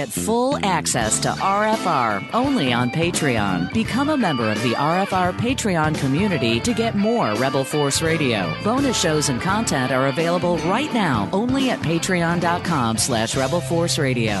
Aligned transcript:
Get 0.00 0.08
full 0.08 0.56
access 0.64 1.20
to 1.20 1.28
RFR 1.28 2.30
only 2.32 2.72
on 2.72 2.90
Patreon. 2.90 3.70
Become 3.74 4.08
a 4.08 4.16
member 4.16 4.50
of 4.50 4.62
the 4.62 4.72
RFR 4.72 5.34
Patreon 5.34 5.94
community 5.98 6.58
to 6.60 6.72
get 6.72 6.94
more 6.94 7.34
Rebel 7.34 7.64
Force 7.64 8.00
Radio. 8.00 8.50
Bonus 8.64 8.98
shows 8.98 9.28
and 9.28 9.42
content 9.42 9.92
are 9.92 10.06
available 10.06 10.56
right 10.60 10.90
now 10.94 11.28
only 11.34 11.68
at 11.68 11.80
patreon.com 11.80 12.96
slash 12.96 13.36
Rebel 13.36 13.60
Force 13.60 13.98
Radio. 13.98 14.40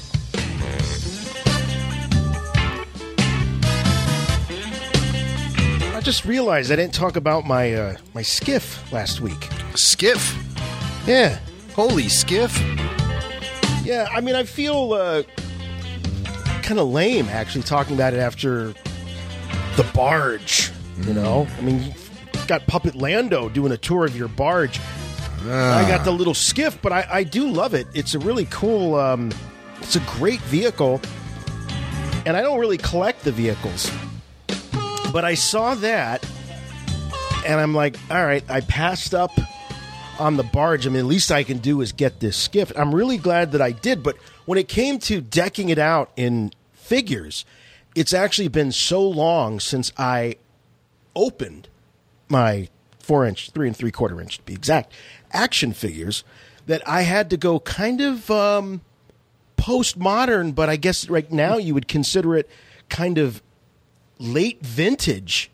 I 6.01 6.03
just 6.03 6.25
realized 6.25 6.71
I 6.71 6.77
didn't 6.77 6.95
talk 6.95 7.15
about 7.15 7.45
my 7.45 7.75
uh, 7.75 7.95
my 8.15 8.23
skiff 8.23 8.91
last 8.91 9.21
week. 9.21 9.47
Skiff. 9.75 10.35
Yeah, 11.05 11.37
Holy 11.75 12.09
skiff. 12.09 12.57
yeah. 13.85 14.07
I 14.11 14.19
mean, 14.19 14.33
I 14.33 14.41
feel 14.41 14.93
uh, 14.93 15.21
kind 16.63 16.79
of 16.79 16.87
lame 16.87 17.27
actually 17.29 17.61
talking 17.65 17.93
about 17.93 18.15
it 18.15 18.17
after 18.19 18.73
the 19.75 19.87
barge. 19.93 20.71
You 21.01 21.13
know, 21.13 21.47
I 21.59 21.61
mean, 21.61 21.83
you 21.83 21.93
got 22.47 22.65
Puppet 22.65 22.95
Lando 22.95 23.47
doing 23.47 23.71
a 23.71 23.77
tour 23.77 24.03
of 24.03 24.17
your 24.17 24.27
barge. 24.27 24.79
I 25.45 25.85
got 25.87 26.03
the 26.03 26.11
little 26.11 26.33
skiff, 26.33 26.81
but 26.81 26.91
I, 26.91 27.05
I 27.11 27.23
do 27.23 27.47
love 27.47 27.75
it. 27.75 27.85
It's 27.93 28.15
a 28.15 28.19
really 28.19 28.45
cool. 28.49 28.95
Um, 28.95 29.31
it's 29.77 29.97
a 29.97 30.01
great 30.17 30.41
vehicle, 30.41 30.99
and 32.25 32.35
I 32.35 32.41
don't 32.41 32.59
really 32.59 32.79
collect 32.79 33.23
the 33.23 33.31
vehicles, 33.31 33.91
but 35.11 35.25
I 35.25 35.35
saw 35.35 35.75
that, 35.75 36.25
and 37.45 37.59
I'm 37.59 37.73
like, 37.73 37.97
all 38.09 38.23
right. 38.23 38.43
I 38.49 38.61
passed 38.61 39.13
up 39.13 39.31
on 40.19 40.37
the 40.37 40.43
barge. 40.43 40.85
I 40.85 40.89
mean, 40.89 40.99
at 40.99 41.05
least 41.05 41.31
I 41.31 41.43
can 41.43 41.57
do 41.57 41.81
is 41.81 41.91
get 41.91 42.19
this 42.19 42.37
skiff. 42.37 42.71
I'm 42.75 42.93
really 42.93 43.17
glad 43.17 43.51
that 43.53 43.61
I 43.61 43.71
did. 43.71 44.03
But 44.03 44.17
when 44.45 44.57
it 44.57 44.67
came 44.67 44.99
to 44.99 45.21
decking 45.21 45.69
it 45.69 45.79
out 45.79 46.11
in 46.15 46.51
figures, 46.73 47.45
it's 47.95 48.13
actually 48.13 48.47
been 48.47 48.71
so 48.71 49.01
long 49.01 49.59
since 49.59 49.91
I 49.97 50.35
opened 51.15 51.67
my 52.29 52.69
four 52.99 53.25
inch, 53.25 53.49
three 53.49 53.67
and 53.67 53.75
three 53.75 53.91
quarter 53.91 54.21
inch 54.21 54.37
to 54.37 54.43
be 54.43 54.53
exact, 54.53 54.93
action 55.31 55.73
figures 55.73 56.23
that 56.67 56.87
I 56.87 57.01
had 57.01 57.29
to 57.31 57.37
go 57.37 57.59
kind 57.59 57.99
of 58.01 58.29
um, 58.29 58.81
postmodern, 59.57 60.53
but 60.55 60.69
I 60.69 60.75
guess 60.75 61.09
right 61.09 61.29
now 61.31 61.57
you 61.57 61.73
would 61.73 61.87
consider 61.87 62.35
it 62.35 62.49
kind 62.89 63.17
of 63.17 63.41
late 64.21 64.61
vintage 64.65 65.49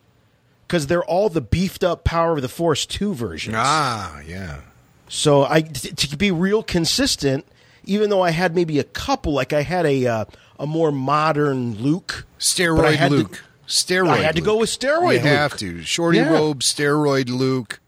because 0.68 0.88
they're 0.88 1.04
all 1.04 1.30
the 1.30 1.42
beefed 1.42 1.84
up 1.84 2.04
Power 2.04 2.34
of 2.36 2.42
the 2.42 2.50
Force 2.50 2.86
2 2.86 3.14
versions. 3.14 3.56
Ah, 3.58 4.20
yeah. 4.28 4.62
So 5.10 5.46
I 5.46 5.62
t- 5.62 5.90
to 6.08 6.18
be 6.18 6.32
real 6.32 6.62
consistent, 6.64 7.46
even 7.86 8.10
though 8.10 8.22
I 8.22 8.32
had 8.32 8.54
maybe 8.56 8.78
a 8.80 8.84
couple, 8.84 9.32
like 9.34 9.54
I 9.54 9.62
had 9.62 9.86
a 9.86 10.06
uh, 10.06 10.26
a 10.60 10.68
more 10.68 10.92
modern 10.92 11.76
Luke, 11.76 12.26
Steroid 12.40 12.96
had 12.96 13.12
to- 13.12 13.18
Luke. 13.18 13.44
steroid. 13.68 14.10
I 14.10 14.18
had 14.18 14.36
to 14.36 14.42
go 14.42 14.58
with 14.58 14.70
steroid 14.70 15.14
You 15.14 15.20
have 15.30 15.56
to. 15.58 15.82
Shorty 15.84 16.18
Yeah. 16.18 16.32
robe, 16.32 16.60
steroid 16.62 17.30
Luke. 17.30 17.80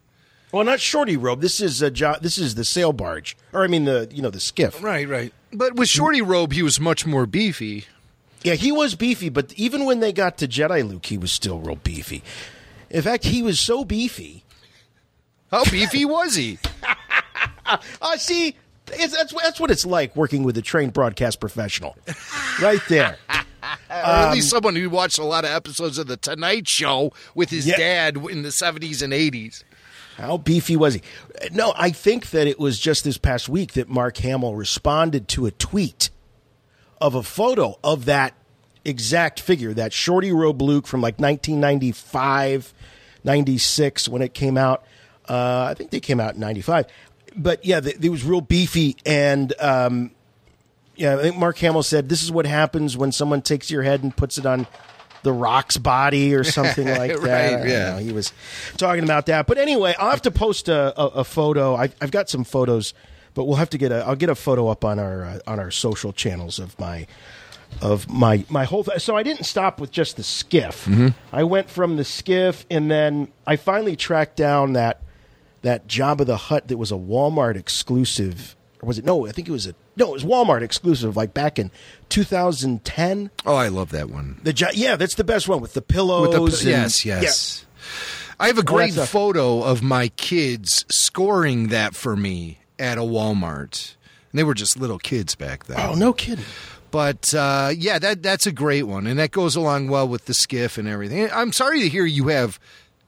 well, 0.54 0.64
not 0.64 0.80
shorty 0.80 1.18
robe. 1.18 1.42
This 1.42 1.60
is 1.60 1.82
a 1.82 1.92
jo- 1.92 2.16
this 2.22 2.38
is 2.38 2.56
the 2.56 2.64
sail 2.64 2.94
barge, 2.94 3.36
or 3.54 3.64
I 3.64 3.68
mean 3.68 3.84
the 3.86 4.08
you 4.12 4.22
know 4.22 4.30
the 4.30 4.40
skiff. 4.40 4.82
Right, 4.82 5.08
right. 5.08 5.34
But 5.52 5.76
with 5.76 5.90
shorty 5.90 6.22
robe, 6.22 6.54
he 6.54 6.64
was 6.64 6.80
much 6.80 7.06
more 7.06 7.26
beefy. 7.26 7.86
Yeah, 8.44 8.54
he 8.54 8.72
was 8.72 8.96
beefy, 8.96 9.30
but 9.30 9.54
even 9.54 9.86
when 9.86 10.00
they 10.00 10.14
got 10.14 10.38
to 10.38 10.48
Jedi 10.48 10.88
Luke, 10.88 11.06
he 11.06 11.18
was 11.18 11.32
still 11.32 11.60
real 11.60 11.76
beefy. 11.76 12.24
In 12.90 13.02
fact, 13.02 13.26
he 13.26 13.42
was 13.42 13.60
so 13.60 13.84
beefy. 13.84 14.44
How 15.52 15.64
beefy 15.66 16.06
was 16.06 16.36
he? 16.36 16.58
Uh, 18.02 18.18
see, 18.18 18.56
it's, 18.94 19.16
that's 19.16 19.32
that's 19.32 19.60
what 19.60 19.70
it's 19.70 19.86
like 19.86 20.16
working 20.16 20.42
with 20.42 20.58
a 20.58 20.62
trained 20.62 20.92
broadcast 20.92 21.40
professional, 21.40 21.96
right 22.60 22.82
there. 22.90 23.16
or 23.30 23.36
at 23.96 24.32
least 24.32 24.50
someone 24.50 24.76
who 24.76 24.90
watched 24.90 25.20
a 25.20 25.24
lot 25.24 25.44
of 25.46 25.52
episodes 25.52 26.00
of 26.00 26.08
the 26.08 26.18
Tonight 26.18 26.68
Show 26.68 27.12
with 27.36 27.52
his 27.52 27.68
Yeah. 27.68 27.78
dad 27.78 28.18
in 28.18 28.42
the 28.42 28.52
seventies 28.52 29.04
and 29.04 29.14
eighties. 29.14 29.64
How 30.18 30.38
beefy 30.38 30.76
was 30.78 30.96
he? 30.96 31.02
No, 31.52 31.74
I 31.78 31.92
think 31.92 32.32
that 32.32 32.48
it 32.48 32.58
was 32.60 32.80
just 32.80 33.04
this 33.04 33.20
past 33.20 33.48
week 33.48 33.74
that 33.74 33.88
Mark 33.88 34.18
Hamill 34.18 34.56
responded 34.56 35.28
to 35.28 35.46
a 35.46 35.52
tweet 35.52 36.10
of 37.02 37.16
a 37.16 37.24
photo 37.24 37.78
of 37.84 38.06
that 38.06 38.34
exact 38.86 39.40
figure, 39.40 39.74
that 39.74 39.94
shorty 39.94 40.32
robe 40.32 40.62
Luke 40.62 40.88
from 40.88 41.02
like 41.02 41.20
1995, 41.20 42.74
96 43.24 44.10
when 44.10 44.22
it 44.22 44.34
came 44.34 44.58
out. 44.58 44.84
Uh, 45.28 45.68
I 45.70 45.74
think 45.76 45.92
they 45.92 46.00
came 46.00 46.20
out 46.20 46.36
in 46.36 46.40
95. 46.40 46.88
But 47.36 47.64
yeah, 47.64 47.82
it 47.84 48.10
was 48.10 48.24
real 48.24 48.42
beefy. 48.42 48.98
And 49.06 49.54
um, 49.60 50.12
yeah, 50.96 51.18
I 51.18 51.22
think 51.22 51.38
Mark 51.38 51.58
Hamill 51.60 51.84
said, 51.84 52.10
This 52.10 52.24
is 52.24 52.32
what 52.32 52.46
happens 52.46 52.98
when 52.98 53.12
someone 53.12 53.42
takes 53.42 53.70
your 53.70 53.84
head 53.84 54.04
and 54.04 54.16
puts 54.16 54.38
it 54.38 54.46
on 54.46 54.68
the 55.24 55.32
rock's 55.32 55.78
body 55.78 56.34
or 56.34 56.44
something 56.44 56.88
like 56.88 57.12
that. 57.12 57.20
Right, 57.20 57.64
I 57.64 57.66
yeah. 57.66 57.92
know. 57.92 57.98
He 57.98 58.12
was 58.12 58.34
talking 58.78 59.04
about 59.04 59.28
that. 59.28 59.48
But 59.48 59.58
anyway, 59.58 59.96
I'll 59.98 60.10
have 60.10 60.24
to 60.24 60.32
post 60.32 60.68
a, 60.68 61.00
a, 61.00 61.06
a 61.08 61.24
photo. 61.24 61.76
I, 61.76 61.90
I've 62.02 62.12
got 62.12 62.30
some 62.30 62.44
photos, 62.44 62.94
but 63.34 63.46
we'll 63.46 63.58
have 63.58 63.70
to 63.72 63.78
get 63.78 63.92
a. 63.92 64.06
I'll 64.06 64.16
get 64.16 64.30
a 64.30 64.36
photo 64.36 64.68
up 64.70 64.84
on 64.86 65.00
our 65.00 65.24
uh, 65.26 65.40
on 65.48 65.60
our 65.60 65.72
social 65.72 66.12
channels 66.14 66.60
of 66.60 66.78
my 66.80 67.08
of 67.82 68.10
my 68.10 68.44
my 68.50 68.66
whole. 68.66 68.84
Th- 68.84 69.00
so 69.02 69.16
I 69.16 69.24
didn't 69.24 69.46
stop 69.46 69.80
with 69.80 69.92
just 69.92 70.18
the 70.18 70.24
skiff. 70.24 70.88
I 71.32 71.44
went 71.44 71.70
from 71.70 71.98
the 71.98 72.04
skiff, 72.04 72.66
and 72.70 72.90
then 72.90 73.30
I 73.46 73.56
finally 73.56 73.96
tracked 73.96 74.36
down 74.36 74.74
that 74.74 75.02
that 75.62 75.88
Jabba 75.88 76.26
the 76.26 76.38
Hutt 76.38 76.68
that 76.70 76.78
was 76.78 76.92
a 76.92 76.96
Walmart 76.96 77.56
exclusive. 77.56 78.56
Or 78.82 78.88
was 78.88 78.98
it? 78.98 79.04
No, 79.06 79.28
I 79.28 79.32
think 79.34 79.48
it 79.50 79.52
was 79.52 79.68
a 79.68 79.76
no. 79.98 80.10
It 80.10 80.14
was 80.14 80.24
Walmart 80.24 80.62
exclusive, 80.62 81.18
like 81.18 81.34
back 81.34 81.60
in 81.60 81.70
2010. 82.10 83.30
Oh, 83.46 83.56
I 83.56 83.68
love 83.68 83.92
that 83.92 84.10
one. 84.10 84.40
The 84.44 84.72
yeah, 84.74 84.96
that's 84.96 85.16
the 85.16 85.24
best 85.24 85.48
one 85.48 85.60
with 85.62 85.74
the 85.74 85.82
pillows. 85.82 86.38
With 86.40 86.62
the, 86.64 86.70
and- 86.74 86.82
yes, 86.84 87.06
yes. 87.06 87.66
I 88.40 88.48
have 88.48 88.58
a 88.58 88.62
that 88.62 88.68
great 88.68 88.94
photo 88.94 89.62
of 89.64 89.84
my 89.84 90.08
kids 90.10 90.86
scoring 90.90 91.68
that 91.70 91.94
for 91.94 92.16
me 92.16 92.60
at 92.80 92.98
a 92.98 93.02
Walmart. 93.02 93.96
And 94.32 94.40
they 94.40 94.44
were 94.44 94.54
just 94.54 94.80
little 94.80 95.00
kids 95.00 95.36
back 95.36 95.66
then. 95.66 95.80
Oh 95.80 95.96
no, 95.96 96.14
kidding. 96.14 96.46
But 96.92 97.34
uh, 97.34 97.72
yeah, 97.76 98.00
that 98.00 98.24
that's 98.24 98.48
a 98.48 98.52
great 98.52 98.84
one, 98.84 99.06
and 99.08 99.20
that 99.20 99.32
goes 99.32 99.56
along 99.56 99.90
well 99.90 100.08
with 100.08 100.26
the 100.26 100.34
skiff 100.34 100.78
and 100.78 100.88
everything. 100.88 101.30
I'm 101.32 101.52
sorry 101.54 101.82
to 101.82 101.90
hear 101.90 102.06
you 102.06 102.30
have 102.30 102.60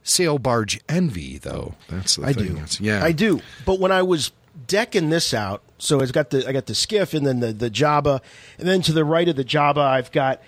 sail 0.04 0.38
barge 0.40 0.80
envy, 0.90 1.38
though. 1.38 1.76
That's 1.90 2.16
the 2.16 2.26
I 2.28 2.34
thing. 2.34 2.48
do. 2.48 2.54
That's- 2.54 2.80
yeah, 2.82 3.04
I 3.04 3.12
do. 3.12 3.40
But 3.66 3.80
when 3.80 3.92
I 3.92 4.02
was 4.04 4.32
decking 4.68 5.10
this 5.10 5.34
out, 5.34 5.64
so 5.80 6.00
it's 6.00 6.12
got 6.12 6.30
the 6.30 6.48
I 6.48 6.52
got 6.52 6.66
the 6.68 6.76
skiff 6.76 7.14
and 7.16 7.26
then 7.26 7.40
the 7.40 7.54
the 7.54 7.70
Jabba, 7.72 8.22
and 8.60 8.68
then 8.68 8.82
to 8.84 8.94
the 8.94 9.06
right 9.06 9.28
of 9.28 9.36
the 9.36 9.46
Jabba, 9.46 9.78
I've 9.78 10.12
got 10.12 10.42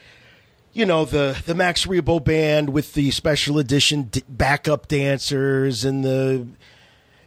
you 0.73 0.85
know 0.85 1.05
the 1.05 1.39
the 1.45 1.55
Max 1.55 1.85
Rebo 1.87 2.23
band 2.23 2.69
with 2.69 2.93
the 2.93 3.09
special 3.11 3.57
edition 3.57 4.03
d- 4.03 4.23
backup 4.29 4.87
dancers 4.87 5.85
and 5.85 6.03
the 6.03 6.47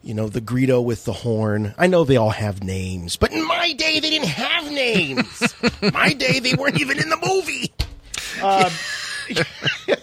you 0.03 0.15
know 0.15 0.29
the 0.29 0.41
Greedo 0.41 0.83
with 0.85 1.05
the 1.05 1.13
horn. 1.13 1.75
I 1.79 1.87
know 1.87 2.05
they 2.05 2.17
all 2.17 2.31
have 2.31 2.63
names, 2.63 3.17
but 3.17 3.33
in 3.33 3.47
my 3.47 3.73
day 3.73 4.01
they 4.01 4.11
didn't 4.11 4.29
have 4.29 4.71
names. 4.71 5.55
my 5.93 6.13
day 6.13 6.41
they 6.41 6.55
weren't 6.55 6.81
even 6.81 6.99
in 6.99 7.09
the 7.09 7.17
movie. 7.17 7.73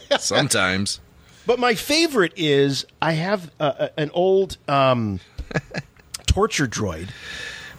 Sometimes. 0.20 1.00
But 1.46 1.60
my 1.60 1.76
favorite 1.76 2.34
is 2.38 2.86
I 3.02 3.14
have 3.14 3.52
uh, 3.60 3.90
an 3.98 4.12
old 4.14 4.58
um, 4.68 5.20
torture 6.26 6.68
droid 6.68 7.10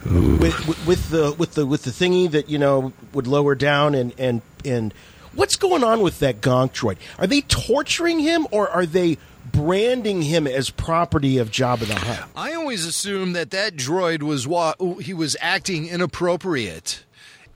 with, 0.04 0.66
with 0.66 0.86
with 0.86 1.10
the 1.10 1.32
with 1.32 1.54
the 1.54 1.66
with 1.66 1.82
the 1.84 1.90
thingy 1.90 2.30
that 2.30 2.48
you 2.48 2.58
know 2.58 2.92
would 3.12 3.26
lower 3.26 3.54
down 3.54 3.94
and 3.94 4.14
and 4.18 4.42
and 4.64 4.92
what's 5.34 5.56
going 5.56 5.82
on 5.82 6.00
with 6.00 6.18
that 6.20 6.40
gonk 6.40 6.72
droid? 6.72 6.96
Are 7.18 7.26
they 7.26 7.40
torturing 7.42 8.18
him 8.18 8.46
or 8.50 8.68
are 8.68 8.86
they 8.86 9.18
branding 9.54 10.22
him 10.22 10.46
as 10.46 10.68
property 10.70 11.38
of 11.38 11.50
Jabba 11.50 11.86
the 11.86 11.94
Hutt? 11.94 12.28
I 12.36 12.54
always 12.54 12.84
assumed 12.84 13.34
that 13.36 13.50
that 13.52 13.76
droid 13.76 14.22
was 14.22 14.46
wa- 14.46 14.74
he 15.00 15.14
was 15.14 15.36
acting 15.40 15.86
inappropriate. 15.88 17.04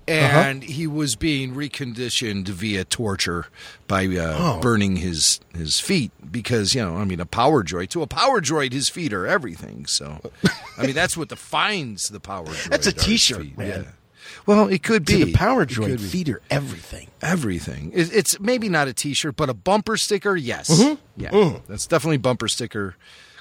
And 0.06 0.62
he 0.62 0.86
was 0.86 1.16
being 1.16 1.54
reconditioned 1.54 2.48
via 2.48 2.84
torture 2.86 3.48
by 3.86 4.06
uh, 4.06 4.36
Oh. 4.38 4.58
burning 4.62 4.96
his 4.96 5.38
his 5.54 5.80
feet 5.80 6.12
because 6.32 6.74
you 6.74 6.82
know 6.82 6.96
I 6.96 7.04
mean 7.04 7.20
a 7.20 7.26
power 7.26 7.62
droid 7.62 7.90
to 7.90 8.00
a 8.00 8.06
power 8.06 8.40
droid 8.40 8.72
his 8.72 8.88
feet 8.88 9.12
are 9.12 9.26
everything 9.26 9.84
so 9.84 10.18
I 10.78 10.86
mean 10.86 10.94
that's 10.94 11.14
what 11.14 11.28
defines 11.28 12.04
the 12.08 12.20
power 12.20 12.46
droid. 12.46 12.68
That's 12.70 12.86
a 12.86 12.92
T-shirt, 12.92 13.58
man. 13.58 13.66
Yeah. 13.84 13.90
Well, 14.46 14.68
it 14.68 14.82
could 14.82 15.04
be 15.04 15.24
the 15.24 15.32
power 15.32 15.62
It 15.62 15.68
could 15.70 15.76
droid, 15.98 16.34
are 16.34 16.40
everything. 16.50 17.08
everything. 17.22 17.92
It- 17.94 18.12
It's 18.12 18.38
maybe 18.40 18.68
not 18.68 18.88
a 18.88 18.92
T-shirt, 18.92 19.36
but 19.36 19.48
a 19.50 19.54
bumper 19.54 19.96
sticker. 19.96 20.36
Yes, 20.36 20.68
Mm-hmm. 20.70 20.94
yeah, 21.22 21.58
that's 21.68 21.86
definitely 21.86 22.18
bumper 22.18 22.48
sticker 22.48 22.96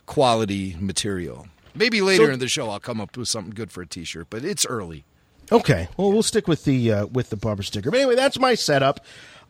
quality 0.05 0.75
material. 0.79 1.47
Maybe 1.75 2.01
later 2.01 2.27
So- 2.27 2.31
in 2.33 2.39
the 2.39 2.47
show 2.47 2.69
I'll 2.69 2.79
come 2.79 2.99
up 3.01 3.15
with 3.17 3.27
something 3.27 3.53
good 3.53 3.71
for 3.71 3.81
a 3.81 3.87
T-shirt, 3.87 4.27
but 4.29 4.43
it's 4.43 4.65
early. 4.65 5.05
Okay, 5.51 5.87
well, 5.95 6.11
we'll 6.11 6.23
stick 6.23 6.47
with 6.47 6.65
the 6.65 6.91
uh, 6.91 7.05
with 7.05 7.29
the 7.29 7.37
bumper 7.37 7.63
sticker. 7.63 7.89
But 7.91 7.99
anyway, 8.01 8.15
that's 8.15 8.37
my 8.37 8.53
setup, 8.55 9.05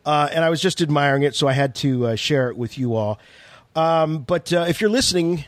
uh, 0.06 0.28
and 0.32 0.44
I 0.44 0.50
was 0.50 0.60
just 0.60 0.80
admiring 0.80 1.22
it, 1.24 1.34
so 1.34 1.48
I 1.48 1.52
had 1.54 1.74
to 1.76 2.06
uh, 2.08 2.14
share 2.16 2.50
it 2.50 2.56
with 2.56 2.78
you 2.78 2.94
all. 2.94 3.18
Um, 3.74 4.20
but 4.20 4.52
uh, 4.52 4.66
if 4.68 4.80
you're 4.80 4.90
listening, 4.90 5.44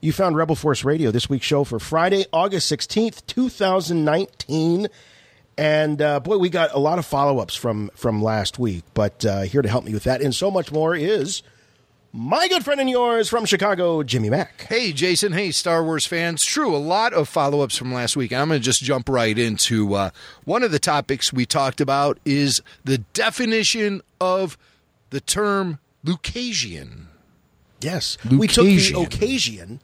you 0.00 0.12
found 0.12 0.36
Rebel 0.36 0.56
Force 0.56 0.82
Radio 0.84 1.12
this 1.12 1.28
week's 1.30 1.46
show 1.46 1.62
for 1.62 1.78
Friday, 1.78 2.26
August 2.32 2.66
sixteenth, 2.68 3.24
two 3.28 3.48
thousand 3.48 4.04
nineteen. 4.04 4.88
And 5.58 6.02
uh, 6.02 6.20
boy, 6.20 6.38
we 6.38 6.50
got 6.50 6.74
a 6.74 6.78
lot 6.78 6.98
of 6.98 7.06
follow 7.06 7.38
ups 7.38 7.54
from 7.54 7.90
from 7.94 8.22
last 8.22 8.58
week. 8.58 8.84
But 8.94 9.24
uh, 9.24 9.42
here 9.42 9.62
to 9.62 9.68
help 9.68 9.84
me 9.84 9.94
with 9.94 10.04
that 10.04 10.20
and 10.20 10.34
so 10.34 10.50
much 10.50 10.70
more 10.70 10.94
is 10.94 11.42
my 12.12 12.48
good 12.48 12.64
friend 12.64 12.80
and 12.80 12.88
yours 12.88 13.28
from 13.28 13.44
Chicago, 13.44 14.02
Jimmy 14.02 14.30
Mac. 14.30 14.62
Hey, 14.62 14.92
Jason. 14.92 15.32
Hey, 15.32 15.50
Star 15.50 15.84
Wars 15.84 16.06
fans. 16.06 16.42
True, 16.42 16.74
a 16.74 16.78
lot 16.78 17.12
of 17.12 17.28
follow 17.28 17.60
ups 17.60 17.76
from 17.76 17.92
last 17.92 18.16
week. 18.16 18.32
And 18.32 18.40
I'm 18.40 18.48
going 18.48 18.60
to 18.60 18.64
just 18.64 18.82
jump 18.82 19.08
right 19.08 19.38
into 19.38 19.94
uh, 19.94 20.10
one 20.44 20.62
of 20.62 20.72
the 20.72 20.78
topics 20.78 21.32
we 21.32 21.44
talked 21.44 21.80
about 21.80 22.18
is 22.24 22.62
the 22.84 22.98
definition 22.98 24.00
of 24.20 24.56
the 25.10 25.20
term 25.20 25.78
Lucasian. 26.04 27.06
Yes, 27.80 28.16
we 28.24 28.48
took 28.48 28.64
the 28.64 28.78
Lucasian. 28.78 29.04
occasion 29.04 29.80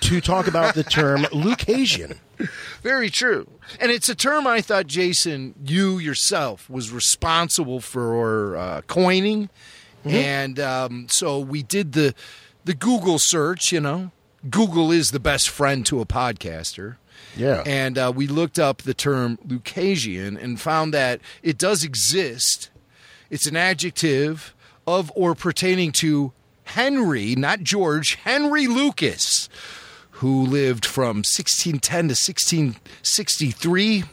to 0.00 0.20
talk 0.20 0.46
about 0.46 0.74
the 0.74 0.84
term 0.84 1.22
Lucasian. 1.32 2.18
Very 2.82 3.10
true. 3.10 3.48
And 3.80 3.90
it's 3.90 4.08
a 4.08 4.14
term 4.14 4.46
I 4.46 4.60
thought, 4.60 4.86
Jason, 4.86 5.54
you 5.64 5.98
yourself 5.98 6.68
was 6.70 6.90
responsible 6.90 7.80
for 7.80 8.56
uh, 8.56 8.80
coining. 8.82 9.50
And 10.04 10.58
um, 10.58 11.06
so 11.10 11.38
we 11.38 11.62
did 11.62 11.92
the 11.92 12.14
the 12.64 12.74
Google 12.74 13.18
search, 13.18 13.72
you 13.72 13.80
know. 13.80 14.10
Google 14.48 14.90
is 14.92 15.10
the 15.10 15.20
best 15.20 15.48
friend 15.48 15.84
to 15.86 16.00
a 16.00 16.06
podcaster. 16.06 16.96
Yeah. 17.36 17.62
And 17.66 17.98
uh, 17.98 18.12
we 18.14 18.26
looked 18.26 18.58
up 18.58 18.82
the 18.82 18.94
term 18.94 19.38
Lucasian 19.46 20.42
and 20.42 20.60
found 20.60 20.94
that 20.94 21.20
it 21.42 21.58
does 21.58 21.82
exist. 21.82 22.70
It's 23.30 23.46
an 23.46 23.56
adjective 23.56 24.54
of 24.86 25.12
or 25.14 25.34
pertaining 25.34 25.92
to 25.92 26.32
Henry, 26.68 27.34
not 27.36 27.62
George, 27.62 28.14
Henry 28.14 28.66
Lucas, 28.66 29.48
who 30.12 30.44
lived 30.44 30.84
from 30.86 31.18
1610 31.18 32.08
to 32.08 32.14
1663. 32.14 34.04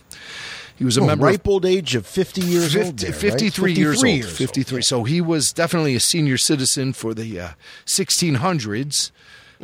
He 0.78 0.84
was 0.84 0.98
a 0.98 1.02
Oh, 1.02 1.06
member 1.06 1.28
of 1.28 1.32
ripe 1.34 1.48
old 1.48 1.66
age 1.66 1.96
of 1.96 2.06
50 2.06 2.42
years 2.42 2.76
old. 2.76 3.00
50 3.00 3.06
there, 3.06 3.12
right? 3.12 3.22
53 3.22 3.74
years 3.74 3.98
old. 4.04 4.08
years 4.08 4.38
53. 4.38 4.82
So 4.82 5.04
he 5.06 5.22
was 5.22 5.54
definitely 5.54 5.96
a 5.96 6.00
senior 6.02 6.38
citizen 6.38 6.92
for 6.94 7.14
the 7.14 7.40
uh, 7.40 7.50
1600s. 7.86 9.12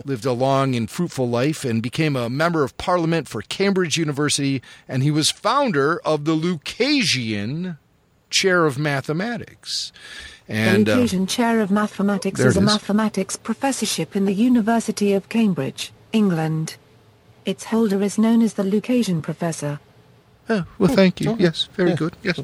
Lived 0.06 0.26
a 0.26 0.32
long 0.32 0.74
and 0.74 0.90
fruitful 0.90 1.30
life 1.30 1.66
and 1.66 1.84
became 1.84 2.16
a 2.16 2.30
member 2.30 2.64
of 2.64 2.78
parliament 2.78 3.28
for 3.28 3.42
Cambridge 3.42 3.98
University. 3.98 4.62
And 4.88 5.04
he 5.04 5.12
was 5.12 5.30
founder 5.30 6.00
of 6.06 6.24
the 6.24 6.34
Lucasian 6.34 7.78
Chair 8.30 8.66
of 8.66 8.80
Mathematics. 8.80 9.92
And 10.52 10.86
the 10.86 10.94
uh, 10.94 10.98
Lucasian 10.98 11.28
Chair 11.30 11.60
of 11.62 11.72
Mathematics 11.72 12.40
is 12.40 12.56
a 12.58 12.60
is. 12.60 12.66
mathematics 12.66 13.36
professorship 13.36 14.16
in 14.16 14.26
the 14.26 14.34
University 14.34 15.14
of 15.14 15.30
Cambridge, 15.30 15.92
England. 16.12 16.76
Its 17.46 17.66
holder 17.66 18.02
is 18.04 18.18
known 18.18 18.42
as 18.42 18.54
the 18.56 18.64
Lucasian 18.64 19.22
Professor. 19.22 19.80
oh, 20.50 20.66
well, 20.78 20.94
thank 20.94 21.22
you. 21.22 21.36
Yes, 21.40 21.70
very 21.74 21.96
good. 21.96 22.16
Yes. 22.24 22.40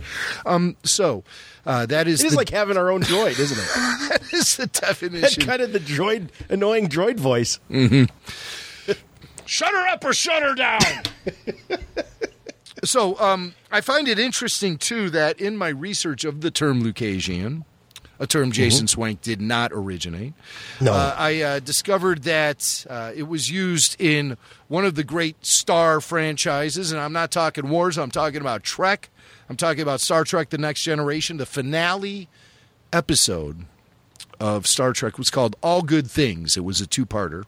Um, 0.46 0.76
so 0.84 1.24
uh, 1.66 1.86
that 1.88 2.08
is 2.08 2.22
It 2.22 2.28
is 2.28 2.32
the, 2.32 2.38
like 2.38 2.50
having 2.50 2.78
our 2.78 2.90
own 2.90 3.02
droid, 3.04 3.38
isn't 3.38 3.58
it? 3.58 3.68
that 4.10 4.34
is 4.34 4.56
the 4.56 4.66
That's 4.66 4.80
definition. 4.80 5.46
kind 5.46 5.62
of 5.62 5.74
the 5.74 5.80
droid, 5.80 6.30
annoying 6.50 6.88
droid 6.88 7.18
voice. 7.20 7.60
Shut 9.46 9.72
her 9.72 9.88
up 9.88 10.04
or 10.04 10.14
shut 10.14 10.44
her 10.44 10.56
down. 10.56 10.80
so 12.84 13.18
um, 13.20 13.54
I 13.72 13.82
find 13.82 14.08
it 14.08 14.20
interesting 14.20 14.78
too 14.78 15.10
that 15.12 15.40
in 15.40 15.56
my 15.58 15.70
research 15.70 16.26
of 16.26 16.42
the 16.42 16.52
term 16.52 16.84
Lucasian, 16.84 17.64
a 18.20 18.28
term 18.28 18.52
Jason 18.52 18.88
Swank 18.88 19.22
did 19.22 19.40
not 19.42 19.72
originate, 19.74 20.34
No. 20.82 20.94
uh, 20.94 21.16
I 21.18 21.42
uh, 21.42 21.60
discovered 21.60 22.24
that 22.24 22.86
uh, 22.90 23.12
it 23.16 23.24
was 23.24 23.50
used 23.50 23.96
in 24.00 24.38
one 24.68 24.86
of 24.86 24.96
the 24.96 25.04
great 25.04 25.46
Star 25.46 26.02
franchises, 26.02 26.92
and 26.92 27.00
I'm 27.00 27.14
not 27.14 27.32
talking 27.32 27.70
Wars. 27.70 27.98
I'm 27.98 28.12
talking 28.12 28.42
about 28.42 28.64
Trek. 28.64 29.10
I'm 29.50 29.56
talking 29.56 29.82
about 29.82 30.02
Star 30.02 30.24
Trek: 30.24 30.50
The 30.50 30.58
Next 30.58 30.84
Generation. 30.84 31.38
The 31.38 31.46
finale 31.46 32.28
episode 32.92 33.66
of 34.40 34.68
Star 34.68 34.94
Trek 34.94 35.18
was 35.18 35.30
called 35.30 35.56
All 35.62 35.82
Good 35.82 36.10
Things. 36.10 36.58
It 36.58 36.64
was 36.64 36.82
a 36.82 36.88
two 36.88 37.06
parter. 37.06 37.44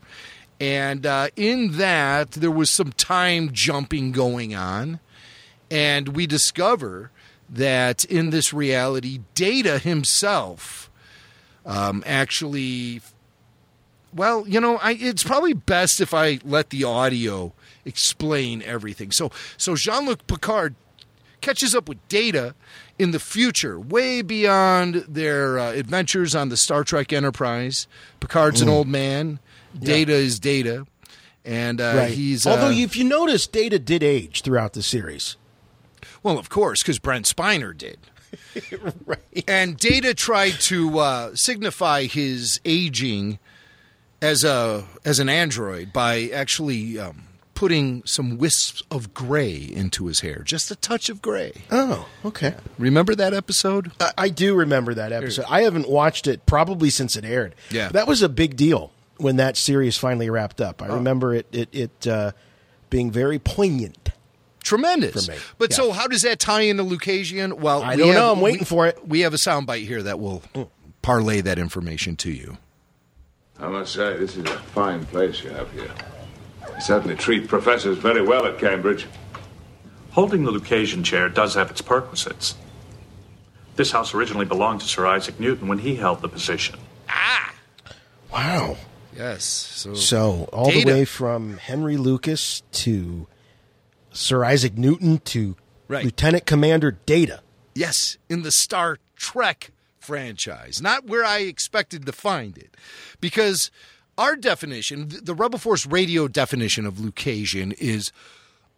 And 0.62 1.06
uh, 1.06 1.30
in 1.36 1.74
that, 1.77 2.31
there 2.31 2.51
was 2.51 2.69
some 2.69 2.92
time 2.92 3.51
jumping 3.54 4.12
going 4.12 4.54
on. 4.56 5.00
And 5.71 6.10
we 6.10 6.25
discover 6.27 7.12
that 7.49 8.05
in 8.05 8.29
this 8.29 8.53
reality, 8.53 9.21
Data 9.33 9.79
himself 9.79 10.89
um, 11.65 12.03
actually. 12.05 13.01
Well, 14.13 14.47
you 14.47 14.59
know, 14.59 14.77
I, 14.77 14.93
it's 14.93 15.23
probably 15.23 15.53
best 15.53 16.01
if 16.01 16.15
I 16.15 16.39
let 16.43 16.71
the 16.71 16.83
audio 16.83 17.53
explain 17.85 18.63
everything. 18.63 19.11
So, 19.11 19.29
so 19.55 19.75
Jean 19.75 20.07
Luc 20.07 20.25
Picard 20.25 20.73
catches 21.41 21.75
up 21.75 21.87
with 21.87 22.05
Data 22.07 22.55
in 22.97 23.11
the 23.11 23.19
future, 23.19 23.79
way 23.79 24.23
beyond 24.23 25.05
their 25.07 25.59
uh, 25.59 25.71
adventures 25.73 26.33
on 26.33 26.49
the 26.49 26.57
Star 26.57 26.83
Trek 26.83 27.13
Enterprise. 27.13 27.87
Picard's 28.19 28.61
an 28.61 28.69
old 28.69 28.87
man. 28.87 29.39
Data 29.77 30.13
is 30.13 30.39
Data, 30.39 30.87
and 31.45 31.79
uh, 31.79 31.94
right. 31.95 32.11
he's 32.11 32.47
Although, 32.47 32.69
uh, 32.69 32.71
if 32.71 32.97
you 32.97 33.03
notice, 33.03 33.45
Data 33.45 33.77
did 33.77 34.01
age 34.01 34.41
throughout 34.41 34.73
the 34.73 34.81
series. 34.81 35.37
Well, 36.23 36.38
of 36.38 36.49
course, 36.49 36.81
because 36.83 36.99
Brent 36.99 37.26
Spiner 37.26 37.78
did. 37.78 37.97
right. 39.06 39.19
And 39.47 39.78
Data 39.78 40.14
tried 40.14 40.54
to 40.61 40.99
uh, 40.99 41.31
signify 41.35 42.04
his 42.06 42.59
aging 42.66 43.40
as 44.21 44.44
a 44.44 44.85
as 45.06 45.19
an 45.19 45.30
android 45.30 45.92
by 45.94 46.30
actually 46.33 46.99
um, 46.99 47.23
putting 47.56 48.04
some 48.06 48.38
wisps 48.38 48.83
of 48.92 49.14
gray 49.14 49.56
into 49.56 50.06
his 50.07 50.19
hair, 50.19 50.44
just 50.45 50.69
a 50.69 50.76
touch 50.76 51.09
of 51.09 51.21
gray. 51.21 51.54
Oh, 51.71 52.07
okay. 52.23 52.54
Remember 52.78 53.16
that 53.16 53.33
episode? 53.33 53.92
I, 53.99 54.11
I 54.18 54.30
do 54.30 54.56
remember 54.56 54.94
that 54.94 55.11
episode. 55.11 55.45
I 55.49 55.61
haven't 55.64 55.90
watched 55.90 56.28
it 56.28 56.45
probably 56.45 56.90
since 56.90 57.16
it 57.16 57.26
aired. 57.26 57.56
Yeah. 57.71 57.90
That 57.90 58.07
was 58.07 58.21
a 58.21 58.30
big 58.30 58.56
deal 58.56 58.92
when 59.18 59.38
that 59.38 59.57
series 59.57 59.97
finally 59.97 60.30
wrapped 60.30 60.61
up. 60.61 60.81
I 60.83 60.88
Oh. 60.90 60.95
remember 60.95 61.33
it, 61.33 61.47
it, 61.52 61.69
it 61.73 62.07
uh, 62.07 62.31
being 62.90 63.09
very 63.11 63.40
poignant. 63.40 64.09
Tremendous. 64.63 65.25
For 65.25 65.31
me, 65.31 65.37
But 65.57 65.71
yeah. 65.71 65.75
so, 65.78 65.92
how 65.92 66.07
does 66.07 66.21
that 66.23 66.39
tie 66.39 66.61
into 66.61 66.83
Lucasian? 66.83 67.54
Well, 67.59 67.81
I 67.83 67.95
we 67.95 67.97
don't 68.01 68.07
have- 68.09 68.16
know. 68.18 68.31
I'm 68.33 68.42
waiting 68.42 68.59
we- 68.61 68.66
for 68.66 68.87
it. 68.87 69.07
We 69.07 69.21
have 69.21 69.33
a 69.33 69.37
soundbite 69.37 69.85
here 69.87 70.04
that 70.04 70.19
will 70.19 70.44
parlay 71.01 71.42
that 71.42 71.57
information 71.59 72.16
to 72.18 72.31
you. 72.31 72.57
I 73.59 73.68
must 73.68 73.94
say, 73.94 74.18
this 74.18 74.37
is 74.37 74.45
a 74.45 74.57
fine 74.59 75.06
place 75.06 75.44
you 75.44 75.49
have 75.51 75.71
here. 75.71 75.92
You 76.75 76.81
certainly 76.81 77.16
treat 77.16 77.47
professors 77.47 77.97
very 77.97 78.21
well 78.21 78.45
at 78.45 78.57
Cambridge. 78.59 79.06
Holding 80.11 80.44
the 80.45 80.51
Lucasian 80.51 81.04
chair 81.04 81.30
does 81.30 81.56
have 81.56 81.69
its 81.69 81.81
perquisites. 81.81 82.56
This 83.75 83.92
house 83.92 84.13
originally 84.13 84.45
belonged 84.45 84.81
to 84.81 84.87
Sir 84.87 85.06
Isaac 85.06 85.39
Newton 85.39 85.68
when 85.68 85.80
he 85.80 85.95
held 85.95 86.21
the 86.21 86.28
position. 86.30 86.78
Ah! 87.07 87.54
Wow. 88.31 88.78
Yes. 89.16 89.44
So, 89.45 89.94
So, 89.95 90.49
all 90.54 90.69
Data. 90.69 90.85
the 90.85 90.92
way 90.99 91.06
from 91.06 91.57
Henry 91.57 91.97
Lucas 91.97 92.61
to 92.73 93.28
Sir 94.19 94.44
Isaac 94.44 94.78
Newton 94.78 95.19
to 95.26 95.56
Right. 95.88 96.06
Lieutenant 96.06 96.45
Commander 96.45 96.92
Data. 96.92 97.42
yes, 97.73 98.18
in 98.30 98.44
the 98.44 98.52
Star 98.52 98.99
Trek 99.16 99.71
franchise, 99.97 100.81
not 100.81 101.07
where 101.07 101.23
I 101.26 101.40
expected 101.40 102.06
to 102.06 102.11
find 102.11 102.57
it, 102.57 102.76
because 103.19 103.71
our 104.18 104.35
definition, 104.35 105.09
the 105.23 105.33
Rebel 105.33 105.57
Force 105.57 105.85
radio 105.88 106.28
definition 106.28 106.85
of 106.85 106.95
Lucasian, 106.95 107.73
is 107.80 108.11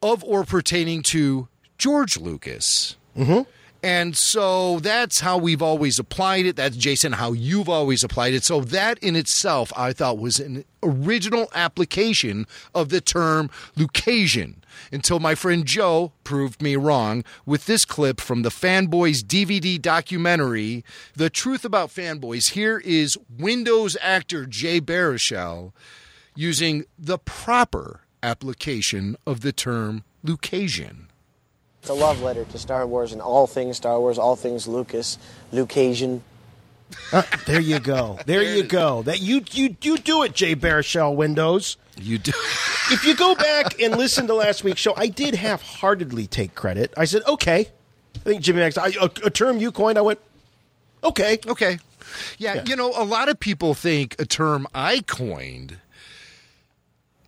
of 0.01 0.23
or 0.23 0.45
pertaining 0.45 1.01
to 1.03 1.47
George 1.77 2.17
Lucas. 2.17 2.95
Mm-hmm. 3.17 3.41
And 3.83 4.15
so 4.15 4.79
that's 4.79 5.19
how 5.21 5.37
we've 5.37 5.61
always 5.61 5.97
applied 5.97 6.45
it. 6.45 6.55
That's 6.55 6.77
Jason, 6.77 7.13
how 7.13 7.33
you've 7.33 7.67
always 7.67 8.03
applied 8.03 8.35
it. 8.35 8.43
So 8.43 8.61
that 8.61 8.99
in 8.99 9.15
itself, 9.15 9.73
I 9.75 9.91
thought 9.91 10.19
was 10.19 10.39
an 10.39 10.63
original 10.83 11.49
application 11.55 12.45
of 12.75 12.89
the 12.89 13.01
term 13.01 13.49
Lucasian 13.75 14.60
until 14.91 15.19
my 15.19 15.35
friend 15.35 15.65
Joe 15.65 16.11
proved 16.23 16.61
me 16.61 16.75
wrong 16.75 17.23
with 17.45 17.65
this 17.65 17.85
clip 17.85 18.21
from 18.21 18.41
the 18.41 18.49
Fanboys 18.49 19.23
DVD 19.23 19.81
documentary, 19.81 20.83
The 21.15 21.29
Truth 21.29 21.65
About 21.65 21.89
Fanboys. 21.89 22.51
Here 22.51 22.79
is 22.79 23.17
Windows 23.37 23.97
actor 24.01 24.45
Jay 24.45 24.79
Baruchel 24.81 25.73
using 26.35 26.85
the 26.97 27.17
proper 27.17 28.01
application 28.23 29.15
of 29.25 29.41
the 29.41 29.51
term 29.51 30.03
Lucasian. 30.25 31.07
It's 31.81 31.89
a 31.89 31.93
love 31.93 32.21
letter 32.21 32.45
to 32.45 32.59
Star 32.59 32.85
Wars 32.85 33.11
and 33.11 33.21
all 33.21 33.47
things 33.47 33.77
Star 33.77 33.99
Wars, 33.99 34.19
all 34.19 34.35
things 34.35 34.67
Lucas, 34.67 35.17
Lucasian. 35.51 36.21
Uh, 37.11 37.23
there 37.45 37.59
you 37.59 37.79
go. 37.79 38.17
There 38.25 38.43
you 38.43 38.63
go. 38.63 39.01
That 39.03 39.21
you 39.21 39.43
you 39.51 39.75
you 39.81 39.97
do 39.97 40.23
it, 40.23 40.33
Jay 40.33 40.55
Baruchel 40.55 41.15
Windows. 41.15 41.77
You 41.99 42.17
do. 42.17 42.31
if 42.91 43.03
you 43.05 43.15
go 43.15 43.35
back 43.35 43.79
and 43.81 43.97
listen 43.97 44.27
to 44.27 44.33
last 44.33 44.63
week's 44.63 44.79
show, 44.79 44.93
I 44.95 45.07
did 45.07 45.35
half-heartedly 45.35 46.27
take 46.27 46.55
credit. 46.55 46.93
I 46.97 47.05
said, 47.05 47.23
"Okay." 47.27 47.69
I 48.15 48.19
think 48.19 48.41
Jimmy 48.41 48.59
Max, 48.59 48.77
I, 48.77 48.87
a, 48.99 49.09
a 49.25 49.29
term 49.29 49.57
you 49.57 49.71
coined. 49.71 49.97
I 49.97 50.01
went, 50.01 50.19
"Okay, 51.03 51.39
okay." 51.47 51.79
Yeah, 52.37 52.55
yeah, 52.55 52.63
you 52.65 52.75
know, 52.75 52.91
a 52.95 53.03
lot 53.05 53.29
of 53.29 53.39
people 53.39 53.73
think 53.73 54.15
a 54.19 54.25
term 54.25 54.67
I 54.73 55.01
coined 55.01 55.77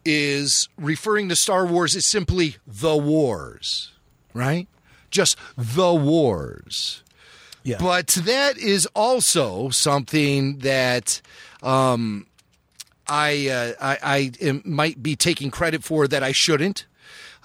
is 0.06 0.68
referring 0.78 1.30
to 1.30 1.36
Star 1.36 1.66
Wars 1.66 1.96
as 1.96 2.06
simply 2.06 2.58
the 2.68 2.98
wars, 2.98 3.92
right? 4.34 4.68
Just 5.12 5.38
the 5.58 5.94
wars. 5.94 7.03
Yeah. 7.64 7.78
But 7.80 8.08
that 8.08 8.58
is 8.58 8.86
also 8.94 9.70
something 9.70 10.60
that 10.60 11.22
um, 11.62 12.28
I, 13.08 13.48
uh, 13.50 13.74
I, 13.82 13.98
I 14.04 14.32
am, 14.46 14.62
might 14.66 15.02
be 15.02 15.16
taking 15.16 15.50
credit 15.50 15.84
for 15.84 16.08
that 16.08 16.24
I 16.24 16.34
shouldn't, 16.34 16.86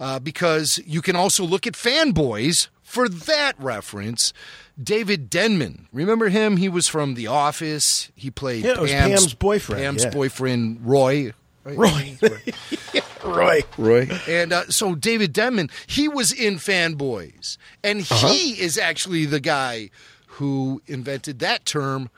uh, 0.00 0.18
because 0.18 0.80
you 0.84 1.02
can 1.02 1.16
also 1.16 1.44
look 1.44 1.66
at 1.66 1.74
fanboys 1.74 2.68
for 2.82 3.08
that 3.08 3.54
reference. 3.58 4.32
David 4.80 5.28
Denman, 5.28 5.88
remember 5.92 6.28
him? 6.28 6.56
He 6.56 6.68
was 6.68 6.86
from 6.86 7.14
The 7.14 7.26
Office. 7.26 8.10
He 8.14 8.30
played 8.30 8.64
Yeah, 8.64 8.74
Pam's, 8.74 8.90
Pam's 8.90 9.34
boyfriend, 9.34 9.82
Pam's 9.82 10.04
yeah. 10.04 10.10
boyfriend, 10.10 10.80
Roy. 10.82 11.32
Roy, 11.64 12.16
Roy, 13.24 13.60
Roy. 13.76 14.08
And 14.28 14.52
uh, 14.52 14.64
so 14.68 14.94
David 14.94 15.32
Denman, 15.32 15.68
he 15.86 16.08
was 16.08 16.32
in 16.32 16.54
Fanboys, 16.56 17.58
and 17.84 18.00
Uh-huh. 18.02 18.28
he 18.28 18.60
is 18.60 18.78
actually 18.78 19.24
the 19.26 19.40
guy 19.40 19.90
who 20.26 20.80
invented 20.86 21.38
that 21.40 21.64
term 21.66 22.10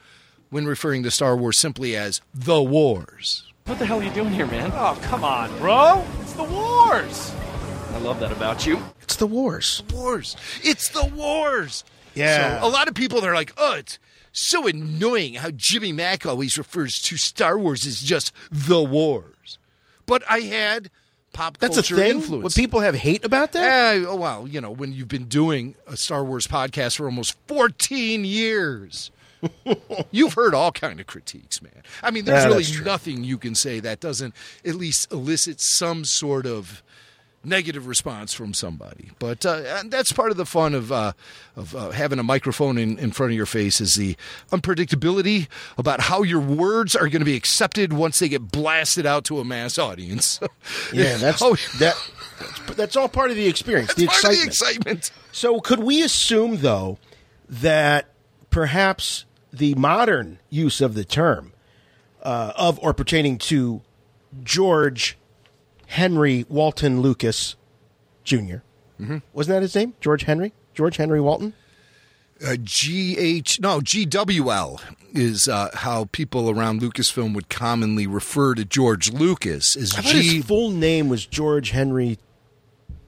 when 0.50 0.66
referring 0.66 1.02
to 1.04 1.10
Star 1.10 1.36
Wars 1.36 1.58
simply 1.58 1.96
as 1.96 2.20
the 2.34 2.62
Wars. 2.62 3.44
What 3.64 3.78
the 3.78 3.86
hell 3.86 4.00
are 4.00 4.04
you 4.04 4.10
doing 4.10 4.30
here, 4.32 4.46
man? 4.46 4.70
Oh, 4.74 4.98
come 5.02 5.22
on, 5.24 5.56
bro. 5.58 6.04
It's 6.20 6.32
the 6.32 6.42
wars. 6.44 7.32
I 7.92 7.98
love 7.98 8.18
that 8.20 8.32
about 8.32 8.66
you. 8.66 8.82
It's 9.02 9.16
the 9.16 9.26
wars. 9.26 9.82
Wars. 9.92 10.36
It's 10.62 10.88
the 10.88 11.04
wars. 11.14 11.84
Yeah. 12.14 12.60
So 12.60 12.66
a 12.66 12.70
lot 12.70 12.88
of 12.88 12.94
people 12.94 13.20
they're 13.20 13.34
like, 13.34 13.52
oh, 13.56 13.74
it's 13.76 13.98
so 14.32 14.66
annoying 14.66 15.34
how 15.34 15.50
Jimmy 15.50 15.92
Mac 15.92 16.24
always 16.26 16.56
refers 16.58 17.00
to 17.02 17.16
Star 17.16 17.58
Wars 17.58 17.86
as 17.86 18.00
just 18.02 18.32
the 18.50 18.82
wars. 18.82 19.58
But 20.06 20.22
I 20.28 20.40
had 20.40 20.90
pop 21.32 21.58
That's 21.58 21.76
a 21.76 21.80
culture 21.82 21.96
thing. 21.96 22.16
influence. 22.16 22.42
Would 22.44 22.54
people 22.54 22.80
have 22.80 22.94
hate 22.94 23.24
about 23.24 23.52
that? 23.52 23.96
Eh, 23.96 24.12
well, 24.12 24.46
you 24.48 24.60
know, 24.60 24.70
when 24.70 24.92
you've 24.92 25.08
been 25.08 25.26
doing 25.26 25.74
a 25.86 25.96
Star 25.96 26.24
Wars 26.24 26.46
podcast 26.46 26.96
for 26.96 27.06
almost 27.06 27.36
14 27.46 28.24
years, 28.24 29.10
you've 30.10 30.34
heard 30.34 30.54
all 30.54 30.72
kind 30.72 31.00
of 31.00 31.06
critiques, 31.06 31.62
man. 31.62 31.82
I 32.02 32.10
mean, 32.10 32.24
there's 32.24 32.44
Yeah, 32.44 32.48
really 32.50 32.84
nothing 32.84 33.24
you 33.24 33.38
can 33.38 33.54
say 33.54 33.80
that 33.80 34.00
doesn't 34.00 34.34
at 34.64 34.74
least 34.74 35.10
elicit 35.12 35.60
some 35.60 36.04
sort 36.04 36.46
of 36.46 36.82
negative 37.42 37.86
response 37.86 38.34
from 38.34 38.52
somebody. 38.52 39.10
But 39.18 39.46
uh, 39.46 39.62
and 39.66 39.90
that's 39.90 40.12
part 40.12 40.30
of 40.30 40.36
the 40.36 40.44
fun 40.46 40.74
of 40.74 40.92
uh, 40.92 41.12
of 41.56 41.74
uh, 41.74 41.90
having 41.90 42.18
a 42.18 42.22
microphone 42.22 42.76
in, 42.78 42.98
in 42.98 43.12
front 43.12 43.32
of 43.32 43.36
your 43.36 43.46
face 43.46 43.80
is 43.80 43.94
the 43.94 44.16
unpredictability 44.50 45.48
about 45.78 46.00
how 46.02 46.22
your 46.22 46.40
words 46.40 46.94
are 46.94 47.08
going 47.08 47.20
to 47.20 47.24
be 47.24 47.36
accepted 47.36 47.92
once 47.92 48.18
they 48.18 48.28
get 48.28 48.50
blasted 48.52 49.06
out 49.06 49.24
to 49.24 49.38
a 49.40 49.44
mass 49.44 49.78
audience. 49.78 50.40
Yeah, 50.92 51.16
that's 51.16 51.40
Oh, 51.42 51.56
that. 51.78 51.96
That's, 52.38 52.76
that's 52.76 52.96
all 52.96 53.08
part 53.08 53.30
of 53.30 53.36
the 53.36 53.46
experience. 53.46 53.94
the 53.94 54.06
part 54.06 54.24
of 54.24 54.30
the 54.30 54.42
excitement. 54.42 54.98
excitement. 54.98 55.10
So, 55.32 55.60
could 55.60 55.80
we 55.80 56.02
assume 56.02 56.58
though 56.58 56.98
that 57.48 58.06
perhaps 58.50 59.24
the 59.52 59.74
modern 59.74 60.38
use 60.48 60.80
of 60.80 60.94
the 60.94 61.04
term 61.04 61.52
uh, 62.22 62.52
of 62.56 62.78
or 62.80 62.92
pertaining 62.94 63.38
to 63.38 63.80
George 64.42 65.16
Henry 65.90 66.44
Walton 66.48 67.00
Lucas 67.02 67.56
junior 68.24 68.62
Mm-hmm. 69.00 69.18
wasn't 69.32 69.56
that 69.56 69.62
his 69.62 69.74
name? 69.74 69.94
George 70.00 70.24
Henry. 70.24 70.52
George 70.74 70.98
Henry 70.98 71.20
Walton. 71.22 71.54
Uh, 72.46 72.56
GH, 72.56 73.58
no, 73.60 73.80
GWL 73.80 74.78
is 75.14 75.48
uh, 75.48 75.70
how 75.72 76.04
people 76.12 76.50
around 76.50 76.82
Lucasfilm 76.82 77.34
would 77.34 77.48
commonly 77.48 78.06
refer 78.06 78.54
to 78.54 78.64
George 78.66 79.10
Lucas 79.10 79.74
as 79.74 79.94
I 79.96 80.02
G. 80.02 80.36
his 80.36 80.44
full 80.44 80.70
name 80.70 81.08
was 81.08 81.24
George 81.24 81.70
Henry. 81.70 82.18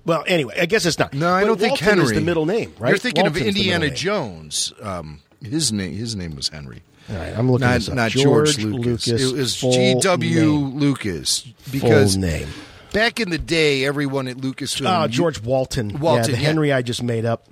Well, 0.06 0.24
anyway, 0.26 0.56
I 0.60 0.64
guess 0.66 0.86
it's 0.86 0.98
not. 0.98 1.12
no, 1.12 1.28
I 1.30 1.42
But 1.42 1.46
don't 1.48 1.60
think 1.60 1.70
Walton 1.72 1.86
Henry 1.88 2.04
is 2.04 2.12
the 2.12 2.20
middle 2.22 2.46
name, 2.46 2.74
right? 2.78 2.88
You're 2.88 2.98
thinking 2.98 3.24
Walton's 3.24 3.42
of 3.42 3.46
Indiana. 3.48 3.90
Jones. 3.90 4.72
Um, 4.80 5.20
his 5.42 5.72
name, 5.72 5.92
his 5.94 6.16
name 6.16 6.34
was 6.36 6.48
Henry. 6.48 6.82
All 7.10 7.16
right, 7.16 7.36
I'm 7.36 7.50
looking 7.52 7.66
not, 7.68 7.94
not 7.94 8.10
George 8.12 8.56
George, 8.56 8.64
Lucas. 8.64 9.06
Lucas, 9.08 9.22
It 9.22 9.34
was 9.36 9.56
G.W. 9.60 10.50
Lucas 10.52 11.40
because 11.70 12.14
Full 12.14 12.22
name. 12.22 12.48
Back 12.92 13.20
in 13.20 13.30
the 13.30 13.38
day, 13.38 13.84
everyone 13.84 14.28
at 14.28 14.36
Lucasfilm. 14.36 15.04
Oh, 15.04 15.08
George 15.08 15.40
Walton. 15.42 15.98
Walton, 15.98 16.24
Yeah, 16.24 16.36
the 16.36 16.42
yeah. 16.42 16.46
Henry 16.48 16.72
I 16.72 16.82
just 16.82 17.02
made 17.02 17.24
up. 17.24 17.48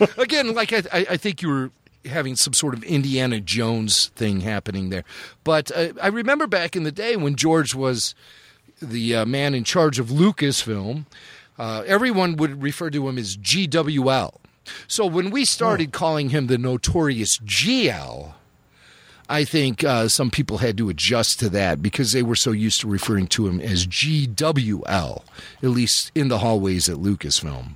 again, 0.18 0.54
like 0.54 0.72
I, 0.72 0.82
I 1.10 1.16
think 1.16 1.42
you 1.42 1.48
were 1.48 1.70
having 2.04 2.36
some 2.36 2.52
sort 2.52 2.74
of 2.74 2.82
Indiana 2.84 3.40
Jones 3.40 4.08
thing 4.16 4.40
happening 4.40 4.90
there. 4.90 5.04
But 5.44 5.70
uh, 5.74 5.92
I 6.00 6.08
remember 6.08 6.46
back 6.46 6.76
in 6.76 6.84
the 6.84 6.92
day 6.92 7.16
when 7.16 7.36
George 7.36 7.74
was 7.74 8.14
the 8.80 9.16
uh, 9.16 9.26
man 9.26 9.54
in 9.54 9.64
charge 9.64 9.98
of 9.98 10.06
Lucasfilm, 10.06 11.04
uh, 11.58 11.82
everyone 11.86 12.36
would 12.36 12.62
refer 12.62 12.88
to 12.90 13.08
him 13.08 13.18
as 13.18 13.36
GWL. 13.36 14.34
So 14.86 15.04
when 15.04 15.30
we 15.30 15.44
started 15.44 15.92
calling 15.92 16.30
him 16.30 16.46
the 16.46 16.56
notorious 16.58 17.38
GL, 17.38 18.34
I 19.30 19.44
think 19.44 19.84
uh, 19.84 20.08
some 20.08 20.30
people 20.30 20.58
had 20.58 20.76
to 20.78 20.88
adjust 20.90 21.38
to 21.40 21.48
that 21.50 21.80
because 21.80 22.12
they 22.12 22.22
were 22.22 22.34
so 22.36 22.50
used 22.50 22.80
to 22.80 22.88
referring 22.88 23.28
to 23.28 23.46
him 23.46 23.60
as 23.60 23.86
GWL, 23.86 25.22
at 25.62 25.68
least 25.70 26.10
in 26.14 26.28
the 26.28 26.38
hallways 26.38 26.88
at 26.88 26.96
Lucasfilm. 26.96 27.70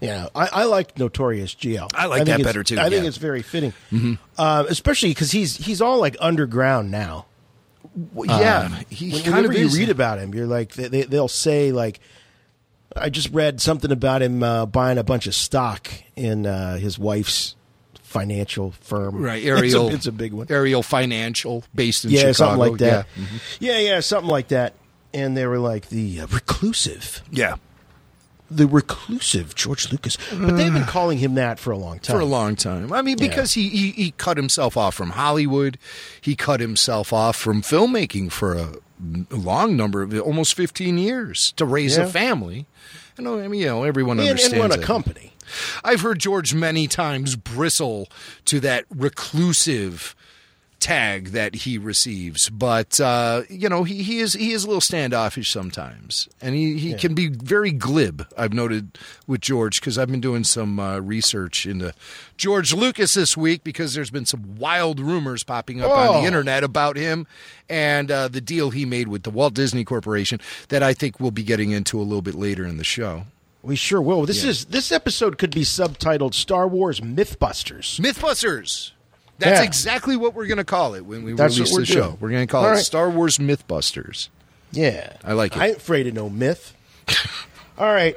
Yeah, 0.00 0.28
I, 0.34 0.48
I 0.52 0.64
like 0.64 0.98
Notorious 0.98 1.54
GL. 1.54 1.90
I 1.94 2.06
like 2.06 2.24
think 2.24 2.38
that 2.38 2.44
better, 2.44 2.62
too, 2.62 2.78
I 2.78 2.90
think 2.90 3.06
it's 3.06 3.16
very 3.16 3.42
fitting, 3.42 3.72
Mhm. 3.90 4.18
uh, 4.36 4.64
especially 4.68 5.10
because 5.10 5.30
he's 5.32 5.56
he's 5.56 5.80
all 5.80 5.98
like 5.98 6.16
underground 6.20 6.90
now. 6.90 7.24
Well, 8.12 8.26
yeah, 8.40 8.66
Um, 8.66 8.76
he 8.90 9.10
when- 9.12 9.22
kind 9.22 9.34
whenever 9.36 9.52
of 9.54 9.58
you 9.58 9.68
read 9.70 9.88
about 9.88 10.18
him, 10.18 10.34
you're 10.34 10.46
like 10.46 10.74
they, 10.74 10.88
they, 10.88 11.02
they'll 11.04 11.28
say 11.28 11.72
like, 11.72 12.00
I 12.94 13.08
just 13.08 13.30
read 13.30 13.60
something 13.62 13.90
about 13.90 14.20
him 14.20 14.42
uh, 14.42 14.66
buying 14.66 14.98
a 14.98 15.04
bunch 15.04 15.26
of 15.26 15.34
stock 15.34 15.88
in 16.14 16.44
uh, 16.46 16.76
his 16.76 16.98
wife's 16.98 17.55
financial 18.06 18.70
firm. 18.80 19.16
Right, 19.20 19.42
It's 19.44 19.74
a, 19.74 19.88
it's 19.88 20.06
a, 20.06 20.12
big 20.12 20.32
one. 20.32 20.46
Ariel 20.48 20.82
Financial, 20.82 21.64
based 21.74 22.04
in 22.04 22.12
yeah, 22.12 22.18
Chicago. 22.32 22.32
something 22.32 22.58
like 22.58 22.78
that. 22.78 23.06
Yeah. 23.16 23.24
Mhm. 23.24 23.40
Yeah, 23.60 23.78
yeah, 23.78 24.00
something 24.00 24.30
like 24.30 24.48
that. 24.48 24.74
And 25.12 25.36
they 25.36 25.46
were 25.46 25.58
like 25.58 25.88
the 25.88 26.20
uh, 26.20 26.26
reclusive. 26.28 27.22
Yeah. 27.30 27.56
The 28.50 28.66
reclusive 28.68 29.54
George 29.56 29.90
Lucas. 29.90 30.16
But 30.32 30.56
they've 30.56 30.72
been 30.72 30.84
calling 30.84 31.18
him 31.18 31.34
that 31.34 31.58
for 31.58 31.72
a 31.72 31.76
long 31.78 31.98
time. 31.98 32.16
For 32.16 32.20
a 32.20 32.24
long 32.26 32.54
time. 32.54 32.92
I 32.92 33.02
mean, 33.02 33.18
Yeah. 33.18 33.26
because 33.28 33.54
he, 33.54 33.68
he, 33.68 33.90
he 33.90 34.10
cut 34.12 34.36
himself 34.36 34.76
off 34.76 34.94
from 34.94 35.10
Hollywood. 35.10 35.78
He 36.20 36.36
cut 36.36 36.60
himself 36.60 37.12
off 37.12 37.34
from 37.36 37.60
filmmaking 37.62 38.30
for 38.32 38.54
a, 38.54 38.72
long 39.30 39.76
number 39.76 40.02
of 40.02 40.18
almost 40.20 40.54
15 40.54 40.96
years 40.96 41.52
to 41.56 41.66
raise 41.66 41.98
Yeah. 41.98 42.04
a 42.04 42.06
family. 42.06 42.66
I 43.18 43.22
know, 43.22 43.38
I 43.40 43.46
mean, 43.48 43.60
you 43.60 43.66
know, 43.66 43.82
everyone 43.82 44.18
And- 44.18 44.28
and 44.28 44.38
understands 44.38 44.58
run 44.58 44.72
a 44.72 44.82
company. 44.82 45.32
I've 45.84 46.00
heard 46.00 46.18
George 46.18 46.54
many 46.54 46.86
times 46.86 47.36
bristle 47.36 48.08
to 48.46 48.60
that 48.60 48.84
reclusive 49.36 50.14
tag 50.78 51.28
that 51.28 51.54
he 51.54 51.78
receives, 51.78 52.50
but 52.50 53.00
uh, 53.00 53.42
you 53.48 53.66
know 53.68 53.82
he, 53.82 54.02
he 54.02 54.18
is 54.20 54.34
he 54.34 54.52
is 54.52 54.62
a 54.64 54.66
little 54.66 54.82
standoffish 54.82 55.50
sometimes, 55.50 56.28
and 56.42 56.54
he, 56.54 56.76
he 56.76 56.92
can 56.92 57.14
be 57.14 57.28
very 57.28 57.72
glib. 57.72 58.26
I've 58.36 58.52
noted 58.52 58.98
with 59.26 59.40
George 59.40 59.80
because 59.80 59.96
I've 59.96 60.10
been 60.10 60.20
doing 60.20 60.44
some 60.44 60.78
uh, 60.78 60.98
research 60.98 61.64
into 61.64 61.94
George 62.36 62.74
Lucas 62.74 63.14
this 63.14 63.36
week 63.38 63.64
because 63.64 63.94
there's 63.94 64.10
been 64.10 64.26
some 64.26 64.56
wild 64.58 65.00
rumors 65.00 65.42
popping 65.42 65.80
up 65.80 65.90
on 65.90 66.08
Oh. 66.08 66.20
the 66.20 66.26
internet 66.26 66.62
about 66.62 66.96
him 66.96 67.26
and 67.70 68.10
uh, 68.10 68.28
the 68.28 68.42
deal 68.42 68.68
he 68.70 68.84
made 68.84 69.08
with 69.08 69.22
the 69.22 69.30
Walt 69.30 69.54
Disney 69.54 69.82
Corporation 69.82 70.40
that 70.68 70.82
I 70.82 70.92
think 70.92 71.18
we'll 71.18 71.30
be 71.30 71.42
getting 71.42 71.70
into 71.70 71.98
a 71.98 72.04
little 72.04 72.22
bit 72.22 72.34
later 72.34 72.66
in 72.66 72.76
the 72.76 72.84
show. 72.84 73.24
We 73.66 73.76
sure 73.76 74.00
will. 74.00 74.24
This 74.26 74.44
Yeah. 74.44 74.50
is 74.50 74.64
this 74.66 74.92
episode 74.92 75.38
could 75.38 75.50
be 75.54 75.62
subtitled 75.62 76.34
Star 76.34 76.68
Wars 76.68 77.00
Mythbusters. 77.00 77.98
Mythbusters. 78.00 78.92
That's 79.38 79.60
Yeah. 79.60 79.64
exactly 79.66 80.16
what 80.16 80.34
we're 80.34 80.46
going 80.46 80.58
to 80.58 80.64
call 80.64 80.94
it 80.94 81.04
when 81.04 81.22
we 81.24 81.32
That's 81.34 81.58
release 81.58 81.76
the 81.76 81.84
show. 81.84 82.16
We're 82.20 82.30
going 82.30 82.46
to 82.46 82.50
call 82.50 82.64
All 82.64 82.70
it 82.70 82.74
right. 82.74 82.84
Star 82.84 83.10
Wars 83.10 83.38
Mythbusters. 83.38 84.28
Yeah, 84.72 85.12
I 85.24 85.32
like 85.32 85.56
it. 85.56 85.58
I 85.62 85.68
ain't 85.68 85.76
afraid 85.78 86.06
of 86.06 86.14
no 86.14 86.28
myth. 86.30 86.74
All 87.78 87.92
right, 87.92 88.16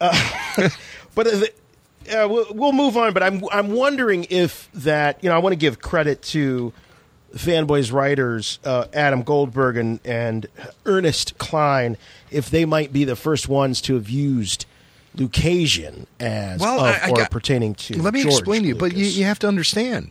uh, 0.00 0.12
but 1.14 1.26
uh, 1.26 1.30
the- 1.38 1.52
uh, 2.24 2.28
we'll, 2.28 2.46
we'll 2.50 2.72
move 2.72 2.96
on. 2.96 3.12
But 3.14 3.22
I'm 3.22 3.42
I'm 3.50 3.72
wondering 3.72 4.26
if 4.30 4.68
that 4.74 5.22
you 5.22 5.28
know 5.30 5.34
I 5.34 5.38
want 5.38 5.52
to 5.52 5.56
give 5.58 5.80
credit 5.80 6.22
to 6.22 6.72
fanboys 7.36 7.92
writers 7.92 8.58
uh, 8.64 8.86
Adam 8.92 9.22
Goldberg 9.22 9.76
and 9.76 10.00
and 10.04 10.46
Ernest 10.86 11.38
Cline 11.38 11.96
if 12.30 12.50
they 12.50 12.64
might 12.64 12.92
be 12.92 13.04
the 13.04 13.16
first 13.16 13.48
ones 13.48 13.80
to 13.82 13.94
have 13.94 14.08
used 14.10 14.66
Lucasian 15.16 16.06
as 16.20 16.60
Well, 16.60 16.80
of, 16.80 16.86
I- 16.96 17.06
I 17.06 17.10
or 17.10 17.16
got- 17.16 17.30
pertaining 17.30 17.74
to. 17.74 18.00
Let 18.00 18.14
me 18.14 18.22
George 18.22 18.34
explain 18.34 18.62
to 18.62 18.68
you, 18.68 18.74
but 18.74 18.94
you, 18.96 19.04
you 19.06 19.24
have 19.24 19.38
to 19.40 19.48
understand 19.48 20.10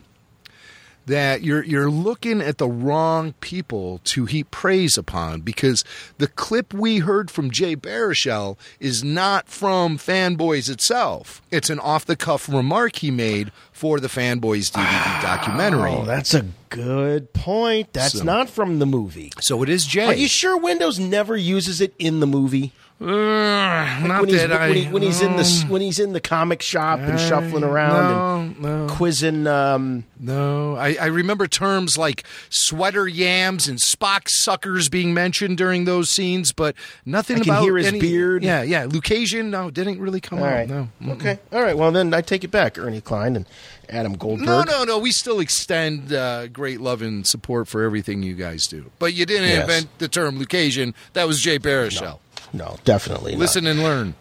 that 1.08 1.41
you're 1.41 1.63
you're 1.63 1.89
looking 1.89 2.41
at 2.41 2.60
the 2.60 2.67
wrong 2.67 3.34
people 3.41 4.00
to 4.03 4.25
heap 4.25 4.51
praise 4.51 5.00
upon 5.00 5.41
because 5.41 5.84
the 6.20 6.27
clip 6.27 6.75
we 6.75 7.00
heard 7.00 7.31
from 7.31 7.50
Jay 7.50 7.75
Baruchel 7.75 8.55
is 8.79 9.03
not 9.03 9.50
from 9.50 9.98
Fanboys 9.98 10.70
itself. 10.70 11.41
It's 11.50 11.72
an 11.72 11.79
off 11.79 12.05
the 12.05 12.15
cuff 12.15 12.48
remark 12.48 12.98
he 12.98 13.10
made 13.10 13.51
for 13.72 14.00
the 14.00 14.08
Fanboys 14.10 14.72
DVD 14.72 15.22
documentary. 15.24 15.89
Oh, 15.91 16.05
that's 16.05 16.36
a 16.36 16.46
good 16.70 17.34
point. 17.34 17.91
That's 17.93 18.20
So- 18.20 18.24
not 18.24 18.48
from 18.48 18.77
the 18.77 18.86
movie. 18.86 19.34
So 19.41 19.63
it 19.63 19.70
is 19.70 19.86
Jay. 19.88 20.05
Are 20.05 20.13
you 20.13 20.27
sure 20.27 20.55
Windows 20.55 21.00
never 21.00 21.36
uses 21.36 21.81
it 21.81 21.96
in 21.98 22.20
the 22.20 22.27
movie? 22.27 22.74
Like 23.01 24.03
not 24.08 24.22
when 24.22 24.29
he's, 24.29 24.38
that 24.41 24.51
I- 24.51 24.67
when, 24.70 24.77
he, 24.77 24.86
when 24.88 25.01
he's 25.01 25.22
in 25.22 25.36
the 25.36 25.65
when 25.70 25.81
he's 25.81 26.00
in 26.00 26.13
the 26.13 26.22
comic 26.22 26.62
shop 26.62 27.00
and 27.00 27.13
I- 27.13 27.17
shuffling 27.17 27.63
around 27.63 28.13
no, 28.13 28.39
and 28.39 28.62
no. 28.88 28.93
quizzing. 28.93 29.48
Um, 29.48 30.03
No, 30.20 30.75
I, 30.75 30.96
I 31.01 31.05
remember 31.08 31.48
terms 31.48 31.98
like 31.98 32.24
sweater 32.50 33.08
yams 33.08 33.67
and 33.67 33.79
Spock 33.79 34.27
suckers 34.29 34.88
being 34.88 35.15
mentioned 35.15 35.58
during 35.58 35.86
those 35.86 36.12
scenes, 36.12 36.51
but 36.53 36.75
nothing 37.05 37.38
I 37.38 37.39
can 37.39 37.50
about 37.50 37.63
hear 37.63 37.77
his 37.77 37.88
any- 37.88 38.00
beard. 38.00 38.43
Yeah, 38.43 38.62
yeah. 38.62 38.86
Lucasian, 38.86 39.46
no, 39.50 39.72
didn't 39.72 40.00
really 40.00 40.22
come 40.22 40.38
all 40.39 40.46
out. 40.46 40.51
right, 40.53 40.70
No. 40.70 40.88
Mm-mm. 41.01 41.13
okay, 41.13 41.39
all 41.51 41.63
right. 41.63 41.75
Well, 41.75 41.91
then 41.91 42.13
I 42.13 42.22
take 42.22 42.43
it 42.43 42.51
back. 42.51 42.77
Ernie 42.77 43.01
Cline 43.01 43.36
and 43.36 43.48
Adam 43.89 44.13
Goldberg. 44.13 44.46
No, 44.48 44.62
no, 44.62 44.84
no. 44.84 45.00
We 45.00 45.12
still 45.12 45.39
extend 45.39 46.13
uh, 46.13 46.48
great 46.48 46.79
love 46.81 47.01
and 47.01 47.25
support 47.25 47.67
for 47.67 47.81
everything 47.81 48.22
you 48.22 48.36
guys 48.36 48.67
do. 48.67 48.91
But 49.00 49.13
you 49.15 49.25
didn't 49.25 49.50
Yes. 49.50 49.62
invent 49.62 49.98
the 49.98 50.08
term 50.08 50.38
Lucasian. 50.39 50.93
That 51.13 51.27
was 51.27 51.41
Jay 51.41 51.58
Baruchel. 51.58 52.01
No, 52.01 52.20
definitely. 52.84 53.34
not. 53.34 53.39
Listen 53.39 53.67
and 53.67 53.81
learn. 53.81 54.15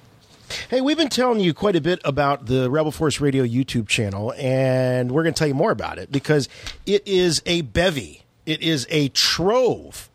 Hey, 0.69 0.81
we've 0.81 0.97
been 0.97 1.09
telling 1.09 1.41
you 1.41 1.55
quite 1.55 1.77
a 1.77 1.81
bit 1.81 2.01
about 2.05 2.47
the 2.47 2.71
Rebel 2.71 2.91
Force 2.91 3.21
Radio 3.21 3.45
YouTube 3.45 3.87
channel, 3.87 4.35
and 4.37 5.13
we're 5.13 5.23
going 5.23 5.35
to 5.35 5.39
tell 5.39 5.49
you 5.49 5.55
more 5.55 5.71
about 5.71 5.99
it 5.99 6.11
because 6.11 6.49
it 6.87 7.07
is 7.07 7.41
a 7.47 7.63
bevy. 7.63 8.23
It 8.47 8.61
is 8.61 8.87
a 8.91 9.09
trove 9.11 10.11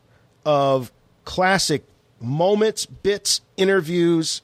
of 0.45 0.91
classic 1.23 1.83
moments, 2.19 2.85
bits, 2.85 3.41
interviews, 3.55 4.41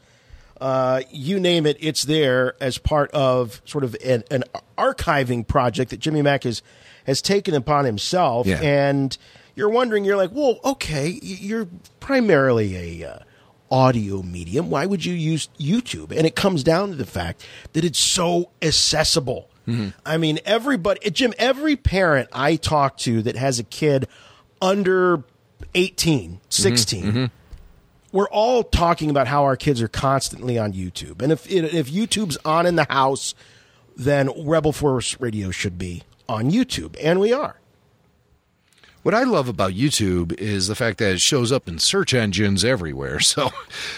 uh, 0.62 1.02
you 1.10 1.40
name 1.40 1.66
it, 1.66 1.76
it's 1.80 2.04
there 2.04 2.54
as 2.62 2.78
part 2.78 3.10
of 3.12 3.62
sort 3.66 3.84
of 3.84 3.96
an, 4.06 4.24
an 4.30 4.44
archiving 4.78 5.46
project 5.46 5.90
that 5.90 6.00
Jimmy 6.00 6.22
Mac 6.22 6.44
has, 6.44 6.62
has 7.08 7.20
taken 7.22 7.56
upon 7.56 7.86
himself. 7.86 8.46
Yeah. 8.46 8.62
And 8.62 9.18
you're 9.56 9.70
wondering, 9.70 10.06
you're 10.06 10.18
like, 10.18 10.30
well, 10.32 10.60
okay, 10.64 11.20
you're 11.22 11.68
primarily 12.00 13.02
a 13.02 13.10
uh, 13.10 13.20
audio 13.72 14.22
medium. 14.22 14.70
Why 14.70 14.86
would 14.86 15.06
you 15.06 15.14
use 15.14 15.50
YouTube? 15.60 16.16
And 16.16 16.28
it 16.28 16.36
comes 16.36 16.64
down 16.64 16.90
to 16.90 16.96
the 16.96 17.06
fact 17.06 17.46
that 17.74 17.86
it's 17.86 18.00
so 18.00 18.52
accessible. 18.62 19.50
Mm-hmm. 19.68 19.90
I 20.06 20.18
mean, 20.18 20.40
everybody, 20.46 21.10
Jim, 21.10 21.34
every 21.38 21.76
parent 21.76 22.30
I 22.34 22.58
talk 22.58 22.98
to 23.00 23.22
that 23.22 23.36
has 23.36 23.60
a 23.60 23.64
kid 23.64 24.08
under 24.62 25.24
18, 25.74 26.32
mm-hmm. 26.32 26.38
16, 26.50 27.04
mm-hmm. 27.04 27.26
we're 28.12 28.30
all 28.30 28.64
talking 28.64 29.10
about 29.10 29.28
how 29.28 29.44
our 29.44 29.56
kids 29.56 29.82
are 29.82 29.88
constantly 29.88 30.60
on 30.60 30.74
YouTube. 30.74 31.22
And 31.22 31.32
if 31.32 31.50
if 31.50 31.90
YouTube's 31.90 32.38
on 32.44 32.66
in 32.66 32.76
the 32.76 32.88
house, 32.90 33.34
then 33.96 34.30
Rebel 34.46 34.74
Force 34.74 35.20
Radio 35.22 35.52
should 35.52 35.78
be 35.78 36.04
on 36.28 36.52
YouTube, 36.52 36.96
and 37.02 37.20
we 37.20 37.32
are. 37.32 37.61
What 39.04 39.16
I 39.16 39.24
love 39.24 39.48
about 39.48 39.72
YouTube 39.72 40.32
is 40.34 40.68
the 40.68 40.76
fact 40.76 40.98
that 41.00 41.14
it 41.14 41.20
shows 41.20 41.52
up 41.52 41.68
in 41.68 41.80
search 41.80 42.14
engines 42.14 42.64
everywhere. 42.64 43.20
So 43.32 43.50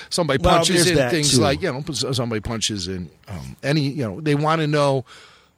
somebody 0.10 0.42
Well, 0.44 0.58
punches 0.58 0.90
in 0.90 0.98
things 1.10 1.32
too. 1.36 1.42
like, 1.42 1.62
you 1.62 1.72
know, 1.72 1.82
somebody 1.94 2.40
punches 2.40 2.88
in 2.88 3.10
um, 3.28 3.56
any, 3.64 3.90
you 3.90 4.04
know, 4.04 4.22
they 4.22 4.36
want 4.36 4.62
to 4.62 4.68
know 4.68 5.06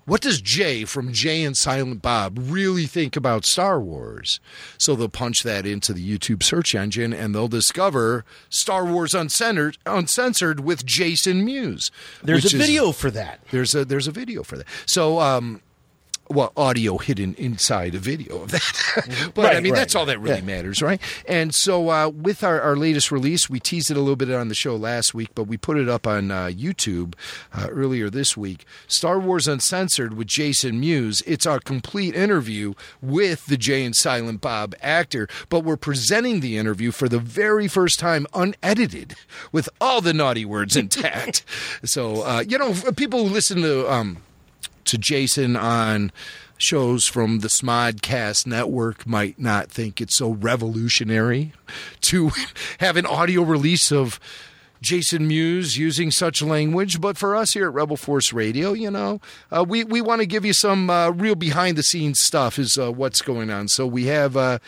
what 0.05 0.21
does 0.21 0.39
Jay 0.39 0.86
from 0.86 1.12
Jay 1.13 1.43
and 1.43 1.58
Silent 1.58 2.01
Bob 2.03 2.38
really 2.39 2.86
think 2.86 3.15
about 3.15 3.43
Star 3.43 3.79
Wars? 3.81 4.39
So 4.77 4.95
they'll 4.95 5.10
punch 5.10 5.41
that 5.41 5.65
into 5.65 5.93
the 5.93 6.17
YouTube 6.17 6.43
search 6.43 6.75
engine 6.75 7.12
and 7.12 7.34
they'll 7.34 7.47
discover 7.47 8.23
Star 8.49 8.86
Wars 8.86 9.15
Uncensored, 9.15 9.77
uncensored 9.86 10.60
with 10.60 10.86
Jason 10.86 11.43
Mewes. 11.43 11.89
There's 12.23 12.43
a 12.45 12.47
is- 12.47 12.53
video 12.53 12.91
for 12.91 13.10
that. 13.12 13.39
there's 13.51 13.73
a 13.73 13.84
there's 13.84 14.08
a 14.08 14.12
video 14.12 14.43
for 14.43 14.58
that. 14.58 14.67
So 14.86 15.19
um 15.19 15.62
well, 16.29 16.51
audio 16.57 16.97
hidden 16.97 17.35
inside 17.35 17.95
a 17.95 17.99
video 17.99 18.43
of 18.43 18.51
that. 18.51 19.31
but 19.33 19.55
I 19.55 19.59
mean, 19.59 19.73
right, 19.73 19.79
that's 19.79 19.95
all 19.95 20.05
that 20.05 20.19
really 20.19 20.39
yeah. 20.39 20.45
matters, 20.45 20.81
right? 20.81 20.99
And 21.27 21.53
so, 21.53 21.89
uh, 21.89 22.09
with 22.09 22.43
our, 22.43 22.59
our 22.61 22.75
latest 22.75 23.11
release, 23.11 23.49
we 23.49 23.59
teased 23.59 23.91
it 23.91 23.97
a 23.97 23.99
little 23.99 24.15
bit 24.15 24.31
on 24.31 24.47
the 24.47 24.55
show 24.55 24.75
last 24.75 25.13
week, 25.13 25.29
but 25.35 25.43
we 25.43 25.57
put 25.57 25.77
it 25.77 25.88
up 25.88 26.07
on 26.07 26.31
uh, 26.31 26.45
YouTube 26.45 27.13
uh, 27.53 27.67
earlier 27.69 28.09
this 28.09 28.35
week. 28.35 28.65
Star 28.88 29.19
Wars 29.19 29.47
Uncensored 29.47 30.15
with 30.15 30.27
Jason 30.27 30.79
Mewes. 30.79 31.21
It's 31.27 31.45
our 31.45 31.59
complete 31.59 32.15
interview 32.15 32.73
with 33.01 33.45
the 33.45 33.57
Jay 33.57 33.85
and 33.85 33.95
Silent 33.95 34.41
Bob 34.41 34.75
actor, 34.81 35.27
but 35.49 35.63
we're 35.63 35.77
presenting 35.77 36.39
the 36.39 36.57
interview 36.57 36.91
for 36.91 37.07
the 37.07 37.19
very 37.19 37.67
first 37.67 37.99
time 37.99 38.25
unedited 38.33 39.15
with 39.51 39.69
all 39.79 40.01
the 40.01 40.13
naughty 40.13 40.45
words 40.45 40.75
intact. 40.75 41.43
so, 41.83 42.23
uh, 42.23 42.43
you 42.47 42.57
know, 42.57 42.73
people 42.95 43.27
who 43.27 43.33
listen 43.33 43.61
to. 43.61 43.91
Um, 43.91 44.17
to 44.86 44.98
Jason 44.98 45.56
on 45.56 46.12
shows 46.58 47.06
from 47.06 47.39
the 47.39 47.48
Smodcast 47.48 48.48
network 48.48 49.06
might 49.06 49.38
not 49.38 49.69
think 49.69 50.00
it's 50.00 50.15
so 50.15 50.32
revolutionary 50.32 51.54
to 52.02 52.32
have 52.80 52.98
an 52.98 53.06
audio 53.06 53.41
release 53.41 53.91
of 53.91 54.19
Jason 54.82 55.28
Mewes 55.28 55.78
using 55.78 56.12
such 56.12 56.41
language, 56.41 57.02
but 57.02 57.17
for 57.17 57.36
us 57.36 57.52
here 57.52 57.67
at 57.67 57.74
Rebel 57.74 57.98
Force 57.98 58.32
Radio, 58.32 58.74
you 58.74 58.91
know, 58.91 59.19
uh, 59.52 59.65
we 59.67 59.84
we 59.84 60.00
want 60.00 60.21
to 60.21 60.28
give 60.28 60.45
you 60.45 60.54
some 60.54 60.89
uh, 60.89 61.10
real 61.10 61.36
behind 61.36 61.78
the 61.78 61.84
scenes 61.84 62.19
stuff. 62.19 62.60
Is 62.60 62.78
uh, 62.78 62.91
what's 62.91 63.21
going 63.21 63.50
on. 63.50 63.67
So 63.67 63.88
we 63.88 64.06
have 64.06 64.38
uh, 64.38 64.60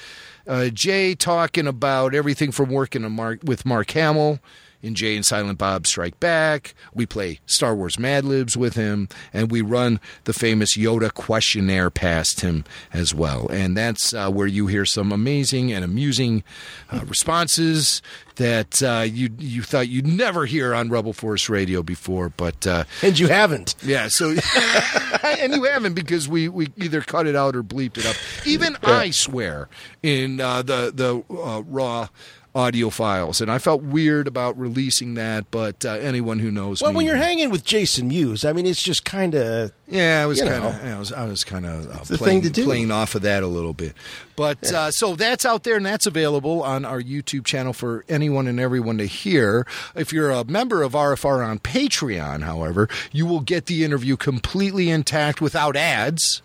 uh, 0.47 0.69
Jay 0.69 1.13
talking 1.13 1.67
about 1.67 2.15
everything 2.15 2.51
from 2.51 2.69
working 2.69 3.09
Mark, 3.11 3.41
with 3.43 3.65
Mark 3.65 3.91
Hamill 3.91 4.39
in 4.81 4.95
Jay 4.95 5.15
and 5.15 5.25
Silent 5.25 5.57
Bob 5.57 5.87
Strike 5.87 6.19
Back. 6.19 6.73
We 6.93 7.05
play 7.05 7.39
Star 7.45 7.75
Wars 7.75 7.97
Mad 7.99 8.23
Libs 8.25 8.55
with 8.55 8.75
him, 8.75 9.09
and 9.33 9.51
we 9.51 9.61
run 9.61 9.99
the 10.25 10.33
famous 10.33 10.77
Yoda 10.77 11.13
questionnaire 11.13 11.89
past 11.89 12.41
him 12.41 12.63
as 12.93 13.13
well. 13.13 13.47
And 13.49 13.75
that's 13.75 14.13
uh, 14.13 14.29
where 14.29 14.47
you 14.47 14.67
hear 14.67 14.85
some 14.85 15.11
amazing 15.11 15.71
and 15.71 15.83
amusing 15.83 16.43
uh, 16.91 17.01
responses 17.05 18.01
that 18.35 18.83
uh, 18.83 19.01
you 19.01 19.29
you 19.39 19.63
thought 19.63 19.89
you'd 19.89 20.05
never 20.05 20.45
hear 20.45 20.75
on 20.75 20.89
Rebel 20.89 21.11
Force 21.13 21.49
Radio 21.49 21.81
before, 21.81 22.29
but 22.29 22.67
uh, 22.67 22.83
And 23.01 23.17
you 23.17 23.27
haven't. 23.27 23.73
yeah, 23.83 24.07
so 24.09 24.29
and 25.23 25.53
you 25.55 25.63
haven't 25.63 25.95
because 25.95 26.27
we, 26.27 26.47
we 26.47 26.67
either 26.77 27.01
cut 27.01 27.25
it 27.25 27.35
out 27.35 27.55
or 27.55 27.63
bleeped 27.63 27.97
it 27.97 28.05
up. 28.05 28.15
Even 28.45 28.77
I 28.83 29.09
swear 29.09 29.69
in 30.03 30.39
uh, 30.39 30.61
the 30.61 30.91
the 30.93 31.23
uh, 31.35 31.63
raw 31.65 32.09
audio 32.55 32.89
files, 32.89 33.39
and 33.41 33.51
I 33.51 33.57
felt 33.59 33.83
weird 33.83 34.27
about 34.27 34.57
releasing 34.57 35.13
that. 35.15 35.49
But 35.51 35.85
uh, 35.85 35.91
anyone 35.91 36.39
who 36.39 36.49
knows 36.51 36.81
Well, 36.81 36.91
me, 36.91 36.97
when 36.97 37.05
you're 37.05 37.15
hanging 37.15 37.49
with 37.49 37.63
Jason 37.63 38.07
Mewes, 38.07 38.43
I 38.45 38.53
mean, 38.53 38.65
it's 38.65 38.81
just 38.81 39.05
kind 39.05 39.35
of 39.35 39.71
yeah, 39.87 40.21
I 40.23 40.25
was 40.25 40.41
kind 40.41 40.63
of 40.63 40.83
I 40.83 40.97
was 40.99 41.13
I 41.13 41.25
was 41.25 41.43
kind 41.43 41.65
of 41.65 41.89
uh, 41.89 42.03
the 42.03 42.17
playing, 42.17 42.41
thing 42.41 42.51
to 42.51 42.61
do. 42.61 42.65
playing 42.65 42.91
off 42.91 43.15
of 43.15 43.21
that 43.21 43.43
a 43.43 43.47
little 43.47 43.73
bit. 43.73 43.93
But 44.35 44.71
uh, 44.71 44.91
so 44.91 45.15
that's 45.15 45.45
out 45.45 45.63
there 45.63 45.77
and 45.77 45.85
that's 45.85 46.05
available 46.05 46.61
on 46.63 46.85
our 46.85 47.01
YouTube 47.01 47.45
channel 47.45 47.73
for 47.73 48.05
anyone 48.09 48.47
and 48.47 48.59
everyone 48.59 48.97
to 48.99 49.05
hear. 49.05 49.65
If 49.95 50.11
you're 50.13 50.29
a 50.31 50.43
member 50.43 50.83
of 50.83 50.93
RFR 50.93 51.45
on 51.47 51.59
Patreon, 51.59 52.43
however, 52.43 52.87
you 53.11 53.25
will 53.25 53.39
get 53.41 53.65
the 53.67 53.83
interview 53.83 54.17
completely 54.17 54.89
intact 54.89 55.41
without 55.41 55.75
ads. 55.75 56.41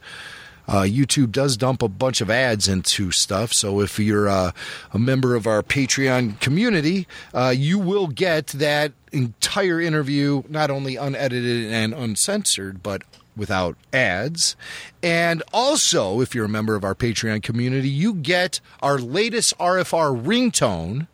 Uh, 0.72 0.84
YouTube 0.84 1.32
does 1.32 1.58
dump 1.58 1.82
a 1.82 1.88
bunch 1.88 2.22
of 2.22 2.30
ads 2.30 2.66
into 2.66 3.10
stuff. 3.10 3.52
So 3.52 3.80
if 3.80 3.98
you're 3.98 4.26
uh, 4.26 4.52
a 4.92 4.98
member 4.98 5.34
of 5.34 5.46
our 5.46 5.62
Patreon 5.62 6.40
community, 6.40 7.06
uh, 7.34 7.52
you 7.54 7.78
will 7.78 8.06
get 8.06 8.46
that 8.48 8.92
entire 9.12 9.82
interview, 9.82 10.42
not 10.48 10.70
only 10.70 10.96
unedited 10.96 11.70
and 11.70 11.92
uncensored, 11.92 12.82
but 12.82 13.02
without 13.36 13.76
ads. 13.92 14.56
And 15.02 15.42
also, 15.52 16.22
if 16.22 16.34
you're 16.34 16.46
a 16.46 16.48
member 16.50 16.74
of 16.74 16.84
our 16.84 16.94
Patreon 16.94 17.42
community, 17.42 17.90
you 17.90 18.14
get 18.14 18.60
our 18.80 18.96
latest 18.96 19.56
RFR 19.58 20.24
ringtone, 20.24 21.06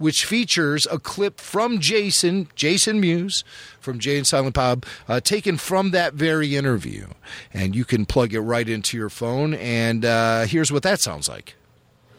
which 0.00 0.24
features 0.24 0.86
a 0.90 0.98
clip 0.98 1.38
from 1.38 1.78
Jason, 1.78 2.48
Jason 2.54 3.00
Mewes, 3.00 3.44
from 3.80 3.98
Jay 3.98 4.16
and 4.16 4.26
Silent 4.26 4.54
Bob, 4.54 4.86
uh, 5.06 5.20
taken 5.20 5.58
from 5.58 5.90
that 5.90 6.14
very 6.14 6.56
interview. 6.56 7.06
And 7.52 7.76
you 7.76 7.84
can 7.84 8.06
plug 8.06 8.32
it 8.32 8.40
right 8.40 8.66
into 8.66 8.96
your 8.96 9.10
phone. 9.10 9.52
And 9.52 10.06
uh, 10.06 10.46
here's 10.46 10.72
what 10.72 10.82
that 10.84 11.00
sounds 11.00 11.28
like. 11.28 11.54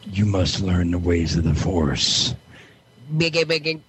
You 0.06 0.24
must 0.24 0.60
learn 0.60 0.92
the 0.92 0.98
ways 0.98 1.36
of 1.36 1.42
the 1.42 1.54
Force. 1.54 2.36
Biggie, 3.16 3.44
biggie. 3.44 3.80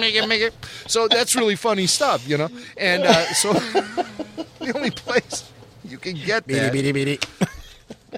make 0.00 0.14
it, 0.14 0.26
make 0.26 0.40
it. 0.40 0.54
So 0.86 1.08
that's 1.08 1.36
really 1.36 1.56
funny 1.56 1.86
stuff, 1.86 2.26
you 2.26 2.38
know. 2.38 2.48
And 2.78 3.02
uh, 3.04 3.34
so 3.34 3.52
the 4.60 4.72
only 4.74 4.90
place 4.92 5.52
you 5.84 5.98
can 5.98 6.14
get 6.14 6.46
that. 6.46 6.72
Beady, 6.72 6.92
beady, 6.92 7.18
beady. 7.18 7.56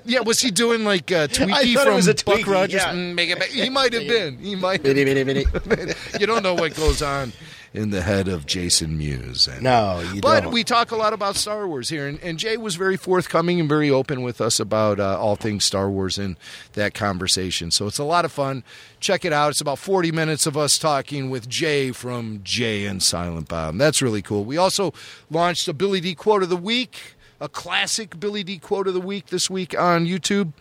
Yeah, 0.04 0.20
was 0.20 0.40
he 0.40 0.50
doing 0.50 0.84
like 0.84 1.10
uh, 1.12 1.26
Twiki 1.28 1.74
from 1.74 1.94
Buck 2.24 2.40
Twiki, 2.40 2.46
Rogers? 2.46 2.74
yeah. 2.82 2.92
Mm, 2.92 3.14
make 3.14 3.30
it, 3.30 3.42
he 3.44 3.68
might 3.70 3.92
have 3.92 4.06
been. 4.06 4.38
He 4.38 4.54
might. 4.54 4.82
Beady, 4.82 5.04
beady, 5.04 5.24
beady. 5.24 5.92
you 6.18 6.26
don't 6.26 6.42
know 6.42 6.54
what 6.54 6.74
goes 6.74 7.02
on 7.02 7.32
in 7.74 7.88
the 7.90 8.02
head 8.02 8.28
of 8.28 8.44
Jason 8.44 8.98
Mewes. 8.98 9.48
And, 9.48 9.62
No, 9.62 10.00
you 10.12 10.20
but 10.20 10.42
don't. 10.42 10.52
we 10.52 10.62
talk 10.62 10.90
a 10.90 10.96
lot 10.96 11.14
about 11.14 11.36
Star 11.36 11.66
Wars 11.66 11.88
here, 11.88 12.06
and, 12.06 12.20
and 12.22 12.38
Jay 12.38 12.58
was 12.58 12.74
very 12.76 12.98
forthcoming 12.98 13.60
and 13.60 13.68
very 13.68 13.88
open 13.90 14.22
with 14.22 14.42
us 14.42 14.60
about 14.60 15.00
uh, 15.00 15.18
all 15.18 15.36
things 15.36 15.64
Star 15.64 15.88
Wars 15.90 16.18
in 16.18 16.36
that 16.74 16.92
conversation. 16.92 17.70
So 17.70 17.86
it's 17.86 17.98
a 17.98 18.04
lot 18.04 18.24
of 18.26 18.32
fun. 18.32 18.62
Check 19.00 19.24
it 19.24 19.32
out. 19.32 19.50
It's 19.52 19.60
about 19.62 19.78
40 19.78 20.12
minutes 20.12 20.46
of 20.46 20.54
us 20.56 20.76
talking 20.76 21.30
with 21.30 21.48
Jay 21.48 21.92
from 21.92 22.40
Jay 22.44 22.84
and 22.84 23.02
Silent 23.02 23.48
Bob. 23.48 23.78
That's 23.78 24.02
really 24.02 24.22
cool. 24.22 24.44
We 24.44 24.58
also 24.58 24.92
launched 25.30 25.66
a 25.66 25.72
Billy 25.72 26.00
Dee 26.00 26.14
quote 26.14 26.42
of 26.42 26.50
the 26.50 26.56
week, 26.58 27.14
a 27.42 27.48
classic 27.48 28.20
Billy 28.20 28.44
Dee 28.44 28.58
quote 28.58 28.86
of 28.86 28.94
the 28.94 29.00
week 29.00 29.26
this 29.26 29.50
week 29.50 29.78
on 29.78 30.06
YouTube. 30.06 30.52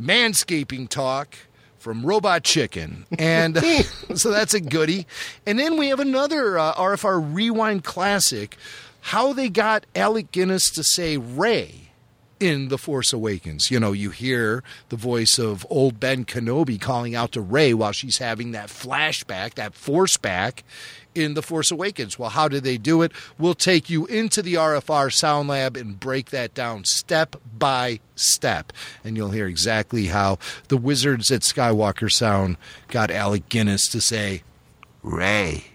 Manscaping 0.00 0.88
talk 0.88 1.36
from 1.78 2.06
Robot 2.06 2.44
Chicken. 2.44 3.04
And 3.18 3.58
so 4.14 4.30
that's 4.30 4.54
a 4.54 4.60
goodie. 4.60 5.06
And 5.44 5.58
then 5.58 5.76
we 5.76 5.88
have 5.88 5.98
another 5.98 6.56
uh, 6.58 6.74
RFR 6.74 7.34
Rewind 7.34 7.82
classic 7.82 8.56
how 9.06 9.32
they 9.32 9.48
got 9.48 9.84
Alec 9.96 10.30
Guinness 10.30 10.70
to 10.70 10.84
say 10.84 11.16
Rey 11.16 11.81
in 12.42 12.68
The 12.68 12.76
Force 12.76 13.12
Awakens. 13.12 13.70
You 13.70 13.78
know, 13.78 13.92
you 13.92 14.10
hear 14.10 14.64
the 14.88 14.96
voice 14.96 15.38
of 15.38 15.64
old 15.70 16.00
Ben 16.00 16.24
Kenobi 16.24 16.80
calling 16.80 17.14
out 17.14 17.30
to 17.32 17.40
Rey 17.40 17.72
while 17.72 17.92
she's 17.92 18.18
having 18.18 18.50
that 18.50 18.66
flashback, 18.68 19.54
that 19.54 19.74
force 19.74 20.16
back 20.16 20.64
in 21.14 21.34
The 21.34 21.42
Force 21.42 21.70
Awakens. 21.70 22.18
Well, 22.18 22.30
how 22.30 22.48
did 22.48 22.64
they 22.64 22.78
do 22.78 23.00
it? 23.02 23.12
We'll 23.38 23.54
take 23.54 23.88
you 23.88 24.06
into 24.06 24.42
the 24.42 24.54
RFR 24.54 25.12
Sound 25.12 25.50
Lab 25.50 25.76
and 25.76 26.00
break 26.00 26.30
that 26.30 26.52
down 26.52 26.84
step 26.84 27.36
by 27.56 28.00
step. 28.16 28.72
And 29.04 29.16
you'll 29.16 29.30
hear 29.30 29.46
exactly 29.46 30.06
how 30.06 30.40
the 30.66 30.76
wizards 30.76 31.30
at 31.30 31.42
Skywalker 31.42 32.10
Sound 32.10 32.56
got 32.88 33.12
Alec 33.12 33.48
Guinness 33.50 33.86
to 33.92 34.00
say 34.00 34.42
Rey. 35.04 35.66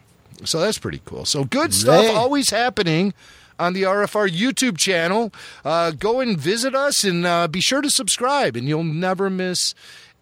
So 0.43 0.59
that's 0.59 0.79
pretty 0.79 1.01
cool. 1.05 1.23
So 1.23 1.45
good 1.45 1.73
stuff 1.73 2.01
Rey. 2.01 2.13
always 2.13 2.49
happening 2.49 3.13
on 3.59 3.73
the 3.73 3.83
RFR 3.83 4.29
YouTube 4.29 4.77
channel. 4.77 5.33
Uh, 5.63 5.91
go 5.91 6.19
and 6.19 6.37
visit 6.37 6.75
us 6.75 7.03
and 7.03 7.25
uh, 7.25 7.47
be 7.47 7.61
sure 7.61 7.81
to 7.81 7.89
subscribe, 7.89 8.55
and 8.55 8.67
you'll 8.67 8.83
never 8.83 9.29
miss 9.29 9.73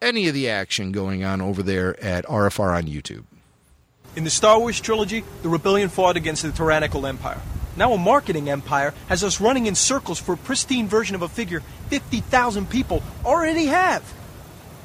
any 0.01 0.27
of 0.27 0.33
the 0.33 0.49
action 0.49 0.91
going 0.91 1.23
on 1.23 1.41
over 1.41 1.63
there 1.63 2.01
at 2.03 2.25
RFR 2.25 2.75
on 2.75 2.83
YouTube. 2.83 3.23
In 4.15 4.23
the 4.23 4.29
Star 4.29 4.59
Wars 4.59 4.79
trilogy, 4.79 5.23
the 5.41 5.49
rebellion 5.49 5.89
fought 5.89 6.15
against 6.15 6.43
the 6.43 6.51
tyrannical 6.51 7.05
empire. 7.05 7.41
Now 7.75 7.91
a 7.91 7.97
marketing 7.97 8.49
empire 8.49 8.93
has 9.07 9.23
us 9.23 9.41
running 9.41 9.65
in 9.65 9.75
circles 9.75 10.19
for 10.19 10.33
a 10.33 10.37
pristine 10.37 10.87
version 10.87 11.15
of 11.15 11.21
a 11.21 11.27
figure 11.27 11.61
50,000 11.89 12.69
people 12.69 13.03
already 13.25 13.65
have. 13.65 14.13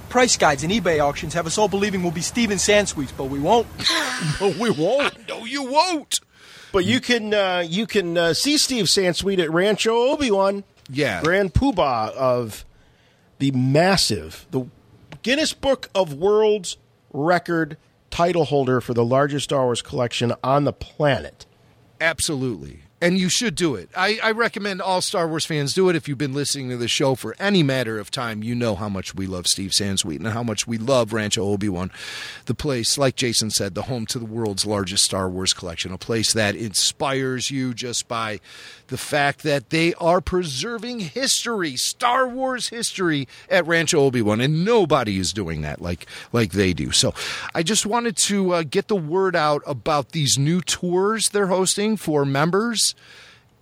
Price 0.08 0.36
guides 0.36 0.64
and 0.64 0.72
eBay 0.72 0.98
auctions 0.98 1.34
have 1.34 1.46
us 1.46 1.56
all 1.56 1.68
believing 1.68 2.02
we'll 2.02 2.10
be 2.10 2.20
Steven 2.20 2.58
Sansweets, 2.58 3.12
but 3.16 3.26
we 3.26 3.38
won't. 3.38 3.68
but 4.40 4.56
we 4.56 4.70
won't. 4.70 5.28
No, 5.28 5.44
you 5.44 5.62
won't. 5.62 6.18
But 6.72 6.84
you 6.84 7.00
can 7.00 7.34
uh, 7.34 7.64
you 7.66 7.86
can 7.86 8.16
uh, 8.16 8.34
see 8.34 8.58
Steve 8.58 8.86
Sansweet 8.86 9.38
at 9.38 9.50
Rancho 9.50 9.92
Obi 9.92 10.30
Wan. 10.30 10.64
Yeah, 10.88 11.22
Grand 11.22 11.54
Poobah 11.54 12.12
of 12.12 12.64
the 13.38 13.50
massive, 13.52 14.46
the 14.50 14.66
Guinness 15.22 15.52
Book 15.52 15.88
of 15.94 16.14
World's 16.14 16.76
Record 17.12 17.76
title 18.10 18.44
holder 18.44 18.80
for 18.80 18.94
the 18.94 19.04
largest 19.04 19.44
Star 19.44 19.64
Wars 19.64 19.82
collection 19.82 20.32
on 20.42 20.64
the 20.64 20.72
planet. 20.72 21.46
Absolutely. 22.00 22.80
And 23.02 23.16
you 23.16 23.30
should 23.30 23.54
do 23.54 23.76
it. 23.76 23.88
I, 23.96 24.18
I 24.22 24.32
recommend 24.32 24.82
all 24.82 25.00
Star 25.00 25.26
Wars 25.26 25.46
fans 25.46 25.72
do 25.72 25.88
it. 25.88 25.96
If 25.96 26.06
you've 26.06 26.18
been 26.18 26.34
listening 26.34 26.68
to 26.68 26.76
the 26.76 26.86
show 26.86 27.14
for 27.14 27.34
any 27.38 27.62
matter 27.62 27.98
of 27.98 28.10
time, 28.10 28.42
you 28.42 28.54
know 28.54 28.74
how 28.74 28.90
much 28.90 29.14
we 29.14 29.26
love 29.26 29.46
Steve 29.46 29.70
Sansweet 29.70 30.16
and 30.18 30.28
how 30.28 30.42
much 30.42 30.66
we 30.66 30.76
love 30.76 31.14
Rancho 31.14 31.42
Obi 31.42 31.70
Wan, 31.70 31.90
the 32.44 32.54
place, 32.54 32.98
like 32.98 33.16
Jason 33.16 33.50
said, 33.50 33.74
the 33.74 33.82
home 33.82 34.04
to 34.06 34.18
the 34.18 34.26
world's 34.26 34.66
largest 34.66 35.04
Star 35.04 35.30
Wars 35.30 35.54
collection, 35.54 35.92
a 35.92 35.98
place 35.98 36.34
that 36.34 36.54
inspires 36.54 37.50
you 37.50 37.72
just 37.72 38.06
by 38.06 38.38
the 38.90 38.98
fact 38.98 39.42
that 39.42 39.70
they 39.70 39.94
are 39.94 40.20
preserving 40.20 41.00
history, 41.00 41.76
Star 41.76 42.28
Wars 42.28 42.68
history 42.68 43.26
at 43.48 43.66
Rancho 43.66 44.00
Obi 44.00 44.20
Wan, 44.20 44.40
and 44.40 44.64
nobody 44.64 45.18
is 45.18 45.32
doing 45.32 45.62
that 45.62 45.80
like 45.80 46.06
like 46.32 46.52
they 46.52 46.72
do. 46.72 46.90
So, 46.92 47.14
I 47.54 47.62
just 47.62 47.86
wanted 47.86 48.16
to 48.18 48.52
uh, 48.52 48.62
get 48.62 48.88
the 48.88 48.96
word 48.96 49.34
out 49.34 49.62
about 49.66 50.10
these 50.10 50.38
new 50.38 50.60
tours 50.60 51.30
they're 51.30 51.46
hosting 51.46 51.96
for 51.96 52.24
members 52.24 52.94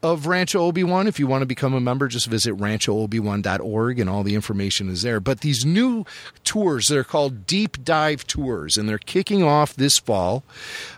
of 0.02 0.26
Rancho 0.26 0.60
Obi 0.60 0.84
Wan. 0.84 1.06
If 1.06 1.18
you 1.18 1.26
want 1.26 1.42
to 1.42 1.46
become 1.46 1.74
a 1.74 1.80
member, 1.80 2.08
just 2.08 2.26
visit 2.26 2.56
ranchoobi-wan.org 2.56 3.98
and 3.98 4.08
all 4.08 4.22
the 4.22 4.34
information 4.34 4.88
is 4.88 5.02
there. 5.02 5.20
But 5.20 5.40
these 5.40 5.64
new 5.64 6.04
tours, 6.44 6.88
they're 6.88 7.04
called 7.04 7.46
deep 7.46 7.84
dive 7.84 8.26
tours, 8.26 8.76
and 8.76 8.88
they're 8.88 8.98
kicking 8.98 9.42
off 9.42 9.74
this 9.74 9.98
fall. 9.98 10.44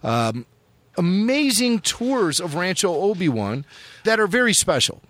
Um, 0.02 0.46
amazing 0.96 1.80
tours 1.80 2.40
of 2.40 2.54
Rancho 2.54 2.92
Obi 2.92 3.28
Wan 3.28 3.64
that 4.04 4.20
are 4.20 4.26
very 4.26 4.52
special. 4.52 5.00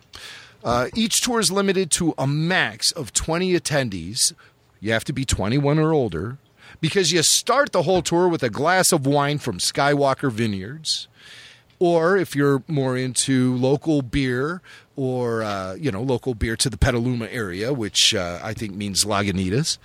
Uh, 0.63 0.87
each 0.95 1.21
tour 1.21 1.39
is 1.39 1.51
limited 1.51 1.89
to 1.91 2.13
a 2.17 2.27
max 2.27 2.91
of 2.91 3.13
20 3.13 3.53
attendees. 3.53 4.33
You 4.79 4.91
have 4.93 5.03
to 5.05 5.13
be 5.13 5.25
21 5.25 5.79
or 5.79 5.93
older 5.93 6.37
because 6.79 7.11
you 7.11 7.23
start 7.23 7.71
the 7.71 7.83
whole 7.83 8.01
tour 8.01 8.27
with 8.27 8.43
a 8.43 8.49
glass 8.49 8.91
of 8.91 9.05
wine 9.05 9.39
from 9.39 9.57
Skywalker 9.57 10.31
Vineyards. 10.31 11.07
Or 11.79 12.15
if 12.15 12.35
you're 12.35 12.61
more 12.67 12.95
into 12.95 13.55
local 13.55 14.03
beer 14.03 14.61
or, 14.95 15.41
uh, 15.41 15.73
you 15.73 15.91
know, 15.91 16.03
local 16.03 16.35
beer 16.35 16.55
to 16.57 16.69
the 16.69 16.77
Petaluma 16.77 17.25
area, 17.25 17.73
which 17.73 18.13
uh, 18.13 18.39
I 18.43 18.53
think 18.53 18.75
means 18.75 19.03
Lagunitas 19.03 19.79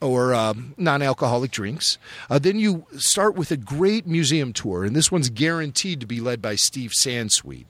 or 0.00 0.34
um, 0.34 0.74
non-alcoholic 0.76 1.50
drinks. 1.50 1.98
Uh, 2.30 2.38
then 2.38 2.58
you 2.58 2.86
start 2.96 3.34
with 3.34 3.50
a 3.50 3.56
great 3.56 4.06
museum 4.06 4.52
tour, 4.52 4.84
and 4.84 4.94
this 4.94 5.10
one's 5.10 5.30
guaranteed 5.30 6.00
to 6.00 6.06
be 6.06 6.20
led 6.20 6.40
by 6.40 6.54
Steve 6.54 6.92
Sansweet. 6.92 7.66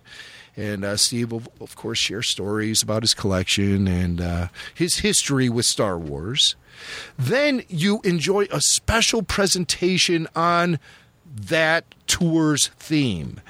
And 0.57 0.85
uh, 0.85 0.97
Steve 0.97 1.31
will, 1.31 1.45
of 1.61 1.77
course, 1.77 1.99
share 1.99 2.23
stories 2.23 2.83
about 2.83 3.03
his 3.03 3.15
collection 3.15 3.87
and 3.87 4.21
uh, 4.21 4.49
his 4.75 4.97
history 4.97 5.49
with 5.49 5.67
Star 5.67 5.97
Wars. 5.97 6.57
Then 7.17 7.63
you 7.69 8.01
enjoy 8.03 8.47
a 8.51 8.61
special 8.61 9.23
presentation 9.23 10.27
on 10.35 10.81
that 11.33 11.85
tour's 12.07 12.69
theme. 12.79 13.41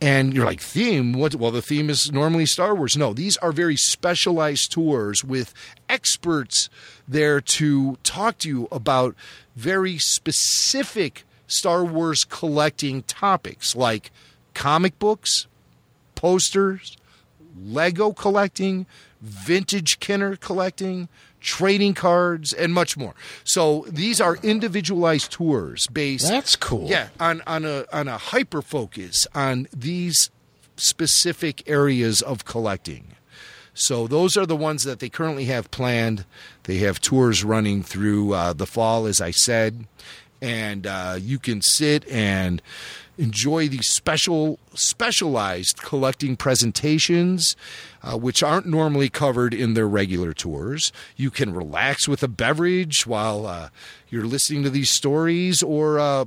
And 0.00 0.32
you're 0.32 0.46
like, 0.46 0.60
theme? 0.60 1.12
What? 1.12 1.34
Well, 1.34 1.50
the 1.50 1.60
theme 1.60 1.90
is 1.90 2.10
normally 2.10 2.46
Star 2.46 2.74
Wars. 2.74 2.96
No, 2.96 3.12
these 3.12 3.36
are 3.38 3.52
very 3.52 3.76
specialized 3.76 4.72
tours 4.72 5.22
with 5.22 5.52
experts 5.90 6.70
there 7.06 7.40
to 7.42 7.96
talk 8.02 8.38
to 8.38 8.48
you 8.48 8.68
about 8.72 9.14
very 9.56 9.98
specific 9.98 11.24
Star 11.46 11.84
Wars 11.84 12.24
collecting 12.24 13.02
topics 13.02 13.76
like 13.76 14.10
comic 14.54 14.98
books, 14.98 15.46
posters, 16.14 16.96
Lego 17.62 18.12
collecting, 18.12 18.86
vintage 19.20 20.00
Kenner 20.00 20.36
collecting, 20.36 21.08
trading 21.40 21.94
cards, 21.94 22.52
and 22.52 22.72
much 22.72 22.96
more. 22.96 23.14
So 23.44 23.84
these 23.88 24.20
are 24.20 24.36
individualized 24.42 25.32
tours 25.32 25.86
based. 25.88 26.28
That's 26.28 26.56
cool. 26.56 26.88
Yeah, 26.88 27.08
on 27.18 27.42
on 27.46 27.64
a 27.64 27.84
on 27.92 28.08
a 28.08 28.18
hyper 28.18 28.62
focus 28.62 29.26
on 29.34 29.68
these 29.74 30.30
specific 30.76 31.68
areas 31.68 32.22
of 32.22 32.44
collecting. 32.44 33.16
So 33.74 34.06
those 34.06 34.36
are 34.36 34.46
the 34.46 34.56
ones 34.56 34.84
that 34.84 34.98
they 34.98 35.08
currently 35.08 35.46
have 35.46 35.70
planned. 35.70 36.24
They 36.64 36.78
have 36.78 37.00
tours 37.00 37.44
running 37.44 37.82
through 37.82 38.34
uh, 38.34 38.52
the 38.52 38.66
fall, 38.66 39.06
as 39.06 39.20
I 39.20 39.30
said, 39.30 39.86
and 40.42 40.86
uh, 40.86 41.16
you 41.18 41.38
can 41.38 41.62
sit 41.62 42.06
and 42.08 42.60
enjoy 43.20 43.68
these 43.68 43.88
special 43.88 44.58
specialized 44.74 45.82
collecting 45.82 46.36
presentations 46.36 47.54
uh, 48.02 48.16
which 48.16 48.42
aren't 48.42 48.66
normally 48.66 49.08
covered 49.08 49.52
in 49.52 49.74
their 49.74 49.88
regular 49.88 50.32
tours 50.32 50.92
you 51.16 51.30
can 51.30 51.52
relax 51.52 52.08
with 52.08 52.22
a 52.22 52.28
beverage 52.28 53.06
while 53.06 53.46
uh, 53.46 53.68
you're 54.08 54.24
listening 54.24 54.62
to 54.62 54.70
these 54.70 54.90
stories 54.90 55.62
or 55.62 55.98
uh, 55.98 56.24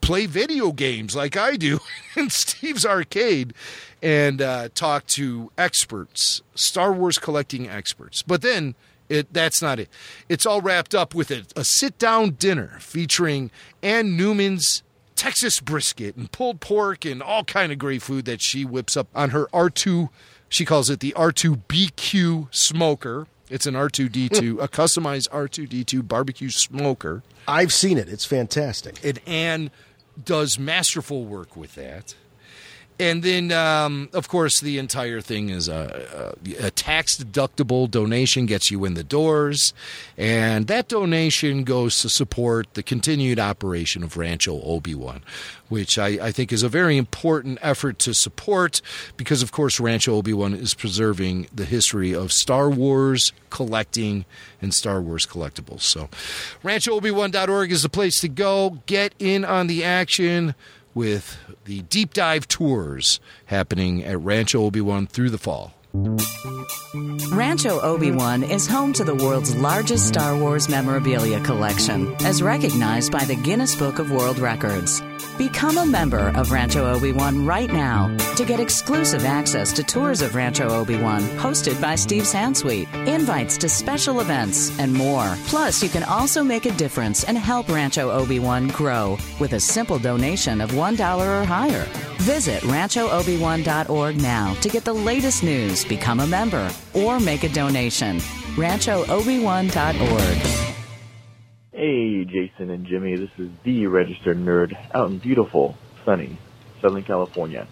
play 0.00 0.26
video 0.26 0.72
games 0.72 1.16
like 1.16 1.36
I 1.36 1.56
do 1.56 1.78
in 2.16 2.28
Steve's 2.28 2.84
arcade 2.84 3.54
and 4.02 4.42
uh, 4.42 4.68
talk 4.74 5.06
to 5.06 5.50
experts, 5.56 6.42
Star 6.54 6.92
Wars 6.92 7.18
collecting 7.18 7.68
experts. 7.68 8.20
But 8.22 8.42
then 8.42 8.74
it, 9.08 9.32
that's 9.32 9.62
not 9.62 9.78
it. 9.78 9.88
It's 10.28 10.44
all 10.44 10.60
wrapped 10.60 10.94
up 10.94 11.14
with 11.14 11.30
a, 11.30 11.44
a 11.56 11.64
sit 11.64 11.98
down 11.98 12.30
dinner 12.32 12.76
featuring 12.80 13.50
Anne 13.82 14.16
Neumann's 14.16 14.82
Texas 15.22 15.60
brisket 15.60 16.16
and 16.16 16.32
pulled 16.32 16.58
pork 16.58 17.04
and 17.04 17.22
all 17.22 17.44
kind 17.44 17.70
of 17.70 17.78
great 17.78 18.02
food 18.02 18.24
that 18.24 18.42
she 18.42 18.64
whips 18.64 18.96
up 18.96 19.06
on 19.14 19.30
her 19.30 19.46
R2. 19.52 20.08
She 20.48 20.64
calls 20.64 20.90
it 20.90 20.98
the 20.98 21.12
R2BQ 21.12 22.48
smoker. 22.50 23.28
It's 23.48 23.64
an 23.64 23.74
R2D2, 23.74 24.54
hmm. 24.54 24.58
a 24.58 24.66
customized 24.66 25.28
R2D2 25.28 26.08
barbecue 26.08 26.50
smoker. 26.50 27.22
I've 27.46 27.72
seen 27.72 27.98
it. 27.98 28.08
It's 28.08 28.24
fantastic. 28.24 28.98
And 29.04 29.20
Anne 29.24 29.70
does 30.24 30.58
masterful 30.58 31.24
work 31.24 31.56
with 31.56 31.76
that. 31.76 32.16
And 32.98 33.22
then, 33.22 33.50
um, 33.50 34.10
of 34.12 34.28
course, 34.28 34.60
the 34.60 34.78
entire 34.78 35.20
thing 35.20 35.48
is 35.48 35.66
a, 35.68 36.34
a, 36.46 36.66
a 36.66 36.70
tax 36.70 37.16
deductible 37.16 37.90
donation 37.90 38.46
gets 38.46 38.70
you 38.70 38.84
in 38.84 38.94
the 38.94 39.02
doors. 39.02 39.74
And 40.16 40.66
that 40.68 40.88
donation 40.88 41.64
goes 41.64 42.00
to 42.02 42.08
support 42.08 42.74
the 42.74 42.82
continued 42.82 43.38
operation 43.38 44.02
of 44.02 44.16
Rancho 44.16 44.60
Obi 44.62 44.94
Wan, 44.94 45.22
which 45.68 45.98
I, 45.98 46.18
I 46.26 46.32
think 46.32 46.52
is 46.52 46.62
a 46.62 46.68
very 46.68 46.96
important 46.96 47.58
effort 47.62 47.98
to 48.00 48.14
support 48.14 48.80
because, 49.16 49.42
of 49.42 49.52
course, 49.52 49.80
Rancho 49.80 50.14
Obi 50.14 50.32
Wan 50.32 50.54
is 50.54 50.74
preserving 50.74 51.48
the 51.52 51.64
history 51.64 52.14
of 52.14 52.30
Star 52.32 52.70
Wars 52.70 53.32
collecting 53.50 54.24
and 54.60 54.72
Star 54.72 55.00
Wars 55.00 55.26
collectibles. 55.26 55.82
So, 55.82 56.08
ranchoobi-wan.org 56.62 57.72
is 57.72 57.82
the 57.82 57.88
place 57.88 58.20
to 58.20 58.28
go. 58.28 58.78
Get 58.86 59.14
in 59.18 59.44
on 59.44 59.66
the 59.66 59.82
action 59.82 60.54
with 60.94 61.38
the 61.64 61.82
deep 61.82 62.12
dive 62.14 62.48
tours 62.48 63.20
happening 63.46 64.04
at 64.04 64.20
Rancho 64.20 64.62
Obi 64.62 64.80
Wan 64.80 65.06
through 65.06 65.30
the 65.30 65.38
fall. 65.38 65.74
Rancho 67.32 67.78
Obi-Wan 67.80 68.42
is 68.42 68.66
home 68.66 68.94
to 68.94 69.04
the 69.04 69.14
world's 69.14 69.54
largest 69.54 70.08
Star 70.08 70.34
Wars 70.34 70.66
memorabilia 70.66 71.38
collection, 71.40 72.14
as 72.24 72.42
recognized 72.42 73.12
by 73.12 73.26
the 73.26 73.36
Guinness 73.36 73.76
Book 73.76 73.98
of 73.98 74.10
World 74.10 74.38
Records. 74.38 75.02
Become 75.36 75.78
a 75.78 75.86
member 75.86 76.30
of 76.34 76.50
Rancho 76.50 76.84
Obi-Wan 76.92 77.44
right 77.44 77.70
now 77.70 78.14
to 78.36 78.44
get 78.44 78.60
exclusive 78.60 79.24
access 79.24 79.72
to 79.74 79.82
tours 79.82 80.22
of 80.22 80.34
Rancho 80.34 80.68
Obi-Wan 80.68 81.22
hosted 81.38 81.80
by 81.80 81.94
Steve 81.94 82.24
Sansweet, 82.24 82.86
invites 83.06 83.58
to 83.58 83.68
special 83.68 84.20
events, 84.20 84.78
and 84.78 84.92
more. 84.92 85.36
Plus, 85.46 85.82
you 85.82 85.88
can 85.88 86.04
also 86.04 86.42
make 86.42 86.66
a 86.66 86.72
difference 86.72 87.24
and 87.24 87.36
help 87.36 87.68
Rancho 87.68 88.10
Obi-Wan 88.10 88.68
grow 88.68 89.18
with 89.40 89.54
a 89.54 89.60
simple 89.60 89.98
donation 89.98 90.60
of 90.60 90.70
$1 90.72 91.18
or 91.18 91.44
higher. 91.44 91.86
Visit 92.18 92.62
ranchoobi-wan.org 92.62 94.22
now 94.22 94.54
to 94.54 94.68
get 94.68 94.84
the 94.84 94.92
latest 94.92 95.42
news, 95.42 95.81
become 95.84 96.20
a 96.20 96.26
member, 96.26 96.70
or 96.94 97.20
make 97.20 97.44
a 97.44 97.48
donation. 97.48 98.18
ranchoobi-wan.org. 98.56 100.36
Hey, 101.72 102.24
Jason 102.24 102.70
and 102.70 102.86
Jimmy, 102.86 103.16
this 103.16 103.30
is 103.38 103.50
the 103.64 103.86
registered 103.86 104.36
nerd 104.36 104.76
out 104.94 105.10
in 105.10 105.18
beautiful, 105.18 105.76
sunny 106.04 106.38
Southern 106.80 107.02
California. 107.02 107.66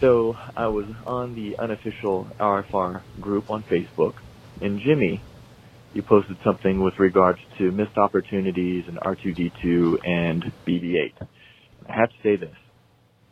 So, 0.00 0.36
I 0.56 0.68
was 0.68 0.86
on 1.06 1.34
the 1.34 1.58
unofficial 1.58 2.28
RFR 2.38 3.02
group 3.20 3.50
on 3.50 3.62
Facebook, 3.62 4.14
and 4.60 4.80
Jimmy, 4.80 5.20
you 5.92 6.02
posted 6.02 6.38
something 6.44 6.80
with 6.80 6.98
regards 6.98 7.40
to 7.58 7.72
missed 7.72 7.98
opportunities 7.98 8.84
and 8.88 8.98
R2D2 8.98 10.06
and 10.06 10.52
BB-8. 10.66 11.12
I 11.88 11.92
have 11.92 12.10
to 12.10 12.16
say 12.22 12.36
this. 12.36 12.54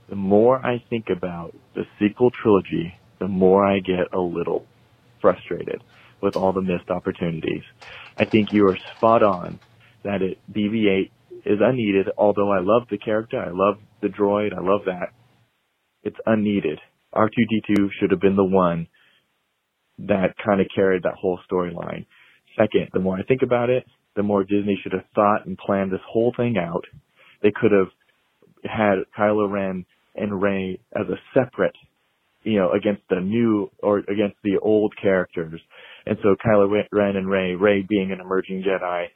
The 0.08 0.16
more 0.16 0.64
I 0.64 0.82
think 0.90 1.08
about 1.08 1.54
the 1.74 1.86
sequel 1.98 2.30
trilogy, 2.30 2.98
the 3.18 3.28
more 3.28 3.64
I 3.64 3.80
get 3.80 4.12
a 4.12 4.20
little 4.20 4.66
frustrated 5.20 5.82
with 6.20 6.36
all 6.36 6.52
the 6.52 6.62
missed 6.62 6.90
opportunities. 6.90 7.62
I 8.16 8.24
think 8.24 8.52
you 8.52 8.66
are 8.68 8.78
spot 8.96 9.22
on 9.22 9.58
that 10.02 10.22
it 10.22 10.38
BB-8 10.52 11.10
is 11.44 11.58
unneeded. 11.60 12.08
Although 12.16 12.50
I 12.52 12.60
love 12.60 12.88
the 12.90 12.98
character, 12.98 13.38
I 13.38 13.50
love 13.50 13.78
the 14.00 14.08
droid, 14.08 14.52
I 14.52 14.60
love 14.60 14.82
that. 14.86 15.12
It's 16.02 16.16
unneeded. 16.26 16.78
R2D2 17.14 17.88
should 17.98 18.10
have 18.10 18.20
been 18.20 18.36
the 18.36 18.44
one 18.44 18.88
that 19.98 20.34
kind 20.44 20.60
of 20.60 20.66
carried 20.74 21.02
that 21.04 21.14
whole 21.14 21.38
storyline. 21.50 22.06
Second, 22.56 22.88
the 22.92 23.00
more 23.00 23.18
I 23.18 23.22
think 23.22 23.42
about 23.42 23.70
it, 23.70 23.84
the 24.14 24.22
more 24.22 24.44
Disney 24.44 24.78
should 24.82 24.92
have 24.92 25.04
thought 25.14 25.46
and 25.46 25.58
planned 25.58 25.92
this 25.92 26.00
whole 26.06 26.32
thing 26.36 26.56
out. 26.58 26.84
They 27.42 27.52
could 27.54 27.72
have 27.72 27.88
had 28.64 29.04
Kylo 29.16 29.50
Ren 29.50 29.84
and 30.14 30.40
Rey 30.40 30.80
as 30.94 31.06
a 31.08 31.18
separate, 31.34 31.76
you 32.46 32.58
know, 32.58 32.70
against 32.70 33.02
the 33.10 33.20
new 33.20 33.70
or 33.82 33.98
against 33.98 34.36
the 34.44 34.56
old 34.62 34.94
characters. 35.02 35.60
And 36.06 36.16
so 36.22 36.36
Kylo 36.46 36.70
Ren 36.92 37.16
and 37.16 37.28
Rey, 37.28 37.56
Rey 37.56 37.84
being 37.86 38.12
an 38.12 38.20
emerging 38.20 38.62
Jedi, 38.62 39.06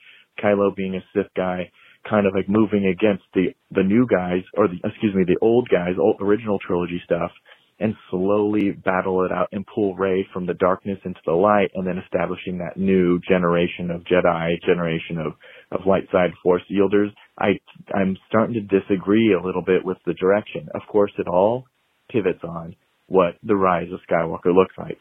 Kylo 0.42 0.74
being 0.74 0.96
a 0.96 1.00
Sith 1.14 1.32
guy, 1.36 1.70
kind 2.08 2.26
of 2.26 2.34
like 2.34 2.48
moving 2.48 2.86
against 2.86 3.22
the 3.32 3.54
the 3.70 3.84
new 3.84 4.06
guys 4.06 4.42
or 4.56 4.66
the 4.66 4.78
excuse 4.84 5.14
me 5.14 5.22
the 5.24 5.38
old 5.40 5.68
guys, 5.70 5.94
old 5.98 6.16
original 6.20 6.58
trilogy 6.66 7.00
stuff, 7.04 7.30
and 7.78 7.94
slowly 8.10 8.72
battle 8.72 9.24
it 9.24 9.30
out 9.30 9.48
and 9.52 9.64
pull 9.72 9.94
Rey 9.94 10.26
from 10.32 10.46
the 10.46 10.54
darkness 10.54 10.98
into 11.04 11.20
the 11.24 11.32
light, 11.32 11.70
and 11.74 11.86
then 11.86 11.98
establishing 11.98 12.58
that 12.58 12.76
new 12.76 13.20
generation 13.28 13.92
of 13.92 14.02
Jedi, 14.02 14.60
generation 14.66 15.18
of 15.18 15.34
of 15.70 15.86
light 15.86 16.08
side 16.10 16.30
Force 16.42 16.62
yielders. 16.68 17.12
I 17.38 17.60
I'm 17.94 18.16
starting 18.28 18.54
to 18.54 18.80
disagree 18.80 19.32
a 19.34 19.46
little 19.46 19.62
bit 19.62 19.84
with 19.84 19.98
the 20.04 20.14
direction. 20.14 20.68
Of 20.74 20.82
course, 20.90 21.12
it 21.16 21.28
all 21.28 21.66
pivots 22.10 22.42
on 22.42 22.74
what 23.10 23.34
the 23.42 23.56
rise 23.56 23.88
of 23.92 23.98
Skywalker 24.08 24.54
looks 24.54 24.74
like. 24.78 24.98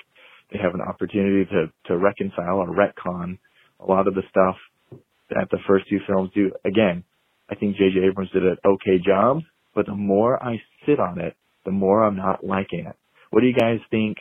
They 0.51 0.57
have 0.57 0.73
an 0.73 0.81
opportunity 0.81 1.45
to 1.45 1.71
to 1.85 1.97
reconcile 1.97 2.57
or 2.57 2.67
retcon 2.67 3.37
a 3.79 3.85
lot 3.85 4.07
of 4.07 4.15
the 4.15 4.23
stuff 4.29 4.55
that 5.29 5.47
the 5.51 5.59
first 5.67 5.85
two 5.89 5.99
films 6.07 6.31
do. 6.33 6.51
Again, 6.65 7.03
I 7.49 7.55
think 7.55 7.77
J.J. 7.77 7.99
Abrams 8.09 8.31
did 8.31 8.43
an 8.43 8.57
okay 8.65 8.97
job, 9.05 9.41
but 9.75 9.85
the 9.85 9.95
more 9.95 10.41
I 10.43 10.57
sit 10.87 10.99
on 10.99 11.21
it, 11.21 11.35
the 11.65 11.71
more 11.71 12.03
I'm 12.03 12.17
not 12.17 12.43
liking 12.43 12.87
it. 12.87 12.95
What 13.29 13.41
do 13.41 13.47
you 13.47 13.53
guys 13.53 13.79
think? 13.91 14.17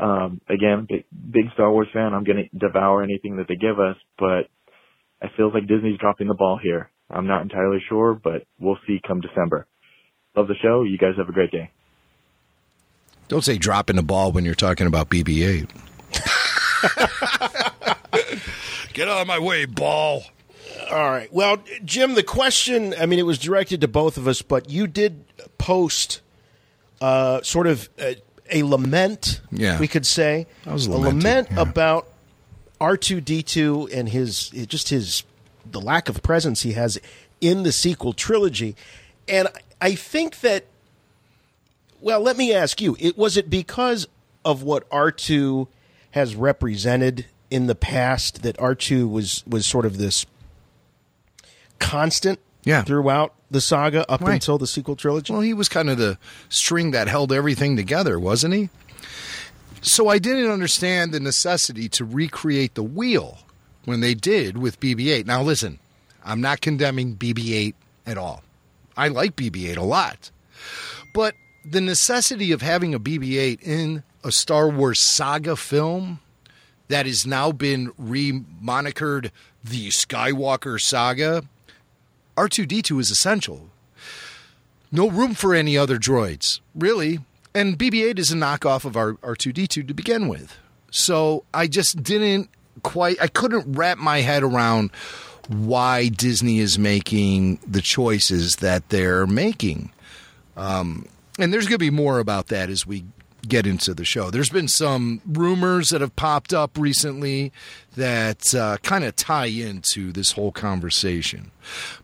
Um, 0.00 0.40
again, 0.48 0.86
big, 0.88 1.04
big 1.10 1.52
Star 1.54 1.70
Wars 1.70 1.88
fan. 1.92 2.14
I'm 2.14 2.24
going 2.24 2.48
to 2.48 2.58
devour 2.58 3.02
anything 3.02 3.36
that 3.36 3.46
they 3.48 3.56
give 3.56 3.78
us, 3.80 3.96
but 4.18 4.46
it 5.22 5.30
feels 5.36 5.54
like 5.54 5.68
Disney's 5.68 5.98
dropping 5.98 6.28
the 6.28 6.34
ball 6.34 6.58
here. 6.62 6.90
I'm 7.10 7.26
not 7.26 7.42
entirely 7.42 7.78
sure, 7.88 8.14
but 8.14 8.46
we'll 8.60 8.78
see 8.86 9.00
come 9.06 9.20
December. 9.20 9.66
Love 10.36 10.48
the 10.48 10.54
show. 10.62 10.82
You 10.82 10.98
guys 10.98 11.14
have 11.18 11.28
a 11.28 11.32
great 11.32 11.50
day. 11.50 11.70
Don't 13.28 13.44
say 13.44 13.58
dropping 13.58 13.96
the 13.96 14.02
ball 14.02 14.32
when 14.32 14.44
you're 14.44 14.54
talking 14.54 14.86
about 14.86 15.08
BB 15.10 15.46
8. 15.46 15.70
Get 18.92 19.08
out 19.08 19.22
of 19.22 19.26
my 19.26 19.38
way, 19.38 19.64
ball. 19.64 20.22
All 20.90 21.10
right. 21.10 21.32
Well, 21.32 21.58
Jim, 21.84 22.14
the 22.14 22.22
question, 22.22 22.94
I 23.00 23.06
mean, 23.06 23.18
it 23.18 23.26
was 23.26 23.38
directed 23.38 23.80
to 23.80 23.88
both 23.88 24.16
of 24.16 24.28
us, 24.28 24.42
but 24.42 24.70
you 24.70 24.86
did 24.86 25.24
post 25.58 26.20
uh, 27.00 27.42
sort 27.42 27.66
of 27.66 27.88
a, 27.98 28.16
a 28.50 28.62
lament, 28.62 29.40
Yeah. 29.50 29.80
we 29.80 29.88
could 29.88 30.06
say. 30.06 30.46
I 30.66 30.72
was 30.72 30.86
a 30.86 30.92
lament 30.92 31.48
yeah. 31.50 31.60
about 31.62 32.06
R2D2 32.80 33.92
and 33.92 34.08
his, 34.08 34.50
just 34.50 34.90
his, 34.90 35.24
the 35.68 35.80
lack 35.80 36.08
of 36.08 36.22
presence 36.22 36.62
he 36.62 36.72
has 36.72 37.00
in 37.40 37.62
the 37.62 37.72
sequel 37.72 38.12
trilogy. 38.12 38.76
And 39.26 39.48
I 39.80 39.94
think 39.94 40.40
that, 40.40 40.66
well, 42.04 42.20
let 42.20 42.36
me 42.36 42.52
ask 42.52 42.80
you, 42.82 42.96
it, 43.00 43.16
was 43.16 43.36
it 43.38 43.48
because 43.48 44.06
of 44.44 44.62
what 44.62 44.88
R2 44.90 45.66
has 46.10 46.36
represented 46.36 47.26
in 47.50 47.66
the 47.66 47.74
past 47.74 48.42
that 48.42 48.56
R2 48.58 49.10
was, 49.10 49.42
was 49.46 49.64
sort 49.66 49.86
of 49.86 49.96
this 49.96 50.26
constant 51.78 52.38
Yeah. 52.64 52.82
throughout 52.82 53.32
the 53.50 53.60
saga 53.60 54.08
up 54.10 54.20
Right. 54.20 54.34
until 54.34 54.58
the 54.58 54.66
sequel 54.66 54.96
trilogy? 54.96 55.32
Well, 55.32 55.42
he 55.42 55.54
was 55.54 55.68
kind 55.68 55.88
of 55.90 55.98
the 55.98 56.18
string 56.48 56.90
that 56.92 57.08
held 57.08 57.32
everything 57.32 57.76
together, 57.76 58.18
wasn't 58.18 58.54
he? 58.54 58.68
So 59.82 60.08
I 60.08 60.18
didn't 60.18 60.50
understand 60.50 61.12
the 61.12 61.20
necessity 61.20 61.88
to 61.90 62.04
recreate 62.04 62.74
the 62.74 62.82
wheel 62.82 63.38
when 63.84 64.00
they 64.00 64.14
did 64.14 64.56
with 64.58 64.80
BB 64.80 65.10
8. 65.10 65.26
Now, 65.26 65.42
listen, 65.42 65.78
I'm 66.24 66.40
not 66.40 66.60
condemning 66.60 67.16
BB 67.16 67.52
8 67.54 67.74
at 68.06 68.16
all. 68.18 68.42
I 68.96 69.08
like 69.08 69.36
BB 69.36 69.68
8 69.70 69.76
a 69.76 69.82
lot. 69.82 70.30
But 71.12 71.34
the 71.64 71.80
necessity 71.80 72.52
of 72.52 72.62
having 72.62 72.94
a 72.94 73.00
BB 73.00 73.38
8 73.38 73.60
in 73.62 74.02
a 74.22 74.30
Star 74.30 74.68
Wars 74.68 75.02
saga 75.02 75.56
film 75.56 76.20
that 76.88 77.06
has 77.06 77.26
now 77.26 77.52
been 77.52 77.90
remonikered 77.92 79.30
the 79.62 79.88
Skywalker 79.88 80.78
saga, 80.78 81.44
R2D2 82.36 83.00
is 83.00 83.10
essential. 83.10 83.70
No 84.92 85.08
room 85.08 85.34
for 85.34 85.54
any 85.54 85.76
other 85.76 85.98
droids, 85.98 86.60
really. 86.74 87.20
And 87.54 87.78
BB 87.78 88.10
8 88.10 88.18
is 88.18 88.30
a 88.30 88.36
knockoff 88.36 88.84
of 88.84 88.96
our 88.96 89.14
R2D2 89.14 89.88
to 89.88 89.94
begin 89.94 90.28
with. 90.28 90.56
So 90.90 91.44
I 91.52 91.66
just 91.66 92.02
didn't 92.02 92.50
quite, 92.82 93.20
I 93.20 93.28
couldn't 93.28 93.76
wrap 93.76 93.98
my 93.98 94.20
head 94.20 94.42
around 94.42 94.90
why 95.48 96.08
Disney 96.08 96.58
is 96.58 96.78
making 96.78 97.58
the 97.66 97.80
choices 97.80 98.56
that 98.56 98.88
they're 98.90 99.26
making. 99.26 99.92
Um, 100.56 101.06
and 101.38 101.52
there's 101.52 101.66
going 101.66 101.74
to 101.74 101.78
be 101.78 101.90
more 101.90 102.18
about 102.18 102.48
that 102.48 102.70
as 102.70 102.86
we 102.86 103.04
get 103.46 103.66
into 103.66 103.94
the 103.94 104.04
show. 104.04 104.30
There's 104.30 104.50
been 104.50 104.68
some 104.68 105.20
rumors 105.26 105.90
that 105.90 106.00
have 106.00 106.16
popped 106.16 106.52
up 106.52 106.78
recently 106.78 107.52
that 107.96 108.54
uh, 108.54 108.78
kind 108.78 109.04
of 109.04 109.16
tie 109.16 109.46
into 109.46 110.12
this 110.12 110.32
whole 110.32 110.52
conversation. 110.52 111.50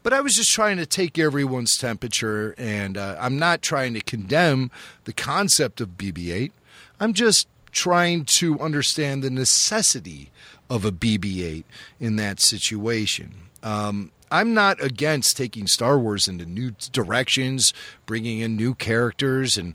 But 0.02 0.12
I 0.12 0.20
was 0.20 0.34
just 0.34 0.50
trying 0.50 0.76
to 0.76 0.86
take 0.86 1.18
everyone's 1.18 1.76
temperature, 1.76 2.54
and 2.58 2.96
uh, 2.96 3.16
I'm 3.18 3.38
not 3.38 3.62
trying 3.62 3.94
to 3.94 4.00
condemn 4.00 4.70
the 5.04 5.12
concept 5.12 5.80
of 5.80 5.90
BB 5.96 6.32
8. 6.32 6.52
I'm 7.00 7.14
just 7.14 7.48
trying 7.72 8.24
to 8.24 8.58
understand 8.60 9.22
the 9.22 9.30
necessity 9.30 10.30
of 10.68 10.84
a 10.84 10.92
BB 10.92 11.42
8 11.42 11.66
in 11.98 12.16
that 12.16 12.40
situation. 12.40 13.34
Um, 13.62 14.12
I'm 14.30 14.54
not 14.54 14.82
against 14.82 15.36
taking 15.36 15.66
Star 15.66 15.98
Wars 15.98 16.28
into 16.28 16.46
new 16.46 16.72
directions, 16.92 17.72
bringing 18.06 18.38
in 18.40 18.56
new 18.56 18.74
characters, 18.74 19.56
and 19.56 19.74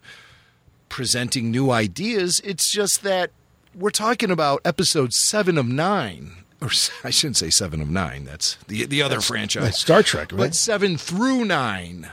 presenting 0.89 1.51
new 1.51 1.71
ideas. 1.71 2.39
It's 2.43 2.71
just 2.71 3.03
that 3.03 3.31
we're 3.73 3.89
talking 3.89 4.31
about 4.31 4.61
episode 4.63 5.13
seven 5.13 5.57
of 5.57 5.65
nine. 5.67 6.31
Or 6.61 6.69
I 7.03 7.09
shouldn't 7.09 7.37
say 7.37 7.49
seven 7.49 7.81
of 7.81 7.89
nine. 7.89 8.23
That's 8.25 8.55
the 8.67 8.85
the 8.85 9.01
other 9.01 9.15
That's- 9.15 9.27
franchise, 9.27 9.63
that's 9.63 9.79
Star 9.81 10.03
Trek, 10.03 10.31
right? 10.31 10.37
But 10.37 10.55
seven 10.55 10.97
through 10.97 11.45
nine 11.45 12.09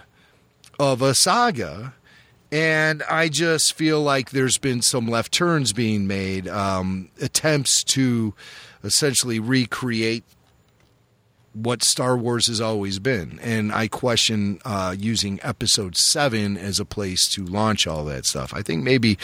of 0.81 1.01
a 1.03 1.15
saga, 1.15 1.95
and 2.51 3.03
I 3.09 3.29
just 3.29 3.75
feel 3.75 4.03
like 4.03 4.31
there's 4.31 4.59
been 4.59 4.83
some 4.83 5.07
left 5.07 5.33
turns 5.33 5.73
being 5.73 6.07
made, 6.09 6.49
um, 6.49 7.09
attempts 7.21 7.85
to 7.85 8.35
essentially 8.83 9.39
recreate 9.39 10.25
what 11.55 11.83
Star 11.83 12.17
Wars 12.17 12.47
has 12.47 12.61
always 12.61 12.99
been. 12.99 13.39
And 13.43 13.73
I 13.73 13.89
question 13.89 14.61
uh, 14.65 14.95
using 14.99 15.39
episode 15.43 15.97
seven 15.97 16.57
as 16.57 16.81
a 16.81 16.85
place 16.85 17.29
to 17.31 17.45
launch 17.45 17.87
all 17.87 18.05
that 18.07 18.25
stuff. 18.25 18.55
I 18.55 18.63
think 18.63 18.83
maybe 18.83 19.19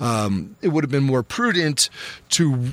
um, 0.00 0.56
it 0.62 0.68
would 0.68 0.84
have 0.84 0.90
been 0.90 1.02
more 1.02 1.22
prudent 1.22 1.88
to 2.30 2.72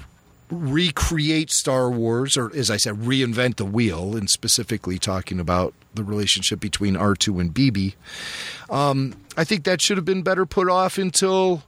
recreate 0.52 1.52
Star 1.52 1.92
Wars, 1.92 2.36
or 2.36 2.56
as 2.56 2.72
I 2.72 2.78
said, 2.78 2.96
reinvent 2.96 3.58
the 3.58 3.66
wheel, 3.66 4.16
and 4.16 4.30
specifically 4.30 4.98
talking 4.98 5.40
about 5.40 5.74
the 5.94 6.04
relationship 6.04 6.60
between 6.60 6.96
R2 6.96 7.40
and 7.40 7.54
BB. 7.54 7.94
Um, 8.70 9.16
I 9.38 9.44
think 9.44 9.64
that 9.64 9.82
should 9.82 9.98
have 9.98 10.06
been 10.06 10.22
better 10.22 10.46
put 10.46 10.70
off 10.70 10.98
until 10.98 11.64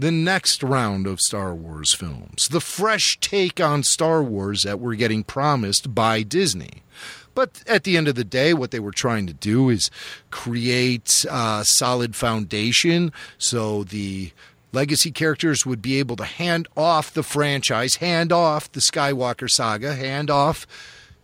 the 0.00 0.10
next 0.10 0.62
round 0.62 1.06
of 1.06 1.20
Star 1.20 1.54
Wars 1.54 1.94
films, 1.94 2.48
the 2.48 2.60
fresh 2.60 3.18
take 3.20 3.60
on 3.60 3.82
Star 3.82 4.22
Wars 4.22 4.62
that 4.62 4.80
we're 4.80 4.94
getting 4.94 5.22
promised 5.22 5.94
by 5.94 6.22
Disney. 6.22 6.82
But 7.34 7.62
at 7.66 7.84
the 7.84 7.98
end 7.98 8.08
of 8.08 8.14
the 8.14 8.24
day, 8.24 8.54
what 8.54 8.70
they 8.70 8.80
were 8.80 8.92
trying 8.92 9.26
to 9.26 9.34
do 9.34 9.68
is 9.68 9.90
create 10.30 11.24
a 11.30 11.64
solid 11.66 12.16
foundation 12.16 13.12
so 13.36 13.84
the 13.84 14.32
legacy 14.72 15.10
characters 15.10 15.66
would 15.66 15.82
be 15.82 15.98
able 15.98 16.16
to 16.16 16.24
hand 16.24 16.66
off 16.78 17.12
the 17.12 17.22
franchise, 17.22 17.96
hand 17.96 18.32
off 18.32 18.72
the 18.72 18.80
Skywalker 18.80 19.50
saga, 19.50 19.94
hand 19.94 20.30
off 20.30 20.66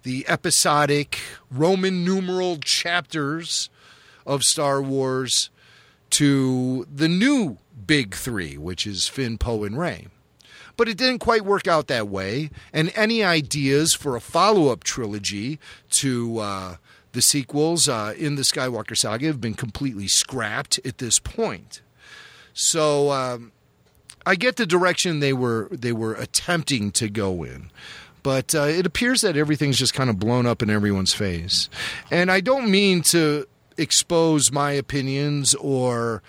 the 0.03 0.27
episodic 0.29 1.19
Roman 1.51 2.05
numeral 2.05 2.59
chapters 2.59 3.71
of 4.27 4.43
Star 4.43 4.83
Wars 4.83 5.49
to 6.11 6.87
the 6.95 7.09
new 7.09 7.57
big 7.87 8.15
three, 8.15 8.57
which 8.57 8.87
is 8.87 9.09
Finn, 9.09 9.39
Poe, 9.39 9.65
and 9.65 9.79
Rey. 9.79 10.09
But 10.77 10.89
it 10.89 10.99
didn't 10.99 11.21
quite 11.21 11.45
work 11.45 11.67
out 11.67 11.87
that 11.87 12.09
way. 12.09 12.51
And 12.73 12.93
any 12.95 13.25
ideas 13.25 13.95
for 13.95 14.15
a 14.15 14.21
follow 14.21 14.69
up 14.69 14.85
trilogy 14.85 15.59
to 15.93 16.39
uh, 16.39 16.77
the 17.13 17.23
sequels 17.23 17.89
uh, 17.89 18.15
in 18.17 18.35
the 18.37 18.43
Skywalker 18.43 18.97
saga 18.97 19.27
have 19.27 19.41
been 19.41 19.55
completely 19.55 20.07
scrapped 20.07 20.79
at 20.85 20.99
this 20.99 21.19
point. 21.19 21.81
So 22.53 23.11
um, 23.11 23.53
I 24.27 24.35
get 24.35 24.57
the 24.57 24.67
direction 24.67 25.21
they 25.21 25.33
were 25.33 25.69
they 25.71 25.93
were 25.93 26.15
attempting 26.15 26.91
to 26.93 27.09
go 27.09 27.43
in. 27.43 27.71
But 28.23 28.55
uh, 28.55 28.63
it 28.63 28.87
appears 28.87 29.21
that 29.21 29.37
everything's 29.37 29.79
just 29.79 29.95
kind 29.95 30.11
of 30.11 30.19
blown 30.19 30.47
up 30.47 30.61
in 30.61 30.69
everyone's 30.69 31.15
face. 31.15 31.71
And 32.11 32.31
I 32.31 32.41
don't 32.41 32.69
mean 32.71 33.03
to 33.11 33.47
expose 33.79 34.51
my 34.51 34.73
opinions 34.73 35.55
or 35.55 36.23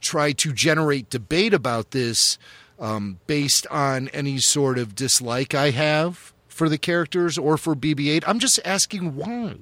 try 0.00 0.32
to 0.32 0.52
generate 0.52 1.10
debate 1.10 1.54
about 1.54 1.90
this 1.92 2.38
um, 2.78 3.18
based 3.26 3.66
on 3.68 4.08
any 4.08 4.38
sort 4.38 4.78
of 4.78 4.94
dislike 4.94 5.54
I 5.54 5.70
have 5.70 6.32
for 6.48 6.68
the 6.68 6.78
characters 6.78 7.38
or 7.38 7.56
for 7.56 7.74
BB 7.74 8.08
8. 8.08 8.28
I'm 8.28 8.38
just 8.38 8.58
asking 8.64 9.16
why. 9.16 9.56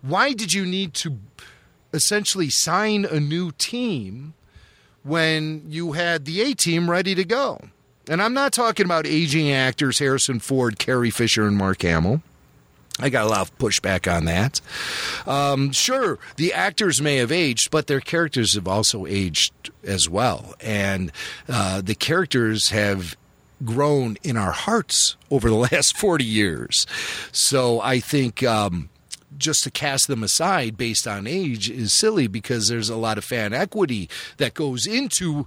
Why 0.00 0.32
did 0.32 0.52
you 0.52 0.66
need 0.66 0.94
to 0.94 1.18
essentially 1.92 2.48
sign 2.50 3.04
a 3.04 3.20
new 3.20 3.52
team 3.52 4.34
when 5.02 5.64
you 5.68 5.92
had 5.92 6.24
the 6.24 6.40
A 6.42 6.54
team 6.54 6.90
ready 6.90 7.14
to 7.14 7.24
go? 7.24 7.60
And 8.08 8.20
I'm 8.20 8.34
not 8.34 8.52
talking 8.52 8.84
about 8.84 9.06
aging 9.06 9.50
actors 9.50 9.98
Harrison 9.98 10.40
Ford, 10.40 10.78
Carrie 10.78 11.10
Fisher, 11.10 11.46
and 11.46 11.56
Mark 11.56 11.82
Hamill. 11.82 12.22
I 13.00 13.08
got 13.08 13.26
a 13.26 13.28
lot 13.28 13.40
of 13.40 13.58
pushback 13.58 14.10
on 14.12 14.26
that. 14.26 14.60
Um, 15.26 15.72
sure, 15.72 16.18
the 16.36 16.52
actors 16.52 17.00
may 17.00 17.16
have 17.16 17.32
aged, 17.32 17.70
but 17.70 17.86
their 17.86 18.00
characters 18.00 18.54
have 18.54 18.68
also 18.68 19.06
aged 19.06 19.70
as 19.82 20.08
well. 20.08 20.54
And 20.60 21.10
uh, 21.48 21.80
the 21.80 21.94
characters 21.94 22.68
have 22.68 23.16
grown 23.64 24.16
in 24.22 24.36
our 24.36 24.52
hearts 24.52 25.16
over 25.30 25.48
the 25.48 25.56
last 25.72 25.96
40 25.96 26.24
years. 26.24 26.86
So 27.32 27.80
I 27.80 28.00
think. 28.00 28.42
Um, 28.42 28.88
just 29.38 29.64
to 29.64 29.70
cast 29.70 30.08
them 30.08 30.22
aside 30.22 30.76
based 30.76 31.08
on 31.08 31.26
age 31.26 31.70
is 31.70 31.98
silly 31.98 32.26
because 32.26 32.68
there's 32.68 32.90
a 32.90 32.96
lot 32.96 33.16
of 33.16 33.24
fan 33.24 33.54
equity 33.54 34.08
that 34.36 34.52
goes 34.52 34.86
into 34.86 35.46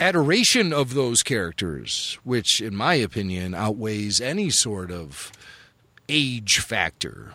adoration 0.00 0.72
of 0.72 0.94
those 0.94 1.22
characters, 1.22 2.18
which, 2.24 2.62
in 2.62 2.74
my 2.74 2.94
opinion, 2.94 3.54
outweighs 3.54 4.22
any 4.22 4.48
sort 4.48 4.90
of 4.90 5.30
age 6.08 6.58
factor 6.58 7.32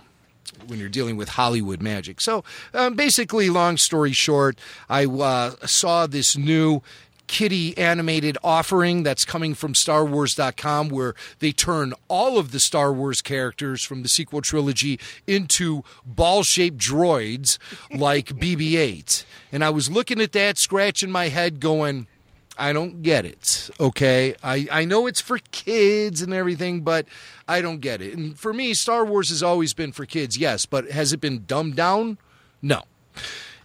when 0.67 0.79
you're 0.79 0.89
dealing 0.89 1.17
with 1.17 1.29
Hollywood 1.29 1.81
magic. 1.81 2.21
So, 2.21 2.43
um, 2.73 2.95
basically, 2.95 3.49
long 3.49 3.77
story 3.77 4.13
short, 4.13 4.57
I 4.89 5.05
uh, 5.05 5.55
saw 5.65 6.07
this 6.07 6.37
new 6.37 6.81
kitty 7.27 7.75
animated 7.77 8.37
offering 8.43 9.03
that's 9.03 9.25
coming 9.25 9.55
from 9.55 9.73
StarWars.com 9.73 10.89
where 10.89 11.15
they 11.39 11.51
turn 11.51 11.93
all 12.07 12.37
of 12.37 12.51
the 12.51 12.59
Star 12.59 12.93
Wars 12.93 13.21
characters 13.21 13.83
from 13.83 14.03
the 14.03 14.09
sequel 14.09 14.41
trilogy 14.41 14.99
into 15.25 15.83
ball 16.05 16.43
shaped 16.43 16.77
droids 16.77 17.57
like 17.91 18.27
BB 18.27 18.75
8. 18.75 19.25
And 19.51 19.63
I 19.63 19.69
was 19.69 19.89
looking 19.89 20.21
at 20.21 20.33
that, 20.33 20.57
scratching 20.57 21.11
my 21.11 21.29
head, 21.29 21.59
going, 21.59 22.07
I 22.57 22.73
don't 22.73 23.01
get 23.01 23.25
it. 23.25 23.69
Okay. 23.79 24.35
I, 24.43 24.67
I 24.71 24.85
know 24.85 25.07
it's 25.07 25.21
for 25.21 25.39
kids 25.51 26.21
and 26.21 26.33
everything, 26.33 26.81
but 26.81 27.07
I 27.47 27.61
don't 27.61 27.79
get 27.79 28.01
it. 28.01 28.15
And 28.15 28.37
for 28.37 28.53
me, 28.53 28.73
Star 28.73 29.05
Wars 29.05 29.29
has 29.29 29.41
always 29.41 29.73
been 29.73 29.91
for 29.91 30.05
kids, 30.05 30.37
yes, 30.37 30.65
but 30.65 30.91
has 30.91 31.13
it 31.13 31.19
been 31.19 31.45
dumbed 31.45 31.75
down? 31.75 32.17
No. 32.61 32.83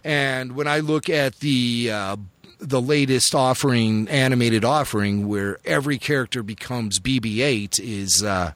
And 0.03 0.55
when 0.55 0.67
I 0.67 0.79
look 0.79 1.09
at 1.09 1.35
the 1.39 1.91
uh, 1.91 2.15
the 2.59 2.81
latest 2.81 3.33
offering, 3.35 4.07
animated 4.09 4.65
offering, 4.65 5.27
where 5.27 5.59
every 5.65 5.97
character 5.97 6.43
becomes 6.43 6.99
BB-8, 6.99 7.79
is 7.79 8.23
uh, 8.23 8.53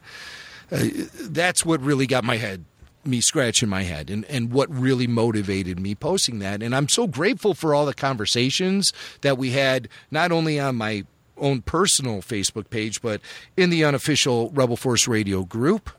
uh, 0.71 0.85
that's 1.21 1.65
what 1.65 1.81
really 1.81 2.07
got 2.07 2.23
my 2.23 2.37
head 2.37 2.65
me 3.05 3.21
scratching 3.21 3.69
my 3.69 3.83
head 3.83 4.09
and, 4.09 4.25
and 4.25 4.51
what 4.51 4.69
really 4.73 5.07
motivated 5.07 5.79
me 5.79 5.95
posting 5.95 6.39
that. 6.39 6.63
And 6.63 6.75
I'm 6.75 6.89
so 6.89 7.07
grateful 7.07 7.53
for 7.53 7.75
all 7.75 7.85
the 7.85 7.93
conversations 7.93 8.93
that 9.21 9.37
we 9.37 9.51
had, 9.51 9.89
not 10.11 10.31
only 10.31 10.59
on 10.59 10.75
my 10.75 11.05
own 11.37 11.61
personal 11.61 12.21
Facebook 12.21 12.69
page, 12.69 13.01
but 13.01 13.21
in 13.57 13.69
the 13.69 13.83
unofficial 13.83 14.49
Rebel 14.51 14.77
Force 14.77 15.07
Radio 15.07 15.43
group. 15.43 15.89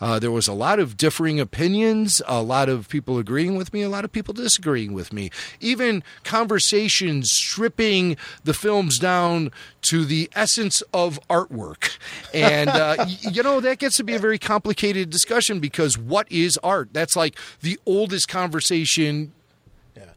Uh, 0.00 0.18
there 0.18 0.30
was 0.30 0.48
a 0.48 0.52
lot 0.52 0.78
of 0.78 0.96
differing 0.96 1.40
opinions, 1.40 2.20
a 2.26 2.42
lot 2.42 2.68
of 2.68 2.88
people 2.88 3.18
agreeing 3.18 3.56
with 3.56 3.72
me, 3.72 3.82
a 3.82 3.88
lot 3.88 4.04
of 4.04 4.12
people 4.12 4.34
disagreeing 4.34 4.92
with 4.92 5.12
me. 5.12 5.30
Even 5.60 6.02
conversations 6.24 7.30
stripping 7.32 8.16
the 8.44 8.52
films 8.54 8.98
down 8.98 9.50
to 9.82 10.04
the 10.04 10.28
essence 10.34 10.82
of 10.92 11.18
artwork. 11.28 11.96
And, 12.34 12.68
uh, 12.68 12.96
y- 12.98 13.16
you 13.32 13.42
know, 13.42 13.60
that 13.60 13.78
gets 13.78 13.96
to 13.96 14.04
be 14.04 14.14
a 14.14 14.18
very 14.18 14.38
complicated 14.38 15.10
discussion 15.10 15.58
because 15.60 15.96
what 15.96 16.30
is 16.30 16.58
art? 16.62 16.90
That's 16.92 17.16
like 17.16 17.38
the 17.62 17.78
oldest 17.86 18.28
conversation 18.28 19.32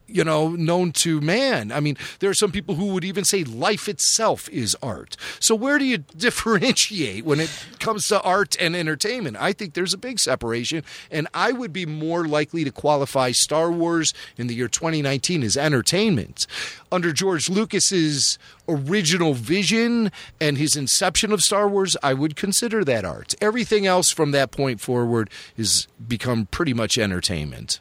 you 0.07 0.23
know, 0.23 0.49
known 0.49 0.91
to 0.91 1.19
man. 1.21 1.71
I 1.71 1.79
mean, 1.79 1.97
there 2.19 2.29
are 2.29 2.35
some 2.35 2.51
people 2.51 2.75
who 2.75 2.87
would 2.87 3.03
even 3.03 3.23
say 3.23 3.43
life 3.43 3.87
itself 3.87 4.47
is 4.49 4.75
art. 4.81 5.17
So 5.39 5.55
where 5.55 5.77
do 5.77 5.85
you 5.85 5.97
differentiate 6.17 7.25
when 7.25 7.39
it 7.39 7.51
comes 7.79 8.07
to 8.07 8.21
art 8.21 8.55
and 8.59 8.75
entertainment? 8.75 9.37
I 9.39 9.53
think 9.53 9.73
there's 9.73 9.93
a 9.93 9.97
big 9.97 10.19
separation, 10.19 10.83
and 11.11 11.27
I 11.33 11.51
would 11.51 11.73
be 11.73 11.85
more 11.85 12.25
likely 12.25 12.63
to 12.63 12.71
qualify 12.71 13.31
Star 13.31 13.71
Wars 13.71 14.13
in 14.37 14.47
the 14.47 14.55
year 14.55 14.67
2019 14.67 15.43
as 15.43 15.57
entertainment. 15.57 16.47
Under 16.91 17.11
George 17.11 17.49
Lucas's 17.49 18.37
original 18.67 19.33
vision 19.33 20.11
and 20.39 20.57
his 20.57 20.75
inception 20.75 21.31
of 21.31 21.41
Star 21.41 21.67
Wars, 21.67 21.97
I 22.01 22.13
would 22.13 22.35
consider 22.35 22.83
that 22.83 23.05
art. 23.05 23.35
Everything 23.41 23.85
else 23.85 24.11
from 24.11 24.31
that 24.31 24.51
point 24.51 24.81
forward 24.81 25.29
has 25.57 25.87
become 26.07 26.47
pretty 26.47 26.73
much 26.73 26.97
entertainment. 26.97 27.79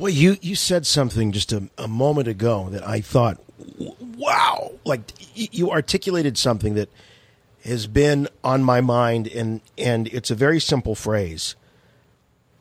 Boy, 0.00 0.06
you, 0.06 0.38
you 0.40 0.54
said 0.54 0.86
something 0.86 1.30
just 1.30 1.52
a, 1.52 1.68
a 1.76 1.86
moment 1.86 2.26
ago 2.26 2.70
that 2.70 2.88
I 2.88 3.02
thought, 3.02 3.38
wow, 4.16 4.72
like 4.82 5.12
you 5.34 5.70
articulated 5.70 6.38
something 6.38 6.72
that 6.72 6.88
has 7.64 7.86
been 7.86 8.26
on 8.42 8.62
my 8.62 8.80
mind, 8.80 9.28
and 9.28 9.60
and 9.76 10.08
it's 10.08 10.30
a 10.30 10.34
very 10.34 10.58
simple 10.58 10.94
phrase, 10.94 11.54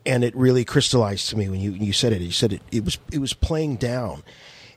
and 0.05 0.25
it 0.25 0.35
really 0.35 0.65
crystallized 0.65 1.29
to 1.29 1.37
me 1.37 1.47
when 1.47 1.61
you 1.61 1.71
you 1.71 1.93
said 1.93 2.11
it. 2.11 2.21
You 2.21 2.33
said 2.33 2.51
it 2.51 2.61
it 2.73 2.83
was 2.83 2.97
it 3.09 3.19
was 3.19 3.31
playing 3.31 3.77
down, 3.77 4.21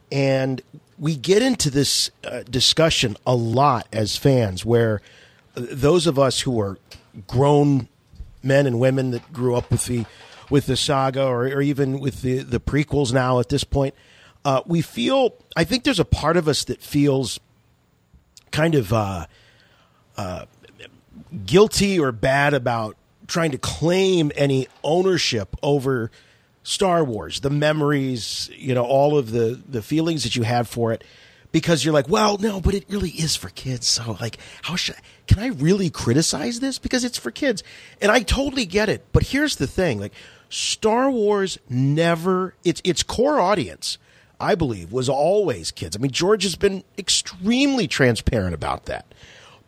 and 0.09 0.61
we 0.97 1.17
get 1.17 1.41
into 1.41 1.69
this 1.69 2.11
uh, 2.23 2.43
discussion 2.43 3.17
a 3.27 3.35
lot 3.35 3.89
as 3.91 4.15
fans, 4.15 4.63
where 4.63 5.01
uh, 5.57 5.65
those 5.69 6.07
of 6.07 6.17
us 6.17 6.39
who 6.39 6.61
are 6.61 6.77
grown 7.27 7.89
men 8.41 8.65
and 8.65 8.79
women 8.79 9.11
that 9.11 9.33
grew 9.33 9.53
up 9.53 9.69
with 9.69 9.85
the 9.87 10.05
with 10.53 10.67
the 10.67 10.77
saga 10.77 11.25
or, 11.25 11.45
or 11.47 11.63
even 11.63 11.99
with 11.99 12.21
the, 12.21 12.37
the 12.37 12.59
prequels 12.59 13.11
now 13.11 13.39
at 13.39 13.49
this 13.49 13.63
point, 13.63 13.95
uh, 14.45 14.61
we 14.67 14.83
feel, 14.83 15.33
I 15.55 15.63
think 15.63 15.83
there's 15.83 15.99
a 15.99 16.05
part 16.05 16.37
of 16.37 16.47
us 16.47 16.65
that 16.65 16.79
feels 16.79 17.39
kind 18.51 18.75
of 18.75 18.93
uh, 18.93 19.25
uh, 20.15 20.45
guilty 21.47 21.99
or 21.99 22.11
bad 22.11 22.53
about 22.53 22.95
trying 23.25 23.49
to 23.49 23.57
claim 23.57 24.31
any 24.35 24.67
ownership 24.83 25.55
over 25.63 26.11
Star 26.61 27.03
Wars, 27.03 27.39
the 27.39 27.49
memories, 27.49 28.51
you 28.55 28.75
know, 28.75 28.85
all 28.85 29.17
of 29.17 29.31
the, 29.31 29.59
the 29.67 29.81
feelings 29.81 30.21
that 30.21 30.35
you 30.35 30.43
had 30.43 30.67
for 30.67 30.93
it. 30.93 31.03
Because 31.51 31.83
you're 31.85 31.93
like, 31.93 32.09
well, 32.09 32.37
no, 32.39 32.61
but 32.61 32.73
it 32.73 32.85
really 32.89 33.11
is 33.11 33.35
for 33.35 33.49
kids. 33.49 33.87
So, 33.87 34.17
like, 34.19 34.37
how 34.63 34.75
should 34.75 34.95
I, 34.95 34.99
can 35.27 35.39
I 35.39 35.47
really 35.47 35.91
criticize 35.91 36.59
this 36.59 36.79
because 36.79 37.03
it's 37.03 37.17
for 37.17 37.29
kids? 37.29 37.63
And 38.01 38.11
I 38.11 38.21
totally 38.21 38.65
get 38.65 38.89
it. 38.89 39.05
But 39.11 39.21
here's 39.21 39.57
the 39.57 39.67
thing: 39.67 39.99
like, 39.99 40.13
Star 40.53 41.09
Wars 41.09 41.57
never 41.67 42.53
its 42.63 42.79
its 42.83 43.01
core 43.01 43.39
audience, 43.39 43.97
I 44.39 44.53
believe, 44.53 44.91
was 44.91 45.09
always 45.09 45.71
kids. 45.71 45.97
I 45.97 45.99
mean, 45.99 46.11
George 46.11 46.43
has 46.43 46.55
been 46.55 46.83
extremely 46.95 47.87
transparent 47.87 48.53
about 48.53 48.85
that. 48.85 49.07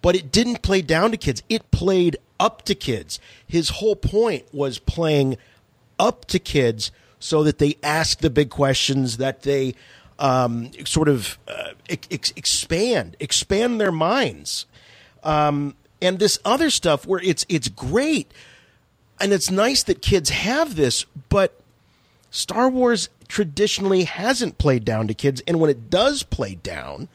But 0.03 0.15
it 0.15 0.31
didn't 0.31 0.61
play 0.61 0.83
down 0.83 1.09
to 1.09 1.17
kids. 1.17 1.41
It 1.49 1.71
played 1.71 2.17
up 2.39 2.61
to 2.65 2.75
kids. 2.75 3.19
His 3.47 3.69
whole 3.69 3.95
point 3.95 4.45
was 4.53 4.77
playing 4.77 5.38
up 5.97 6.25
to 6.25 6.38
kids 6.38 6.91
so 7.17 7.41
that 7.41 7.57
they 7.57 7.77
ask 7.81 8.19
the 8.19 8.29
big 8.29 8.51
questions 8.51 9.17
that 9.17 9.41
they 9.41 9.73
um, 10.19 10.69
sort 10.86 11.09
of 11.09 11.39
uh, 11.47 11.71
ex- 11.89 12.31
expand 12.36 13.17
expand 13.19 13.81
their 13.81 13.91
minds 13.91 14.67
um, 15.23 15.73
and 15.99 16.19
this 16.19 16.38
other 16.45 16.69
stuff 16.69 17.07
where 17.07 17.21
it's 17.23 17.43
it's 17.49 17.69
great 17.69 18.31
and 19.20 19.34
it's 19.34 19.49
nice 19.49 19.84
that 19.84 20.01
kids 20.01 20.30
have 20.30 20.76
this, 20.76 21.05
but 21.30 21.59
Star 22.32 22.70
Wars 22.70 23.09
traditionally 23.28 24.03
hasn't 24.03 24.57
played 24.57 24.86
down 24.86 25.07
to 25.07 25.13
kids, 25.13 25.41
and 25.47 25.59
when 25.59 25.70
it 25.70 25.89
does 25.89 26.24
play 26.24 26.55
down, 26.55 27.07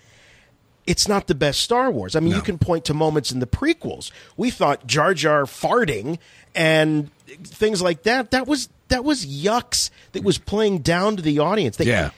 it's 0.87 1.07
not 1.07 1.27
the 1.27 1.35
best 1.35 1.61
Star 1.61 1.91
Wars. 1.91 2.17
I 2.17 2.21
mean, 2.21 2.31
no. 2.31 2.37
you 2.37 2.43
can 2.43 2.59
point 2.59 2.85
to 2.87 2.95
moments 2.95 3.31
in 3.31 3.39
the 3.39 3.47
prequels. 3.47 4.11
We 4.37 4.51
thought 4.51 4.87
Jar 4.87 5.15
Jar 5.15 5.45
farting 5.45 6.19
and 6.55 7.11
things 7.45 7.83
like 7.83 8.03
that. 8.05 8.31
That 8.31 8.47
was 8.47 8.69
that 8.89 9.05
was 9.05 9.27
yucks. 9.27 9.91
That 10.13 10.25
was 10.25 10.39
playing 10.39 10.79
down 10.79 11.17
to 11.17 11.23
the 11.23 11.39
audience. 11.39 11.77
They, 11.77 11.85
yeah. 11.85 12.11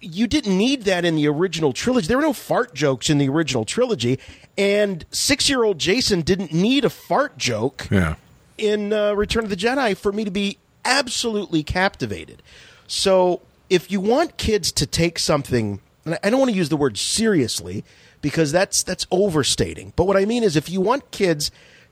You 0.00 0.28
didn't 0.28 0.56
need 0.56 0.84
that 0.84 1.04
in 1.04 1.16
the 1.16 1.26
original 1.26 1.72
trilogy. 1.72 2.06
There 2.06 2.16
were 2.16 2.22
no 2.22 2.32
fart 2.32 2.72
jokes 2.72 3.10
in 3.10 3.18
the 3.18 3.28
original 3.28 3.64
trilogy, 3.64 4.20
and 4.56 5.04
six-year-old 5.10 5.78
Jason 5.78 6.20
didn't 6.20 6.52
need 6.52 6.84
a 6.84 6.90
fart 6.90 7.36
joke. 7.36 7.88
Yeah 7.90 8.14
in 8.62 8.92
uh, 8.92 9.12
Return 9.14 9.44
of 9.44 9.50
the 9.50 9.56
Jedi 9.56 9.96
for 9.96 10.12
me 10.12 10.24
to 10.24 10.30
be 10.30 10.58
absolutely 10.84 11.62
captivated. 11.62 12.42
So 12.86 13.42
if 13.68 13.90
you 13.90 14.00
want 14.00 14.36
kids 14.36 14.70
to 14.72 14.86
take 14.86 15.18
something, 15.18 15.80
and 16.04 16.18
I 16.22 16.30
don't 16.30 16.38
want 16.38 16.50
to 16.52 16.56
use 16.56 16.68
the 16.68 16.76
word 16.76 16.96
seriously 16.96 17.84
because 18.20 18.52
that's 18.52 18.82
that's 18.82 19.06
overstating. 19.10 19.92
But 19.96 20.04
what 20.04 20.16
I 20.16 20.24
mean 20.24 20.44
is, 20.44 20.56
if 20.56 20.70
you 20.70 20.80
want 20.80 21.10
kids 21.10 21.50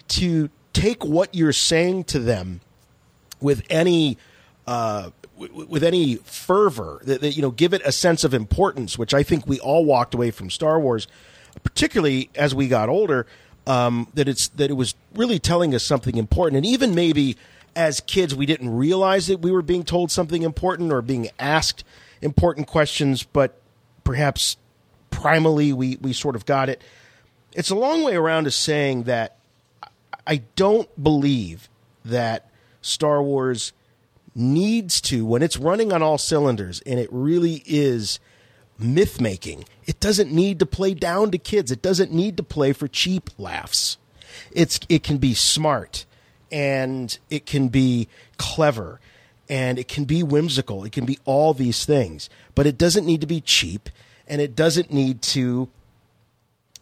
to 0.09 0.49
take 0.73 1.05
what 1.05 1.35
you're 1.35 1.53
saying 1.53 2.05
to 2.05 2.19
them 2.19 2.61
with 3.41 3.65
any 3.69 4.17
uh, 4.67 5.11
with 5.37 5.83
any 5.83 6.17
fervor, 6.17 7.01
that, 7.05 7.23
that, 7.23 7.35
you 7.35 7.43
know, 7.43 7.51
give 7.51 7.73
it 7.73 7.83
a 7.85 7.93
sense 7.93 8.25
of 8.25 8.35
importance, 8.35 8.99
which 8.99 9.15
I 9.15 9.23
think 9.23 9.47
we 9.47 9.59
all 9.59 9.85
walked 9.85 10.15
away 10.15 10.31
from 10.31 10.51
Star 10.51 10.79
Wars, 10.79 11.09
particularly 11.65 12.31
as 12.35 12.55
we 12.55 12.69
got 12.69 12.89
older 12.89 13.27
um, 13.67 14.09
that 14.15 14.29
it's 14.29 14.49
that 14.49 14.71
it 14.71 14.75
was 14.75 14.95
really 15.15 15.39
telling 15.39 15.75
us 15.75 15.85
something 15.85 16.17
important, 16.17 16.57
and 16.57 16.67
even 16.67 16.95
maybe 16.95 17.37
as 17.77 18.01
kids 18.01 18.35
we 18.35 18.47
didn't 18.47 18.71
realize 18.71 19.27
that 19.29 19.41
we 19.41 19.51
were 19.51 19.63
being 19.63 19.85
told 19.85 20.11
something 20.11 20.43
important 20.43 20.93
or 20.93 21.03
being 21.03 21.29
asked 21.39 21.85
important 22.21 22.67
questions, 22.67 23.23
but 23.23 23.61
perhaps 24.05 24.57
primally 25.11 25.73
we 25.73 25.97
we 25.97 26.13
sort 26.13 26.37
of 26.37 26.47
got 26.47 26.69
it. 26.69 26.83
It's 27.53 27.71
a 27.71 27.75
long 27.75 28.03
way 28.03 28.15
around 28.15 28.45
to 28.45 28.51
saying 28.51 29.05
that 29.05 29.37
I 30.27 30.43
don't 30.57 31.03
believe 31.03 31.69
that 32.05 32.51
Star 32.83 33.23
Wars 33.23 33.73
needs 34.35 35.01
to 35.01 35.27
when 35.27 35.43
it's 35.43 35.57
running 35.57 35.93
on 35.93 36.03
all 36.03 36.17
cylinders 36.17 36.81
and 36.87 37.01
it 37.01 37.09
really 37.11 37.65
is 37.67 38.21
myth 38.83 39.21
making. 39.21 39.65
It 39.87 40.01
doesn't 40.01 40.33
need 40.33 40.59
to 40.59 40.67
play 40.67 40.95
down 40.95 41.31
to 41.31 41.39
kids. 41.39 41.71
It 41.71 41.83
doesn't 41.83 42.13
need 42.13 42.37
to 42.37 42.43
play 42.43 42.73
for 42.73 42.89
cheap 42.89 43.31
laughs. 43.39 43.99
It's 44.53 44.81
it 44.89 45.03
can 45.03 45.19
be 45.19 45.35
smart 45.35 46.07
and 46.51 47.17
it 47.29 47.47
can 47.47 47.69
be 47.69 48.09
clever 48.37 49.01
and 49.49 49.79
it 49.79 49.89
can 49.89 50.05
be 50.05 50.23
whimsical. 50.23 50.85
It 50.85 50.93
can 50.93 51.05
be 51.05 51.19
all 51.25 51.55
these 51.55 51.85
things, 51.85 52.31
but 52.55 52.67
it 52.67 52.79
doesn't 52.79 53.05
need 53.05 53.21
to 53.21 53.27
be 53.27 53.41
cheap 53.41 53.89
and 54.27 54.41
it 54.41 54.55
doesn't 54.55 54.93
need 54.93 55.23
to 55.23 55.69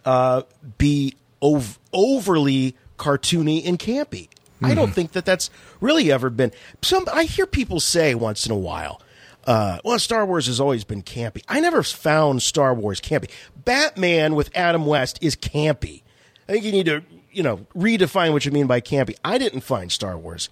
uh, 0.05 0.42
be 0.76 1.14
ov- 1.42 1.78
overly 1.92 2.76
cartoony 2.99 3.66
and 3.66 3.78
campy. 3.78 4.28
Mm-hmm. 4.28 4.66
I 4.66 4.74
don't 4.74 4.86
mm-hmm. 4.86 4.94
think 4.94 5.12
that 5.12 5.24
that's 5.24 5.51
really 5.80 6.12
ever 6.12 6.30
been. 6.30 6.53
Some 6.82 7.07
I 7.12 7.24
hear 7.24 7.46
people 7.46 7.80
say 7.80 8.14
once 8.14 8.44
in 8.44 8.53
a 8.53 8.57
while, 8.57 9.01
uh, 9.49 9.78
well, 9.82 9.99
Star 9.99 10.26
Wars 10.26 10.46
has 10.46 10.61
always 10.61 10.84
been 10.84 11.03
campy. 11.03 11.42
I 11.49 11.61
never 11.61 11.82
found 11.82 12.42
Star 12.42 12.74
Wars 12.74 13.01
campy. 13.01 13.30
Batman 13.64 14.34
with 14.34 14.55
Adam 14.55 14.84
West 14.84 15.18
is 15.22 15.36
campy. 15.36 16.03
I 16.46 16.53
think 16.53 16.64
you 16.66 16.72
need 16.72 16.84
to, 16.84 17.03
you 17.32 17.42
know, 17.42 17.66
redefine 17.74 18.34
what 18.34 18.44
you 18.44 18.53
mean 18.53 18.66
by 18.66 18.82
campy. 18.82 19.16
I 19.24 19.38
didn't 19.38 19.62
find 19.62 19.90
Star 19.90 20.18
Wars 20.18 20.51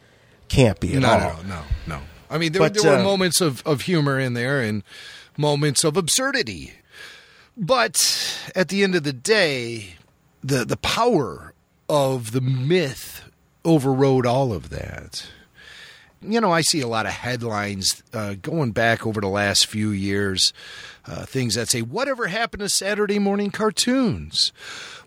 campy 0.49 0.94
at 0.94 1.03
no, 1.03 1.11
all. 1.11 1.42
No, 1.42 1.57
no, 1.57 1.62
no. 1.86 2.01
I 2.30 2.38
mean, 2.38 2.53
there, 2.53 2.61
but, 2.61 2.72
there 2.72 2.90
were 2.90 2.99
uh, 2.99 3.05
moments 3.05 3.42
of, 3.42 3.62
of 3.66 3.82
humor 3.82 4.18
in 4.18 4.32
there 4.32 4.62
and 4.62 4.82
moments 5.36 5.84
of 5.84 5.99
absurdity. 5.99 6.72
But 7.55 8.51
at 8.55 8.68
the 8.68 8.82
end 8.82 8.94
of 8.94 9.03
the 9.03 9.12
day, 9.12 9.97
the 10.42 10.64
the 10.64 10.78
power 10.78 11.53
of 11.86 12.32
the 12.32 12.40
myth 12.40 13.28
overrode 13.62 14.24
all 14.24 14.55
of 14.55 14.70
that 14.70 15.26
you 16.22 16.40
know, 16.40 16.50
I 16.50 16.60
see 16.62 16.80
a 16.80 16.88
lot 16.88 17.06
of 17.06 17.12
headlines 17.12 18.02
uh, 18.12 18.34
going 18.34 18.72
back 18.72 19.06
over 19.06 19.20
the 19.20 19.28
last 19.28 19.66
few 19.66 19.90
years, 19.90 20.52
uh, 21.06 21.26
things 21.26 21.54
that 21.54 21.68
say, 21.68 21.82
Whatever 21.82 22.26
happened 22.26 22.60
to 22.60 22.68
Saturday 22.68 23.18
morning 23.18 23.50
cartoons? 23.50 24.52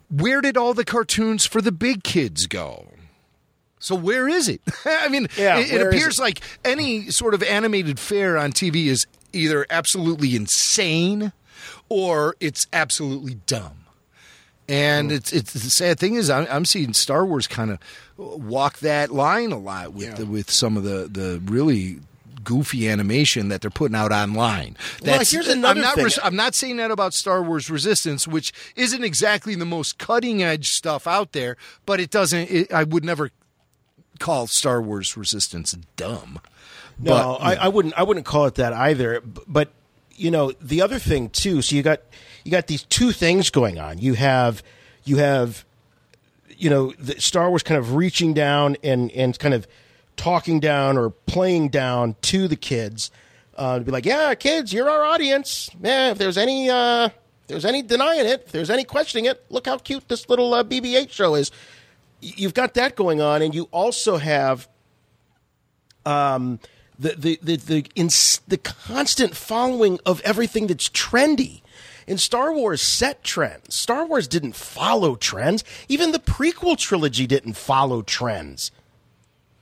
Where 0.10 0.41
did 0.41 0.57
all 0.57 0.74
the 0.74 0.86
cartoons 0.86 1.45
for 1.45 1.62
the 1.62 1.72
big 1.72 2.03
kids 2.03 2.47
go? 2.47 2.88
So 3.80 3.95
where 3.95 4.28
is 4.28 4.49
it? 4.49 4.62
I 4.86 5.07
mean, 5.07 5.28
yeah, 5.38 5.60
it, 5.60 5.72
it 5.72 5.88
appears 5.88 6.20
it? 6.20 6.22
like 6.22 6.41
any 6.66 7.10
sort 7.12 7.34
of 7.34 7.43
animated 7.43 7.99
fare 7.99 8.38
on 8.38 8.51
TV 8.51 8.88
is 8.88 9.07
either 9.34 9.66
absolutely 9.70 10.36
insane 10.36 11.32
or 11.88 12.36
it's 12.39 12.66
absolutely 12.74 13.36
dumb. 13.45 13.79
And 14.70 15.12
it's 15.12 15.34
it's 15.34 15.54
the 15.54 15.60
sad 15.60 16.00
thing 16.00 16.16
is 16.16 16.30
I'm, 16.30 16.48
I'm 16.50 16.66
seeing 16.66 16.94
Star 16.94 17.26
Wars 17.26 17.48
kind 17.48 17.72
of 17.72 17.80
walk 18.18 18.80
that 18.80 19.12
line 19.12 19.52
a 19.52 19.58
lot 19.58 19.94
with 19.94 20.10
yeah. 20.10 20.16
the, 20.16 20.26
with 20.26 20.52
some 20.52 20.78
of 20.78 20.84
the 20.84 21.10
the 21.12 21.42
really 21.46 22.00
goofy 22.44 22.90
animation 22.90 23.50
that 23.50 23.62
they're 23.62 23.70
putting 23.70 23.96
out 23.96 24.12
online. 24.12 24.76
That's, 25.02 25.34
well, 25.34 25.42
here's 25.42 25.54
another 25.54 25.80
I'm 25.80 25.82
not, 25.82 25.96
thing. 25.96 26.24
I'm 26.24 26.36
not 26.36 26.56
saying 26.56 26.78
that 26.78 26.92
about 26.92 27.14
Star 27.14 27.44
Wars 27.44 27.70
Resistance, 27.70 28.28
which 28.28 28.54
isn't 28.76 29.04
exactly 29.04 29.56
the 29.56 29.66
most 29.66 29.98
cutting 29.98 30.42
edge 30.42 30.70
stuff 30.70 31.08
out 31.08 31.34
there, 31.34 31.58
but 31.86 32.00
it 32.00 32.10
doesn't. 32.10 32.50
It, 32.50 32.74
I 32.74 32.84
would 32.84 33.04
never 33.04 33.32
call 34.20 34.48
Star 34.48 34.82
Wars 34.82 35.18
Resistance 35.18 35.74
dumb. 35.96 36.40
No, 36.98 37.38
but, 37.40 37.44
I, 37.44 37.56
I, 37.56 37.68
wouldn't. 37.70 37.94
I 37.96 38.04
wouldn't 38.04 38.26
call 38.26 38.46
it 38.46 38.56
that 38.56 38.74
either. 38.74 39.22
But 39.22 39.70
you 40.16 40.32
know, 40.32 40.52
the 40.62 40.82
other 40.82 41.00
thing 41.00 41.30
too. 41.30 41.62
So 41.62 41.76
you 41.76 41.84
got 41.84 42.02
you 42.44 42.52
got 42.52 42.68
these 42.68 42.84
two 42.84 43.12
things 43.12 43.50
going 43.50 43.80
on. 43.80 43.98
You 43.98 44.14
have 44.14 44.64
you 45.04 45.18
have 45.18 45.66
you 46.58 46.70
know 46.70 46.94
Star 47.18 47.50
Wars 47.50 47.64
kind 47.64 47.78
of 47.78 47.96
reaching 47.96 48.34
down 48.34 48.78
and 48.84 49.12
and 49.12 49.38
kind 49.38 49.54
of 49.54 49.68
talking 50.16 50.60
down 50.60 50.98
or 50.98 51.10
playing 51.10 51.70
down 51.70 52.16
to 52.22 52.48
the 52.48 52.56
kids 52.56 53.10
uh, 53.60 53.78
to 53.78 53.84
be 53.84 53.92
like, 53.92 54.06
yeah, 54.06 54.34
kids, 54.36 54.72
you're 54.72 54.90
our 54.90 55.04
audience. 55.04 55.70
Yeah, 55.82 56.12
if 56.12 56.18
there's 56.18 56.38
any 56.38 56.70
uh, 56.70 57.08
if 57.08 57.14
there's 57.48 57.66
any 57.66 57.82
denying 57.82 58.26
it, 58.26 58.44
if 58.46 58.52
there's 58.52 58.70
any 58.70 58.86
questioning 58.86 59.26
it, 59.26 59.44
look 59.50 59.66
how 59.66 59.78
cute 59.78 60.08
this 60.08 60.30
little 60.30 60.54
uh, 60.54 60.64
BB-8 60.64 61.12
show 61.12 61.36
is. 61.36 61.52
You've 62.22 62.54
got 62.54 62.74
that 62.74 62.96
going 62.96 63.22
on, 63.22 63.42
and 63.42 63.54
you 63.56 63.68
also 63.72 64.18
have 64.18 64.68
um, 66.06 66.60
the 66.98 67.16
the 67.16 67.40
the 67.42 67.56
the, 67.58 68.42
the 68.48 68.58
constant 68.58 69.36
following 69.36 70.00
of 70.06 70.22
everything 70.22 70.68
that's 70.68 70.90
trendy. 70.90 71.62
In 72.10 72.18
Star 72.18 72.51
Wars 72.51 72.82
set 72.82 73.24
trends. 73.24 73.76
Star 73.76 74.03
Wars 74.03 74.28
didn't 74.28 74.55
follow 74.55 75.16
trends. 75.16 75.64
Even 75.88 76.12
the 76.12 76.18
prequel 76.18 76.76
trilogy 76.76 77.28
didn't 77.28 77.53
follow 77.53 78.01
trends. 78.01 78.72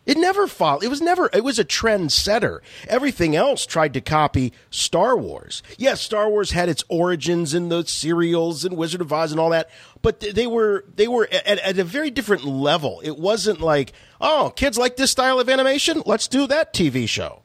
It 0.05 0.17
never 0.17 0.47
followed. 0.47 0.85
It 0.85 0.87
was 0.87 1.01
never. 1.01 1.29
It 1.33 1.43
was 1.43 1.59
a 1.59 1.65
trend 1.65 2.13
setter. 2.13 2.63
Everything 2.87 3.35
else 3.35 3.65
tried 3.65 3.93
to 3.95 3.99
copy 3.99 4.53
Star 4.69 5.17
Wars. 5.17 5.61
Yes, 5.77 5.99
Star 5.99 6.29
Wars 6.29 6.51
had 6.51 6.69
its 6.69 6.85
origins 6.87 7.53
in 7.53 7.67
the 7.67 7.83
serials 7.85 8.63
and 8.63 8.77
Wizard 8.77 9.01
of 9.01 9.11
Oz 9.11 9.31
and 9.31 9.41
all 9.41 9.49
that, 9.49 9.69
but 10.01 10.21
they 10.21 10.47
were 10.47 10.85
they 10.95 11.09
were 11.09 11.27
at, 11.29 11.59
at 11.59 11.77
a 11.77 11.83
very 11.83 12.09
different 12.09 12.45
level. 12.45 13.01
It 13.03 13.17
wasn't 13.17 13.59
like, 13.59 13.91
oh, 14.21 14.53
kids 14.55 14.77
like 14.77 14.95
this 14.95 15.11
style 15.11 15.41
of 15.41 15.49
animation. 15.49 16.01
Let's 16.05 16.29
do 16.29 16.47
that 16.47 16.73
TV 16.73 17.09
show. 17.09 17.41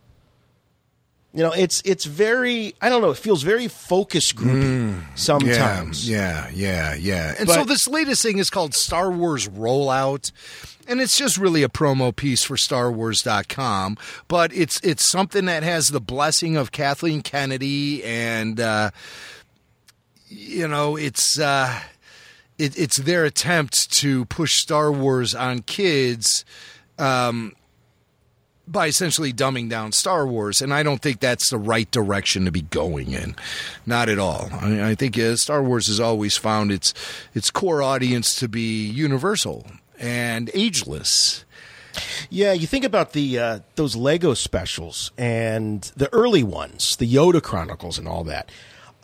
You 1.35 1.43
know, 1.43 1.53
it's 1.53 1.80
it's 1.87 2.05
very. 2.05 2.74
I 2.83 2.91
don't 2.91 3.01
know. 3.01 3.11
It 3.11 3.16
feels 3.16 3.43
very 3.43 3.66
focus 3.66 4.33
groupy 4.35 5.01
sometimes. 5.14 6.07
Yeah, 6.09 6.51
yeah, 6.53 6.95
yeah, 6.95 6.95
yeah. 6.95 7.35
And 7.39 7.47
But- 7.47 7.55
so 7.55 7.64
this 7.64 7.89
latest 7.89 8.20
thing 8.22 8.37
is 8.39 8.51
called 8.51 8.74
Star 8.74 9.11
Wars 9.11 9.49
Rollout. 9.49 10.30
And 10.89 11.01
it's 11.01 11.16
just 11.16 11.39
really 11.39 11.62
a 11.62 11.68
promo 11.68 12.14
piece 12.14 12.43
for 12.43 12.57
StarWars.com, 12.57 13.97
but 14.26 14.53
it's 14.53 14.80
it's 14.83 15.09
something 15.09 15.45
that 15.45 15.62
has 15.62 15.87
the 15.87 16.01
blessing 16.01 16.57
of 16.57 16.72
Kathleen 16.72 17.22
Kennedy, 17.22 18.03
and 18.03 18.59
uh, 18.59 18.91
you 20.28 20.66
know 20.66 20.97
it's 20.97 21.39
uh, 21.39 21.78
it, 22.59 22.76
it's 22.76 22.99
their 22.99 23.24
attempt 23.24 23.93
to 24.01 24.24
push 24.24 24.51
Star 24.57 24.91
Wars 24.91 25.37
on 25.37 25.62
kids. 25.62 26.45
Um, 26.99 27.53
by 28.73 28.87
essentially 28.87 29.33
dumbing 29.33 29.68
down 29.68 29.93
Star 29.93 30.27
Wars, 30.27 30.61
and 30.62 30.73
I 30.73 30.83
don't 30.83 31.01
think 31.03 31.20
that's 31.20 31.51
the 31.51 31.59
right 31.59 31.91
direction 31.91 32.45
to 32.47 32.51
be 32.51 32.62
going 32.62 33.12
in. 33.12 33.37
Not 33.87 34.09
at 34.09 34.18
all. 34.18 34.49
I, 34.53 34.91
I 34.91 34.95
think 34.95 35.18
uh, 35.18 35.37
Star 35.37 35.62
Wars 35.62 35.87
has 35.89 36.01
always 36.01 36.37
found 36.37 36.73
its 36.73 36.95
its 37.35 37.51
core 37.51 37.83
audience 37.83 38.35
to 38.37 38.49
be 38.49 38.85
universal 38.87 39.66
and 39.99 40.51
ageless. 40.55 41.45
Yeah, 42.31 42.53
you 42.55 42.66
think 42.66 42.85
about 42.85 43.12
the 43.12 43.39
uh, 43.39 43.59
those 43.77 43.95
Lego 43.95 44.33
specials 44.35 45.12
and 45.18 45.83
the 45.95 46.11
early 46.12 46.43
ones, 46.43 46.97
the 46.97 47.07
Yoda 47.12 47.43
Chronicles 47.43 47.99
and 47.99 48.09
all 48.09 48.25
that. 48.25 48.51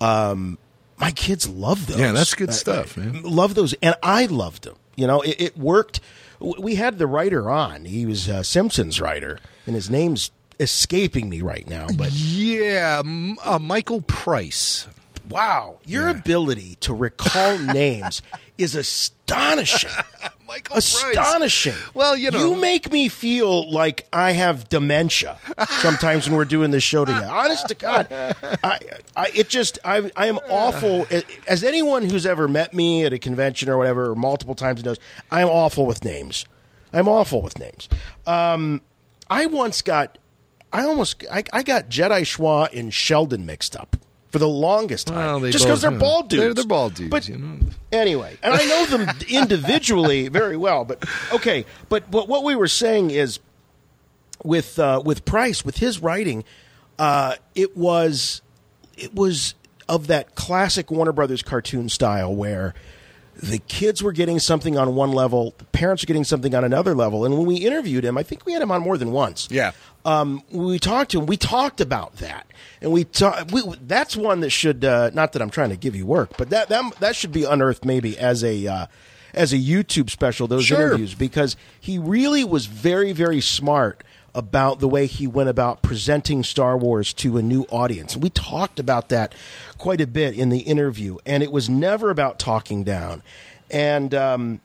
Um, 0.01 0.57
my 0.99 1.11
kids 1.11 1.47
love 1.49 1.87
those. 1.87 1.99
Yeah, 1.99 2.13
that's 2.13 2.35
good 2.35 2.49
I- 2.49 2.53
stuff, 2.53 2.97
I 2.97 3.03
man. 3.03 3.23
Love 3.23 3.55
those, 3.55 3.75
and 3.83 3.95
I 4.03 4.25
loved 4.27 4.65
them. 4.65 4.77
You 4.97 5.07
know, 5.07 5.21
it, 5.21 5.37
it 5.41 5.57
worked. 5.59 6.01
We 6.41 6.77
had 6.77 6.99
the 6.99 7.07
writer 7.07 7.51
on. 7.51 7.85
He 7.85 8.07
was 8.07 8.27
a 8.29 8.43
Simpsons 8.43 9.01
writer, 9.01 9.39
and 9.69 9.75
his 9.77 9.89
name's 9.89 10.31
escaping 10.59 11.29
me 11.29 11.41
right 11.43 11.69
now. 11.69 11.87
But 11.97 12.11
Yeah, 12.13 13.03
uh, 13.45 13.59
Michael 13.61 14.01
Price. 14.03 14.89
wow, 15.31 15.77
your 15.87 16.09
ability 16.09 16.77
to 16.81 16.93
recall 16.95 17.59
names 17.75 18.23
is 18.57 18.75
astonishing. 18.75 19.91
Michael 20.49 20.79
astonishing. 20.79 21.75
Well, 21.93 22.17
you 22.17 22.31
know- 22.31 22.39
you 22.39 22.57
make 22.57 22.91
me 22.91 23.09
feel 23.11 23.71
like 23.71 24.09
I 24.13 24.33
have 24.33 24.69
dementia 24.71 25.37
sometimes 25.81 26.27
when 26.27 26.37
we're 26.39 26.47
doing 26.47 26.71
this 26.71 26.83
show 26.83 27.05
together. 27.05 27.27
Honest 27.31 27.69
to 27.69 27.75
God, 27.75 28.09
I, 28.11 28.79
I, 29.15 29.31
it 29.35 29.51
just, 29.51 29.79
I, 29.85 30.11
I 30.17 30.27
am 30.27 30.39
awful. 30.49 31.07
As 31.47 31.63
anyone 31.63 32.09
who's 32.09 32.25
ever 32.25 32.49
met 32.49 32.73
me 32.73 33.05
at 33.05 33.13
a 33.13 33.19
convention 33.19 33.69
or 33.69 33.77
whatever, 33.77 34.11
or 34.11 34.15
multiple 34.17 34.55
times 34.55 34.83
knows, 34.83 34.97
I'm 35.31 35.49
awful 35.49 35.85
with 35.85 36.03
names. 36.03 36.47
I'm 36.95 37.07
awful 37.09 37.43
with 37.43 37.59
names. 37.59 37.87
Um, 38.27 38.81
I 39.31 39.47
once 39.47 39.83
got, 39.83 40.19
I 40.73 40.85
almost, 40.85 41.25
I, 41.31 41.45
I 41.53 41.63
got 41.63 41.89
Jedi 41.89 42.23
Schwa 42.23 42.73
and 42.73 42.93
Sheldon 42.93 43.47
mixed 43.47 43.77
up 43.77 43.97
for 44.31 44.39
the 44.39 44.49
longest 44.49 45.07
time, 45.07 45.17
Well, 45.17 45.41
they 45.41 45.51
just 45.51 45.65
because 45.65 45.81
they're 45.81 45.91
bald 45.91 46.29
dudes. 46.29 46.43
They're, 46.43 46.55
they're 46.55 46.65
bald 46.65 46.95
dudes. 46.95 47.11
But 47.11 47.29
you 47.29 47.39
know. 47.39 47.59
anyway, 47.93 48.37
and 48.43 48.55
I 48.55 48.65
know 48.65 48.87
them 48.87 49.17
individually 49.29 50.29
very 50.29 50.57
well. 50.57 50.85
But 50.85 51.05
okay, 51.33 51.65
but 51.89 52.11
but 52.11 52.29
what 52.29 52.45
we 52.45 52.55
were 52.55 52.69
saying 52.69 53.11
is 53.11 53.41
with 54.45 54.79
uh, 54.79 55.03
with 55.05 55.25
Price 55.25 55.65
with 55.65 55.79
his 55.79 56.01
writing, 56.01 56.45
uh, 56.99 57.37
it 57.55 57.77
was 57.77 58.43
it 58.97 59.15
was 59.15 59.55
of 59.89 60.09
that 60.09 60.35
classic 60.35 60.91
Warner 60.91 61.13
Brothers 61.13 61.43
cartoon 61.43 61.89
style 61.89 62.35
where 62.35 62.75
the 63.41 63.59
kids 63.59 64.03
were 64.03 64.13
getting 64.13 64.39
something 64.39 64.77
on 64.77 64.95
one 64.95 65.13
level, 65.13 65.55
the 65.59 65.65
parents 65.67 66.03
were 66.03 66.07
getting 66.07 66.25
something 66.25 66.55
on 66.55 66.65
another 66.65 66.95
level. 66.95 67.25
And 67.25 67.37
when 67.39 67.47
we 67.47 67.57
interviewed 67.57 68.05
him, 68.05 68.19
I 68.19 68.23
think 68.23 68.45
we 68.45 68.53
had 68.53 68.63
him 68.63 68.71
on 68.71 68.83
more 68.83 68.99
than 68.99 69.13
once. 69.13 69.49
Yeah. 69.51 69.73
Um, 70.05 70.43
we 70.51 70.79
talked 70.79 71.11
to 71.13 71.21
him, 71.21 71.27
we 71.27 71.37
talked 71.37 71.81
about 71.81 72.17
that, 72.17 72.47
and 72.81 72.91
we, 72.93 73.05
ta- 73.05 73.45
we 73.53 73.63
that's 73.87 74.17
one 74.17 74.41
that 74.41 74.51
should 74.51 74.85
uh, 74.85 75.11
not 75.13 75.33
that 75.33 75.43
I'm 75.43 75.51
trying 75.51 75.71
to 75.71 75.77
give 75.77 75.95
you 75.95 76.07
work, 76.07 76.31
but 76.39 76.51
that 76.51 76.69
that 76.71 76.95
that 77.01 77.15
should 77.17 77.33
be 77.33 77.45
unearthed 77.45 77.85
maybe 77.85 78.19
as 78.19 78.43
a 78.43 78.67
uh, 78.67 78.87
as 79.35 79.53
a 79.53 79.59
YouTube 79.59 80.09
special. 80.09 80.47
Those 80.47 80.65
Sure. 80.65 80.81
interviews 80.87 81.15
because 81.15 81.57
he 81.79 81.99
really 81.99 82.43
was 82.45 82.67
very 82.67 83.13
very 83.13 83.41
smart 83.41 84.03
about 84.35 84.81
the 84.81 84.89
way 84.89 85.07
he 85.07 85.27
went 85.27 85.49
about 85.49 85.83
presenting 85.83 86.43
Star 86.43 86.77
Wars 86.77 87.13
to 87.15 87.39
a 87.39 87.43
new 87.43 87.63
audience. 87.71 88.17
We 88.17 88.31
talked 88.31 88.79
about 88.79 89.09
that 89.09 89.35
quite 89.79 90.01
a 90.01 90.07
bit 90.07 90.39
in 90.39 90.51
the 90.51 90.61
interview, 90.61 91.19
and 91.27 91.43
it 91.43 91.51
was 91.51 91.69
never 91.69 92.11
about 92.11 92.39
talking 92.39 92.85
down. 92.85 93.23
And 93.71 94.15
um, 94.15 94.61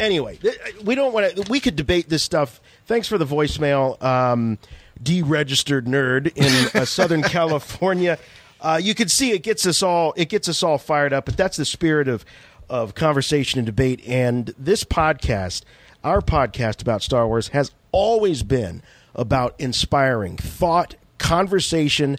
anyway, 0.00 0.38
we 0.84 0.94
don't 0.94 1.12
want 1.12 1.36
to. 1.36 1.50
We 1.50 1.60
could 1.60 1.76
debate 1.76 2.08
this 2.08 2.22
stuff. 2.22 2.60
Thanks 2.86 3.08
for 3.08 3.18
the 3.18 3.26
voicemail, 3.26 4.02
um, 4.02 4.58
deregistered 5.02 5.82
nerd 5.82 6.32
in 6.36 6.80
uh, 6.80 6.84
Southern 6.84 7.22
California. 7.22 8.18
Uh, 8.60 8.80
you 8.82 8.94
can 8.94 9.08
see 9.08 9.32
it 9.32 9.42
gets 9.42 9.66
us 9.66 9.82
all. 9.82 10.14
It 10.16 10.28
gets 10.28 10.48
us 10.48 10.62
all 10.62 10.78
fired 10.78 11.12
up. 11.12 11.26
But 11.26 11.36
that's 11.36 11.56
the 11.56 11.64
spirit 11.64 12.08
of 12.08 12.24
of 12.68 12.94
conversation 12.94 13.58
and 13.58 13.66
debate. 13.66 14.00
And 14.06 14.54
this 14.58 14.84
podcast, 14.84 15.62
our 16.02 16.20
podcast 16.20 16.80
about 16.80 17.02
Star 17.02 17.26
Wars, 17.26 17.48
has 17.48 17.72
always 17.92 18.42
been 18.42 18.82
about 19.14 19.54
inspiring 19.58 20.36
thought, 20.36 20.94
conversation, 21.18 22.18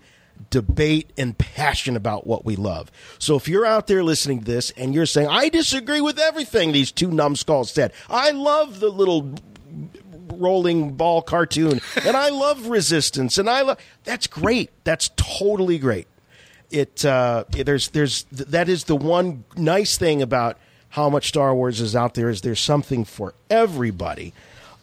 debate, 0.49 1.11
and 1.17 1.37
passion 1.37 1.95
about 1.95 2.27
what 2.27 2.45
we 2.45 2.55
love. 2.55 2.91
So 3.19 3.35
if 3.35 3.47
you're 3.47 3.65
out 3.65 3.87
there 3.87 4.03
listening 4.03 4.39
to 4.39 4.45
this 4.45 4.71
and 4.71 4.93
you're 4.93 5.05
saying, 5.05 5.27
I 5.27 5.49
disagree 5.49 6.01
with 6.01 6.19
everything 6.19 6.71
these 6.71 6.91
two 6.91 7.11
numbskulls 7.11 7.71
said, 7.71 7.93
I 8.09 8.31
love 8.31 8.79
the 8.79 8.89
little 8.89 9.35
rolling 10.33 10.93
ball 10.93 11.21
cartoon 11.21 11.79
and 12.05 12.17
I 12.17 12.29
love 12.29 12.67
resistance 12.67 13.37
and 13.37 13.49
I 13.49 13.61
love 13.61 13.77
that's 14.03 14.27
great. 14.27 14.71
That's 14.83 15.09
totally 15.15 15.79
great. 15.79 16.07
It 16.69 17.05
uh, 17.05 17.45
there's 17.51 17.89
there's 17.89 18.23
that 18.31 18.69
is 18.69 18.85
the 18.85 18.95
one 18.95 19.43
nice 19.55 19.97
thing 19.97 20.21
about 20.21 20.57
how 20.89 21.09
much 21.09 21.29
Star 21.29 21.53
Wars 21.55 21.81
is 21.81 21.95
out 21.95 22.13
there 22.13 22.29
is 22.29 22.41
there's 22.41 22.59
something 22.59 23.03
for 23.05 23.33
everybody. 23.49 24.33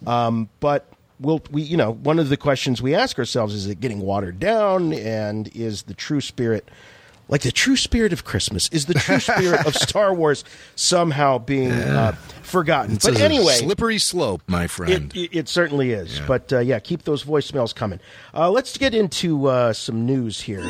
Um, 0.06 0.48
but 0.58 0.89
we'll 1.20 1.42
we 1.50 1.62
you 1.62 1.76
know 1.76 1.92
one 1.92 2.18
of 2.18 2.28
the 2.28 2.36
questions 2.36 2.82
we 2.82 2.94
ask 2.94 3.18
ourselves 3.18 3.54
is 3.54 3.66
it 3.66 3.80
getting 3.80 4.00
watered 4.00 4.40
down 4.40 4.92
and 4.92 5.48
is 5.54 5.82
the 5.82 5.94
true 5.94 6.20
spirit 6.20 6.68
like 7.30 7.42
the 7.42 7.52
true 7.52 7.76
spirit 7.76 8.12
of 8.12 8.24
Christmas 8.24 8.68
is 8.70 8.86
the 8.86 8.94
true 8.94 9.20
spirit 9.20 9.64
of 9.64 9.74
Star 9.88 10.12
Wars 10.12 10.42
somehow 10.74 11.38
being 11.38 11.70
uh, 11.70 12.12
forgotten. 12.42 12.96
It's 12.96 13.06
but 13.06 13.20
a 13.20 13.24
anyway, 13.24 13.54
slippery 13.54 13.98
slope, 13.98 14.42
my 14.48 14.66
friend. 14.66 15.12
it, 15.14 15.16
it, 15.16 15.36
it 15.38 15.48
certainly 15.48 15.92
is. 15.92 16.20
But 16.26 16.52
uh, 16.52 16.58
yeah, 16.58 16.80
keep 16.80 17.04
those 17.04 17.22
voicemails 17.22 17.72
coming. 17.72 18.00
Uh, 18.34 18.50
let's 18.50 18.76
get 18.76 18.96
into 18.96 19.46
uh, 19.46 19.72
some 19.72 20.04
news 20.06 20.40
here. 20.40 20.62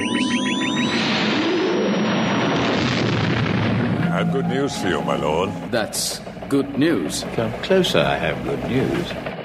I 4.02 4.24
have 4.24 4.32
good 4.32 4.46
news 4.46 4.78
for 4.78 4.88
you, 4.88 5.00
my 5.00 5.16
lord. 5.16 5.48
That's 5.70 6.20
good 6.50 6.78
news. 6.78 7.24
Come 7.32 7.54
closer, 7.62 8.00
I 8.00 8.18
have 8.18 8.44
good 8.44 8.62
news. 8.68 9.39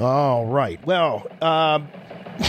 All 0.00 0.46
right. 0.46 0.84
Well, 0.86 1.26
um, 1.42 1.88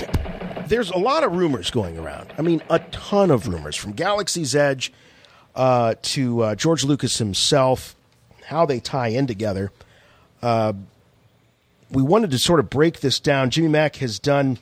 there's 0.67 0.91
a 0.91 0.97
lot 0.97 1.23
of 1.23 1.33
rumors 1.33 1.71
going 1.71 1.97
around. 1.97 2.33
I 2.37 2.41
mean, 2.41 2.61
a 2.69 2.79
ton 2.79 3.31
of 3.31 3.47
rumors 3.47 3.75
from 3.75 3.93
Galaxy's 3.93 4.55
Edge 4.55 4.93
uh, 5.55 5.95
to 6.01 6.41
uh, 6.41 6.55
George 6.55 6.83
Lucas 6.83 7.17
himself, 7.17 7.95
how 8.45 8.65
they 8.65 8.79
tie 8.79 9.07
in 9.07 9.27
together. 9.27 9.71
Uh, 10.41 10.73
we 11.91 12.03
wanted 12.03 12.31
to 12.31 12.39
sort 12.39 12.59
of 12.59 12.69
break 12.69 12.99
this 12.99 13.19
down. 13.19 13.49
Jimmy 13.49 13.67
Mac 13.67 13.95
has 13.97 14.19
done 14.19 14.59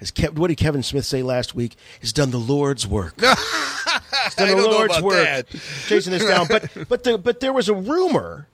as 0.00 0.10
Kev, 0.10 0.38
what 0.38 0.48
did 0.48 0.56
Kevin 0.56 0.82
Smith 0.82 1.04
say 1.04 1.22
last 1.22 1.54
week? 1.54 1.76
Has 2.00 2.12
done 2.12 2.30
the 2.30 2.38
Lord's 2.38 2.86
work. 2.86 3.20
He's 3.20 4.34
done 4.34 4.56
the 4.56 4.68
Lord's 4.68 5.00
work. 5.02 5.14
that. 5.14 5.48
Chasing 5.86 6.12
this 6.12 6.24
down, 6.24 6.46
but 6.48 6.70
but 6.88 7.04
the, 7.04 7.18
but 7.18 7.40
there 7.40 7.52
was 7.52 7.68
a 7.68 7.74
rumor, 7.74 8.46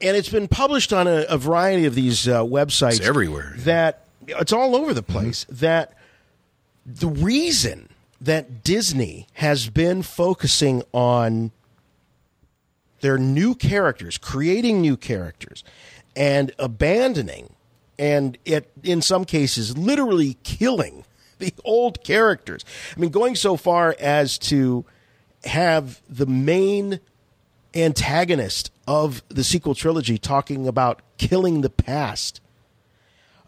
and 0.00 0.16
it's 0.16 0.28
been 0.28 0.48
published 0.48 0.92
on 0.92 1.06
a, 1.06 1.24
a 1.28 1.38
variety 1.38 1.86
of 1.86 1.94
these 1.94 2.26
uh, 2.26 2.42
websites 2.42 2.98
It's 2.98 3.06
everywhere. 3.06 3.54
That 3.58 4.04
it's 4.26 4.52
all 4.52 4.76
over 4.76 4.94
the 4.94 5.02
place. 5.02 5.44
That 5.48 5.96
the 6.86 7.08
reason 7.08 7.88
that 8.20 8.62
Disney 8.62 9.26
has 9.34 9.68
been 9.68 10.02
focusing 10.02 10.82
on 10.92 11.52
their 13.00 13.18
new 13.18 13.54
characters, 13.54 14.18
creating 14.18 14.80
new 14.80 14.96
characters, 14.96 15.64
and 16.14 16.52
abandoning, 16.58 17.54
and 17.98 18.36
it 18.44 18.70
in 18.82 19.02
some 19.02 19.24
cases 19.24 19.76
literally 19.76 20.36
killing 20.42 21.04
the 21.38 21.54
old 21.64 22.04
characters. 22.04 22.64
I 22.96 23.00
mean, 23.00 23.10
going 23.10 23.34
so 23.34 23.56
far 23.56 23.96
as 23.98 24.38
to 24.38 24.84
have 25.44 26.02
the 26.08 26.26
main 26.26 27.00
antagonist 27.74 28.70
of 28.90 29.22
the 29.28 29.44
sequel 29.44 29.76
trilogy 29.76 30.18
talking 30.18 30.66
about 30.66 31.00
killing 31.16 31.60
the 31.60 31.70
past. 31.70 32.40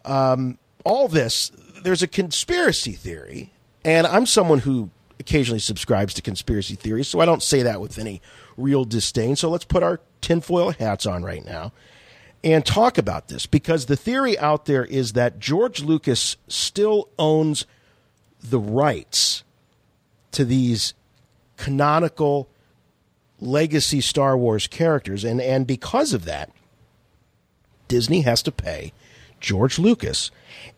Um, 0.05 0.57
all 0.85 1.09
this, 1.09 1.51
there's 1.83 2.01
a 2.01 2.07
conspiracy 2.07 2.93
theory, 2.93 3.51
and 3.83 4.07
I'm 4.07 4.25
someone 4.25 4.59
who 4.59 4.89
occasionally 5.19 5.59
subscribes 5.59 6.13
to 6.13 6.21
conspiracy 6.21 6.75
theories, 6.75 7.09
so 7.09 7.19
I 7.19 7.25
don't 7.25 7.43
say 7.43 7.61
that 7.61 7.81
with 7.81 7.99
any 7.99 8.21
real 8.55 8.85
disdain. 8.85 9.35
So 9.35 9.49
let's 9.49 9.65
put 9.65 9.83
our 9.83 9.99
tinfoil 10.21 10.71
hats 10.71 11.05
on 11.05 11.23
right 11.23 11.43
now 11.43 11.73
and 12.41 12.65
talk 12.65 12.97
about 12.97 13.27
this 13.27 13.45
because 13.45 13.87
the 13.87 13.97
theory 13.97 14.39
out 14.39 14.63
there 14.63 14.85
is 14.85 15.11
that 15.11 15.39
George 15.39 15.81
Lucas 15.83 16.37
still 16.47 17.09
owns 17.19 17.65
the 18.41 18.59
rights 18.59 19.43
to 20.31 20.45
these 20.45 20.93
canonical 21.57 22.47
legacy 23.43 24.01
Star 24.01 24.37
Wars 24.37 24.67
characters. 24.67 25.23
And, 25.23 25.41
and 25.41 25.67
because 25.67 26.13
of 26.13 26.25
that, 26.25 26.51
Disney 27.87 28.21
has 28.21 28.41
to 28.43 28.51
pay 28.51 28.93
George 29.39 29.77
Lucas 29.77 30.31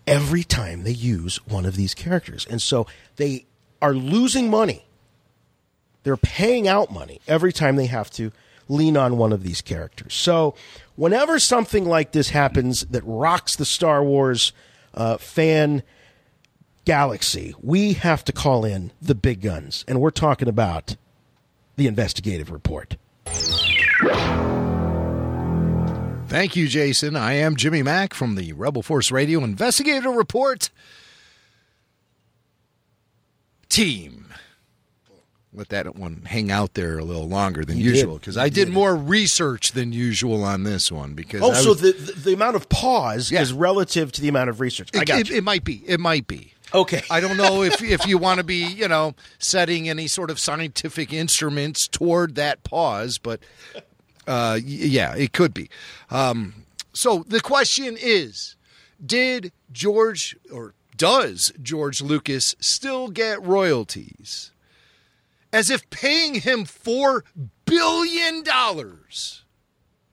every 0.08 0.44
time 0.44 0.84
they 0.84 0.92
use 0.92 1.38
one 1.46 1.66
of 1.66 1.76
these 1.76 1.94
characters. 1.94 2.46
And 2.50 2.62
so 2.62 2.88
they 3.16 3.46
are 3.82 3.94
losing 3.94 4.50
money. 4.50 4.86
They're 6.04 6.18
paying 6.18 6.68
out 6.68 6.92
money 6.92 7.20
every 7.28 7.54
time 7.54 7.76
they 7.76 7.86
have 7.88 8.10
to 8.12 8.32
lean 8.68 8.98
on 8.98 9.18
one 9.18 9.32
of 9.32 9.44
these 9.44 9.62
characters. 9.62 10.14
So 10.14 10.56
whenever 10.96 11.40
something 11.40 11.86
like 11.86 12.12
this 12.12 12.30
happens 12.30 12.82
that 12.88 13.04
rocks 13.06 13.56
the 13.56 13.66
Star 13.66 14.04
Wars 14.04 14.52
uh, 14.94 15.18
fan 15.18 15.84
galaxy, 16.86 17.54
we 17.62 17.94
have 17.94 18.24
to 18.26 18.32
call 18.32 18.66
in 18.66 18.92
the 19.02 19.16
big 19.16 19.42
guns. 19.42 19.86
And 19.88 20.02
we're 20.02 20.12
talking 20.12 20.48
about 20.48 20.96
the 21.76 21.88
investigative 21.88 22.52
report. 22.52 22.98
Thank 26.28 26.56
you, 26.56 26.68
Jason. 26.68 27.16
I 27.16 27.34
am 27.34 27.56
Jimmy 27.56 27.84
Mac 27.84 28.14
from 28.14 28.36
the 28.36 28.52
Rebel 28.54 28.82
Force 28.82 29.12
Radio 29.12 29.44
Investigative 29.44 30.14
Report 30.14 30.70
team. 33.70 34.34
Let 35.54 35.70
that 35.70 35.96
one 35.96 36.24
hang 36.26 36.52
out 36.52 36.74
there 36.74 36.98
a 36.98 37.04
little 37.06 37.30
longer 37.30 37.64
than 37.64 37.78
You 37.78 37.92
usual 37.92 38.18
because 38.18 38.38
I 38.38 38.50
did 38.50 38.66
did. 38.66 38.74
more 38.74 38.94
research 38.96 39.72
than 39.72 39.94
usual 39.94 40.44
on 40.44 40.64
this 40.64 40.92
one. 40.92 41.14
Because 41.14 41.42
Oh, 41.42 41.52
I 41.52 41.54
so 41.62 41.74
the, 41.74 41.94
the 41.94 42.12
the 42.14 42.34
amount 42.34 42.58
of 42.58 42.68
pause 42.68 43.32
is 43.32 43.54
relative 43.54 44.12
to 44.14 44.22
the 44.22 44.28
amount 44.28 44.50
of 44.50 44.60
research. 44.60 44.90
I 44.94 45.06
got 45.06 45.20
it, 45.22 45.30
you. 45.30 45.38
it 45.38 45.44
might 45.46 45.64
be. 45.64 45.84
It 45.88 46.00
might 46.02 46.28
be. 46.28 46.55
Okay. 46.74 47.02
I 47.10 47.20
don't 47.20 47.38
know 47.38 47.62
if 47.62 47.82
if 47.82 48.06
you 48.08 48.18
want 48.18 48.40
to 48.40 48.44
be, 48.44 48.66
you 48.66 48.88
know, 48.88 49.16
setting 49.40 49.88
any 49.88 50.08
sort 50.08 50.30
of 50.30 50.40
scientific 50.40 51.14
instruments 51.14 51.88
toward 51.88 52.36
that 52.36 52.64
pause, 52.64 53.18
but 53.18 53.40
uh, 54.28 54.60
yeah, 54.64 55.16
it 55.16 55.32
could 55.34 55.54
be. 55.54 55.70
Um, 56.10 56.66
so 56.94 57.24
the 57.28 57.42
question 57.42 57.98
is, 58.00 58.56
did 59.04 59.52
George 59.72 60.36
or 60.52 60.74
does 60.98 61.52
George 61.62 62.02
Lucas 62.02 62.56
still 62.60 63.10
get 63.10 63.42
royalties? 63.44 64.52
As 65.54 65.70
if 65.70 65.90
paying 65.90 66.36
him 66.36 66.66
four 66.66 67.24
billion 67.66 68.44
dollars 68.44 69.44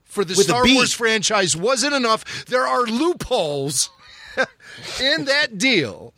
for 0.05 0.25
the 0.25 0.35
With 0.37 0.47
Star 0.47 0.63
Wars 0.67 0.93
franchise 0.93 1.57
wasn't 1.57 1.95
enough. 1.95 2.45
There 2.45 2.67
are 2.67 2.83
loopholes 2.83 3.91
in 5.01 5.25
that 5.27 5.59
deal 5.59 6.15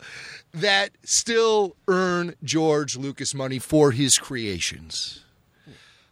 that 0.53 0.91
still 1.03 1.77
earn 1.89 2.35
George 2.43 2.97
Lucas 2.97 3.35
money 3.35 3.59
for 3.59 3.91
his 3.91 4.19
creations. 4.19 5.25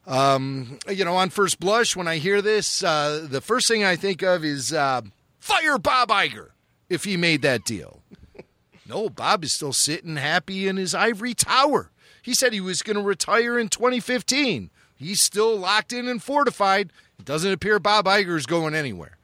Um, 0.06 0.78
you 0.88 1.04
know, 1.04 1.14
on 1.14 1.30
first 1.30 1.60
blush, 1.60 1.94
when 1.94 2.08
I 2.08 2.16
hear 2.16 2.42
this, 2.42 2.82
uh, 2.82 3.26
the 3.28 3.40
first 3.40 3.68
thing 3.68 3.84
I 3.84 3.94
think 3.94 4.22
of 4.22 4.44
is 4.44 4.72
uh, 4.72 5.02
fire 5.38 5.78
Bob 5.78 6.08
Iger 6.08 6.48
if 6.88 7.04
he 7.04 7.16
made 7.16 7.42
that 7.42 7.64
deal. 7.64 8.00
No, 8.84 9.08
Bob 9.08 9.44
is 9.44 9.54
still 9.54 9.72
sitting 9.72 10.16
happy 10.16 10.66
in 10.66 10.76
his 10.76 10.92
ivory 10.92 11.34
tower. 11.34 11.92
He 12.20 12.34
said 12.34 12.52
he 12.52 12.60
was 12.60 12.82
going 12.82 12.96
to 12.96 13.02
retire 13.02 13.58
in 13.58 13.68
2015. 13.68 14.70
He's 14.96 15.22
still 15.22 15.56
locked 15.56 15.92
in 15.92 16.08
and 16.08 16.22
fortified. 16.22 16.92
It 17.18 17.24
doesn't 17.24 17.52
appear 17.52 17.78
Bob 17.78 18.06
Iger 18.06 18.36
is 18.36 18.44
going 18.44 18.74
anywhere. 18.74 19.16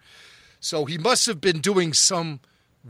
So 0.60 0.84
he 0.84 0.96
must 0.96 1.26
have 1.26 1.40
been 1.40 1.60
doing 1.60 1.92
some 1.92 2.40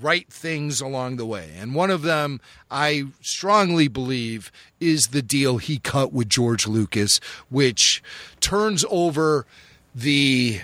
right 0.01 0.31
things 0.33 0.81
along 0.81 1.17
the 1.17 1.27
way. 1.27 1.51
And 1.59 1.75
one 1.75 1.91
of 1.91 2.03
them, 2.03 2.41
I 2.71 3.07
strongly 3.21 3.89
believe, 3.89 4.53
is 4.81 5.09
the 5.09 5.23
deal 5.23 5.59
he 5.59 5.79
cut 5.79 6.13
with 6.13 6.29
George 6.29 6.67
Lucas, 6.67 7.21
which 7.49 8.03
turns 8.41 8.85
over 8.91 9.47
the 9.95 10.61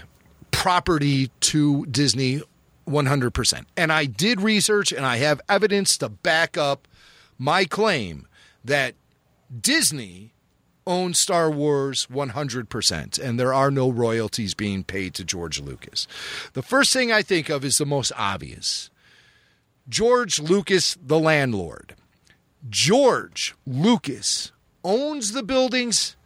property 0.51 1.31
to 1.41 1.87
Disney 1.87 2.43
100%. 2.87 3.65
And 3.77 3.93
I 3.93 4.05
did 4.07 4.41
research 4.41 4.93
and 4.93 5.05
I 5.05 5.17
have 5.17 5.41
evidence 5.49 5.97
to 5.99 6.09
back 6.09 6.57
up 6.57 6.87
my 7.39 7.65
claim 7.65 8.27
that 8.65 8.95
Disney 9.61 10.33
owns 10.87 11.19
Star 11.19 11.51
Wars 11.51 12.07
100%, 12.13 13.19
and 13.19 13.41
there 13.41 13.55
are 13.55 13.71
no 13.71 13.91
royalties 13.91 14.55
being 14.55 14.85
paid 14.85 15.15
to 15.15 15.25
George 15.25 15.61
Lucas. 15.61 16.07
The 16.53 16.63
first 16.63 16.93
thing 16.93 17.11
I 17.11 17.23
think 17.23 17.49
of 17.49 17.65
is 17.65 17.77
the 17.77 17.87
most 17.87 18.13
obvious 18.17 18.91
George 19.89 20.41
Lucas, 20.41 20.97
the 21.05 21.19
landlord. 21.19 21.95
George 22.69 23.55
Lucas 23.67 24.53
owns 24.83 25.33
the 25.33 25.43
buildings 25.43 26.17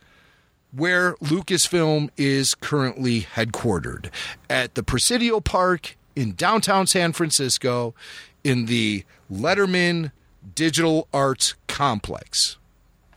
where 0.71 1.15
Lucasfilm 1.15 2.11
is 2.17 2.55
currently 2.55 3.23
headquartered 3.23 4.11
at 4.49 4.75
the 4.75 4.83
Presidio 4.83 5.41
Park 5.41 5.97
in 6.15 6.35
downtown 6.35 6.87
San 6.87 7.13
Francisco 7.13 7.95
in 8.45 8.67
the 8.67 9.05
Letterman 9.33 10.13
Digital 10.55 11.09
Arts 11.13 11.55
Complex. 11.67 12.59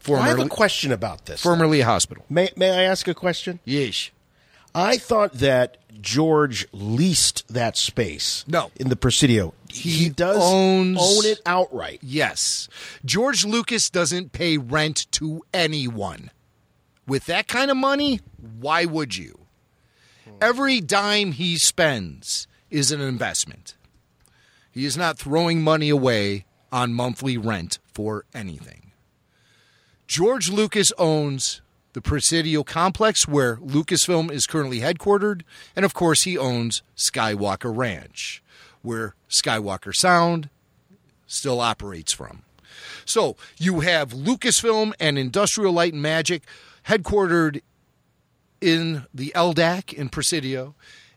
I 0.10 0.28
have 0.28 0.40
a 0.40 0.48
question 0.48 0.92
about 0.92 1.26
this. 1.26 1.42
Formerly 1.42 1.82
a 1.82 1.86
hospital. 1.86 2.26
May, 2.30 2.50
may 2.56 2.72
I 2.72 2.84
ask 2.84 3.08
a 3.08 3.14
question? 3.14 3.60
Yes. 3.66 4.10
I 4.74 4.98
thought 4.98 5.34
that 5.34 5.78
George 6.02 6.68
leased 6.72 7.48
that 7.50 7.78
space. 7.78 8.44
No. 8.48 8.72
In 8.78 8.90
the 8.90 8.96
Presidio. 8.96 9.54
He, 9.74 10.10
does 10.10 10.38
owns- 10.42 10.98
own 11.00 11.26
it 11.26 11.40
outright. 11.46 12.00
Yes. 12.02 12.68
George 13.06 13.46
Lucas 13.46 13.90
doesn't 13.90 14.32
pay 14.32 14.58
rent 14.58 15.08
to 15.14 15.44
anyone. 15.54 16.32
With 17.08 17.26
that 17.26 17.48
kind 17.48 17.72
of 17.72 17.78
money, 17.78 18.20
why 18.60 18.86
would 18.86 19.16
you? 19.18 19.40
Every 20.40 20.80
dime 20.82 21.34
he 21.34 21.58
spends 21.58 22.48
is 22.70 22.92
an 22.92 23.02
investment. 23.02 23.76
He 24.72 24.86
is 24.86 24.96
not 24.96 25.18
throwing 25.18 25.62
money 25.62 25.90
away 25.90 26.46
on 26.72 26.94
monthly 26.94 27.38
rent 27.38 27.80
for 27.94 28.26
anything. 28.34 28.92
George 30.08 30.50
Lucas 30.50 30.92
owns 30.98 31.62
the 31.94 32.02
Presidio 32.02 32.64
complex 32.64 33.28
where 33.28 33.58
Lucasfilm 33.58 34.32
is 34.32 34.48
currently 34.48 34.80
headquartered, 34.80 35.42
and 35.76 35.84
of 35.84 35.94
course, 35.94 36.24
he 36.24 36.38
owns 36.38 36.84
Skywalker 36.96 37.76
Ranch, 37.76 38.41
where 38.82 39.16
Skywalker 39.30 39.94
Sound 39.94 40.50
still 41.28 41.62
operates 41.62 42.12
from. 42.12 42.44
So 43.06 43.36
you 43.58 43.82
have 43.82 44.12
Lucasfilm 44.12 44.94
and 45.00 45.18
Industrial 45.18 45.72
Light 45.72 45.94
and 45.94 46.02
Magic 46.02 46.44
headquartered 46.88 47.62
in 48.60 49.06
the 49.14 49.32
LDAC 49.36 49.94
in 49.94 50.10
Presidio, 50.10 50.76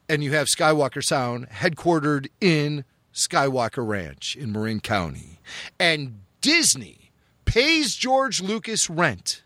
and 0.09 0.23
you 0.25 0.33
have 0.33 0.47
Skywalker 0.47 1.03
Sound 1.03 1.49
headquartered 1.51 2.29
in 2.41 2.85
Skywalker 3.13 3.87
Ranch 3.87 4.37
in 4.37 4.53
Marin 4.53 4.81
County. 4.81 5.41
And 5.79 6.21
Disney 6.41 7.11
pays 7.45 7.95
George 7.95 8.43
Lucas 8.43 8.91
rent 8.91 9.43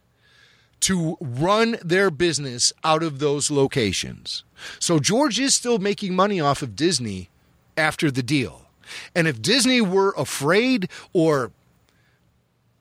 to 0.81 1.17
run 1.21 1.77
their 1.85 2.11
business 2.11 2.73
out 2.85 3.03
of 3.03 3.19
those 3.19 3.51
locations. 3.51 4.45
So 4.79 4.99
George 4.99 5.39
is 5.39 5.55
still 5.55 5.79
making 5.79 6.15
money 6.15 6.41
off 6.41 6.63
of 6.63 6.77
Disney 6.77 7.31
after 7.79 8.11
the 8.11 8.23
deal. 8.23 8.67
And 9.15 9.29
if 9.29 9.41
Disney 9.41 9.81
were 9.81 10.15
afraid 10.17 10.91
or 11.13 11.53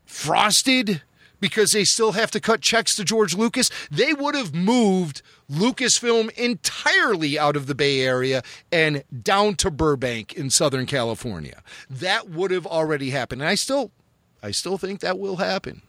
frosted 0.05 1.01
because 1.39 1.71
they 1.71 1.83
still 1.83 2.13
have 2.13 2.31
to 2.31 2.39
cut 2.39 2.61
checks 2.61 2.95
to 2.95 3.03
George 3.03 3.35
Lucas, 3.35 3.69
they 3.91 4.13
would 4.13 4.35
have 4.35 4.55
moved 4.55 5.21
Lucasfilm 5.51 6.31
entirely 6.31 7.37
out 7.37 7.55
of 7.55 7.67
the 7.67 7.75
Bay 7.75 8.01
Area 8.01 8.41
and 8.71 9.03
down 9.21 9.55
to 9.55 9.69
Burbank 9.69 10.33
in 10.33 10.49
Southern 10.49 10.85
California. 10.85 11.61
That 11.89 12.29
would 12.29 12.51
have 12.51 12.65
already 12.65 13.11
happened. 13.11 13.41
And 13.41 13.49
I 13.49 13.55
still 13.55 13.91
I 14.41 14.51
still 14.51 14.77
think 14.77 14.99
that 14.99 15.19
will 15.19 15.37
happen. 15.37 15.81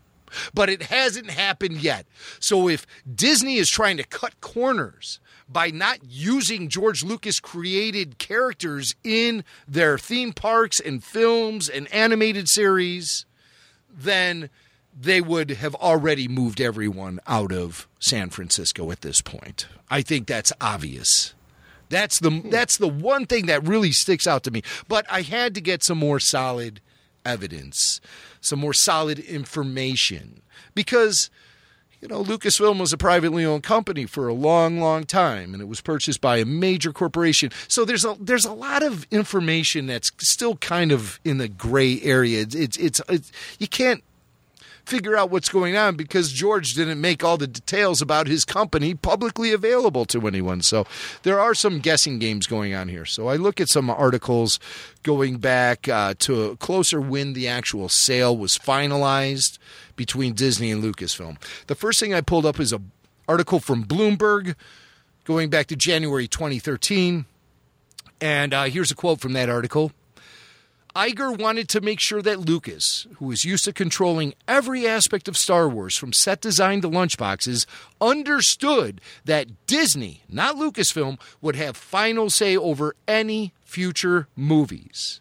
But 0.53 0.69
it 0.69 0.85
hasn't 0.85 1.31
happened 1.31 1.83
yet. 1.83 2.07
So 2.39 2.69
if 2.69 2.87
Disney 3.13 3.57
is 3.57 3.71
trying 3.71 3.97
to 3.97 4.05
cut 4.05 4.41
corners 4.41 5.21
by 5.49 5.71
not 5.71 5.99
using 6.05 6.69
George 6.69 7.03
Lucas 7.03 7.41
created 7.41 8.19
characters 8.19 8.95
in 9.03 9.45
their 9.67 9.99
theme 9.99 10.33
parks 10.33 10.79
and 10.79 11.03
films 11.03 11.69
and 11.69 11.93
animated 11.93 12.49
series, 12.49 13.25
then 13.91 14.51
they 15.01 15.21
would 15.21 15.51
have 15.51 15.75
already 15.77 16.29
moved 16.29 16.61
everyone 16.61 17.21
out 17.27 17.53
of 17.53 17.87
San 17.99 18.31
Francisco 18.31 18.91
at 18.91 19.01
this 19.01 19.21
point. 19.21 19.67
I 19.91 20.03
think 20.03 20.27
that's 20.27 20.53
obvious. 20.61 21.35
That's 21.89 22.19
the 22.19 22.31
hmm. 22.31 22.51
that's 22.51 22.77
the 22.77 22.89
one 22.89 23.27
thing 23.27 23.47
that 23.47 23.67
really 23.67 23.93
sticks 23.93 24.27
out 24.27 24.43
to 24.45 24.51
me. 24.51 24.63
But 24.89 25.07
I 25.11 25.23
had 25.23 25.55
to 25.55 25.61
get 25.61 25.83
some 25.83 25.99
more 25.99 26.21
solid 26.21 26.81
evidence, 27.25 28.01
some 28.41 28.59
more 28.59 28.75
solid 28.75 29.19
information 29.19 30.43
because 30.75 31.31
you 32.01 32.09
know, 32.09 32.23
Lucasfilm 32.23 32.79
was 32.79 32.93
a 32.93 32.97
privately 32.97 33.45
owned 33.45 33.65
company 33.65 34.07
for 34.07 34.29
a 34.29 34.35
long, 34.35 34.81
long 34.81 35.05
time, 35.05 35.53
and 35.53 35.61
it 35.61 35.67
was 35.67 35.81
purchased 35.81 36.21
by 36.21 36.37
a 36.37 36.45
major 36.45 36.93
corporation. 36.93 37.51
So 37.67 37.85
there's 37.85 38.05
a 38.05 38.17
there's 38.21 38.45
a 38.45 38.53
lot 38.53 38.83
of 38.83 39.07
information 39.11 39.87
that's 39.87 40.11
still 40.19 40.57
kind 40.57 40.93
of 40.93 41.19
in 41.25 41.39
the 41.39 41.49
gray 41.49 42.01
area. 42.03 42.43
It's 42.43 42.77
it's, 42.77 43.01
it's, 43.09 43.33
you 43.59 43.67
can't 43.67 44.05
figure 44.89 45.17
out 45.17 45.31
what's 45.31 45.51
going 45.51 45.77
on 45.77 45.97
because 45.97 46.33
George 46.33 46.73
didn't 46.73 47.01
make 47.01 47.23
all 47.23 47.37
the 47.37 47.47
details 47.47 48.01
about 48.01 48.27
his 48.27 48.45
company 48.45 48.95
publicly 48.95 49.53
available 49.53 50.07
to 50.07 50.27
anyone. 50.27 50.63
So 50.63 50.87
there 51.25 51.39
are 51.39 51.55
some 51.55 51.79
guessing 51.79 52.19
games 52.19 52.47
going 52.47 52.75
on 52.75 52.89
here. 52.89 53.05
So 53.05 53.29
I 53.29 53.37
look 53.37 53.61
at 53.61 53.69
some 53.69 53.91
articles 53.91 54.59
going 55.03 55.39
back 55.39 55.89
uh, 55.89 56.15
to 56.21 56.57
closer 56.57 57.01
when 57.01 57.35
the 57.35 57.47
actual 57.47 57.91
sale 57.91 58.37
was 58.37 58.57
finalized 58.57 59.59
between 59.95 60.33
Disney 60.33 60.71
and 60.71 60.83
Lucasfilm. 60.83 61.37
The 61.67 61.75
first 61.75 62.01
thing 62.01 62.15
I 62.15 62.23
pulled 62.23 62.47
up 62.47 62.59
is 62.59 62.73
an 62.73 62.91
article 63.29 63.61
from 63.61 63.85
Bloomberg 63.85 64.55
going 65.25 65.51
back 65.51 65.67
to 65.67 65.77
January 65.77 66.27
2013. 66.27 67.27
And 68.21 68.55
uh, 68.55 68.65
here's 68.65 68.91
a 68.91 68.95
quote 68.95 69.21
from 69.21 69.35
that 69.35 69.51
article. 69.51 69.93
Iger 70.99 71.39
wanted 71.39 71.69
to 71.69 71.81
make 71.81 72.01
sure 72.01 72.21
that 72.23 72.41
Lucas, 72.41 73.07
who 73.19 73.27
was 73.27 73.45
used 73.45 73.65
to 73.67 73.73
controlling 73.73 74.35
every 74.49 74.85
aspect 74.85 75.29
of 75.29 75.37
Star 75.37 75.69
Wars 75.69 75.97
from 75.97 76.13
set 76.13 76.41
design 76.41 76.81
to 76.81 76.89
lunchboxes, 76.91 77.67
understood 78.01 79.01
that 79.25 79.65
Disney, 79.69 80.25
not 80.29 80.57
Lucasfilm, 80.57 81.21
would 81.41 81.55
have 81.55 81.77
final 81.77 82.31
say 82.31 82.57
over 82.57 82.97
any 83.07 83.55
future 83.63 84.27
movies. 84.35 85.21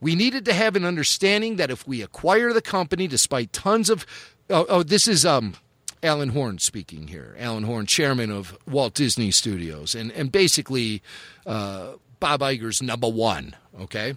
We 0.00 0.16
needed 0.16 0.44
to 0.46 0.52
have 0.52 0.74
an 0.74 0.84
understanding 0.84 1.56
that 1.56 1.70
if 1.70 1.86
we 1.86 2.02
acquire 2.02 2.52
the 2.52 2.60
company, 2.60 3.06
despite 3.06 3.52
tons 3.52 3.88
of. 3.88 4.04
Oh, 4.50 4.66
oh 4.68 4.82
this 4.82 5.06
is 5.06 5.24
um, 5.24 5.54
Alan 6.02 6.30
Horn 6.30 6.58
speaking 6.58 7.06
here. 7.06 7.36
Alan 7.38 7.62
Horn, 7.62 7.86
chairman 7.86 8.32
of 8.32 8.58
Walt 8.66 8.94
Disney 8.94 9.30
Studios, 9.30 9.94
and, 9.94 10.10
and 10.10 10.32
basically 10.32 11.04
uh, 11.46 11.92
Bob 12.18 12.40
Iger's 12.40 12.82
number 12.82 13.08
one, 13.08 13.54
okay? 13.80 14.16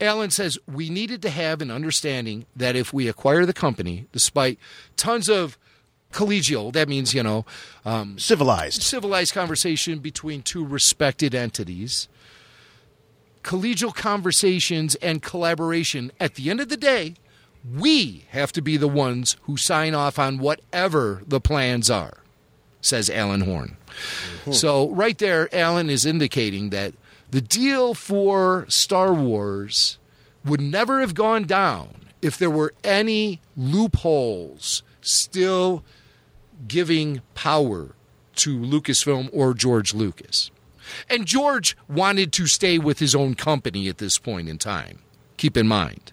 Alan 0.00 0.30
says 0.30 0.58
we 0.66 0.88
needed 0.88 1.22
to 1.22 1.30
have 1.30 1.60
an 1.60 1.70
understanding 1.70 2.46
that 2.56 2.76
if 2.76 2.92
we 2.92 3.08
acquire 3.08 3.44
the 3.44 3.52
company, 3.52 4.06
despite 4.12 4.58
tons 4.96 5.28
of 5.28 5.58
collegial, 6.12 6.72
that 6.72 6.88
means, 6.88 7.14
you 7.14 7.22
know, 7.22 7.44
um, 7.84 8.18
civilized, 8.18 8.82
civilized 8.82 9.32
conversation 9.32 9.98
between 9.98 10.42
two 10.42 10.64
respected 10.64 11.34
entities, 11.34 12.08
collegial 13.42 13.94
conversations 13.94 14.94
and 14.96 15.22
collaboration, 15.22 16.10
at 16.18 16.34
the 16.34 16.50
end 16.50 16.60
of 16.60 16.68
the 16.68 16.76
day, 16.76 17.14
we 17.76 18.24
have 18.30 18.52
to 18.52 18.62
be 18.62 18.76
the 18.76 18.88
ones 18.88 19.36
who 19.42 19.56
sign 19.56 19.94
off 19.94 20.18
on 20.18 20.38
whatever 20.38 21.22
the 21.26 21.40
plans 21.40 21.90
are, 21.90 22.18
says 22.80 23.10
Alan 23.10 23.42
Horn. 23.42 23.76
Mm-hmm. 23.86 24.52
So, 24.52 24.88
right 24.90 25.18
there, 25.18 25.54
Alan 25.54 25.90
is 25.90 26.06
indicating 26.06 26.70
that 26.70 26.94
the 27.30 27.40
deal 27.40 27.94
for 27.94 28.66
Star 28.68 29.12
Wars 29.12 29.98
would 30.44 30.60
never 30.60 31.00
have 31.00 31.14
gone 31.14 31.44
down 31.44 32.06
if 32.22 32.36
there 32.36 32.50
were 32.50 32.74
any 32.82 33.40
loopholes 33.56 34.82
still 35.00 35.84
giving 36.66 37.22
power 37.34 37.94
to 38.36 38.58
Lucasfilm 38.58 39.30
or 39.32 39.54
George 39.54 39.94
Lucas. 39.94 40.50
And 41.08 41.26
George 41.26 41.76
wanted 41.88 42.32
to 42.32 42.46
stay 42.46 42.78
with 42.78 42.98
his 42.98 43.14
own 43.14 43.34
company 43.34 43.88
at 43.88 43.98
this 43.98 44.18
point 44.18 44.48
in 44.48 44.58
time. 44.58 45.00
Keep 45.36 45.56
in 45.56 45.68
mind. 45.68 46.12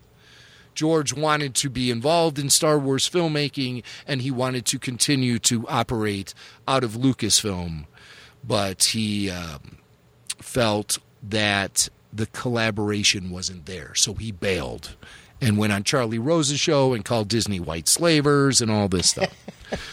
George 0.76 1.14
wanted 1.14 1.56
to 1.56 1.70
be 1.70 1.90
involved 1.90 2.38
in 2.38 2.52
Star 2.52 2.78
Wars 2.78 3.10
filmmaking 3.10 3.84
and 4.06 4.22
he 4.22 4.30
wanted 4.30 4.66
to 4.68 4.78
continue 4.78 5.40
to 5.40 5.68
operate 5.68 6.36
out 6.68 6.84
of 6.84 6.92
Lucasfilm, 6.92 7.86
but 8.44 8.84
he 8.92 9.32
um, 9.32 9.80
felt 10.38 11.00
that 11.30 11.90
the 12.14 12.26
collaboration 12.28 13.30
wasn't 13.30 13.66
there. 13.66 13.94
So 13.96 14.14
he 14.14 14.32
bailed 14.32 14.96
and 15.42 15.58
went 15.58 15.72
on 15.74 15.84
Charlie 15.84 16.18
Rose's 16.20 16.60
show 16.60 16.94
and 16.94 17.06
called 17.06 17.28
Disney 17.28 17.60
white 17.60 17.88
slavers 17.88 18.60
and 18.62 18.72
all 18.72 18.88
this 18.88 19.10
stuff. 19.10 19.34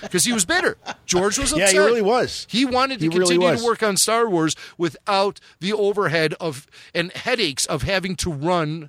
Because 0.02 0.24
he 0.24 0.32
was 0.32 0.44
bitter. 0.44 0.76
George 1.04 1.36
was 1.36 1.50
upset. 1.52 1.72
Yeah, 1.74 1.80
he 1.80 1.84
really 1.84 2.00
was. 2.00 2.46
He 2.48 2.64
wanted 2.64 3.00
to 3.00 3.06
He 3.06 3.10
continue 3.10 3.40
was. 3.48 3.58
to 3.60 3.66
work 3.66 3.82
on 3.82 3.96
Star 3.96 4.30
Wars 4.30 4.54
without 4.78 5.40
the 5.58 5.72
overhead 5.72 6.32
of 6.40 6.68
and 6.94 7.10
headaches 7.10 7.66
of 7.66 7.82
having 7.82 8.14
to 8.16 8.32
run 8.32 8.88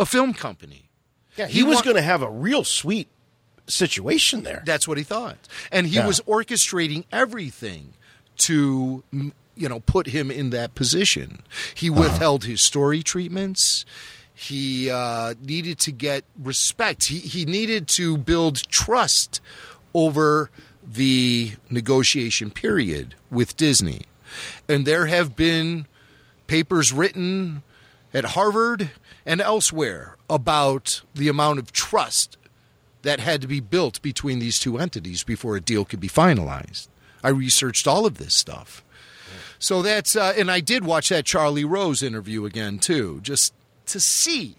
a 0.00 0.04
film 0.04 0.34
company. 0.34 0.90
Yeah, 1.36 1.46
he, 1.46 1.62
was 1.62 1.76
wa- 1.76 1.82
going 1.82 1.94
to 1.94 2.02
have 2.02 2.20
a 2.20 2.28
real 2.28 2.64
sweet 2.64 3.06
situation 3.68 4.42
there. 4.42 4.64
That's 4.66 4.88
what 4.88 4.98
he 4.98 5.04
thought. 5.04 5.38
And 5.70 5.86
he 5.86 5.94
Yeah. 5.98 6.06
was 6.08 6.20
orchestrating 6.22 7.04
everything 7.12 7.94
to 8.38 9.04
you 9.56 9.68
know 9.68 9.80
put 9.80 10.08
him 10.08 10.30
in 10.30 10.50
that 10.50 10.74
position. 10.74 11.42
He 11.74 11.90
Uh-huh. 11.90 12.00
withheld 12.02 12.44
his 12.44 12.64
story 12.64 13.02
treatments. 13.02 13.84
He 14.34 14.90
uh, 14.90 15.34
needed 15.40 15.78
to 15.80 15.92
get 15.92 16.24
respect. 16.38 17.06
He 17.06 17.18
he 17.18 17.44
needed 17.44 17.86
to 17.96 18.16
build 18.18 18.68
trust 18.68 19.40
over 19.94 20.50
the 20.86 21.52
negotiation 21.70 22.50
period 22.50 23.14
with 23.30 23.56
Disney. 23.56 24.02
And 24.68 24.84
there 24.86 25.06
have 25.06 25.34
been 25.36 25.86
papers 26.46 26.92
written 26.92 27.62
at 28.12 28.24
Harvard 28.26 28.90
and 29.24 29.40
elsewhere 29.40 30.16
about 30.28 31.00
the 31.14 31.28
amount 31.28 31.58
of 31.60 31.72
trust 31.72 32.36
that 33.02 33.20
had 33.20 33.40
to 33.40 33.46
be 33.46 33.60
built 33.60 34.02
between 34.02 34.40
these 34.40 34.58
two 34.58 34.78
entities 34.78 35.24
before 35.24 35.56
a 35.56 35.60
deal 35.60 35.84
could 35.84 36.00
be 36.00 36.08
finalized. 36.08 36.88
I 37.22 37.28
researched 37.30 37.86
all 37.86 38.04
of 38.04 38.18
this 38.18 38.34
stuff. 38.34 38.83
So 39.64 39.80
that's, 39.80 40.14
uh, 40.14 40.34
and 40.36 40.50
I 40.50 40.60
did 40.60 40.84
watch 40.84 41.08
that 41.08 41.24
Charlie 41.24 41.64
Rose 41.64 42.02
interview 42.02 42.44
again, 42.44 42.78
too, 42.78 43.20
just 43.22 43.52
to 43.86 43.98
see 43.98 44.56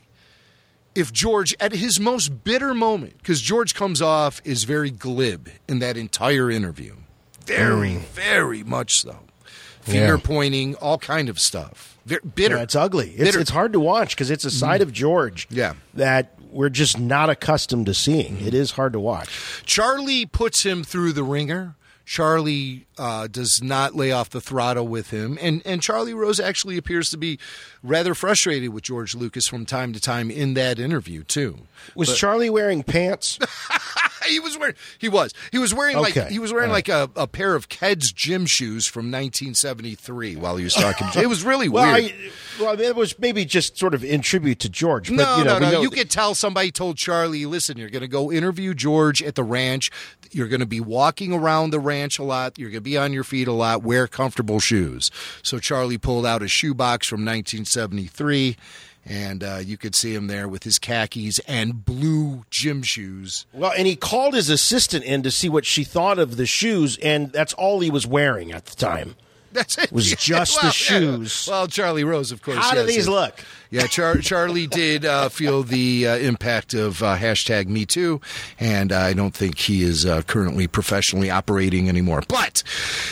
if 0.95 1.13
George, 1.13 1.53
at 1.59 1.73
his 1.73 1.99
most 1.99 2.43
bitter 2.43 2.73
moment, 2.73 3.17
because 3.19 3.39
George 3.41 3.75
comes 3.75 4.01
off 4.01 4.41
is 4.43 4.63
very 4.63 4.89
glib 4.89 5.49
in 5.67 5.77
that 5.79 5.95
entire 5.95 6.49
interview. 6.49 6.95
Very, 7.45 7.97
very 7.97 8.63
much 8.63 8.93
so. 8.95 9.19
Finger 9.81 10.15
Yeah. 10.15 10.21
pointing, 10.23 10.73
all 10.75 10.97
kind 10.97 11.29
of 11.29 11.39
stuff. 11.39 11.97
Very, 12.07 12.21
bitter. 12.33 12.55
Yeah, 12.55 12.63
it's 12.63 12.75
ugly. 12.75 13.09
It's, 13.11 13.19
Bitter. 13.23 13.39
it's 13.39 13.51
hard 13.51 13.73
to 13.73 13.79
watch 13.79 14.15
because 14.15 14.31
it's 14.31 14.45
a 14.45 14.49
side 14.51 14.81
of 14.81 14.91
George 14.91 15.47
Yeah. 15.51 15.73
that 15.93 16.33
we're 16.49 16.69
just 16.69 16.97
not 16.99 17.29
accustomed 17.29 17.85
to 17.87 17.93
seeing. 17.93 18.41
It 18.43 18.53
is 18.55 18.71
hard 18.71 18.93
to 18.93 18.99
watch. 18.99 19.29
Charlie 19.65 20.25
puts 20.25 20.63
him 20.63 20.83
through 20.83 21.13
the 21.13 21.23
ringer. 21.23 21.75
Charlie 22.05 22.85
uh, 22.97 23.27
does 23.27 23.61
not 23.63 23.95
lay 23.95 24.11
off 24.11 24.29
the 24.29 24.41
throttle 24.41 24.87
with 24.87 25.09
him, 25.09 25.37
and 25.41 25.61
and 25.65 25.81
Charlie 25.81 26.13
Rose 26.13 26.39
actually 26.39 26.77
appears 26.77 27.09
to 27.09 27.17
be 27.17 27.39
rather 27.83 28.13
frustrated 28.13 28.69
with 28.69 28.83
George 28.83 29.15
Lucas 29.15 29.47
from 29.47 29.65
time 29.65 29.91
to 29.93 29.99
time 29.99 30.29
in 30.29 30.53
that 30.53 30.79
interview 30.79 31.23
too. 31.23 31.59
Was 31.95 32.09
But- 32.09 32.17
Charlie 32.17 32.49
wearing 32.49 32.83
pants? 32.83 33.39
he 34.27 34.39
was 34.39 34.57
wearing. 34.57 34.75
He 34.99 35.09
was. 35.09 35.33
He 35.51 35.57
was 35.57 35.73
wearing 35.73 35.97
like 35.97 36.13
he 36.29 36.39
was 36.39 36.53
wearing 36.53 36.71
like 36.71 36.89
a, 36.89 37.09
a 37.15 37.27
pair 37.27 37.55
of 37.55 37.69
Ked's 37.69 38.11
gym 38.11 38.45
shoes 38.45 38.87
from 38.87 39.05
1973 39.11 40.35
while 40.35 40.57
he 40.57 40.63
was 40.63 40.73
talking. 40.73 41.07
it 41.21 41.27
was 41.27 41.43
really 41.43 41.69
well, 41.69 41.91
weird. 41.93 42.11
I, 42.11 42.31
well, 42.61 42.79
it 42.79 42.95
was 42.95 43.17
maybe 43.19 43.45
just 43.45 43.77
sort 43.77 43.93
of 43.93 44.03
in 44.03 44.21
tribute 44.21 44.59
to 44.59 44.69
George. 44.69 45.09
But, 45.09 45.17
no, 45.17 45.37
you 45.37 45.43
know, 45.43 45.59
no, 45.59 45.59
no. 45.59 45.71
know- 45.71 45.81
You 45.81 45.89
could 45.89 46.09
tell 46.09 46.35
somebody 46.35 46.71
told 46.71 46.97
Charlie, 46.97 47.45
listen, 47.45 47.77
you're 47.77 47.89
going 47.89 48.01
to 48.01 48.07
go 48.07 48.31
interview 48.31 48.73
George 48.73 49.21
at 49.21 49.35
the 49.35 49.43
ranch. 49.43 49.91
You're 50.32 50.47
going 50.47 50.59
to 50.59 50.65
be 50.65 50.80
walking 50.80 51.34
around 51.34 51.71
the 51.71 51.80
ranch 51.80 52.19
a 52.19 52.23
lot. 52.23 52.57
You're 52.57 52.69
going 52.69 52.84
to 52.84 52.89
be 52.89 52.97
on 52.97 53.13
your 53.13 53.23
feet 53.23 53.47
a 53.47 53.53
lot. 53.53 53.84
Wear 53.84 54.07
comfortable 54.07 54.59
shoes. 54.59 55.11
So 55.43 55.59
Charlie 55.59 55.97
pulled 55.97 56.26
out 56.26 56.41
a 56.41 56.47
shoebox 56.47 57.07
from 57.07 57.21
1973, 57.21 58.57
and 59.05 59.43
uh, 59.43 59.59
you 59.63 59.78
could 59.78 59.95
see 59.95 60.13
him 60.13 60.28
there 60.28 60.47
with 60.47 60.63
his 60.63 60.80
khakis 60.80 61.39
and 61.47 61.86
blue 61.86 62.45
gym 62.49 62.82
shoes. 62.84 63.45
Well, 63.53 63.73
and 63.78 63.88
he 63.88 63.95
called 63.95 64.34
his 64.34 64.49
assistant 64.49 65.03
in 65.05 65.23
to 65.23 65.32
see 65.32 65.49
what 65.49 65.65
she 65.65 65.84
thought 65.84 66.19
of 66.19 66.38
the 66.38 66.45
shoes, 66.45 66.97
and 66.97 67.32
that's 67.32 67.53
all 67.53 67.80
he 67.80 67.91
was 67.91 68.07
wearing 68.07 68.51
at 68.51 68.65
the 68.65 68.76
time. 68.76 69.15
That's 69.55 69.77
it. 69.77 69.91
Was 69.91 70.09
Yeah, 70.11 70.15
just 70.19 70.53
the 70.61 70.65
well, 70.65 70.67
yeah. 70.67 70.71
shoes. 70.71 71.47
Well, 71.49 71.67
Charlie 71.67 72.03
Rose, 72.03 72.31
of 72.31 72.41
course. 72.41 72.57
How 72.57 72.73
do 72.75 72.83
these 72.83 72.97
yes. 72.97 73.07
look? 73.07 73.39
Yeah, 73.71 73.87
Char- 73.87 74.17
Charlie 74.21 74.67
did 74.67 75.03
uh, 75.05 75.29
feel 75.29 75.63
the 75.63 76.07
uh, 76.07 76.17
impact 76.17 76.73
of 76.73 77.01
uh, 77.01 77.17
hashtag 77.17 77.67
Me 77.67 77.85
Too, 77.85 78.21
and 78.59 78.91
I 78.91 79.13
don't 79.13 79.33
think 79.33 79.57
he 79.57 79.81
is 79.83 80.05
uh, 80.05 80.21
currently 80.21 80.67
professionally 80.67 81.29
operating 81.31 81.89
anymore. 81.89 82.21
But 82.27 82.63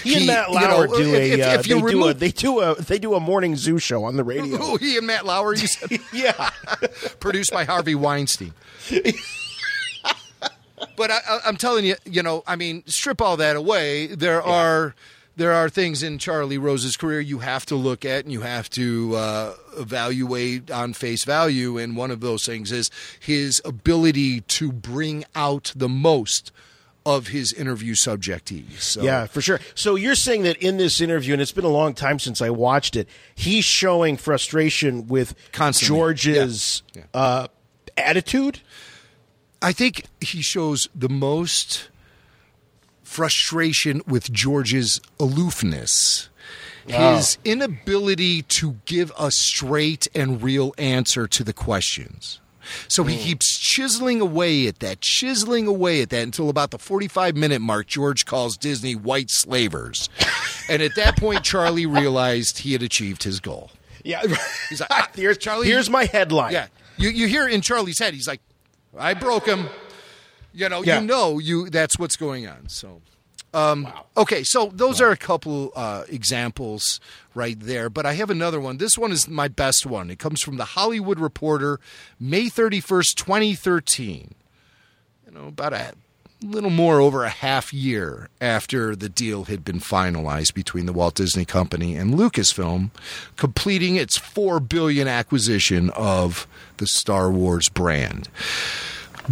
He, 0.03 0.17
and 0.17 0.27
Matt 0.27 0.49
you 0.49 0.55
know, 0.59 0.61
Lauer 0.61 0.87
do 0.87 0.93
if- 0.93 1.07
a, 1.13 1.31
if- 1.33 1.39
uh, 1.47 1.59
if 1.59 1.67
you 1.67 1.81
they 1.81 1.91
do 1.91 2.07
a 2.07 2.13
they 2.13 2.31
do 2.31 2.59
a 2.61 2.75
they 2.75 2.99
do 2.99 3.13
a 3.15 3.19
morning 3.19 3.55
zoo 3.55 3.79
show 3.79 4.03
on 4.03 4.15
the 4.17 4.23
radio. 4.23 4.57
Who, 4.57 4.75
he 4.83 4.97
and 4.97 5.07
Matt 5.07 5.25
Lauer, 5.25 5.53
you 5.55 5.67
said? 5.67 5.99
yeah. 6.13 6.49
Produced 7.19 7.51
by 7.51 7.63
Harvey 7.65 7.95
Weinstein. 7.95 8.53
but 10.97 11.11
I, 11.11 11.19
I, 11.27 11.39
I'm 11.45 11.57
telling 11.57 11.85
you, 11.85 11.95
you 12.05 12.21
know, 12.23 12.43
I 12.45 12.55
mean, 12.55 12.83
strip 12.87 13.21
all 13.21 13.37
that 13.37 13.55
away. 13.55 14.07
There 14.07 14.41
are 14.41 14.95
there 15.36 15.51
are 15.51 15.69
things 15.69 16.03
in 16.03 16.19
Charlie 16.19 16.57
Rose's 16.57 16.95
career 16.95 17.19
you 17.19 17.39
have 17.39 17.65
to 17.67 17.75
look 17.75 18.05
at 18.05 18.23
and 18.23 18.31
you 18.31 18.41
have 18.41 18.69
to 18.71 19.15
uh, 19.15 19.53
evaluate 19.77 20.69
on 20.69 20.93
face 20.93 21.23
value. 21.23 21.77
And 21.77 21.97
one 21.97 22.11
of 22.11 22.19
those 22.19 22.45
things 22.45 22.71
is 22.71 22.91
his 23.19 23.61
ability 23.65 24.41
to 24.41 24.71
bring 24.71 25.25
out 25.36 25.73
the 25.75 25.89
most 25.89 26.51
of 27.05 27.27
his 27.27 27.51
interview 27.51 27.95
subjectees. 27.95 28.79
So, 28.79 29.01
Yeah, 29.01 29.25
for 29.25 29.41
sure. 29.41 29.59
So 29.75 29.95
you're 29.95 30.15
saying 30.15 30.43
that 30.43 30.57
in 30.57 30.77
this 30.77 31.01
interview, 31.01 31.34
and 31.34 31.41
it's 31.41 31.51
been 31.51 31.65
a 31.65 31.69
long 31.69 31.93
time 31.93 32.17
since 32.19 32.41
I 32.41 32.49
watched 32.49 32.95
it, 32.95 33.09
he's 33.36 33.65
showing 33.65 34.15
frustration 34.17 35.07
with 35.07 35.36
Constantly. 35.51 35.97
George's 35.97 36.84
Uh, 37.13 37.47
attitude. 37.97 38.61
I 39.61 39.71
think 39.71 40.05
he 40.21 40.41
shows 40.41 40.88
the 40.95 41.09
most 41.09 41.89
frustration 43.14 44.01
with 44.07 44.32
George's 44.32 44.99
aloofness. 45.20 46.30
Wow. 46.89 47.16
His 47.16 47.38
inability 47.45 48.41
to 48.41 48.78
give 48.86 49.11
a 49.18 49.30
straight 49.30 50.07
and 50.16 50.41
real 50.41 50.74
answer 50.78 51.28
to 51.28 51.43
the 51.43 51.53
questions. 51.53 52.41
So 52.88 53.03
he 53.03 53.18
keeps 53.18 53.59
chiseling 53.59 54.20
away 54.20 54.68
at 54.68 54.80
that, 54.80 55.01
chiseling 55.01 55.68
away 55.68 56.01
at 56.01 56.09
that 56.09 56.24
until 56.24 56.49
about 56.49 56.72
the 56.72 56.80
45 56.80 57.36
minute 57.36 57.61
mark, 57.61 57.88
George 57.88 58.26
calls 58.26 58.57
Disney 58.57 58.95
white 58.95 59.30
slavers. 59.30 60.09
and 60.70 60.82
at 60.82 60.95
that 60.95 61.18
point, 61.18 61.43
Charlie 61.43 61.86
realized 61.86 62.59
he 62.59 62.74
had 62.74 62.82
achieved 62.82 63.24
his 63.24 63.39
goal. 63.39 63.70
Yeah, 64.03 64.22
He's 64.70 64.80
like, 64.80 64.89
"Ah, 64.91 65.09
here's 65.16 65.38
Charlie. 65.38 65.68
Here's 65.68 65.89
my 65.89 66.05
headline. 66.05 66.53
Yeah, 66.53 66.68
you 66.97 67.09
you 67.09 67.28
hear 67.28 67.47
in 67.47 67.61
Charlie's 67.61 67.99
head, 67.99 68.14
he's 68.14 68.28
like, 68.28 68.41
"I 68.97 69.14
broke 69.14 69.45
him." 69.45 69.70
You 70.54 70.70
know, 70.70 70.84
Yeah. 70.84 70.99
you 71.01 71.08
know, 71.08 71.39
you 71.39 71.70
that's 71.70 71.97
what's 71.97 72.16
going 72.16 72.47
on. 72.47 72.70
So, 72.70 73.01
um, 73.54 73.88
okay, 74.16 74.43
so 74.43 74.72
those 74.74 75.01
are 75.01 75.12
a 75.12 75.18
couple 75.18 75.72
uh, 75.76 76.04
examples 76.10 76.99
right 77.36 77.60
there. 77.60 77.89
But 77.89 78.06
I 78.06 78.14
have 78.14 78.30
another 78.30 78.60
one. 78.60 78.78
This 78.78 78.97
one 78.97 79.12
is 79.12 79.28
my 79.28 79.47
best 79.47 79.86
one. 79.86 80.10
It 80.12 80.20
comes 80.20 80.41
from 80.41 80.58
the 80.58 80.66
Hollywood 80.66 81.20
Reporter, 81.20 81.80
May 82.20 82.49
thirty 82.49 82.80
first, 82.80 83.18
twenty 83.18 83.56
thirteen. 83.56 84.36
You 85.26 85.34
know, 85.34 85.47
about 85.47 85.74
a 85.74 85.93
little 86.43 86.70
more 86.70 86.99
over 86.99 87.24
a 87.24 87.30
half 87.30 87.72
year 87.74 88.28
after 88.41 88.95
the 88.97 89.08
deal 89.10 89.45
had 89.45 89.64
been 89.64 89.80
finalized 89.80 90.54
between 90.54 90.86
the 90.86 90.91
Walt 90.93 91.16
Disney 91.16 91.45
Company 91.45 91.95
and 91.95 92.14
Lucasfilm, 92.16 92.91
completing 93.38 93.95
its 93.95 94.18
four 94.18 94.60
billion 94.60 95.08
acquisition 95.08 95.89
of 95.91 96.45
the 96.78 96.86
Star 96.88 97.32
Wars 97.32 97.70
brand. 97.70 98.28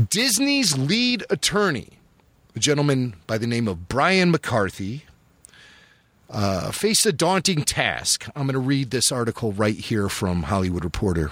Disney's 0.10 0.78
lead 0.78 1.26
attorney, 1.30 1.89
a 2.56 2.60
gentleman 2.60 3.16
by 3.28 3.38
the 3.38 3.48
name 3.48 3.68
of 3.68 3.89
Brian 3.89 4.32
McCarthy, 4.32 5.06
uh, 6.30 6.72
faced 6.72 7.06
a 7.06 7.12
daunting 7.12 7.64
task. 7.64 8.28
I'm 8.36 8.44
going 8.44 8.54
to 8.54 8.60
read 8.60 8.92
this 8.92 9.12
article 9.12 9.52
right 9.52 9.76
here 9.76 10.08
from 10.08 10.44
Hollywood 10.44 10.86
Reporter. 10.86 11.32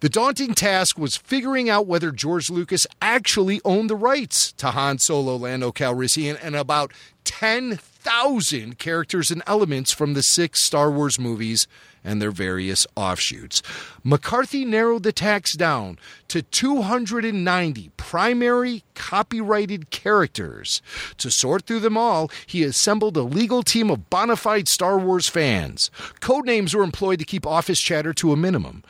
The 0.00 0.08
daunting 0.08 0.54
task 0.54 0.98
was 0.98 1.16
figuring 1.16 1.68
out 1.68 1.86
whether 1.86 2.10
George 2.10 2.48
Lucas 2.50 2.86
actually 3.02 3.60
owned 3.64 3.90
the 3.90 3.96
rights 3.96 4.52
to 4.52 4.70
Han 4.70 4.98
Solo, 4.98 5.36
Lando 5.36 5.72
Calrissian, 5.72 6.38
and 6.42 6.56
about 6.56 6.92
10,000 7.24 7.80
characters 8.78 9.30
and 9.30 9.42
elements 9.46 9.92
from 9.92 10.14
the 10.14 10.22
six 10.22 10.64
Star 10.64 10.90
Wars 10.90 11.18
movies 11.18 11.66
and 12.04 12.20
their 12.20 12.30
various 12.30 12.86
offshoots. 12.96 13.62
McCarthy 14.02 14.64
narrowed 14.64 15.02
the 15.02 15.12
tax 15.12 15.56
down 15.56 15.98
to 16.28 16.42
290 16.42 17.90
primary 17.96 18.84
copyrighted 18.94 19.90
characters. 19.90 20.82
To 21.18 21.30
sort 21.30 21.66
through 21.66 21.80
them 21.80 21.96
all, 21.96 22.30
he 22.46 22.62
assembled 22.62 23.16
a 23.16 23.22
legal 23.22 23.62
team 23.62 23.90
of 23.90 24.10
bona 24.10 24.36
fide 24.36 24.68
Star 24.68 24.98
Wars 24.98 25.28
fans. 25.28 25.90
Code 26.20 26.44
names 26.44 26.74
were 26.74 26.84
employed 26.84 27.18
to 27.20 27.24
keep 27.24 27.46
office 27.46 27.80
chatter 27.80 28.12
to 28.14 28.32
a 28.32 28.36
minimum. 28.36 28.84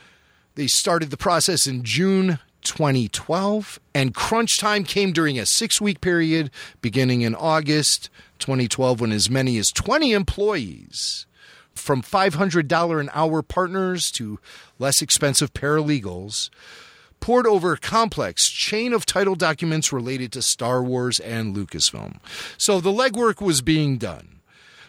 They 0.56 0.66
started 0.66 1.10
the 1.10 1.16
process 1.16 1.66
in 1.66 1.84
June 1.84 2.38
2012, 2.62 3.78
and 3.94 4.14
crunch 4.14 4.58
time 4.58 4.84
came 4.84 5.12
during 5.12 5.38
a 5.38 5.46
six 5.46 5.80
week 5.80 6.00
period 6.00 6.50
beginning 6.80 7.22
in 7.22 7.34
August 7.34 8.08
2012 8.44 9.00
when 9.00 9.10
as 9.10 9.30
many 9.30 9.56
as 9.56 9.68
20 9.68 10.12
employees, 10.12 11.26
from 11.74 12.02
$500 12.02 13.00
an 13.00 13.10
hour 13.14 13.40
partners 13.40 14.10
to 14.10 14.38
less 14.78 15.00
expensive 15.00 15.54
paralegals, 15.54 16.50
poured 17.20 17.46
over 17.46 17.72
a 17.72 17.78
complex 17.78 18.50
chain 18.50 18.92
of 18.92 19.06
title 19.06 19.34
documents 19.34 19.94
related 19.94 20.30
to 20.30 20.42
Star 20.42 20.82
Wars 20.82 21.18
and 21.20 21.56
Lucasfilm. 21.56 22.18
So 22.58 22.80
the 22.80 22.92
legwork 22.92 23.40
was 23.40 23.62
being 23.62 23.96
done. 23.96 24.40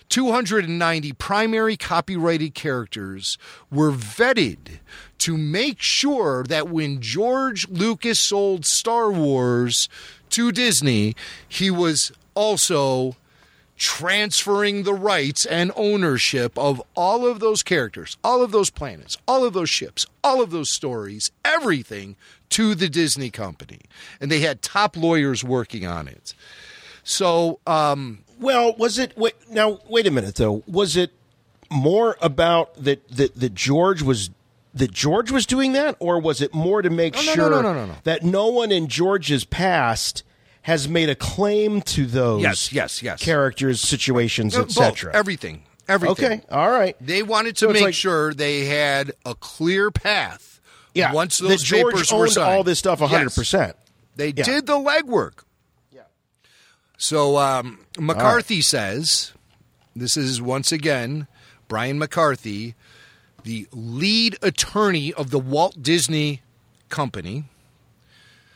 290 0.10 1.14
primary 1.14 1.78
copyrighted 1.78 2.54
characters 2.54 3.38
were 3.72 3.92
vetted 3.92 4.80
to 5.20 5.38
make 5.38 5.82
sure 5.82 6.44
that 6.44 6.68
when 6.68 7.00
George 7.00 7.70
Lucas 7.70 8.20
sold 8.20 8.66
Star 8.66 9.10
Wars 9.10 9.88
to 10.32 10.52
Disney, 10.52 11.16
he 11.48 11.72
was 11.72 12.12
also 12.36 13.16
transferring 13.78 14.84
the 14.84 14.94
rights 14.94 15.46
and 15.46 15.72
ownership 15.76 16.58
of 16.58 16.82
all 16.96 17.26
of 17.26 17.40
those 17.40 17.62
characters, 17.64 18.18
all 18.24 18.42
of 18.42 18.52
those 18.52 18.70
planets, 18.70 19.18
all 19.28 19.44
of 19.44 19.54
those 19.54 19.70
ships, 19.70 20.06
all 20.24 20.42
of 20.42 20.52
those 20.52 20.70
stories, 20.70 21.32
everything 21.44 22.16
to 22.50 22.74
the 22.76 22.88
Disney 22.88 23.30
company. 23.30 23.82
And 24.22 24.32
they 24.32 24.40
had 24.40 24.62
top 24.62 24.96
lawyers 24.96 25.44
working 25.44 25.86
on 25.86 26.08
it. 26.08 26.34
So, 27.04 27.60
um, 27.68 28.20
Well, 28.40 28.76
was 28.78 28.98
it 28.98 29.18
wait, 29.18 29.36
now? 29.50 29.80
Wait 29.88 30.08
a 30.08 30.12
minute, 30.12 30.36
though. 30.36 30.64
Was 30.68 30.96
it 30.96 31.12
more 31.70 32.18
about 32.22 32.76
that 32.84 33.08
that 33.10 33.36
that 33.36 33.54
George 33.54 34.02
was 34.02 34.30
that 34.74 34.92
George 34.92 35.32
was 35.32 35.46
doing 35.46 35.74
that, 35.74 35.96
or 36.00 36.20
was 36.20 36.42
it 36.42 36.54
more 36.54 36.82
to 36.82 36.90
make 36.90 37.16
no, 37.16 37.22
no, 37.22 37.34
sure 37.34 37.50
no, 37.50 37.62
no, 37.62 37.74
no, 37.74 37.86
no. 37.88 37.96
that 38.04 38.24
no 38.24 38.48
one 38.48 38.72
in 38.72 38.88
George's 38.88 39.46
past 39.46 40.24
has 40.66 40.90
made 40.90 41.10
a 41.10 41.16
claim 41.16 41.80
to 41.80 42.08
those 42.08 42.42
Yes, 42.42 42.74
yes, 42.74 43.04
yes. 43.04 43.22
characters, 43.22 43.80
situations, 43.82 44.58
etc. 44.58 45.12
Everything. 45.14 45.62
Everything. 45.88 46.40
Okay, 46.40 46.42
all 46.50 46.72
right. 46.72 46.96
They 47.00 47.22
wanted 47.22 47.56
to 47.58 47.68
So 47.68 47.72
make 47.72 47.84
like- 47.84 47.94
sure 47.94 48.34
they 48.34 48.66
had 48.66 49.12
a 49.26 49.36
clear 49.36 49.92
path. 49.92 50.60
Yeah, 50.96 51.14
Once 51.14 51.38
that 51.38 51.50
those 51.50 51.62
George 51.64 51.94
papers 51.94 52.12
were 52.12 52.28
signed. 52.28 52.50
all 52.58 52.64
this 52.64 52.80
stuff 52.80 53.00
100%. 53.00 53.54
Yes. 53.54 53.74
They 54.16 54.30
Yeah. 54.36 54.44
did 54.44 54.66
the 54.66 54.74
legwork. 54.80 55.44
Yeah. 55.92 56.02
So 56.98 57.38
um, 57.38 57.80
McCarthy 58.00 58.62
says, 58.62 59.34
this 59.96 60.18
is 60.18 60.42
once 60.42 60.72
again 60.72 61.28
Brian 61.68 62.00
McCarthy, 62.00 62.74
the 63.44 63.68
lead 63.72 64.38
attorney 64.42 65.14
of 65.14 65.30
the 65.30 65.38
Walt 65.40 65.84
Disney 65.84 66.42
Company. 66.90 67.44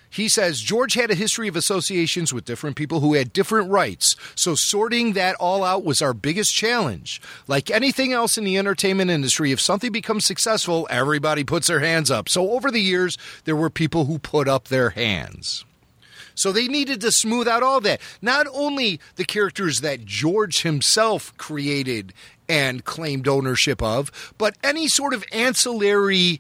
He 0.10 0.28
says 0.28 0.62
George 0.62 0.95
had 0.95 1.12
a 1.12 1.16
history 1.16 1.47
of 1.47 1.55
associations 1.55 2.34
with 2.34 2.45
different 2.45 2.76
people 2.76 2.99
who 2.99 3.14
had 3.14 3.32
different 3.32 3.70
rights. 3.70 4.16
So 4.36 4.55
sorting 4.55 5.14
that 5.14 5.36
all 5.36 5.64
out 5.64 5.84
was 5.84 6.01
our 6.01 6.14
biggest 6.14 6.53
challenge. 6.53 7.22
Like 7.47 7.70
anything 7.70 8.12
else 8.12 8.38
in 8.38 8.43
the 8.43 8.57
entertainment 8.57 9.12
industry, 9.12 9.51
if 9.51 9.62
something 9.62 9.91
becomes 9.91 10.26
successful, 10.26 10.88
everybody 10.89 11.43
puts 11.43 11.68
their 11.68 11.80
hands 11.80 12.10
up. 12.10 12.30
So 12.30 12.51
over 12.51 12.72
the 12.72 12.82
years, 12.82 13.18
there 13.45 13.55
were 13.55 13.70
people 13.70 14.05
who 14.05 14.20
put 14.20 14.47
up 14.47 14.68
their 14.68 14.91
hands. 14.91 15.66
So 16.39 16.53
they 16.53 16.70
needed 16.70 17.01
to 17.01 17.12
smooth 17.12 17.49
out 17.49 17.64
all 17.64 17.82
that. 17.82 17.99
Not 18.22 18.47
only 18.53 19.01
the 19.18 19.26
characters 19.26 19.82
that 19.82 20.05
George 20.05 20.62
himself 20.62 21.36
created 21.38 22.14
and 22.47 22.86
claimed 22.86 23.28
ownership 23.28 23.84
of, 23.84 24.34
but 24.38 24.55
any 24.64 24.88
sort 24.88 25.14
of 25.14 25.24
ancillary 25.34 26.39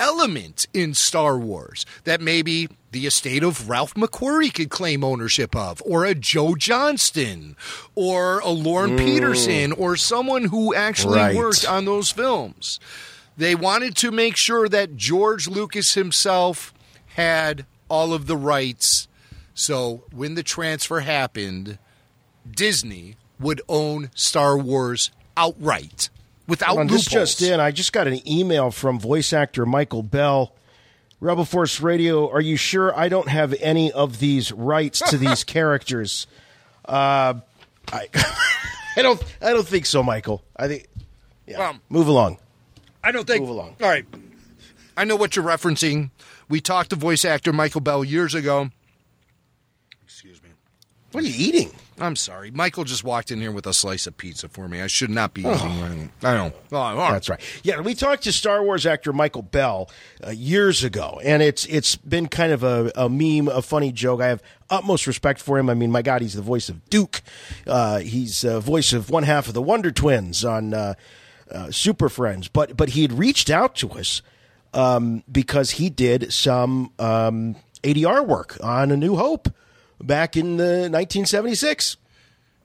element 0.00 0.66
in 0.74 0.94
Star 0.94 1.38
Wars 1.38 1.84
that 2.04 2.20
maybe 2.20 2.68
the 2.90 3.06
estate 3.06 3.44
of 3.44 3.68
Ralph 3.68 3.94
McQuarrie 3.94 4.52
could 4.52 4.70
claim 4.70 5.04
ownership 5.04 5.54
of, 5.54 5.80
or 5.84 6.04
a 6.04 6.14
Joe 6.14 6.54
Johnston, 6.56 7.54
or 7.94 8.40
a 8.40 8.48
Lorne 8.50 8.96
Mm. 8.96 9.04
Peterson, 9.04 9.72
or 9.72 9.96
someone 9.96 10.46
who 10.46 10.74
actually 10.74 11.18
Right. 11.18 11.36
worked 11.36 11.64
on 11.64 11.84
those 11.84 12.10
films. 12.10 12.80
They 13.36 13.54
wanted 13.54 13.94
to 13.98 14.10
make 14.10 14.34
sure 14.36 14.68
that 14.68 14.96
George 14.96 15.46
Lucas 15.46 15.94
himself 15.94 16.74
had 17.14 17.64
all 17.88 18.12
of 18.12 18.26
the 18.26 18.36
rights. 18.36 19.06
So 19.54 20.04
when 20.12 20.34
the 20.34 20.42
transfer 20.42 21.00
happened, 21.00 21.78
Disney 22.50 23.16
would 23.38 23.60
own 23.68 24.10
Star 24.14 24.58
Wars 24.58 25.10
outright 25.36 26.10
without 26.50 26.68
Hold 26.68 26.80
on, 26.80 26.86
loopholes. 26.88 27.04
this 27.06 27.12
just 27.12 27.42
in. 27.42 27.60
I 27.60 27.70
just 27.70 27.92
got 27.94 28.06
an 28.06 28.20
email 28.28 28.70
from 28.70 28.98
voice 29.00 29.32
actor 29.32 29.64
Michael 29.64 30.02
Bell. 30.02 30.54
Rebel 31.20 31.44
Force 31.44 31.80
Radio, 31.80 32.30
are 32.30 32.40
you 32.40 32.56
sure 32.56 32.98
I 32.98 33.08
don't 33.10 33.28
have 33.28 33.54
any 33.60 33.92
of 33.92 34.20
these 34.20 34.52
rights 34.52 35.00
to 35.10 35.18
these 35.18 35.44
characters? 35.56 36.26
Uh, 36.84 37.34
I, 37.92 38.08
I 38.96 39.02
don't. 39.02 39.22
I 39.40 39.52
don't 39.52 39.66
think 39.66 39.86
so, 39.86 40.02
Michael. 40.02 40.42
I 40.56 40.68
think. 40.68 40.86
Yeah. 41.46 41.74
move 41.88 42.08
along. 42.08 42.38
I 43.04 43.12
don't 43.12 43.26
think. 43.26 43.40
Move 43.42 43.50
along. 43.50 43.76
All 43.82 43.88
right. 43.88 44.06
I 44.96 45.04
know 45.04 45.16
what 45.16 45.36
you're 45.36 45.44
referencing. 45.44 46.10
We 46.48 46.60
talked 46.60 46.90
to 46.90 46.96
voice 46.96 47.24
actor 47.24 47.52
Michael 47.52 47.80
Bell 47.80 48.02
years 48.04 48.34
ago. 48.34 48.70
Excuse 50.02 50.42
me. 50.42 50.48
What 51.12 51.22
are 51.24 51.26
you 51.26 51.34
eating? 51.36 51.70
I'm 52.00 52.16
sorry. 52.16 52.50
Michael 52.50 52.84
just 52.84 53.04
walked 53.04 53.30
in 53.30 53.40
here 53.40 53.52
with 53.52 53.66
a 53.66 53.74
slice 53.74 54.06
of 54.06 54.16
pizza 54.16 54.48
for 54.48 54.68
me. 54.68 54.80
I 54.80 54.86
should 54.86 55.10
not 55.10 55.34
be 55.34 55.42
eating. 55.42 56.10
I 56.22 56.34
know. 56.34 56.52
Oh. 56.72 56.96
That's 56.96 57.28
right. 57.28 57.40
Yeah, 57.62 57.80
we 57.80 57.94
talked 57.94 58.24
to 58.24 58.32
Star 58.32 58.62
Wars 58.62 58.86
actor 58.86 59.12
Michael 59.12 59.42
Bell 59.42 59.90
uh, 60.26 60.30
years 60.30 60.82
ago, 60.82 61.20
and 61.22 61.42
it's 61.42 61.66
it's 61.66 61.96
been 61.96 62.28
kind 62.28 62.52
of 62.52 62.62
a, 62.62 62.90
a 62.96 63.08
meme, 63.08 63.48
a 63.48 63.60
funny 63.60 63.92
joke. 63.92 64.20
I 64.20 64.28
have 64.28 64.42
utmost 64.70 65.06
respect 65.06 65.40
for 65.40 65.58
him. 65.58 65.68
I 65.68 65.74
mean, 65.74 65.90
my 65.90 66.02
God, 66.02 66.22
he's 66.22 66.34
the 66.34 66.42
voice 66.42 66.68
of 66.68 66.88
Duke. 66.88 67.20
Uh, 67.66 67.98
he's 67.98 68.40
the 68.40 68.60
voice 68.60 68.92
of 68.92 69.10
one 69.10 69.24
half 69.24 69.48
of 69.48 69.54
the 69.54 69.62
Wonder 69.62 69.90
Twins 69.90 70.44
on 70.44 70.72
uh, 70.72 70.94
uh, 71.50 71.70
Super 71.70 72.08
Friends. 72.08 72.48
But 72.48 72.76
but 72.76 72.90
he 72.90 73.02
had 73.02 73.12
reached 73.12 73.50
out 73.50 73.76
to 73.76 73.90
us 73.90 74.22
um, 74.72 75.22
because 75.30 75.72
he 75.72 75.90
did 75.90 76.32
some 76.32 76.92
um, 76.98 77.56
ADR 77.82 78.26
work 78.26 78.56
on 78.62 78.90
A 78.90 78.96
New 78.96 79.16
Hope 79.16 79.48
back 80.02 80.36
in 80.36 80.56
the 80.56 80.88
1976. 80.88 81.96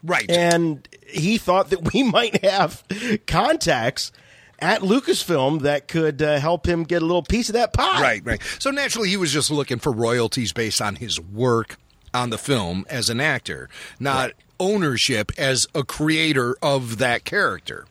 Right. 0.04 0.30
And 0.30 0.88
he 1.08 1.38
thought 1.38 1.70
that 1.70 1.94
we 1.94 2.04
might 2.04 2.44
have 2.44 2.84
contacts 3.28 4.12
at 4.60 4.82
Lucasfilm 4.82 5.62
that 5.62 5.88
could 5.88 6.22
uh, 6.22 6.40
help 6.40 6.68
him 6.68 6.84
get 6.84 7.02
a 7.02 7.06
little 7.06 7.24
piece 7.24 7.50
of 7.50 7.54
that 7.54 7.74
pie. 7.74 8.02
Right, 8.02 8.26
right. 8.26 8.42
So 8.60 8.72
naturally, 8.72 9.10
he 9.10 9.18
was 9.18 9.32
just 9.32 9.52
looking 9.52 9.80
for 9.80 9.92
royalties 9.92 10.54
based 10.54 10.82
on 10.82 10.96
his 10.96 11.20
work 11.20 11.78
on 12.14 12.30
the 12.30 12.38
film 12.38 12.86
as 12.90 13.10
an 13.10 13.20
actor, 13.20 13.70
not 14.00 14.32
ownership 14.60 15.32
as 15.38 15.68
a 15.76 15.84
creator 15.84 16.56
of 16.62 16.98
that 17.00 17.26
character. 17.26 17.86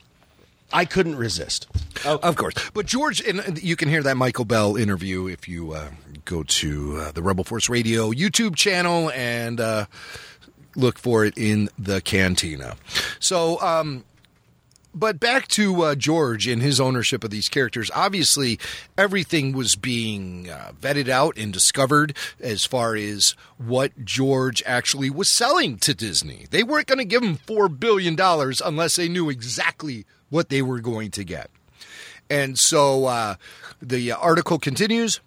I 0.72 0.86
couldn't 0.86 1.16
resist. 1.16 1.68
Of 2.04 2.34
course. 2.36 2.54
But 2.72 2.86
George, 2.86 3.20
and 3.20 3.62
you 3.62 3.76
can 3.76 3.88
hear 3.88 4.02
that 4.02 4.16
Michael 4.16 4.44
Bell 4.44 4.76
interview 4.76 5.28
if 5.28 5.46
you 5.46 5.72
uh, 5.72 5.90
go 6.24 6.42
to 6.42 6.98
uh, 6.98 7.12
the 7.12 7.22
Rebel 7.22 7.44
Force 7.44 7.68
Radio 7.68 8.10
YouTube 8.10 8.56
channel 8.56 9.10
and 9.10 9.60
uh, 9.60 9.86
look 10.76 10.98
for 10.98 11.24
it 11.24 11.34
in 11.36 11.68
the 11.78 12.00
cantina. 12.00 12.76
So, 13.20 13.60
um, 13.60 14.04
but 14.94 15.18
back 15.18 15.48
to 15.48 15.82
uh, 15.82 15.94
George 15.96 16.46
and 16.46 16.62
his 16.62 16.80
ownership 16.80 17.24
of 17.24 17.30
these 17.30 17.48
characters. 17.48 17.90
Obviously, 17.94 18.60
everything 18.96 19.52
was 19.52 19.74
being 19.74 20.48
uh, 20.48 20.72
vetted 20.80 21.08
out 21.08 21.36
and 21.36 21.52
discovered 21.52 22.16
as 22.40 22.64
far 22.64 22.94
as 22.94 23.34
what 23.58 24.04
George 24.04 24.62
actually 24.64 25.10
was 25.10 25.36
selling 25.36 25.78
to 25.78 25.94
Disney. 25.94 26.46
They 26.50 26.62
weren't 26.62 26.86
going 26.86 26.98
to 26.98 27.04
give 27.04 27.24
him 27.24 27.38
$4 27.38 27.78
billion 27.78 28.16
unless 28.64 28.96
they 28.96 29.08
knew 29.08 29.30
exactly 29.30 30.06
what 30.30 30.48
they 30.48 30.62
were 30.62 30.80
going 30.80 31.10
to 31.12 31.24
get. 31.24 31.50
And 32.30 32.58
so 32.58 33.06
uh, 33.06 33.34
the 33.82 34.12
article 34.12 34.58
continues. 34.58 35.20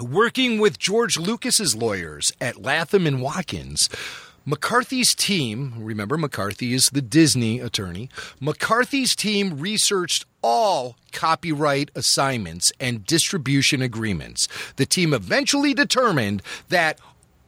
Working 0.00 0.60
with 0.60 0.78
George 0.78 1.18
Lucas's 1.18 1.74
lawyers 1.74 2.30
at 2.40 2.62
Latham 2.62 3.04
and 3.04 3.20
Watkins, 3.20 3.88
McCarthy's 4.46 5.12
team, 5.12 5.74
remember 5.76 6.16
McCarthy 6.16 6.72
is 6.72 6.88
the 6.92 7.02
Disney 7.02 7.58
attorney, 7.58 8.08
McCarthy's 8.38 9.16
team 9.16 9.58
researched 9.58 10.24
all 10.40 10.94
copyright 11.10 11.90
assignments 11.96 12.70
and 12.78 13.04
distribution 13.06 13.82
agreements. 13.82 14.46
The 14.76 14.86
team 14.86 15.12
eventually 15.12 15.74
determined 15.74 16.42
that 16.68 17.00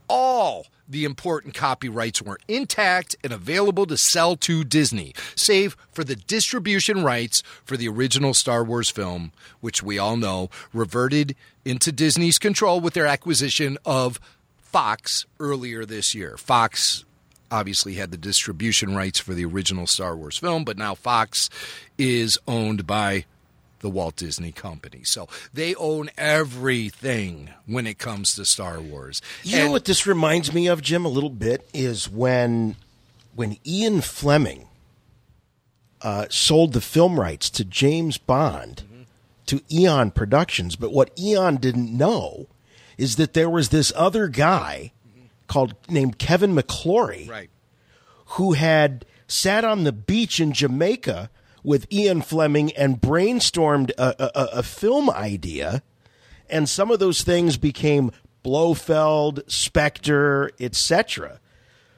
all 0.08 0.66
the 0.88 1.04
important 1.04 1.54
copyrights 1.54 2.20
were 2.20 2.40
intact 2.48 3.14
and 3.22 3.32
available 3.32 3.86
to 3.86 3.96
sell 3.96 4.34
to 4.34 4.64
Disney, 4.64 5.14
save 5.36 5.76
for 5.92 6.02
the 6.02 6.16
distribution 6.16 7.04
rights 7.04 7.44
for 7.64 7.76
the 7.76 7.86
original 7.86 8.34
Star 8.34 8.64
Wars 8.64 8.90
film, 8.90 9.30
which 9.60 9.84
we 9.84 10.00
all 10.00 10.16
know 10.16 10.50
reverted 10.72 11.36
into 11.64 11.92
Disney's 11.92 12.38
control 12.38 12.80
with 12.80 12.94
their 12.94 13.06
acquisition 13.06 13.78
of 13.84 14.20
Fox 14.58 15.26
earlier 15.38 15.84
this 15.84 16.14
year. 16.14 16.36
Fox 16.36 17.04
obviously 17.50 17.94
had 17.94 18.10
the 18.10 18.16
distribution 18.16 18.94
rights 18.94 19.18
for 19.18 19.34
the 19.34 19.44
original 19.44 19.86
Star 19.86 20.16
Wars 20.16 20.38
film, 20.38 20.64
but 20.64 20.78
now 20.78 20.94
Fox 20.94 21.50
is 21.98 22.38
owned 22.46 22.86
by 22.86 23.24
the 23.80 23.90
Walt 23.90 24.16
Disney 24.16 24.52
Company. 24.52 25.00
So 25.04 25.28
they 25.52 25.74
own 25.74 26.10
everything 26.16 27.50
when 27.66 27.86
it 27.86 27.98
comes 27.98 28.34
to 28.34 28.44
Star 28.44 28.80
Wars. 28.80 29.20
You 29.42 29.58
know 29.58 29.70
what 29.70 29.86
this 29.86 30.06
reminds 30.06 30.52
me 30.52 30.66
of, 30.68 30.82
Jim, 30.82 31.04
a 31.04 31.08
little 31.08 31.30
bit 31.30 31.68
is 31.74 32.08
when 32.08 32.76
when 33.34 33.56
Ian 33.66 34.00
Fleming 34.00 34.68
uh, 36.02 36.26
sold 36.30 36.72
the 36.72 36.80
film 36.80 37.18
rights 37.18 37.48
to 37.50 37.64
James 37.64 38.18
Bond 38.18 38.82
to 39.50 39.60
Eon 39.72 40.12
Productions, 40.12 40.76
but 40.76 40.92
what 40.92 41.10
Eon 41.18 41.56
didn't 41.56 41.92
know 41.96 42.46
is 42.96 43.16
that 43.16 43.34
there 43.34 43.50
was 43.50 43.70
this 43.70 43.92
other 43.96 44.28
guy 44.28 44.92
called 45.48 45.74
named 45.88 46.18
Kevin 46.20 46.54
McClory, 46.54 47.28
right. 47.28 47.50
who 48.26 48.52
had 48.52 49.04
sat 49.26 49.64
on 49.64 49.82
the 49.82 49.90
beach 49.90 50.38
in 50.38 50.52
Jamaica 50.52 51.30
with 51.64 51.92
Ian 51.92 52.22
Fleming 52.22 52.70
and 52.74 53.00
brainstormed 53.00 53.90
a, 53.98 54.14
a, 54.38 54.58
a 54.58 54.62
film 54.62 55.10
idea, 55.10 55.82
and 56.48 56.68
some 56.68 56.92
of 56.92 57.00
those 57.00 57.22
things 57.22 57.56
became 57.56 58.12
Blofeld, 58.44 59.42
Spectre, 59.50 60.52
etc. 60.60 61.40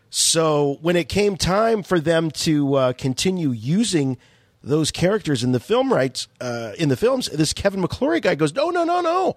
So 0.08 0.78
when 0.80 0.96
it 0.96 1.10
came 1.10 1.36
time 1.36 1.82
for 1.82 2.00
them 2.00 2.30
to 2.30 2.74
uh, 2.76 2.92
continue 2.94 3.50
using 3.50 4.16
those 4.62 4.90
characters 4.90 5.42
in 5.42 5.52
the 5.52 5.60
film 5.60 5.92
rights 5.92 6.28
uh, 6.40 6.72
in 6.78 6.88
the 6.88 6.96
films, 6.96 7.28
this 7.28 7.52
Kevin 7.52 7.82
McClory 7.82 8.22
guy 8.22 8.34
goes, 8.34 8.54
"No, 8.54 8.70
no, 8.70 8.84
no, 8.84 9.00
no, 9.00 9.36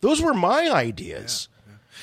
those 0.00 0.20
were 0.20 0.34
my 0.34 0.70
ideas." 0.70 1.48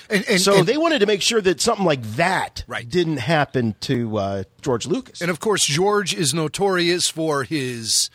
And, 0.10 0.24
and- 0.30 0.42
so 0.42 0.60
and- 0.60 0.68
they 0.68 0.78
wanted 0.78 1.00
to 1.00 1.06
make 1.06 1.22
sure 1.22 1.42
that 1.42 1.62
something 1.62 1.86
like 1.86 2.02
that 2.16 2.64
right. 2.68 2.88
didn't 2.88 3.18
happen 3.18 3.76
to 3.82 4.18
uh, 4.18 4.44
George 4.62 4.86
Lucas. 4.86 5.22
And 5.22 5.32
of 5.32 5.40
course, 5.40 5.66
George 5.66 6.14
is 6.14 6.34
notorious 6.34 7.10
for 7.10 7.44
his 7.44 8.10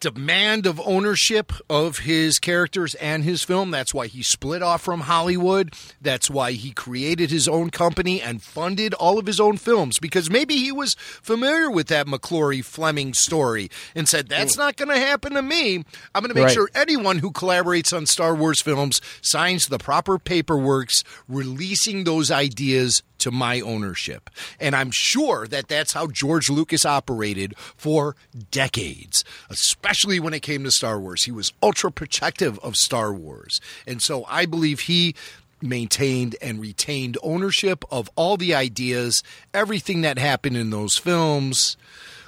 demand 0.00 0.66
of 0.66 0.80
ownership 0.80 1.52
of 1.68 1.98
his 1.98 2.38
characters 2.38 2.94
and 2.96 3.24
his 3.24 3.42
film. 3.42 3.70
That's 3.70 3.94
why 3.94 4.06
he 4.06 4.22
split 4.22 4.62
off 4.62 4.82
from 4.82 5.00
Hollywood. 5.02 5.74
That's 6.00 6.30
why 6.30 6.52
he 6.52 6.72
created 6.72 7.30
his 7.30 7.48
own 7.48 7.70
company 7.70 8.20
and 8.20 8.42
funded 8.42 8.94
all 8.94 9.18
of 9.18 9.26
his 9.26 9.40
own 9.40 9.56
films 9.56 9.98
because 9.98 10.30
maybe 10.30 10.56
he 10.56 10.70
was 10.72 10.94
familiar 10.94 11.70
with 11.70 11.88
that 11.88 12.06
McClory 12.06 12.64
Fleming 12.64 13.14
story 13.14 13.70
and 13.94 14.08
said, 14.08 14.28
That's 14.28 14.54
mm. 14.54 14.58
not 14.58 14.76
going 14.76 14.90
to 14.90 14.98
happen 14.98 15.32
to 15.34 15.42
me. 15.42 15.84
I'm 16.14 16.22
going 16.22 16.28
to 16.28 16.34
make 16.34 16.46
Right. 16.46 16.54
sure 16.54 16.70
anyone 16.74 17.18
who 17.18 17.32
collaborates 17.32 17.96
on 17.96 18.06
Star 18.06 18.34
Wars 18.34 18.62
films 18.62 19.00
signs 19.20 19.66
the 19.66 19.78
proper 19.78 20.18
paperworks 20.18 21.02
releasing 21.28 22.04
those 22.04 22.30
ideas 22.30 23.02
to 23.18 23.30
my 23.30 23.60
ownership. 23.60 24.30
And 24.60 24.76
I'm 24.76 24.90
sure 24.92 25.46
that 25.48 25.68
that's 25.68 25.92
how 25.94 26.06
George 26.06 26.50
Lucas 26.50 26.84
operated 26.84 27.54
for 27.76 28.14
decades, 28.50 29.24
especially 29.50 29.85
when 30.20 30.34
it 30.34 30.42
came 30.42 30.64
to 30.64 30.70
Star 30.70 30.98
Wars. 30.98 31.24
He 31.24 31.30
was 31.30 31.52
ultra 31.62 31.92
protective 31.92 32.58
of 32.60 32.76
Star 32.76 33.12
Wars. 33.12 33.60
And 33.86 34.02
so 34.02 34.24
I 34.28 34.46
believe 34.46 34.80
he 34.80 35.14
maintained 35.62 36.36
and 36.42 36.60
retained 36.60 37.16
ownership 37.22 37.84
of 37.90 38.10
all 38.16 38.36
the 38.36 38.54
ideas, 38.54 39.22
everything 39.54 40.02
that 40.02 40.18
happened 40.18 40.56
in 40.56 40.70
those 40.70 40.98
films. 40.98 41.76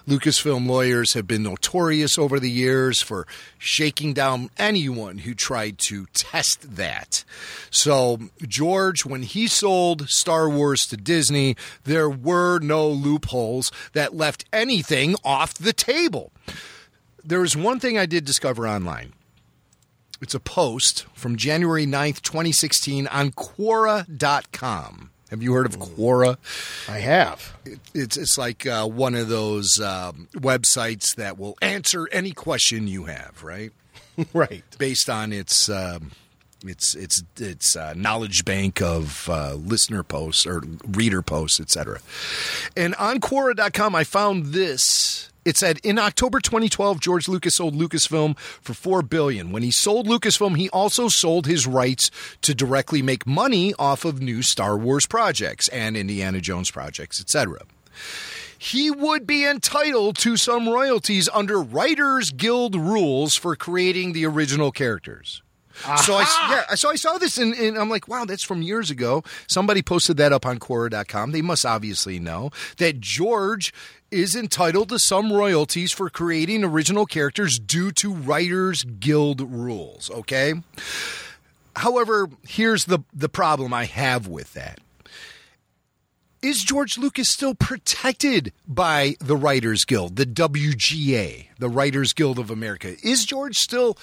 Lucasfilm 0.07 0.67
lawyers 0.67 1.13
have 1.13 1.27
been 1.27 1.43
notorious 1.43 2.17
over 2.17 2.41
the 2.41 2.51
years 2.51 3.03
for 3.03 3.27
shaking 3.59 4.15
down 4.15 4.49
anyone 4.57 5.19
who 5.19 5.35
tried 5.35 5.77
to 5.77 6.07
test 6.15 6.77
that. 6.77 7.25
So, 7.71 8.19
George, 8.47 9.05
when 9.05 9.23
he 9.23 9.47
sold 9.47 10.09
Star 10.09 10.49
Wars 10.49 10.87
to 10.87 10.97
Disney, 10.97 11.57
there 11.85 12.09
were 12.09 12.59
no 12.59 12.89
loopholes 12.89 13.71
that 13.93 14.15
left 14.15 14.47
anything 14.51 15.15
off 15.23 15.53
the 15.53 15.75
table. 15.75 16.33
There 17.29 17.41
was 17.41 17.55
one 17.55 17.79
thing 17.79 17.99
I 17.99 18.07
did 18.07 18.25
discover 18.25 18.67
online. 18.67 19.13
It's 20.23 20.33
a 20.33 20.41
post 20.41 21.05
from 21.13 21.37
January 21.37 21.85
9th, 21.85 22.23
2016 22.23 23.07
on 23.07 23.33
Quora.com. 23.33 25.11
Have 25.29 25.43
you 25.43 25.53
heard 25.53 25.67
of 25.67 25.79
Quora? 25.79 26.39
I 26.89 27.01
have. 27.01 27.55
It, 27.67 27.81
it's 27.93 28.17
it's 28.17 28.39
like 28.39 28.65
uh, 28.65 28.87
one 28.87 29.15
of 29.15 29.29
those 29.29 29.79
um, 29.79 30.29
websites 30.37 31.15
that 31.17 31.39
will 31.39 31.59
answer 31.61 32.09
any 32.13 32.31
question 32.31 32.89
you 32.89 33.05
have, 33.05 33.43
right? 33.43 33.73
right. 34.33 34.65
Based 34.79 35.11
on 35.11 35.31
its 35.31 35.69
um, 35.69 36.13
its 36.65 36.97
its 36.97 37.23
its 37.37 37.77
uh, 37.77 37.93
knowledge 37.95 38.47
bank 38.47 38.81
of 38.81 39.29
uh, 39.29 39.53
listener 39.53 40.03
posts 40.03 40.47
or 40.47 40.63
reader 40.87 41.21
posts, 41.21 41.61
etc. 41.61 42.01
And 42.75 42.95
on 42.95 43.21
Quora.com, 43.21 43.95
I 43.95 44.05
found 44.05 44.47
this. 44.47 45.31
It 45.49 45.57
said 45.57 45.81
in 45.83 45.99
October 45.99 46.41
2012, 46.41 47.01
George 47.01 47.27
Lucas 47.27 47.55
sold 47.55 47.75
Lucasfilm 47.75 48.39
for 48.39 48.75
four 48.75 49.01
billion. 49.01 49.51
When 49.51 49.63
he 49.63 49.71
sold 49.71 50.07
Lucasfilm, 50.07 50.59
he 50.59 50.69
also 50.69 51.09
sold 51.09 51.47
his 51.47 51.67
rights 51.67 52.11
to 52.43 52.55
directly 52.55 53.01
make 53.01 53.27
money 53.27 53.73
off 53.79 54.05
of 54.05 54.21
new 54.21 54.43
Star 54.43 54.77
Wars 54.77 55.07
projects 55.07 55.67
and 55.69 55.97
Indiana 55.97 56.43
Jones 56.43 56.71
projects, 56.71 57.19
etc. 57.19 57.61
He 58.59 58.91
would 58.91 59.27
be 59.27 59.47
entitled 59.47 60.19
to 60.19 60.37
some 60.37 60.69
royalties 60.69 61.31
under 61.33 61.63
Writers 61.63 62.31
Guild 62.31 62.75
rules 62.77 63.35
for 63.35 63.57
creating 63.57 64.13
the 64.13 64.27
original 64.27 64.71
characters. 64.71 65.41
So 66.05 66.15
I 66.15 66.27
yeah, 66.51 66.75
so 66.75 66.91
I 66.91 66.97
saw 66.97 67.19
this 67.19 67.39
and, 67.39 67.55
and 67.55 67.79
I'm 67.79 67.89
like, 67.89 68.09
wow, 68.09 68.25
that's 68.25 68.43
from 68.43 68.63
years 68.63 68.91
ago. 68.91 69.23
Somebody 69.47 69.83
posted 69.83 70.17
that 70.17 70.33
up 70.33 70.45
on 70.45 70.59
Quora.com. 70.59 71.33
They 71.33 71.43
must 71.43 71.65
obviously 71.65 72.19
know 72.19 72.51
that 72.79 73.01
George 73.01 73.73
is 74.11 74.35
entitled 74.35 74.89
to 74.89 74.99
some 74.99 75.33
royalties 75.33 75.93
for 75.93 76.09
creating 76.09 76.65
original 76.65 77.07
characters 77.07 77.59
due 77.59 77.91
to 77.93 78.13
Writers 78.13 78.85
Guild 78.85 79.41
rules. 79.41 80.11
Okay. 80.11 80.55
However, 81.77 82.29
here's 82.47 82.87
the 82.87 83.01
the 83.13 83.29
problem 83.29 83.73
I 83.73 83.85
have 83.85 84.27
with 84.27 84.55
that. 84.55 84.81
Is 86.41 86.63
George 86.63 86.97
Lucas 86.97 87.33
still 87.33 87.55
protected 87.55 88.53
by 88.67 89.17
the 89.21 89.37
Writers 89.37 89.85
Guild, 89.85 90.17
the 90.17 90.27
WGA, 90.27 91.49
the 91.59 91.69
Writers 91.69 92.13
Guild 92.13 92.39
of 92.39 92.51
America? 92.51 92.95
Is 93.03 93.25
George 93.25 93.57
still 93.57 93.99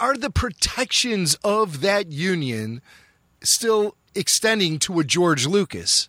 are 0.00 0.16
the 0.16 0.30
protections 0.30 1.36
of 1.44 1.80
that 1.80 2.10
union 2.10 2.82
still 3.42 3.96
extending 4.14 4.78
to 4.80 4.98
a 4.98 5.04
George 5.04 5.46
Lucas? 5.46 6.08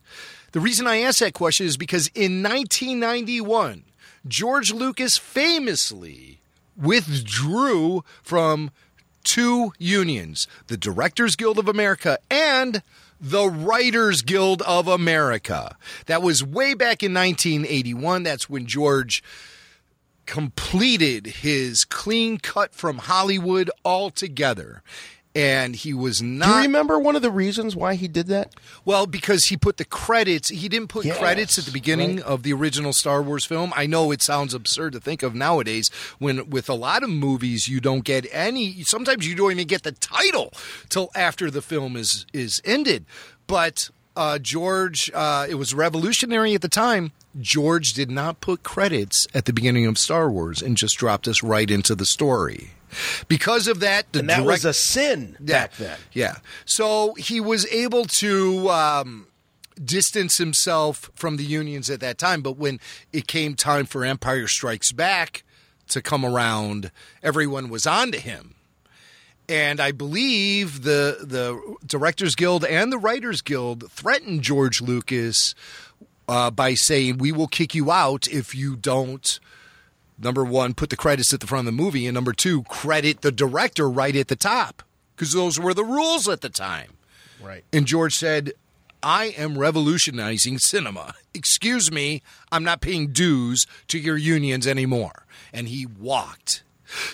The 0.54 0.60
reason 0.60 0.86
I 0.86 1.02
ask 1.02 1.20
that 1.20 1.34
question 1.34 1.66
is 1.66 1.78
because 1.78 2.08
in 2.14 2.44
1991, 2.44 3.84
George 4.28 4.72
Lucas 4.72 5.18
famously 5.18 6.40
withdrew 6.78 8.04
from 8.22 8.70
two 9.24 9.74
unions 9.80 10.48
the 10.68 10.78
Directors 10.78 11.36
Guild 11.36 11.58
of 11.58 11.68
America 11.68 12.20
and 12.30 12.84
the 13.20 13.48
Writers 13.50 14.22
Guild 14.22 14.62
of 14.62 14.88
America. 14.88 15.76
That 16.06 16.22
was 16.22 16.44
way 16.44 16.76
back 16.76 17.02
in 17.02 17.16
1981. 17.16 18.22
That's 18.22 18.48
when 18.48 18.68
George 18.68 19.24
completed 20.28 21.26
his 21.28 21.84
clean 21.84 22.38
cut 22.38 22.76
from 22.76 23.00
Hollywood 23.00 23.72
altogether. 23.84 24.84
And 25.36 25.76
he 25.76 25.96
was 25.96 26.22
not. 26.22 26.46
Do 26.48 26.56
you 26.58 26.62
remember 26.64 27.00
one 27.00 27.16
of 27.16 27.24
the 27.24 27.32
reasons 27.32 27.76
why 27.76 27.96
he 27.96 28.08
did 28.08 28.28
that? 28.28 28.54
Well, 28.86 29.08
because 29.08 29.46
he 29.46 29.58
put 29.58 29.78
the 29.78 29.86
credits, 29.86 30.50
he 30.50 30.70
didn't 30.70 30.90
put 30.90 31.06
Yes, 31.06 31.18
credits 31.18 31.58
at 31.58 31.66
the 31.66 31.72
beginning 31.72 32.18
right. 32.18 32.26
of 32.26 32.44
the 32.44 32.54
original 32.54 32.94
Star 32.94 33.20
Wars 33.24 33.44
film. 33.44 33.74
I 33.76 33.88
know 33.88 34.12
it 34.12 34.22
sounds 34.22 34.54
absurd 34.54 34.94
to 34.94 35.00
think 35.00 35.24
of 35.24 35.34
nowadays 35.34 35.90
when 36.20 36.52
with 36.52 36.70
a 36.70 36.76
lot 36.76 37.02
of 37.02 37.10
movies 37.10 37.68
you 37.68 37.80
don't 37.80 38.04
get 38.04 38.28
any 38.32 38.84
sometimes 38.84 39.28
you 39.28 39.34
don't 39.36 39.52
even 39.52 39.66
get 39.66 39.82
the 39.82 39.92
title 39.94 40.54
till 40.90 41.10
after 41.16 41.50
the 41.50 41.64
film 41.64 41.96
is 41.96 42.28
is 42.32 42.62
ended. 42.64 43.06
But 43.48 43.90
uh, 44.16 44.38
George, 44.38 45.10
uh, 45.16 45.48
it 45.50 45.56
was 45.56 45.74
revolutionary 45.74 46.54
at 46.54 46.62
the 46.62 46.70
time. 46.70 47.12
George 47.42 47.94
did 47.94 48.12
not 48.12 48.40
put 48.40 48.62
credits 48.62 49.26
at 49.34 49.46
the 49.46 49.54
beginning 49.54 49.88
of 49.88 49.98
Star 49.98 50.30
Wars 50.30 50.62
and 50.62 50.78
just 50.78 50.98
dropped 50.98 51.28
us 51.28 51.42
right 51.42 51.72
into 51.72 51.96
the 51.96 52.06
story. 52.06 52.74
Because 53.28 53.68
of 53.68 53.80
that, 53.82 54.12
the 54.14 54.20
and 54.20 54.30
that 54.30 54.46
was 54.46 54.66
a 54.66 54.74
sin 54.74 55.36
back 55.40 55.74
then. 55.76 55.98
yeah. 56.12 56.38
So 56.66 57.14
he 57.16 57.40
was 57.40 57.66
able 57.68 58.06
to 58.06 58.70
um, 58.70 59.28
distance 59.84 60.38
himself 60.38 61.12
from 61.16 61.38
the 61.38 61.44
unions 61.44 61.90
at 61.90 62.00
that 62.02 62.18
time. 62.18 62.42
But 62.42 62.58
when 62.58 62.80
it 63.12 63.28
came 63.28 63.56
time 63.56 63.86
for 63.86 64.04
Empire 64.04 64.48
Strikes 64.48 64.92
Back 64.92 65.44
to 65.90 66.02
come 66.02 66.26
around, 66.26 66.92
everyone 67.22 67.70
was 67.70 67.86
on 67.86 68.12
to 68.12 68.20
him. 68.20 68.56
And 69.50 69.82
I 69.82 69.92
believe 69.92 70.84
the 70.84 71.18
the 71.22 71.76
Directors 71.86 72.34
Guild 72.34 72.64
and 72.64 72.92
the 72.92 72.98
Writers 72.98 73.42
Guild 73.42 73.92
threatened 73.92 74.42
George 74.42 74.82
Lucas 74.82 75.54
uh, 76.30 76.50
by 76.50 76.76
saying, 76.76 77.18
"We 77.18 77.34
will 77.34 77.50
kick 77.50 77.76
you 77.76 77.92
out 77.92 78.28
if 78.28 78.56
you 78.56 78.78
don't." 78.78 79.40
Number 80.24 80.44
one, 80.44 80.74
put 80.74 80.90
the 80.90 80.96
credits 80.96 81.34
at 81.34 81.42
the 81.42 81.48
front 81.48 81.68
of 81.68 81.76
the 81.76 81.84
movie, 81.84 82.08
and 82.08 82.16
number 82.16 82.34
two, 82.34 82.64
credit 82.64 83.22
the 83.22 83.32
director 83.32 83.90
right 83.90 84.16
at 84.16 84.30
the 84.30 84.36
top 84.36 84.82
because 85.16 85.34
those 85.34 85.60
were 85.60 85.74
the 85.74 85.84
rules 85.84 86.28
at 86.30 86.42
the 86.42 86.50
time. 86.50 86.92
Right. 87.42 87.66
And 87.74 87.86
George 87.86 88.14
said, 88.14 88.54
I 89.04 89.26
am 89.38 89.58
revolutionizing 89.58 90.60
cinema. 90.60 91.16
Excuse 91.34 91.92
me, 91.92 92.22
I'm 92.52 92.64
not 92.64 92.80
paying 92.80 93.12
dues 93.12 93.66
to 93.90 94.00
your 94.00 94.16
unions 94.16 94.66
anymore. 94.66 95.26
And 95.52 95.68
he 95.68 95.86
walked. 95.86 96.64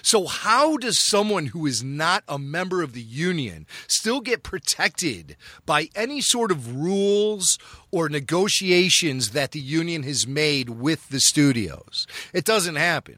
So, 0.02 0.28
how 0.28 0.78
does 0.78 1.00
someone 1.06 1.48
who 1.48 1.66
is 1.66 1.84
not 1.84 2.24
a 2.28 2.40
member 2.40 2.82
of 2.82 2.94
the 2.94 3.02
union 3.02 3.66
still 3.88 4.22
get 4.22 4.44
protected 4.44 5.36
by 5.66 5.90
any 5.96 6.22
sort 6.22 6.52
of 6.52 6.76
rules 6.76 7.58
or 7.92 8.10
negotiations 8.10 9.32
that 9.32 9.52
the 9.52 9.60
union 9.60 10.04
has 10.04 10.28
made 10.28 10.70
with 10.70 11.10
the 11.10 11.20
studios? 11.20 12.08
It 12.34 12.46
doesn't 12.46 12.76
happen. 12.76 13.18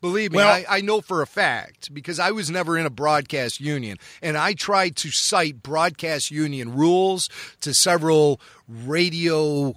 Believe 0.00 0.30
me, 0.32 0.36
Well- 0.36 0.48
I, 0.48 0.64
I 0.68 0.80
know 0.80 1.00
for 1.00 1.22
a 1.22 1.26
fact 1.26 1.92
because 1.92 2.20
I 2.20 2.30
was 2.30 2.50
never 2.50 2.78
in 2.78 2.86
a 2.86 2.90
broadcast 2.90 3.60
union, 3.60 3.98
and 4.22 4.36
I 4.36 4.52
tried 4.52 4.94
to 4.96 5.10
cite 5.10 5.62
broadcast 5.62 6.30
union 6.30 6.74
rules 6.74 7.28
to 7.62 7.74
several 7.74 8.40
radio 8.68 9.74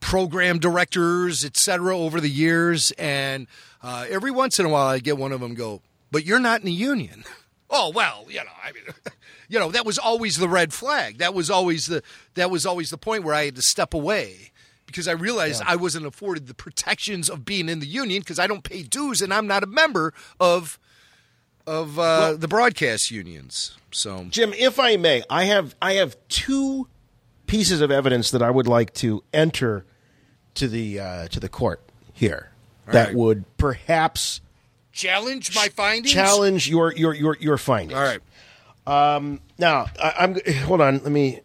program 0.00 0.58
directors, 0.58 1.44
et 1.44 1.56
cetera, 1.56 1.96
over 1.96 2.20
the 2.20 2.30
years. 2.30 2.92
And 2.92 3.46
uh, 3.82 4.06
every 4.08 4.30
once 4.30 4.58
in 4.58 4.66
a 4.66 4.68
while, 4.68 4.86
I 4.86 4.98
get 4.98 5.18
one 5.18 5.32
of 5.32 5.40
them 5.40 5.54
go, 5.54 5.82
"But 6.10 6.24
you're 6.24 6.38
not 6.40 6.60
in 6.60 6.66
the 6.66 6.72
union." 6.72 7.24
oh 7.70 7.90
well, 7.90 8.24
you 8.28 8.36
know, 8.36 8.44
I 8.62 8.72
mean, 8.72 8.84
you 9.48 9.58
know, 9.58 9.70
that 9.70 9.86
was 9.86 9.98
always 9.98 10.36
the 10.36 10.48
red 10.48 10.72
flag. 10.72 11.18
That 11.18 11.34
was 11.34 11.50
always 11.50 11.86
the 11.86 12.02
that 12.34 12.50
was 12.50 12.66
always 12.66 12.90
the 12.90 12.98
point 12.98 13.24
where 13.24 13.34
I 13.34 13.46
had 13.46 13.56
to 13.56 13.62
step 13.62 13.94
away 13.94 14.52
because 14.86 15.08
I 15.08 15.12
realized 15.12 15.62
I 15.66 15.76
wasn't 15.76 16.06
afforded 16.06 16.46
the 16.46 16.54
protections 16.54 17.28
of 17.28 17.44
being 17.44 17.68
in 17.68 17.80
the 17.80 17.86
union 17.86 18.20
because 18.20 18.38
I 18.38 18.46
don't 18.46 18.62
pay 18.62 18.82
dues 18.82 19.20
and 19.20 19.34
I'm 19.34 19.46
not 19.46 19.62
a 19.62 19.66
member 19.66 20.14
of 20.38 20.78
of 21.66 21.98
uh, 21.98 22.34
the 22.34 22.48
broadcast 22.48 23.10
unions. 23.10 23.76
So, 23.90 24.26
Jim, 24.30 24.52
if 24.52 24.78
I 24.78 24.96
may, 24.96 25.22
I 25.28 25.44
have 25.44 25.74
I 25.82 25.94
have 25.94 26.16
two 26.28 26.88
pieces 27.46 27.80
of 27.80 27.90
evidence 27.90 28.30
that 28.30 28.42
I 28.42 28.50
would 28.50 28.66
like 28.66 28.92
to 28.94 29.22
enter 29.32 29.84
to 30.54 30.68
the 30.68 30.98
uh, 31.00 31.28
to 31.28 31.40
the 31.40 31.48
court 31.48 31.80
here 32.12 32.50
All 32.86 32.92
that 32.92 33.08
right. 33.08 33.16
would 33.16 33.44
perhaps 33.58 34.40
challenge 34.92 35.54
my 35.54 35.68
findings. 35.68 36.12
challenge 36.12 36.68
your 36.68 36.92
your 36.94 37.14
your 37.14 37.36
your 37.40 37.58
findings. 37.58 37.98
All 37.98 38.04
right. 38.04 38.20
Um, 39.16 39.40
now 39.58 39.86
I, 40.02 40.14
I'm 40.20 40.36
hold 40.64 40.80
on. 40.80 40.98
Let 40.98 41.10
me 41.12 41.40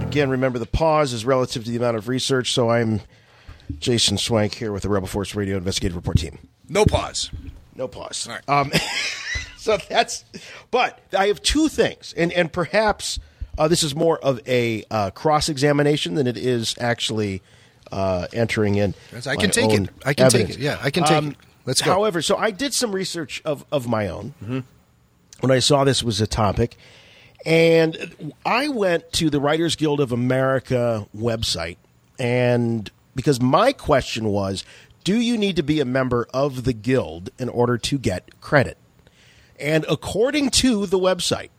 again 0.00 0.28
remember 0.30 0.58
the 0.58 0.66
pause 0.70 1.12
is 1.12 1.24
relative 1.24 1.64
to 1.64 1.70
the 1.70 1.76
amount 1.76 1.96
of 1.96 2.08
research. 2.08 2.52
So 2.52 2.70
I'm 2.70 3.00
Jason 3.78 4.18
Swank 4.18 4.54
here 4.54 4.72
with 4.72 4.82
the 4.82 4.88
Rebel 4.88 5.08
Force 5.08 5.34
Radio 5.34 5.56
Investigative 5.56 5.96
Report 5.96 6.18
Team. 6.18 6.38
No 6.68 6.84
pause. 6.84 7.30
No 7.74 7.88
pause. 7.88 8.28
All 8.28 8.34
right. 8.34 8.48
Um, 8.48 8.70
so 9.64 9.78
that's, 9.88 10.24
but 10.70 10.98
I 11.16 11.26
have 11.28 11.40
two 11.42 11.68
things, 11.68 12.12
and 12.16 12.32
and 12.32 12.52
perhaps 12.52 13.18
uh, 13.58 13.68
this 13.68 13.82
is 13.82 13.94
more 13.94 14.18
of 14.18 14.40
a 14.46 14.84
uh, 14.90 15.10
cross 15.10 15.48
examination 15.48 16.14
than 16.14 16.26
it 16.26 16.36
is 16.36 16.74
actually 16.80 17.42
uh, 17.90 18.26
entering 18.32 18.76
in. 18.76 18.94
I 19.26 19.36
can 19.36 19.50
take 19.50 19.70
it. 19.72 19.88
I 20.04 20.14
can 20.14 20.30
take 20.30 20.50
it. 20.50 20.58
Yeah, 20.58 20.78
I 20.82 20.90
can 20.90 21.04
take 21.04 21.16
Um, 21.16 21.28
it. 21.32 21.36
Let's 21.66 21.80
go. 21.82 21.92
However, 21.92 22.22
so 22.22 22.36
I 22.36 22.50
did 22.50 22.74
some 22.74 22.92
research 22.92 23.40
of 23.44 23.64
of 23.70 23.86
my 23.86 24.08
own 24.08 24.34
Mm-hmm. 24.42 24.60
when 25.40 25.50
I 25.52 25.60
saw 25.60 25.84
this 25.84 26.02
was 26.02 26.20
a 26.20 26.26
topic, 26.26 26.76
and 27.46 28.32
I 28.44 28.68
went 28.68 29.12
to 29.14 29.30
the 29.30 29.40
Writers 29.40 29.76
Guild 29.76 30.00
of 30.00 30.10
America 30.12 31.06
website 31.16 31.76
And 32.18 32.90
because 33.14 33.40
my 33.40 33.72
question 33.72 34.28
was, 34.28 34.64
do 35.04 35.16
you 35.20 35.36
need 35.36 35.56
to 35.56 35.62
be 35.62 35.80
a 35.80 35.84
member 35.84 36.26
of 36.32 36.64
the 36.64 36.72
guild 36.72 37.30
in 37.38 37.48
order 37.48 37.76
to 37.78 37.98
get 37.98 38.40
credit? 38.40 38.76
And 39.62 39.86
according 39.88 40.50
to 40.50 40.86
the 40.86 40.98
website, 40.98 41.50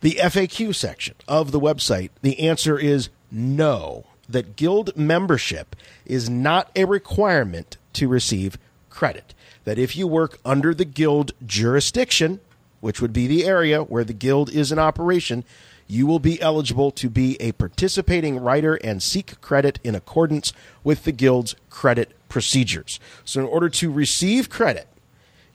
the 0.00 0.18
FAQ 0.20 0.74
section 0.74 1.14
of 1.28 1.52
the 1.52 1.60
website, 1.60 2.10
the 2.22 2.40
answer 2.40 2.76
is 2.76 3.08
no, 3.30 4.04
that 4.28 4.56
guild 4.56 4.96
membership 4.96 5.76
is 6.04 6.28
not 6.28 6.70
a 6.74 6.84
requirement 6.84 7.76
to 7.92 8.08
receive 8.08 8.58
credit. 8.90 9.32
That 9.64 9.78
if 9.78 9.96
you 9.96 10.08
work 10.08 10.40
under 10.44 10.74
the 10.74 10.84
guild 10.84 11.30
jurisdiction, 11.46 12.40
which 12.80 13.00
would 13.00 13.12
be 13.12 13.28
the 13.28 13.44
area 13.44 13.82
where 13.84 14.02
the 14.02 14.12
guild 14.12 14.50
is 14.50 14.72
in 14.72 14.80
operation, 14.80 15.44
you 15.86 16.04
will 16.04 16.18
be 16.18 16.42
eligible 16.42 16.90
to 16.90 17.08
be 17.08 17.40
a 17.40 17.52
participating 17.52 18.40
writer 18.40 18.74
and 18.74 19.00
seek 19.00 19.40
credit 19.40 19.78
in 19.84 19.94
accordance 19.94 20.52
with 20.82 21.04
the 21.04 21.12
guild's 21.12 21.54
credit 21.70 22.10
procedures. 22.28 22.98
So, 23.24 23.40
in 23.40 23.46
order 23.46 23.68
to 23.68 23.90
receive 23.90 24.50
credit, 24.50 24.88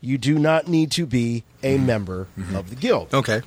you 0.01 0.17
do 0.17 0.37
not 0.37 0.67
need 0.67 0.91
to 0.91 1.05
be 1.05 1.43
a 1.63 1.75
mm-hmm. 1.75 1.85
member 1.85 2.27
mm-hmm. 2.37 2.55
of 2.55 2.69
the 2.69 2.75
guild. 2.75 3.13
Okay. 3.13 3.41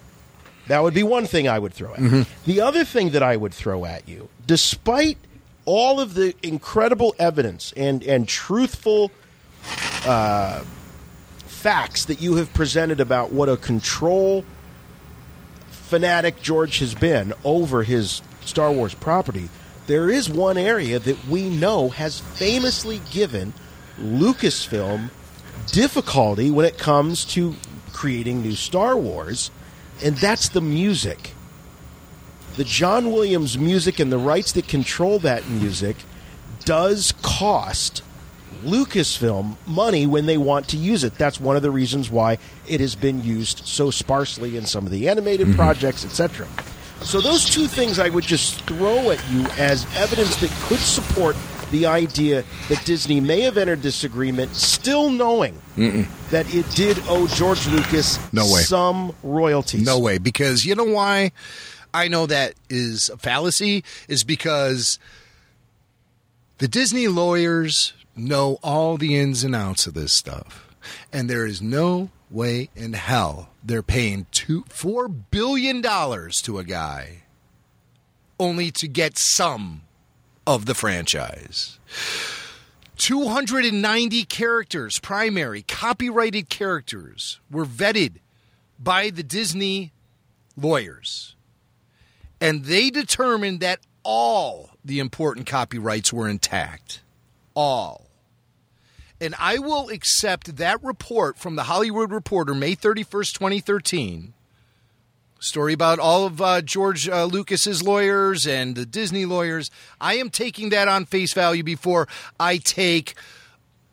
That 0.68 0.82
would 0.82 0.94
be 0.94 1.02
one 1.02 1.26
thing 1.26 1.48
I 1.48 1.58
would 1.58 1.74
throw 1.74 1.94
at 1.94 2.00
you. 2.00 2.26
The 2.46 2.60
other 2.60 2.84
thing 2.84 3.10
that 3.10 3.22
I 3.22 3.36
would 3.36 3.52
throw 3.52 3.84
at 3.84 4.08
you, 4.08 4.28
despite 4.46 5.18
all 5.64 6.00
of 6.00 6.14
the 6.14 6.34
incredible 6.42 7.14
evidence 7.18 7.72
and, 7.76 8.02
and 8.04 8.28
truthful 8.28 9.10
uh, 10.06 10.60
facts 11.46 12.04
that 12.06 12.20
you 12.20 12.36
have 12.36 12.52
presented 12.54 13.00
about 13.00 13.32
what 13.32 13.48
a 13.48 13.56
control 13.56 14.44
fanatic 15.70 16.40
George 16.40 16.78
has 16.78 16.94
been 16.94 17.32
over 17.44 17.82
his 17.82 18.22
Star 18.42 18.70
Wars 18.72 18.94
property, 18.94 19.48
there 19.86 20.08
is 20.08 20.30
one 20.30 20.56
area 20.56 20.98
that 21.00 21.26
we 21.26 21.50
know 21.50 21.88
has 21.88 22.20
famously 22.20 23.00
given 23.10 23.52
Lucasfilm 23.98 25.10
difficulty 25.70 26.50
when 26.50 26.66
it 26.66 26.78
comes 26.78 27.24
to 27.26 27.54
creating 27.92 28.42
new 28.42 28.54
Star 28.54 28.96
Wars, 28.96 29.50
and 30.02 30.16
that's 30.16 30.48
the 30.48 30.60
music. 30.60 31.32
The 32.56 32.64
John 32.64 33.12
Williams 33.12 33.56
music 33.56 34.00
and 34.00 34.10
the 34.10 34.18
rights 34.18 34.52
that 34.52 34.68
control 34.68 35.18
that 35.20 35.48
music 35.48 35.96
does 36.64 37.12
cost 37.22 38.02
Lucasfilm 38.64 39.56
money 39.66 40.06
when 40.06 40.26
they 40.26 40.36
want 40.36 40.68
to 40.68 40.76
use 40.76 41.04
it. 41.04 41.14
That's 41.14 41.40
one 41.40 41.56
of 41.56 41.62
the 41.62 41.70
reasons 41.70 42.10
why 42.10 42.38
it 42.68 42.80
has 42.80 42.94
been 42.94 43.22
used 43.22 43.66
so 43.66 43.90
sparsely 43.90 44.56
in 44.56 44.66
some 44.66 44.84
of 44.84 44.92
the 44.92 45.08
animated 45.08 45.48
mm-hmm. 45.48 45.56
projects, 45.56 46.04
etc. 46.04 46.46
So 47.02 47.20
those 47.20 47.48
two 47.48 47.66
things 47.66 47.98
I 47.98 48.10
would 48.10 48.24
just 48.24 48.62
throw 48.62 49.10
at 49.10 49.30
you 49.30 49.46
as 49.58 49.86
evidence 49.96 50.36
that 50.36 50.50
could 50.68 50.78
support 50.78 51.36
the 51.70 51.86
idea 51.86 52.44
that 52.68 52.84
Disney 52.84 53.20
may 53.20 53.40
have 53.42 53.56
entered 53.56 53.82
this 53.82 54.04
agreement 54.04 54.54
still 54.56 55.10
knowing 55.10 55.60
Mm-mm. 55.76 56.06
that 56.30 56.52
it 56.54 56.68
did 56.74 56.98
owe 57.08 57.26
George 57.28 57.66
Lucas 57.68 58.18
No 58.32 58.42
way. 58.44 58.60
some 58.62 59.14
royalties. 59.22 59.84
No 59.84 59.98
way, 59.98 60.18
because 60.18 60.64
you 60.64 60.74
know 60.74 60.84
why 60.84 61.32
I 61.94 62.08
know 62.08 62.26
that 62.26 62.54
is 62.68 63.08
a 63.08 63.16
fallacy 63.16 63.84
is 64.08 64.24
because 64.24 64.98
the 66.58 66.68
Disney 66.68 67.08
lawyers 67.08 67.94
know 68.16 68.58
all 68.62 68.96
the 68.96 69.16
ins 69.18 69.44
and 69.44 69.54
outs 69.54 69.86
of 69.86 69.94
this 69.94 70.12
stuff, 70.16 70.68
and 71.12 71.28
there 71.30 71.46
is 71.46 71.62
no 71.62 72.10
way 72.30 72.70
in 72.76 72.92
hell 72.92 73.48
they're 73.64 73.82
paying 73.82 74.26
two 74.30 74.64
four 74.68 75.08
billion 75.08 75.80
dollars 75.80 76.36
to 76.42 76.58
a 76.58 76.64
guy 76.64 77.22
only 78.38 78.70
to 78.70 78.86
get 78.88 79.18
some 79.18 79.82
of 80.46 80.66
the 80.66 80.74
franchise. 80.74 81.78
290 82.96 84.24
characters, 84.24 84.98
primary, 84.98 85.62
copyrighted 85.62 86.48
characters, 86.48 87.40
were 87.50 87.64
vetted 87.64 88.16
by 88.78 89.10
the 89.10 89.22
Disney 89.22 89.92
lawyers. 90.56 91.34
And 92.40 92.64
they 92.64 92.90
determined 92.90 93.60
that 93.60 93.80
all 94.02 94.70
the 94.84 94.98
important 94.98 95.46
copyrights 95.46 96.12
were 96.12 96.28
intact. 96.28 97.00
All. 97.54 98.06
And 99.20 99.34
I 99.38 99.58
will 99.58 99.90
accept 99.90 100.56
that 100.56 100.82
report 100.82 101.36
from 101.38 101.56
the 101.56 101.64
Hollywood 101.64 102.10
Reporter, 102.10 102.54
May 102.54 102.74
31st, 102.74 103.32
2013. 103.34 104.32
Story 105.42 105.72
about 105.72 105.98
all 105.98 106.26
of 106.26 106.42
uh, 106.42 106.60
George 106.60 107.08
uh, 107.08 107.24
Lucas's 107.24 107.82
lawyers 107.82 108.46
and 108.46 108.76
the 108.76 108.84
Disney 108.84 109.24
lawyers. 109.24 109.70
I 109.98 110.16
am 110.16 110.28
taking 110.28 110.68
that 110.68 110.86
on 110.86 111.06
face 111.06 111.32
value 111.32 111.62
before 111.62 112.08
I 112.38 112.58
take 112.58 113.14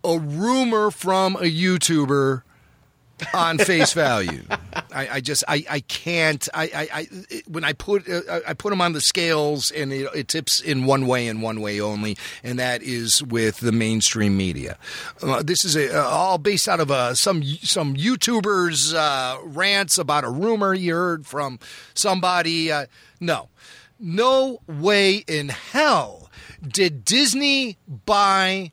a 0.03 0.19
rumor 0.19 0.91
from 0.91 1.38
a 1.38 1.49
YouTuber 1.49 2.41
on 3.34 3.57
face 3.57 3.94
value. 3.94 4.44
I, 4.91 5.10
I 5.14 5.22
just 5.22 5.44
I, 5.48 5.64
I 5.69 5.80
can't 5.81 6.48
I, 6.53 6.64
I, 6.64 6.89
I 6.94 7.41
when 7.48 7.64
I 7.64 7.73
put 7.73 8.10
uh, 8.10 8.39
I 8.48 8.53
put 8.53 8.69
them 8.69 8.81
on 8.81 8.94
the 8.94 9.02
scales 9.02 9.72
and 9.72 9.91
it, 9.91 10.10
it 10.15 10.27
tips 10.27 10.61
in 10.61 10.85
one 10.85 11.07
way 11.07 11.27
and 11.27 11.41
one 11.41 11.61
way 11.61 11.80
only, 11.80 12.18
and 12.44 12.60
that 12.60 12.81
is 12.84 13.23
with 13.23 13.60
the 13.60 13.72
mainstream 13.72 14.38
media. 14.38 14.77
Uh, 15.22 15.44
this 15.44 15.65
is 15.65 15.76
a, 15.76 15.99
uh, 15.99 16.07
all 16.07 16.38
based 16.38 16.68
out 16.68 16.80
of 16.80 16.91
uh, 16.91 17.14
some 17.14 17.44
some 17.44 17.95
YouTubers 17.95 18.94
uh, 18.94 19.39
rants 19.44 19.98
about 19.98 20.23
a 20.23 20.30
rumor 20.30 20.73
you 20.73 20.94
heard 20.94 21.26
from 21.26 21.60
somebody. 21.94 22.72
Uh, 22.72 22.85
no, 23.19 23.49
no 23.99 24.61
way 24.68 25.23
in 25.27 25.49
hell 25.49 26.30
did 26.65 27.06
Disney 27.06 27.77
buy 27.88 28.72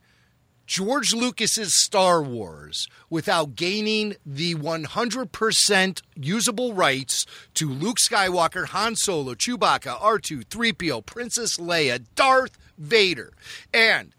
George 0.66 1.12
Lucas's 1.12 1.82
Star 1.82 2.22
Wars 2.22 2.88
without 3.10 3.54
gaining 3.54 4.16
the 4.24 4.54
100% 4.54 6.02
usable 6.16 6.72
rights 6.72 7.26
to 7.54 7.68
Luke 7.68 7.98
Skywalker, 7.98 8.66
Han 8.68 8.96
Solo, 8.96 9.34
Chewbacca, 9.34 9.98
R2, 10.00 10.46
3PO, 10.46 11.04
Princess 11.04 11.58
Leia, 11.58 12.04
Darth 12.14 12.56
Vader. 12.78 13.32
And 13.72 14.14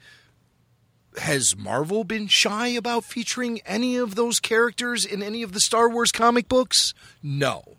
has 1.18 1.56
Marvel 1.58 2.04
been 2.04 2.28
shy 2.28 2.68
about 2.68 3.06
featuring 3.06 3.62
any 3.66 3.98
of 3.98 4.16
those 4.16 4.40
characters 4.40 5.06
in 5.06 5.24
any 5.24 5.42
of 5.42 5.54
the 5.54 5.60
Star 5.60 5.90
Wars 5.90 6.12
comic 6.12 6.48
books? 6.48 6.94
No. 7.24 7.78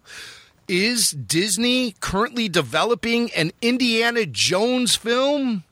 Is 0.69 1.11
Disney 1.11 1.95
currently 2.01 2.49
developing 2.49 3.31
an 3.33 3.53
Indiana 3.63 4.27
Jones 4.27 4.97
film? 4.97 5.65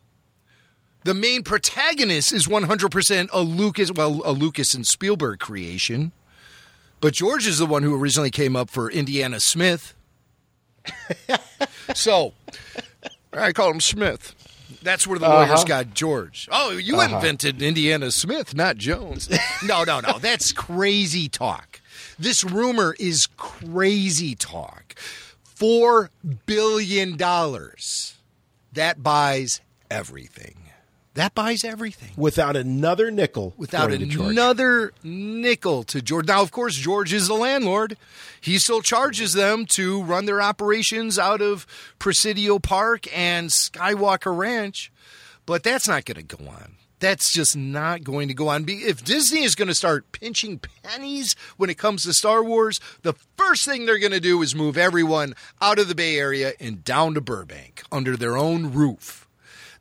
The 1.04 1.14
main 1.14 1.42
protagonist 1.42 2.32
is 2.32 2.46
100% 2.46 3.28
a 3.32 3.40
Lucas, 3.40 3.92
well, 3.92 4.22
a 4.24 4.32
Lucas 4.32 4.74
and 4.74 4.86
Spielberg 4.86 5.38
creation. 5.38 6.12
But 7.00 7.12
George 7.14 7.46
is 7.46 7.58
the 7.58 7.66
one 7.66 7.82
who 7.82 7.94
originally 7.94 8.30
came 8.30 8.56
up 8.56 8.70
for 8.70 8.90
Indiana 8.90 9.38
Smith. 9.40 9.94
so, 11.94 12.32
I 13.32 13.52
call 13.52 13.70
him 13.70 13.80
Smith. 13.80 14.34
That's 14.82 15.06
where 15.06 15.18
the 15.18 15.28
lawyers 15.28 15.50
Uh-huh. 15.50 15.64
got 15.64 15.94
George. 15.94 16.48
Oh, 16.50 16.72
you 16.72 16.96
Uh-huh. 17.00 17.14
invented 17.16 17.62
Indiana 17.62 18.10
Smith, 18.10 18.54
not 18.54 18.76
Jones. 18.76 19.28
no, 19.64 19.84
no, 19.84 20.00
no. 20.00 20.18
That's 20.18 20.52
crazy 20.52 21.28
talk. 21.28 21.80
This 22.18 22.44
rumor 22.44 22.94
is 22.98 23.26
crazy 23.36 24.34
talk. 24.34 24.94
Four 25.42 26.10
billion 26.46 27.16
dollars. 27.16 28.14
That 28.72 29.02
buys 29.02 29.60
everything. 29.90 30.56
That 31.14 31.32
buys 31.34 31.62
everything. 31.62 32.10
Without 32.16 32.56
another 32.56 33.10
nickel. 33.12 33.54
Without 33.56 33.88
going 33.88 34.00
to 34.00 34.06
George. 34.06 34.32
another 34.32 34.92
nickel 35.04 35.84
to 35.84 36.02
George. 36.02 36.26
Now, 36.26 36.42
of 36.42 36.50
course, 36.50 36.74
George 36.74 37.12
is 37.12 37.28
the 37.28 37.34
landlord. 37.34 37.96
He 38.40 38.58
still 38.58 38.80
charges 38.80 39.32
them 39.32 39.64
to 39.70 40.02
run 40.02 40.24
their 40.26 40.42
operations 40.42 41.16
out 41.16 41.40
of 41.40 41.66
Presidio 42.00 42.58
Park 42.58 43.06
and 43.16 43.48
Skywalker 43.50 44.36
Ranch, 44.36 44.90
but 45.46 45.62
that's 45.62 45.86
not 45.86 46.04
going 46.04 46.26
to 46.26 46.36
go 46.36 46.48
on. 46.48 46.74
That's 46.98 47.32
just 47.32 47.56
not 47.56 48.02
going 48.02 48.28
to 48.28 48.34
go 48.34 48.48
on. 48.48 48.64
If 48.66 49.04
Disney 49.04 49.44
is 49.44 49.54
going 49.54 49.68
to 49.68 49.74
start 49.74 50.10
pinching 50.10 50.58
pennies 50.82 51.36
when 51.56 51.70
it 51.70 51.78
comes 51.78 52.02
to 52.04 52.12
Star 52.12 52.42
Wars, 52.42 52.80
the 53.02 53.14
first 53.36 53.64
thing 53.64 53.84
they're 53.86 53.98
going 53.98 54.12
to 54.12 54.20
do 54.20 54.42
is 54.42 54.54
move 54.54 54.76
everyone 54.76 55.34
out 55.60 55.78
of 55.78 55.86
the 55.86 55.94
Bay 55.94 56.18
Area 56.18 56.54
and 56.58 56.82
down 56.82 57.14
to 57.14 57.20
Burbank 57.20 57.82
under 57.92 58.16
their 58.16 58.36
own 58.36 58.72
roof. 58.72 59.23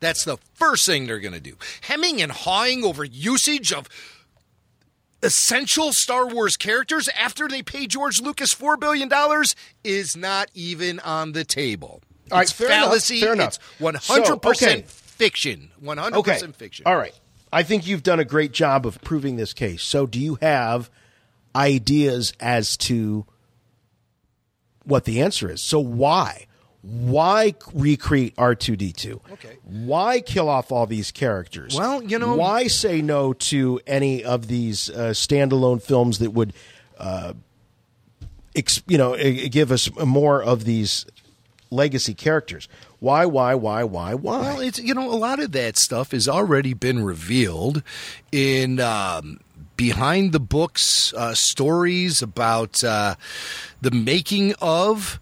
That's 0.03 0.23
the 0.25 0.38
first 0.53 0.85
thing 0.85 1.07
they're 1.07 1.19
going 1.19 1.34
to 1.34 1.39
do. 1.39 1.55
Hemming 1.81 2.21
and 2.21 2.31
hawing 2.31 2.84
over 2.84 3.03
usage 3.03 3.71
of 3.71 3.88
essential 5.21 5.93
Star 5.93 6.27
Wars 6.27 6.57
characters 6.57 7.07
after 7.17 7.47
they 7.47 7.61
pay 7.63 7.88
George 7.88 8.21
Lucas 8.21 8.53
$4 8.53 8.80
billion 8.80 9.09
is 9.84 10.17
not 10.17 10.49
even 10.53 10.99
on 10.99 11.31
the 11.31 11.43
table. 11.45 12.01
All 12.31 12.38
right, 12.39 12.43
it's 12.49 12.59
enough, 12.59 12.69
fallacy. 12.71 13.21
fair 13.21 13.34
enough. 13.34 13.57
It's 13.80 13.81
100% 13.81 14.01
So, 14.01 14.35
okay. 14.49 14.84
fiction. 14.88 15.71
100% 15.81 16.13
Okay. 16.13 16.39
fiction. 16.53 16.85
All 16.85 16.95
right. 16.97 17.13
I 17.51 17.63
think 17.63 17.85
you've 17.85 18.03
done 18.03 18.19
a 18.19 18.25
great 18.25 18.51
job 18.51 18.85
of 18.85 18.99
proving 19.01 19.35
this 19.35 19.53
case. 19.53 19.84
So, 19.84 20.05
do 20.07 20.19
you 20.19 20.35
have 20.41 20.89
ideas 21.55 22.34
as 22.39 22.75
to 22.77 23.25
what 24.84 25.05
the 25.05 25.21
answer 25.21 25.49
is? 25.51 25.63
So, 25.63 25.80
why? 25.80 26.47
Why 26.84 27.55
recreate 27.73 28.35
R2D2? 28.35 29.19
Okay. 29.34 29.57
Why 29.64 30.19
kill 30.19 30.49
off 30.49 30.69
all 30.72 30.85
these 30.85 31.11
characters? 31.11 31.76
Well, 31.77 32.03
you 32.03 32.19
know- 32.19 32.35
why 32.35 32.68
say 32.68 33.01
no 33.01 33.31
to 33.34 33.80
any 33.88 34.23
of 34.23 34.47
these 34.47 34.89
uh, 34.89 35.11
standalone 35.11 35.81
films 35.81 36.19
that 36.19 36.31
would, 36.31 36.53
uh, 36.97 37.34
ex- 38.55 38.84
you 38.85 38.97
know, 38.97 39.15
give 39.49 39.72
us 39.72 39.89
more 40.05 40.43
of 40.43 40.65
these 40.65 41.05
legacy 41.72 42.14
characters? 42.14 42.68
Why, 42.99 43.26
why, 43.26 43.55
why, 43.55 43.84
why, 43.85 44.14
why? 44.14 44.43
Well, 44.43 44.60
it's 44.60 44.80
you 44.80 44.93
know 44.93 45.10
a 45.11 45.15
lot 45.15 45.39
of 45.39 45.51
that 45.53 45.77
stuff 45.77 46.11
has 46.11 46.27
already 46.27 46.73
been 46.73 47.03
revealed 47.03 47.81
in 48.31 48.80
um, 48.80 49.39
behind 49.77 50.31
the 50.34 50.39
books 50.39 51.14
uh, 51.14 51.34
stories 51.34 52.22
about 52.22 52.84
uh, 52.84 53.15
the 53.81 53.91
making 53.91 54.53
of 54.61 55.19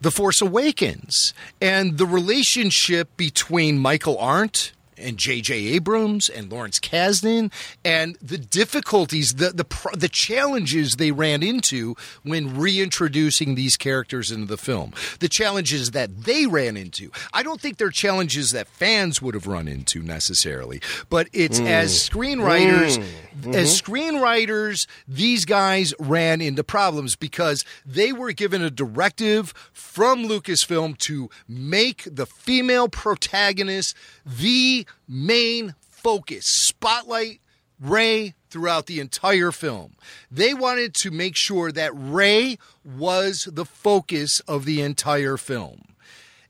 the 0.00 0.10
Force 0.10 0.40
Awakens 0.40 1.34
and 1.60 1.98
the 1.98 2.06
relationship 2.06 3.16
between 3.16 3.78
Michael 3.78 4.18
Arndt 4.18 4.72
and 5.00 5.16
J.J. 5.18 5.54
Abrams 5.68 6.28
and 6.28 6.50
Lawrence 6.50 6.78
Kasdan 6.78 7.50
and 7.84 8.16
the 8.22 8.38
difficulties, 8.38 9.34
the 9.34 9.50
the 9.50 9.66
the 9.96 10.08
challenges 10.08 10.94
they 10.96 11.10
ran 11.12 11.42
into 11.42 11.96
when 12.22 12.56
reintroducing 12.58 13.54
these 13.54 13.76
characters 13.76 14.30
into 14.30 14.46
the 14.46 14.56
film. 14.56 14.92
The 15.20 15.28
challenges 15.28 15.90
that 15.92 16.24
they 16.24 16.46
ran 16.46 16.76
into. 16.76 17.10
I 17.32 17.42
don't 17.42 17.60
think 17.60 17.76
they're 17.78 17.90
challenges 17.90 18.50
that 18.50 18.68
fans 18.68 19.20
would 19.22 19.34
have 19.34 19.46
run 19.46 19.68
into 19.68 20.02
necessarily, 20.02 20.80
but 21.08 21.28
it's 21.32 21.60
Mm. 21.60 21.66
as 21.66 22.08
screenwriters 22.08 22.98
Mm. 23.42 23.54
as 23.54 23.80
Mhm. 23.80 23.82
screenwriters, 23.82 24.86
these 25.08 25.44
guys 25.44 25.94
ran 25.98 26.40
into 26.40 26.62
problems 26.64 27.16
because 27.16 27.64
they 27.86 28.12
were 28.12 28.32
given 28.32 28.62
a 28.62 28.70
directive 28.70 29.52
from 29.72 30.26
Lucasfilm 30.28 30.96
to 30.98 31.30
make 31.48 32.02
the 32.10 32.26
female 32.26 32.88
protagonist 32.88 33.94
the 34.26 34.86
main 35.08 35.74
focus, 35.90 36.46
spotlight 36.46 37.40
Rey 37.80 38.34
throughout 38.50 38.86
the 38.86 39.00
entire 39.00 39.52
film. 39.52 39.94
They 40.30 40.52
wanted 40.52 40.94
to 40.96 41.10
make 41.10 41.36
sure 41.36 41.72
that 41.72 41.92
Ray 41.94 42.58
was 42.84 43.48
the 43.50 43.64
focus 43.64 44.40
of 44.40 44.64
the 44.64 44.82
entire 44.82 45.36
film. 45.36 45.94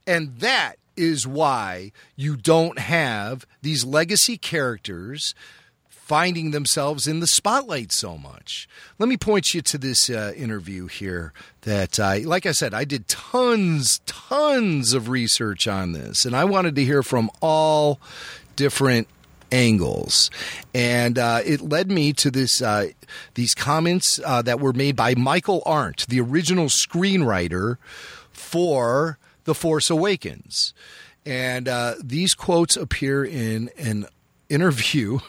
And 0.07 0.39
that 0.41 0.77
is 0.97 1.27
why 1.27 1.93
you 2.17 2.37
don't 2.37 2.79
have 2.79 3.47
these 3.63 3.85
legacy 3.85 4.37
characters 4.37 5.35
finding 6.11 6.51
themselves 6.51 7.07
in 7.07 7.21
the 7.21 7.27
spotlight 7.29 7.93
so 7.93 8.19
much. 8.19 8.69
Let 8.99 9.09
me 9.09 9.17
point 9.17 9.55
you 9.55 9.63
to 9.63 9.79
this 9.79 10.11
uh, 10.11 10.33
interview 10.37 10.89
here 10.89 11.33
that 11.61 12.01
I, 12.01 12.19
like 12.19 12.47
I 12.47 12.51
said, 12.51 12.75
I 12.75 12.83
did 12.83 13.07
tons, 13.07 14.01
tons 14.07 14.93
of 14.93 15.09
research 15.09 15.69
on 15.69 15.93
this, 15.93 16.25
and 16.25 16.35
I 16.35 16.45
wanted 16.47 16.75
to 16.75 16.85
hear 16.85 17.05
from 17.05 17.31
all 17.41 18.01
different 18.57 19.07
angles, 19.53 20.33
and 20.75 21.17
uh, 21.17 21.43
it 21.47 21.61
led 21.61 21.93
me 21.93 22.13
to 22.15 22.29
this 22.33 22.61
uh, 22.61 22.89
these 23.35 23.55
comments 23.55 24.19
uh, 24.25 24.43
that 24.43 24.59
were 24.59 24.73
made 24.73 24.97
by 24.97 25.15
Michael 25.15 25.63
Arndt, 25.65 26.09
the 26.09 26.21
original 26.21 26.67
screenwriter 26.67 27.77
for 28.33 29.21
The 29.45 29.55
Force 29.55 29.91
Awakens. 29.91 30.75
And 31.25 31.69
uh, 31.69 31.95
these 32.03 32.35
quotes 32.35 32.77
appear 32.77 33.25
in 33.25 33.71
an 33.79 34.07
interview 34.51 35.21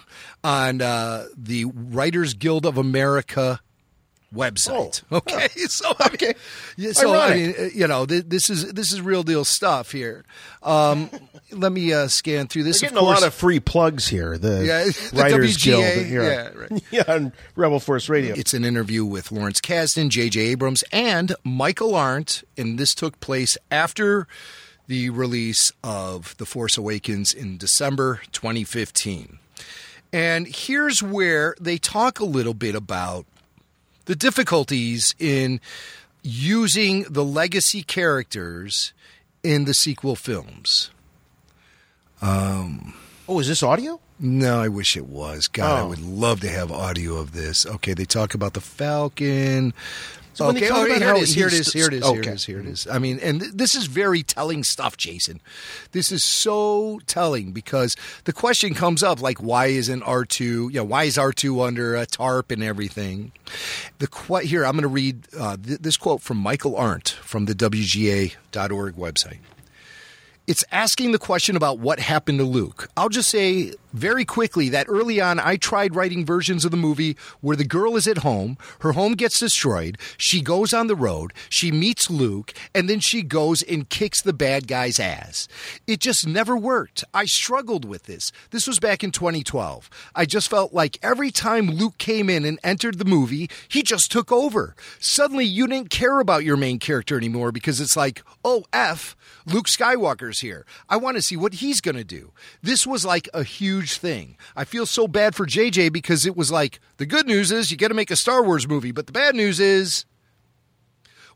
on 0.43 0.81
uh, 0.81 1.25
the 1.37 1.65
Writers 1.65 2.33
Guild 2.33 2.65
of 2.65 2.77
America 2.77 3.59
website. 4.33 5.03
okay, 5.11 5.47
so 5.67 5.91
I 5.99 6.09
mean, 6.09 6.33
yeah, 6.77 6.91
so 6.93 7.13
I 7.13 7.35
mean, 7.35 7.55
uh, 7.57 7.63
you 7.73 7.87
know, 7.87 8.05
th- 8.05 8.25
this 8.27 8.49
is 8.49 8.71
this 8.73 8.91
is 8.91 9.01
real 9.01 9.23
deal 9.23 9.45
stuff 9.45 9.91
here. 9.91 10.23
Um, 10.63 11.09
let 11.51 11.71
me 11.71 11.93
uh, 11.93 12.07
scan 12.07 12.47
through 12.47 12.63
this. 12.63 12.81
We're 12.81 12.87
Of 12.87 12.93
getting 12.93 13.07
a 13.07 13.09
lot 13.09 13.23
of 13.23 13.33
free 13.33 13.59
plugs 13.59 14.07
here. 14.07 14.37
The 14.37 14.65
Yeah, 14.65 14.83
the 15.11 15.21
Writers 15.21 15.57
WGA, 15.57 15.63
Guild 15.63 16.05
here. 16.05 16.23
yeah, 16.23 16.49
right. 16.55 16.83
yeah, 16.91 17.03
on 17.07 17.33
Rebel 17.55 17.79
Force 17.79 18.09
Radio. 18.09 18.35
It's 18.35 18.53
an 18.53 18.65
interview 18.65 19.05
with 19.05 19.31
Lawrence 19.31 19.61
Kasdan, 19.61 20.09
J.J. 20.09 20.39
Abrams, 20.39 20.83
and 20.91 21.35
Michael 21.43 21.95
Arndt, 21.95 22.43
and 22.57 22.79
this 22.79 22.95
took 22.95 23.19
place 23.19 23.57
after 23.69 24.27
the 24.87 25.09
release 25.09 25.71
of 25.83 26.35
The 26.37 26.45
Force 26.45 26.77
Awakens 26.77 27.33
in 27.33 27.57
December 27.57 28.21
2015. 28.31 29.39
And 30.13 30.47
here's 30.47 31.01
where 31.01 31.55
they 31.59 31.77
talk 31.77 32.19
a 32.19 32.25
little 32.25 32.53
bit 32.53 32.75
about 32.75 33.25
the 34.05 34.15
difficulties 34.15 35.15
in 35.19 35.61
using 36.21 37.03
the 37.03 37.23
legacy 37.23 37.81
characters 37.83 38.93
in 39.43 39.65
the 39.65 39.73
sequel 39.73 40.15
films. 40.15 40.91
Um, 42.21 42.93
oh, 43.27 43.39
is 43.39 43.47
this 43.47 43.63
audio? 43.63 43.99
No, 44.19 44.59
I 44.61 44.67
wish 44.67 44.95
it 44.95 45.07
was. 45.07 45.47
God, 45.47 45.79
I 45.79 45.81
Oh. 45.81 45.87
would 45.87 45.99
love 46.01 46.41
to 46.41 46.49
have 46.49 46.71
audio 46.71 47.15
of 47.17 47.31
this. 47.31 47.65
Okay, 47.65 47.93
they 47.93 48.05
talk 48.05 48.33
about 48.35 48.53
the 48.53 48.61
Falcon. 48.61 49.73
So 50.33 50.47
okay, 50.47 50.69
oh, 50.71 50.85
here 50.85 50.95
it 51.15 51.21
is. 51.21 51.33
Here 51.33 51.47
it 51.47 51.53
is. 51.53 51.73
Here 51.73 51.87
it 51.87 51.93
is. 51.93 52.07
Here 52.07 52.19
it 52.21 52.27
is. 52.27 52.45
Here 52.45 52.59
it 52.59 52.65
is. 52.65 52.87
I 52.87 52.99
mean, 52.99 53.19
and 53.19 53.41
th- 53.41 53.51
this 53.53 53.75
is 53.75 53.85
very 53.87 54.23
telling 54.23 54.63
stuff, 54.63 54.95
Jason. 54.95 55.41
This 55.91 56.11
is 56.11 56.23
so 56.23 57.01
telling 57.05 57.51
because 57.51 57.95
the 58.23 58.31
question 58.33 58.73
comes 58.73 59.03
up 59.03 59.21
like, 59.21 59.39
why 59.39 59.67
isn't 59.67 60.03
R 60.03 60.23
two? 60.23 60.69
You 60.69 60.79
know, 60.79 60.83
why 60.85 61.03
is 61.03 61.17
R 61.17 61.33
two 61.33 61.61
under 61.61 61.95
a 61.95 62.05
tarp 62.05 62.49
and 62.51 62.63
everything? 62.63 63.33
The 63.99 64.07
qu- 64.07 64.37
here 64.37 64.65
I'm 64.65 64.73
going 64.73 64.83
to 64.83 64.87
read 64.87 65.27
uh, 65.37 65.57
th- 65.57 65.79
this 65.79 65.97
quote 65.97 66.21
from 66.21 66.37
Michael 66.37 66.77
Arndt 66.77 67.09
from 67.09 67.45
the 67.45 67.53
WGA.org 67.53 68.95
website. 68.95 69.39
It's 70.47 70.63
asking 70.71 71.11
the 71.11 71.19
question 71.19 71.55
about 71.55 71.79
what 71.79 71.99
happened 71.99 72.39
to 72.39 72.45
Luke. 72.45 72.89
I'll 72.97 73.09
just 73.09 73.29
say 73.29 73.73
very 73.93 74.25
quickly 74.25 74.69
that 74.69 74.87
early 74.89 75.19
on, 75.19 75.39
I 75.39 75.57
tried 75.57 75.95
writing 75.95 76.25
versions 76.25 76.65
of 76.65 76.71
the 76.71 76.77
movie 76.77 77.17
where 77.41 77.55
the 77.55 77.65
girl 77.65 77.95
is 77.95 78.07
at 78.07 78.19
home, 78.19 78.57
her 78.79 78.93
home 78.93 79.13
gets 79.13 79.39
destroyed, 79.39 79.97
she 80.17 80.41
goes 80.41 80.73
on 80.73 80.87
the 80.87 80.95
road, 80.95 81.33
she 81.49 81.71
meets 81.71 82.09
Luke, 82.09 82.53
and 82.73 82.89
then 82.89 82.99
she 82.99 83.21
goes 83.21 83.61
and 83.61 83.89
kicks 83.89 84.21
the 84.21 84.33
bad 84.33 84.67
guy's 84.67 84.99
ass. 84.99 85.47
It 85.87 85.99
just 85.99 86.27
never 86.27 86.55
worked. 86.55 87.03
I 87.13 87.25
struggled 87.25 87.85
with 87.85 88.03
this. 88.03 88.31
This 88.51 88.67
was 88.67 88.79
back 88.79 89.03
in 89.03 89.11
2012. 89.11 89.89
I 90.15 90.25
just 90.25 90.49
felt 90.49 90.73
like 90.73 90.97
every 91.01 91.31
time 91.31 91.67
Luke 91.67 91.97
came 91.97 92.29
in 92.29 92.45
and 92.45 92.59
entered 92.63 92.99
the 92.99 93.05
movie, 93.05 93.49
he 93.67 93.83
just 93.83 94.11
took 94.11 94.31
over. 94.31 94.75
Suddenly, 94.99 95.45
you 95.45 95.67
didn't 95.67 95.89
care 95.89 96.19
about 96.19 96.43
your 96.43 96.57
main 96.57 96.79
character 96.79 97.17
anymore 97.17 97.51
because 97.51 97.79
it's 97.79 97.97
like, 97.97 98.23
oh, 98.43 98.63
F. 98.73 99.15
Luke 99.45 99.67
Skywalker's 99.67 100.39
here. 100.39 100.65
I 100.87 100.97
want 100.97 101.17
to 101.17 101.21
see 101.21 101.35
what 101.35 101.55
he's 101.55 101.81
going 101.81 101.95
to 101.95 102.03
do. 102.03 102.31
This 102.61 102.85
was 102.85 103.05
like 103.05 103.27
a 103.33 103.43
huge 103.43 103.80
thing. 103.87 104.37
I 104.55 104.63
feel 104.63 104.85
so 104.85 105.07
bad 105.07 105.35
for 105.35 105.45
JJ 105.45 105.91
because 105.91 106.25
it 106.25 106.35
was 106.35 106.51
like 106.51 106.79
the 106.97 107.05
good 107.05 107.27
news 107.27 107.51
is 107.51 107.71
you 107.71 107.77
got 107.77 107.89
to 107.89 107.93
make 107.93 108.11
a 108.11 108.15
Star 108.15 108.43
Wars 108.43 108.67
movie, 108.67 108.91
but 108.91 109.05
the 109.07 109.11
bad 109.11 109.35
news 109.35 109.59
is 109.59 110.05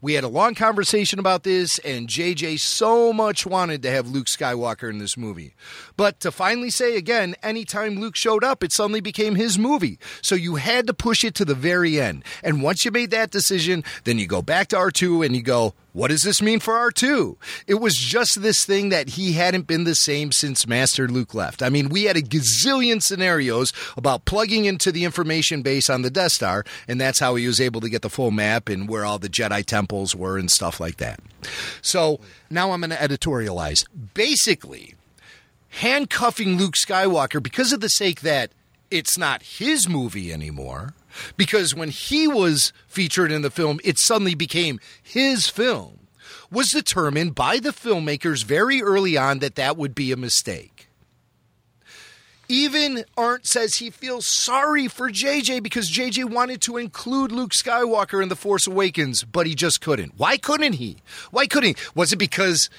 we 0.01 0.13
had 0.13 0.23
a 0.23 0.27
long 0.27 0.53
conversation 0.53 1.17
about 1.17 1.43
this, 1.43 1.79
and 1.79 2.07
JJ 2.07 2.59
so 2.59 3.11
much 3.11 3.45
wanted 3.45 3.81
to 3.81 3.89
have 3.91 4.07
Luke 4.07 4.27
Skywalker 4.27 4.89
in 4.89 4.99
this 4.99 5.17
movie. 5.17 5.55
But 5.97 6.19
to 6.19 6.31
finally 6.31 6.69
say 6.69 6.95
again, 6.95 7.35
anytime 7.41 7.99
Luke 7.99 8.15
showed 8.15 8.43
up, 8.43 8.63
it 8.63 8.71
suddenly 8.71 9.01
became 9.01 9.33
his 9.33 9.57
movie. 9.57 9.97
So 10.21 10.35
you 10.35 10.55
had 10.55 10.85
to 10.87 10.93
push 10.93 11.23
it 11.23 11.33
to 11.35 11.45
the 11.45 11.55
very 11.55 11.99
end. 11.99 12.23
And 12.43 12.61
once 12.61 12.85
you 12.85 12.91
made 12.91 13.11
that 13.11 13.31
decision, 13.31 13.83
then 14.03 14.19
you 14.19 14.27
go 14.27 14.43
back 14.43 14.67
to 14.67 14.75
R2 14.75 15.25
and 15.25 15.35
you 15.35 15.41
go, 15.41 15.73
what 15.95 16.09
does 16.09 16.23
this 16.23 16.41
mean 16.41 16.59
for 16.59 16.73
R2? 16.73 17.37
It 17.67 17.75
was 17.75 17.95
just 17.95 18.41
this 18.41 18.65
thing 18.65 18.89
that 18.89 19.11
he 19.11 19.31
hadn't 19.31 19.65
been 19.65 19.85
the 19.85 19.95
same 19.95 20.33
since 20.33 20.67
Master 20.67 21.07
Luke 21.07 21.33
left. 21.33 21.63
I 21.63 21.69
mean, 21.69 21.87
we 21.87 22.03
had 22.03 22.17
a 22.17 22.21
gazillion 22.21 23.01
scenarios 23.01 23.71
about 23.95 24.25
plugging 24.25 24.65
into 24.65 24.91
the 24.91 25.05
information 25.05 25.61
base 25.61 25.89
on 25.89 26.01
the 26.01 26.09
Death 26.09 26.33
Star, 26.33 26.65
and 26.85 26.99
that's 26.99 27.19
how 27.19 27.35
he 27.35 27.47
was 27.47 27.61
able 27.61 27.79
to 27.79 27.87
get 27.87 28.01
the 28.01 28.09
full 28.09 28.31
map 28.31 28.67
and 28.67 28.89
where 28.89 29.05
all 29.05 29.19
the 29.19 29.29
Jedi 29.29 29.65
temples 29.65 30.13
were 30.13 30.37
and 30.37 30.51
stuff 30.51 30.81
like 30.81 30.97
that. 30.97 31.21
So 31.81 32.19
now 32.49 32.71
I'm 32.71 32.81
going 32.81 32.89
to 32.89 32.97
editorialize. 32.97 33.85
Basically, 34.13 34.95
handcuffing 35.69 36.57
Luke 36.57 36.75
Skywalker 36.75 37.41
because 37.41 37.71
of 37.71 37.79
the 37.79 37.87
sake 37.87 38.19
that 38.19 38.51
it's 38.91 39.17
not 39.17 39.43
his 39.43 39.87
movie 39.87 40.33
anymore. 40.33 40.93
Because 41.37 41.75
when 41.75 41.89
he 41.89 42.27
was 42.27 42.73
featured 42.87 43.31
in 43.31 43.41
the 43.41 43.49
film, 43.49 43.79
it 43.83 43.97
suddenly 43.97 44.35
became 44.35 44.79
his 45.01 45.47
film. 45.47 45.99
Was 46.51 46.71
determined 46.71 47.35
by 47.35 47.59
the 47.59 47.71
filmmakers 47.71 48.43
very 48.43 48.81
early 48.81 49.17
on 49.17 49.39
that 49.39 49.55
that 49.55 49.77
would 49.77 49.95
be 49.95 50.11
a 50.11 50.17
mistake. 50.17 50.87
Even 52.47 53.05
Arndt 53.17 53.47
says 53.47 53.75
he 53.75 53.89
feels 53.89 54.27
sorry 54.27 54.87
for 54.87 55.09
JJ 55.09 55.63
because 55.63 55.89
JJ 55.91 56.25
wanted 56.25 56.61
to 56.61 56.77
include 56.77 57.31
Luke 57.31 57.53
Skywalker 57.53 58.21
in 58.21 58.29
The 58.29 58.35
Force 58.35 58.67
Awakens, 58.67 59.23
but 59.23 59.47
he 59.47 59.55
just 59.55 59.81
couldn't. 59.81 60.13
Why 60.17 60.37
couldn't 60.37 60.73
he? 60.73 60.97
Why 61.31 61.47
couldn't 61.47 61.75
he? 61.75 61.83
Was 61.95 62.13
it 62.13 62.17
because 62.17 62.69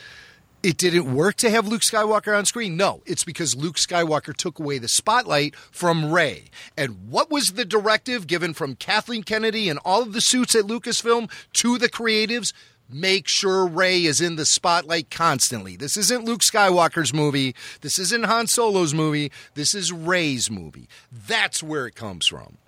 it 0.66 0.76
didn't 0.78 1.14
work 1.14 1.36
to 1.36 1.48
have 1.48 1.68
Luke 1.68 1.82
Skywalker 1.82 2.36
on 2.36 2.44
screen? 2.44 2.76
No, 2.76 3.01
it's 3.06 3.22
because 3.22 3.55
Luke 3.55 3.76
Skywalker 3.76 4.36
took 4.36 4.59
away 4.59 4.78
the 4.78 4.88
spotlight 4.88 5.55
from 5.55 6.10
Rey. 6.10 6.47
And 6.76 7.09
what 7.09 7.30
was 7.30 7.51
the 7.51 7.64
directive 7.64 8.26
given 8.26 8.52
from 8.52 8.74
Kathleen 8.74 9.22
Kennedy 9.22 9.68
and 9.68 9.78
all 9.84 10.02
of 10.02 10.12
the 10.12 10.20
suits 10.20 10.56
at 10.56 10.64
Lucasfilm 10.64 11.30
to 11.55 11.78
the 11.78 11.88
creatives? 11.88 12.52
make 12.88 13.26
sure 13.26 13.66
Rey 13.66 14.05
is 14.05 14.20
in 14.20 14.36
the 14.36 14.47
spotlight 14.47 15.10
constantly. 15.10 15.74
This 15.74 15.97
isn't 15.97 16.24
Luke 16.24 16.40
Skywalker's 16.40 17.12
movie. 17.12 17.52
This 17.80 17.98
isn't 17.98 18.26
Han 18.26 18.47
Solo's 18.47 18.94
movie. 18.94 19.32
This 19.55 19.74
is 19.74 19.93
Rey's 19.93 20.52
movie. 20.52 20.88
That's 21.10 21.64
where 21.64 21.88
it 21.88 21.97
comes 21.97 22.28
from. 22.28 22.59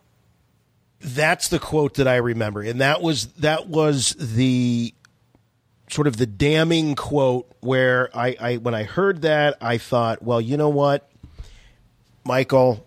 That's 1.00 1.46
the 1.46 1.60
quote 1.60 1.94
that 1.94 2.08
I 2.08 2.16
remember, 2.16 2.62
and 2.62 2.80
that 2.80 3.00
was 3.00 3.28
that 3.34 3.68
was 3.68 4.16
the 4.18 4.92
sort 5.90 6.06
of 6.06 6.16
the 6.16 6.27
damning 6.27 6.94
quote 6.94 7.51
where 7.60 8.10
I, 8.16 8.36
I 8.40 8.56
when 8.56 8.74
I 8.74 8.85
heard 8.85 9.23
that 9.23 9.56
I 9.60 9.78
thought, 9.78 10.23
well, 10.23 10.40
you 10.40 10.56
know 10.56 10.69
what, 10.69 11.09
Michael, 12.24 12.86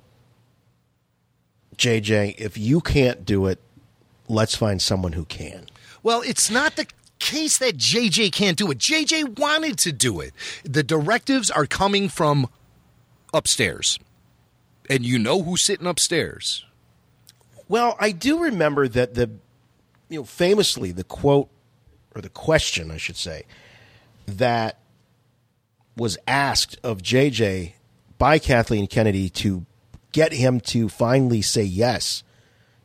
JJ, 1.77 2.35
if 2.37 2.57
you 2.57 2.81
can't 2.81 3.25
do 3.25 3.47
it, 3.47 3.59
let's 4.27 4.55
find 4.55 4.81
someone 4.81 5.13
who 5.13 5.25
can. 5.25 5.65
Well, 6.03 6.21
it's 6.21 6.49
not 6.49 6.75
the 6.75 6.87
case 7.19 7.59
that 7.59 7.77
JJ 7.77 8.31
can't 8.31 8.57
do 8.57 8.71
it. 8.71 8.77
JJ 8.79 9.39
wanted 9.39 9.77
to 9.79 9.91
do 9.91 10.19
it. 10.19 10.33
The 10.63 10.83
directives 10.83 11.51
are 11.51 11.65
coming 11.65 12.09
from 12.09 12.49
upstairs. 13.33 13.99
And 14.89 15.05
you 15.05 15.19
know 15.19 15.41
who's 15.43 15.63
sitting 15.63 15.87
upstairs. 15.87 16.65
Well, 17.67 17.95
I 17.99 18.11
do 18.11 18.39
remember 18.39 18.87
that 18.87 19.13
the 19.13 19.29
you 20.09 20.19
know 20.19 20.25
famously 20.25 20.91
the 20.91 21.05
quote 21.05 21.49
or 22.13 22.21
the 22.21 22.29
question 22.29 22.91
I 22.91 22.97
should 22.97 23.17
say 23.17 23.43
that 24.25 24.77
was 25.97 26.17
asked 26.27 26.77
of 26.83 27.01
JJ 27.01 27.73
by 28.17 28.39
Kathleen 28.39 28.87
Kennedy 28.87 29.29
to 29.29 29.65
get 30.11 30.33
him 30.33 30.59
to 30.59 30.89
finally 30.89 31.41
say 31.41 31.63
yes 31.63 32.23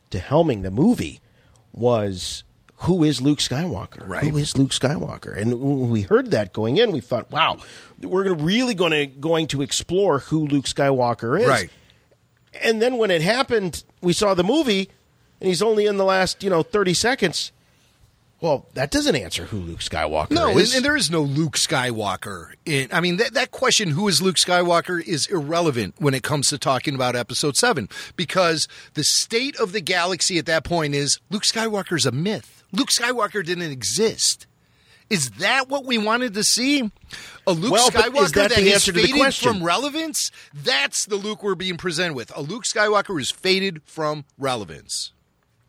to 0.09 0.19
helming 0.19 0.63
the 0.63 0.71
movie 0.71 1.19
was 1.73 2.43
who 2.81 3.03
is 3.03 3.21
Luke 3.21 3.39
Skywalker? 3.39 4.07
Right. 4.07 4.23
Who 4.25 4.37
is 4.37 4.55
Luke 4.55 4.69
Skywalker? 4.69 5.35
And 5.35 5.59
when 5.59 5.89
we 5.89 6.01
heard 6.01 6.31
that 6.31 6.53
going 6.53 6.77
in, 6.77 6.91
we 6.91 6.99
thought, 6.99 7.31
wow, 7.31 7.57
we're 8.01 8.33
really 8.33 8.75
going 8.75 8.91
to 8.91 9.07
going 9.07 9.47
to 9.47 9.61
explore 9.61 10.19
who 10.19 10.45
Luke 10.47 10.65
Skywalker 10.65 11.39
is. 11.39 11.47
Right. 11.47 11.69
And 12.61 12.81
then 12.81 12.97
when 12.97 13.11
it 13.11 13.21
happened, 13.21 13.83
we 14.01 14.13
saw 14.13 14.33
the 14.33 14.43
movie, 14.43 14.89
and 15.41 15.47
he's 15.47 15.61
only 15.61 15.85
in 15.85 15.97
the 15.97 16.05
last 16.05 16.43
you 16.43 16.49
know 16.49 16.63
thirty 16.63 16.93
seconds. 16.93 17.51
Well, 18.39 18.67
that 18.75 18.91
doesn't 18.91 19.15
answer 19.15 19.45
who 19.45 19.57
Luke 19.57 19.79
Skywalker 19.79 20.31
is. 20.31 20.35
No, 20.35 20.49
and, 20.49 20.59
is. 20.59 20.75
and 20.75 20.85
there 20.85 20.95
is 20.95 21.09
no 21.09 21.21
Luke 21.21 21.57
Skywalker. 21.57 22.53
In, 22.65 22.87
I 22.91 23.01
mean, 23.01 23.17
that, 23.17 23.33
that 23.33 23.49
question, 23.49 23.89
who 23.89 24.07
is 24.07 24.21
Luke 24.21 24.35
Skywalker, 24.35 25.01
is 25.01 25.25
irrelevant 25.27 25.95
when 25.97 26.13
it 26.13 26.21
comes 26.21 26.49
to 26.49 26.59
talking 26.59 26.93
about 26.93 27.15
Episode 27.15 27.55
7 27.55 27.89
because 28.15 28.67
the 28.93 29.03
state 29.03 29.55
of 29.59 29.71
the 29.71 29.81
galaxy 29.81 30.37
at 30.37 30.45
that 30.45 30.63
point 30.63 30.93
is 30.93 31.19
Luke 31.31 31.43
Skywalker's 31.43 32.05
a 32.05 32.11
myth. 32.11 32.63
Luke 32.71 32.89
Skywalker 32.89 33.43
didn't 33.43 33.71
exist. 33.71 34.45
Is 35.09 35.31
that 35.31 35.69
what 35.69 35.85
we 35.85 35.97
wanted 35.97 36.33
to 36.33 36.43
see? 36.43 36.91
A 37.47 37.51
Luke 37.51 37.71
Well, 37.71 37.89
Skywalker 37.89 38.23
is 38.23 38.31
that 38.33 38.49
the 38.49 38.55
has 38.55 38.73
answer 38.73 38.91
to 38.91 39.01
the 39.01 39.07
faded 39.07 39.33
from 39.33 39.63
relevance? 39.63 40.31
That's 40.53 41.05
the 41.05 41.15
Luke 41.15 41.41
we're 41.41 41.55
being 41.55 41.77
presented 41.77 42.13
with. 42.13 42.35
A 42.35 42.41
Luke 42.41 42.65
Skywalker 42.65 43.19
is 43.19 43.31
faded 43.31 43.81
from 43.85 44.25
relevance. 44.37 45.13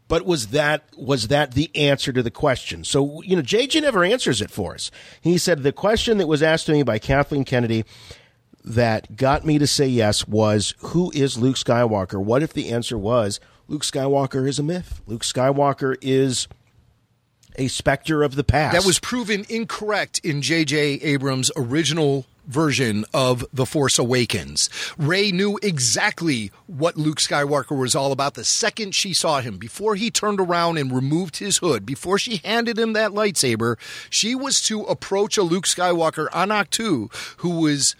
But 0.08 0.24
was 0.24 0.48
that 0.48 0.84
was 0.96 1.28
that 1.28 1.52
the 1.52 1.70
answer 1.76 2.12
to 2.12 2.22
the 2.22 2.30
question? 2.30 2.82
So 2.82 3.22
you 3.22 3.36
know, 3.36 3.42
JJ 3.42 3.82
never 3.82 4.02
answers 4.02 4.40
it 4.40 4.50
for 4.50 4.74
us. 4.74 4.90
He 5.20 5.38
said 5.38 5.62
the 5.62 5.72
question 5.72 6.18
that 6.18 6.26
was 6.26 6.42
asked 6.42 6.66
to 6.66 6.72
me 6.72 6.82
by 6.82 6.98
Kathleen 6.98 7.44
Kennedy 7.44 7.84
that 8.64 9.16
got 9.16 9.44
me 9.44 9.58
to 9.58 9.66
say 9.66 9.86
yes 9.86 10.26
was 10.26 10.74
who 10.78 11.10
is 11.14 11.38
Luke 11.38 11.56
Skywalker? 11.56 12.22
What 12.22 12.42
if 12.42 12.52
the 12.52 12.70
answer 12.70 12.98
was 12.98 13.38
Luke 13.68 13.82
Skywalker 13.82 14.48
is 14.48 14.58
a 14.58 14.62
myth? 14.62 15.02
Luke 15.06 15.22
Skywalker 15.22 15.96
is 16.00 16.48
a 17.56 17.68
specter 17.68 18.22
of 18.22 18.34
the 18.34 18.44
past. 18.44 18.74
That 18.74 18.86
was 18.86 18.98
proven 18.98 19.44
incorrect 19.48 20.20
in 20.22 20.42
J.J. 20.42 21.00
Abrams' 21.00 21.50
original 21.56 22.26
version 22.48 23.04
of 23.14 23.44
The 23.52 23.66
Force 23.66 23.98
Awakens. 23.98 24.68
Rey 24.96 25.30
knew 25.30 25.58
exactly 25.62 26.50
what 26.66 26.96
Luke 26.96 27.18
Skywalker 27.18 27.78
was 27.78 27.94
all 27.94 28.10
about 28.10 28.34
the 28.34 28.44
second 28.44 28.94
she 28.94 29.14
saw 29.14 29.40
him. 29.40 29.58
Before 29.58 29.94
he 29.94 30.10
turned 30.10 30.40
around 30.40 30.78
and 30.78 30.92
removed 30.92 31.36
his 31.36 31.58
hood, 31.58 31.86
before 31.86 32.18
she 32.18 32.38
handed 32.38 32.78
him 32.78 32.94
that 32.94 33.12
lightsaber, 33.12 33.76
she 34.10 34.34
was 34.34 34.60
to 34.62 34.82
approach 34.82 35.36
a 35.36 35.42
Luke 35.42 35.66
Skywalker 35.66 36.28
on 36.32 36.48
Ahch-To 36.48 37.10
who 37.38 37.60
was 37.60 37.94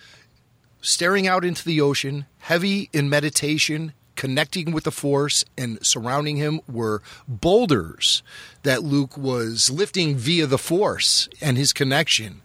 staring 0.81 1.27
out 1.27 1.45
into 1.45 1.65
the 1.65 1.81
ocean, 1.81 2.27
heavy 2.39 2.89
in 2.93 3.09
meditation, 3.09 3.93
connecting 4.17 4.73
with 4.73 4.85
the 4.85 4.91
Force, 4.91 5.45
and 5.57 5.79
surrounding 5.81 6.37
him 6.37 6.61
were 6.69 7.03
boulders 7.29 8.23
that 8.65 8.83
Luke 8.83 9.17
was 9.17 9.71
lifting 9.71 10.17
via 10.17 10.47
the 10.47 10.59
Force 10.59 11.29
and 11.41 11.57
his 11.57 11.73
connection, 11.73 12.41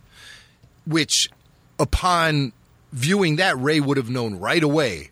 which, 0.86 1.30
upon 1.80 2.54
viewing 2.92 3.38
that, 3.38 3.58
Rey 3.58 3.80
would 3.80 3.98
have 3.98 4.10
known 4.10 4.36
right 4.40 4.64
away 4.64 5.10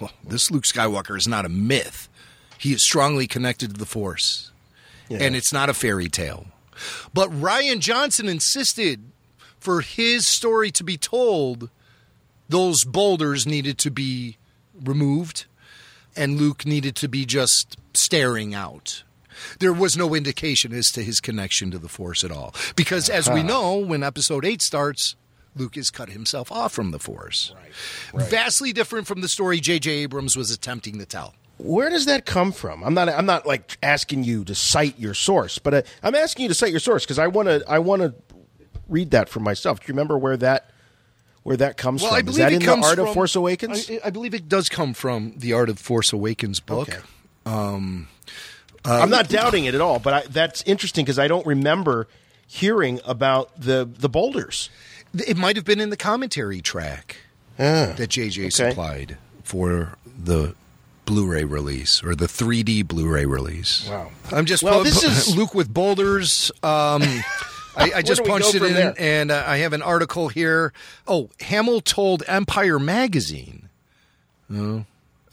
well, 0.00 0.10
this 0.24 0.50
Luke 0.50 0.64
Skywalker 0.64 1.16
is 1.16 1.28
not 1.28 1.44
a 1.44 1.48
myth. 1.48 2.08
He 2.58 2.72
is 2.72 2.84
strongly 2.84 3.26
connected 3.28 3.70
to 3.74 3.78
the 3.78 3.86
Force, 3.86 4.50
and 5.08 5.36
it's 5.36 5.52
not 5.52 5.68
a 5.68 5.74
fairy 5.74 6.08
tale. 6.08 6.46
But 7.12 7.30
Rian 7.30 7.78
Johnson 7.78 8.28
insisted 8.28 9.04
for 9.60 9.82
his 9.82 10.26
story 10.26 10.72
to 10.72 10.82
be 10.82 10.96
told, 10.96 11.70
those 12.48 12.84
boulders 12.84 13.46
needed 13.46 13.78
to 13.78 13.90
be 13.90 14.36
removed, 14.82 15.44
and 16.16 16.38
Luke 16.40 16.66
needed 16.66 16.96
to 16.96 17.08
be 17.08 17.24
just 17.24 17.76
staring 17.94 18.52
out. 18.52 19.04
There 19.60 19.72
was 19.72 19.96
no 19.96 20.14
indication 20.14 20.72
as 20.72 20.90
to 20.92 21.02
his 21.04 21.20
connection 21.20 21.70
to 21.70 21.78
the 21.78 21.88
Force 21.88 22.24
at 22.24 22.32
all. 22.32 22.52
Because 22.74 23.08
as 23.08 23.28
we 23.28 23.40
Uh-huh. 23.40 23.42
know, 23.48 23.76
when 23.76 24.02
episode 24.02 24.44
8 24.44 24.60
starts, 24.60 25.14
Luke 25.56 25.76
has 25.76 25.90
cut 25.90 26.10
himself 26.10 26.50
off 26.50 26.72
from 26.72 26.90
the 26.90 26.98
Force. 26.98 27.54
Right, 28.12 28.28
Vastly 28.28 28.72
different 28.72 29.06
from 29.06 29.20
the 29.20 29.28
story 29.28 29.60
J.J. 29.60 29.90
Abrams 29.90 30.36
was 30.36 30.50
attempting 30.50 30.98
to 30.98 31.06
tell. 31.06 31.34
Where 31.58 31.88
does 31.88 32.06
that 32.06 32.26
come 32.26 32.50
from? 32.50 32.82
I'm 32.82 32.94
not. 32.94 33.08
I'm 33.08 33.26
not 33.26 33.46
like 33.46 33.78
asking 33.82 34.24
you 34.24 34.44
to 34.44 34.54
cite 34.56 34.98
your 34.98 35.14
source, 35.14 35.58
but 35.58 35.74
uh, 35.74 35.82
I'm 36.02 36.14
asking 36.16 36.44
you 36.44 36.48
to 36.48 36.54
cite 36.54 36.72
your 36.72 36.80
source 36.80 37.04
because 37.04 37.18
I 37.18 37.28
want 37.28 37.46
to. 37.46 37.64
I 37.68 37.78
want 37.78 38.02
to 38.02 38.14
read 38.88 39.12
that 39.12 39.28
for 39.28 39.38
myself. 39.38 39.78
Do 39.80 39.84
you 39.86 39.92
remember 39.92 40.18
where 40.18 40.36
that 40.38 40.70
where 41.44 41.56
that 41.56 41.76
comes 41.76 42.02
Well, 42.02 42.10
from? 42.10 42.16
I 42.16 42.18
Is 42.18 42.24
believe 42.24 42.38
that 42.38 42.52
it 42.52 42.68
in 42.68 42.80
the 42.80 42.86
Art 42.86 42.96
from, 42.96 43.08
of 43.08 43.14
Force 43.14 43.36
Awakens? 43.36 43.88
I, 43.88 44.00
I 44.06 44.10
believe 44.10 44.34
it 44.34 44.48
does 44.48 44.68
come 44.68 44.94
from 44.94 45.34
the 45.36 45.52
Art 45.52 45.68
of 45.68 45.78
Force 45.78 46.12
Awakens 46.12 46.58
book. 46.58 46.88
Um, 47.46 48.08
uh, 48.84 49.00
I'm 49.00 49.10
not 49.10 49.28
doubting 49.28 49.66
it 49.66 49.74
at 49.74 49.80
all, 49.80 50.00
but 50.00 50.12
I, 50.12 50.22
that's 50.28 50.62
interesting 50.64 51.04
because 51.04 51.18
I 51.18 51.28
don't 51.28 51.46
remember 51.46 52.08
hearing 52.46 53.00
about 53.04 53.60
the 53.60 53.88
the 53.90 54.08
boulders. 54.08 54.70
It 55.26 55.36
might 55.36 55.56
have 55.56 55.64
been 55.64 55.80
in 55.80 55.90
the 55.90 55.96
commentary 55.96 56.60
track 56.60 57.16
Ah, 57.58 57.94
that 57.96 58.10
JJ 58.10 58.52
supplied 58.52 59.16
for 59.42 59.96
the 60.06 60.54
Blu-ray 61.04 61.44
release 61.44 62.02
or 62.02 62.14
the 62.14 62.26
3D 62.26 62.86
Blu-ray 62.88 63.26
release. 63.26 63.86
Wow. 63.88 64.10
I'm 64.32 64.46
just 64.46 64.62
Well, 64.62 64.78
pu- 64.78 64.84
this 64.84 65.02
is- 65.04 65.36
Luke 65.36 65.54
with 65.54 65.72
boulders. 65.72 66.50
Um, 66.62 67.02
I, 67.76 67.92
I 67.96 68.02
just 68.02 68.24
punched 68.24 68.54
it 68.54 68.62
in, 68.62 68.72
there? 68.74 68.94
and 68.98 69.30
uh, 69.30 69.42
I 69.46 69.58
have 69.58 69.72
an 69.72 69.82
article 69.82 70.28
here. 70.28 70.72
Oh, 71.08 71.28
Hamill 71.40 71.80
told 71.80 72.22
Empire 72.28 72.78
Magazine. 72.78 73.68
Oh, 74.52 74.84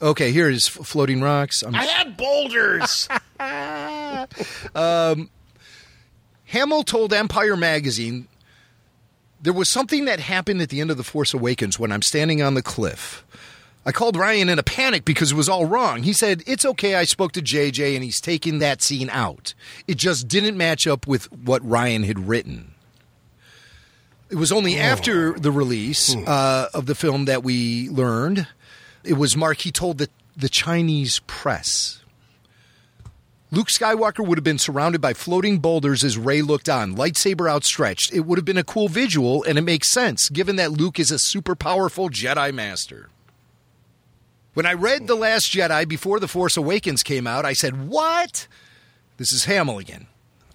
okay. 0.01 0.31
Here 0.31 0.49
is 0.49 0.67
floating 0.67 1.21
rocks. 1.21 1.61
I'm 1.63 1.75
I 1.75 1.83
had 1.85 2.17
boulders. 2.17 3.07
um, 4.75 5.29
Hamill 6.45 6.83
told 6.83 7.13
Empire 7.13 7.55
Magazine 7.55 8.27
there 9.41 9.53
was 9.53 9.69
something 9.69 10.05
that 10.05 10.19
happened 10.19 10.61
at 10.61 10.69
the 10.69 10.81
end 10.81 10.91
of 10.91 10.97
The 10.97 11.03
Force 11.03 11.33
Awakens 11.33 11.79
when 11.79 11.91
I'm 11.91 12.01
standing 12.01 12.41
on 12.41 12.53
the 12.53 12.61
cliff. 12.61 13.25
I 13.83 13.91
called 13.91 14.15
Rian 14.15 14.49
in 14.49 14.59
a 14.59 14.63
panic 14.63 15.05
because 15.05 15.31
it 15.31 15.35
was 15.35 15.49
all 15.49 15.65
wrong. 15.65 16.03
He 16.03 16.13
said, 16.13 16.43
It's 16.45 16.65
okay. 16.65 16.95
I 16.95 17.03
spoke 17.03 17.31
to 17.31 17.41
JJ 17.41 17.95
and 17.95 18.03
he's 18.03 18.21
taking 18.21 18.59
that 18.59 18.83
scene 18.83 19.09
out. 19.09 19.55
It 19.87 19.97
just 19.97 20.27
didn't 20.27 20.55
match 20.55 20.85
up 20.85 21.07
with 21.07 21.31
what 21.31 21.63
Rian 21.67 22.05
had 22.05 22.27
written. 22.27 22.75
It 24.29 24.35
was 24.35 24.51
only 24.51 24.77
after 24.77 25.33
the 25.33 25.51
release 25.51 26.15
uh, 26.15 26.69
of 26.73 26.85
the 26.85 26.95
film 26.95 27.25
that 27.25 27.43
we 27.43 27.89
learned. 27.89 28.47
It 29.03 29.13
was 29.13 29.35
Mark, 29.35 29.57
he 29.57 29.71
told 29.71 29.97
the, 29.97 30.09
the 30.37 30.47
Chinese 30.47 31.19
press. 31.27 32.00
Luke 33.53 33.67
Skywalker 33.67 34.25
would 34.25 34.37
have 34.37 34.45
been 34.45 34.57
surrounded 34.57 35.01
by 35.01 35.13
floating 35.13 35.59
boulders 35.59 36.05
as 36.05 36.17
Rey 36.17 36.41
looked 36.41 36.69
on, 36.69 36.95
lightsaber 36.95 37.51
outstretched. 37.51 38.13
It 38.13 38.21
would 38.21 38.37
have 38.37 38.45
been 38.45 38.57
a 38.57 38.63
cool 38.63 38.87
visual, 38.87 39.43
and 39.43 39.57
it 39.57 39.63
makes 39.63 39.91
sense 39.91 40.29
given 40.29 40.55
that 40.55 40.71
Luke 40.71 41.01
is 41.01 41.11
a 41.11 41.19
super 41.19 41.53
powerful 41.53 42.09
Jedi 42.09 42.53
Master. 42.53 43.09
When 44.53 44.65
I 44.65 44.71
read 44.71 45.07
The 45.07 45.15
Last 45.15 45.51
Jedi 45.51 45.85
before 45.85 46.21
The 46.21 46.29
Force 46.29 46.55
Awakens 46.55 47.03
came 47.03 47.27
out, 47.27 47.43
I 47.43 47.51
said, 47.51 47.89
What? 47.89 48.47
This 49.17 49.33
is 49.33 49.43
Hamill 49.43 49.79
again. 49.79 50.07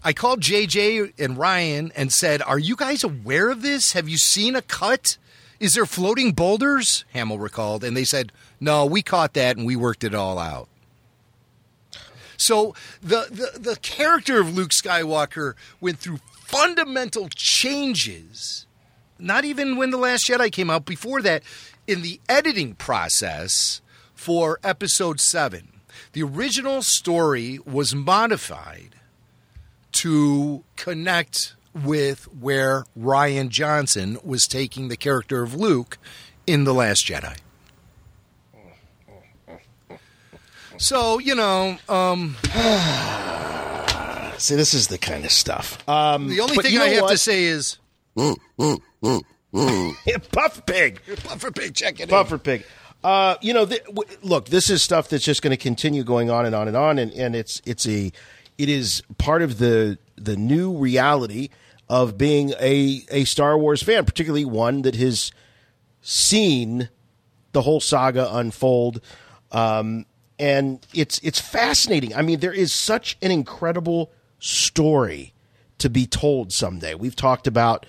I 0.02 0.14
called 0.14 0.40
JJ 0.40 1.18
and 1.18 1.36
Rian 1.36 1.92
and 1.94 2.10
said, 2.10 2.40
Are 2.40 2.58
you 2.58 2.76
guys 2.76 3.04
aware 3.04 3.50
of 3.50 3.60
this? 3.60 3.92
Have 3.92 4.08
you 4.08 4.16
seen 4.16 4.56
a 4.56 4.62
cut? 4.62 5.18
Is 5.60 5.74
there 5.74 5.84
floating 5.84 6.32
boulders? 6.32 7.04
Hamill 7.12 7.38
recalled. 7.38 7.84
And 7.84 7.94
they 7.94 8.04
said, 8.04 8.32
No, 8.58 8.86
we 8.86 9.02
caught 9.02 9.34
that 9.34 9.58
and 9.58 9.66
we 9.66 9.76
worked 9.76 10.02
it 10.02 10.14
all 10.14 10.38
out. 10.38 10.68
So 12.36 12.74
the, 13.02 13.26
the, 13.30 13.58
the 13.58 13.76
character 13.76 14.40
of 14.40 14.54
Luke 14.54 14.70
Skywalker 14.70 15.54
went 15.80 15.98
through 15.98 16.18
fundamental 16.32 17.28
changes, 17.34 18.66
not 19.18 19.44
even 19.44 19.76
when 19.76 19.90
The 19.90 19.96
Last 19.96 20.26
Jedi 20.28 20.50
came 20.52 20.70
out, 20.70 20.84
before 20.84 21.22
that, 21.22 21.42
in 21.86 22.02
the 22.02 22.20
editing 22.28 22.74
process 22.74 23.80
for 24.14 24.58
episode 24.62 25.20
seven. 25.20 25.80
The 26.12 26.22
original 26.22 26.82
story 26.82 27.58
was 27.64 27.94
modified 27.94 28.96
to 29.92 30.64
connect 30.76 31.54
with 31.74 32.24
where 32.32 32.84
Rian 32.98 33.48
Johnson 33.48 34.18
was 34.24 34.46
taking 34.46 34.88
the 34.88 34.96
character 34.96 35.42
of 35.42 35.54
Luke 35.54 35.98
in 36.46 36.64
The 36.64 36.74
Last 36.74 37.06
Jedi. 37.06 37.36
So, 40.78 41.18
you 41.18 41.34
know, 41.34 41.78
um, 41.88 42.36
See, 44.38 44.54
this 44.54 44.74
is 44.74 44.88
the 44.88 44.98
kind 44.98 45.24
of 45.24 45.32
stuff. 45.32 45.86
Um, 45.88 46.28
the 46.28 46.40
only 46.40 46.56
thing 46.56 46.78
I 46.78 46.88
have 46.88 47.08
to 47.08 47.16
say 47.18 47.44
is 47.44 47.78
Puff 50.32 50.66
pig. 50.66 51.00
Puffer 51.24 51.50
Pig, 51.50 51.74
check 51.74 52.00
it 52.00 52.08
Puffer 52.10 52.36
pig. 52.38 52.64
Uh, 53.02 53.36
you 53.40 53.54
know, 53.54 53.64
th- 53.66 53.84
w- 53.84 54.16
look, 54.22 54.48
this 54.48 54.68
is 54.68 54.82
stuff 54.82 55.08
that's 55.08 55.24
just 55.24 55.40
going 55.42 55.52
to 55.52 55.56
continue 55.56 56.02
going 56.04 56.28
on 56.30 56.44
and 56.44 56.54
on 56.54 56.68
and 56.68 56.76
on, 56.76 56.98
and, 56.98 57.12
and 57.12 57.34
it's 57.36 57.62
it's 57.64 57.86
a 57.86 58.10
it 58.58 58.68
is 58.68 59.02
part 59.18 59.42
of 59.42 59.58
the 59.58 59.98
the 60.16 60.36
new 60.36 60.76
reality 60.76 61.48
of 61.88 62.18
being 62.18 62.52
a 62.60 63.02
a 63.10 63.24
Star 63.24 63.56
Wars 63.56 63.82
fan, 63.82 64.04
particularly 64.04 64.44
one 64.44 64.82
that 64.82 64.96
has 64.96 65.30
seen 66.02 66.88
the 67.52 67.62
whole 67.62 67.80
saga 67.80 68.34
unfold. 68.36 69.00
Um, 69.52 70.04
and 70.38 70.86
it's 70.94 71.18
it's 71.22 71.40
fascinating. 71.40 72.14
I 72.14 72.22
mean, 72.22 72.40
there 72.40 72.52
is 72.52 72.72
such 72.72 73.16
an 73.22 73.30
incredible 73.30 74.10
story 74.38 75.32
to 75.78 75.88
be 75.88 76.06
told 76.06 76.52
someday. 76.52 76.94
We've 76.94 77.16
talked 77.16 77.46
about 77.46 77.86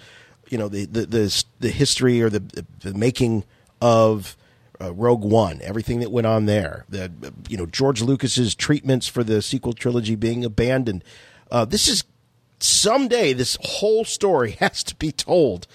you 0.50 0.58
know 0.58 0.68
the 0.68 0.86
the 0.86 1.06
the, 1.06 1.44
the 1.60 1.70
history 1.70 2.22
or 2.22 2.30
the, 2.30 2.66
the, 2.80 2.94
making 2.94 3.44
of 3.82 4.38
uh, 4.80 4.94
Rogue 4.94 5.24
One, 5.24 5.60
everything 5.62 6.00
that 6.00 6.12
went 6.12 6.28
on 6.28 6.46
there. 6.46 6.86
The 6.90 7.12
you 7.50 7.58
know 7.58 7.66
George 7.66 8.02
Lucas's 8.02 8.56
treatments 8.56 9.08
for 9.08 9.24
the 9.24 9.42
sequel 9.42 9.74
trilogy 9.74 10.16
being 10.16 10.46
abandoned. 10.46 11.04
Uh, 11.52 11.66
this 11.66 11.88
is 11.88 12.04
someday 12.60 13.34
this 13.34 13.58
whole 13.62 14.06
story 14.06 14.52
has 14.60 14.84
to 14.84 14.96
be 14.96 15.12
told. 15.12 15.68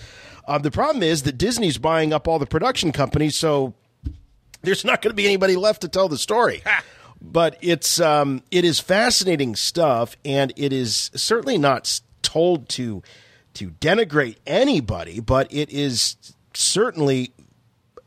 Uh, 0.47 0.59
the 0.59 0.73
problem 0.73 1.03
is 1.05 1.23
that 1.23 1.39
Disney's 1.39 1.79
buying 1.79 2.13
up 2.13 2.27
all 2.27 2.41
the 2.41 2.47
production 2.47 2.91
companies, 2.91 3.37
so 3.37 3.75
there's 4.63 4.85
not 4.85 5.03
going 5.03 5.11
to 5.11 5.15
be 5.15 5.27
anybody 5.27 5.57
left 5.57 5.83
to 5.83 5.89
tell 5.89 6.09
the 6.09 6.19
story. 6.19 6.63
But 7.21 7.57
it's 7.61 8.01
um, 8.01 8.43
it 8.51 8.65
is 8.65 8.81
fascinating 8.81 9.55
stuff, 9.55 10.17
and 10.25 10.53
it 10.57 10.73
is 10.73 11.11
certainly 11.15 11.59
not 11.59 12.01
told 12.23 12.69
to 12.71 13.03
to 13.55 13.71
denigrate 13.71 14.37
anybody, 14.47 15.21
but 15.21 15.53
it 15.53 15.71
is 15.71 16.17
certainly 16.55 17.33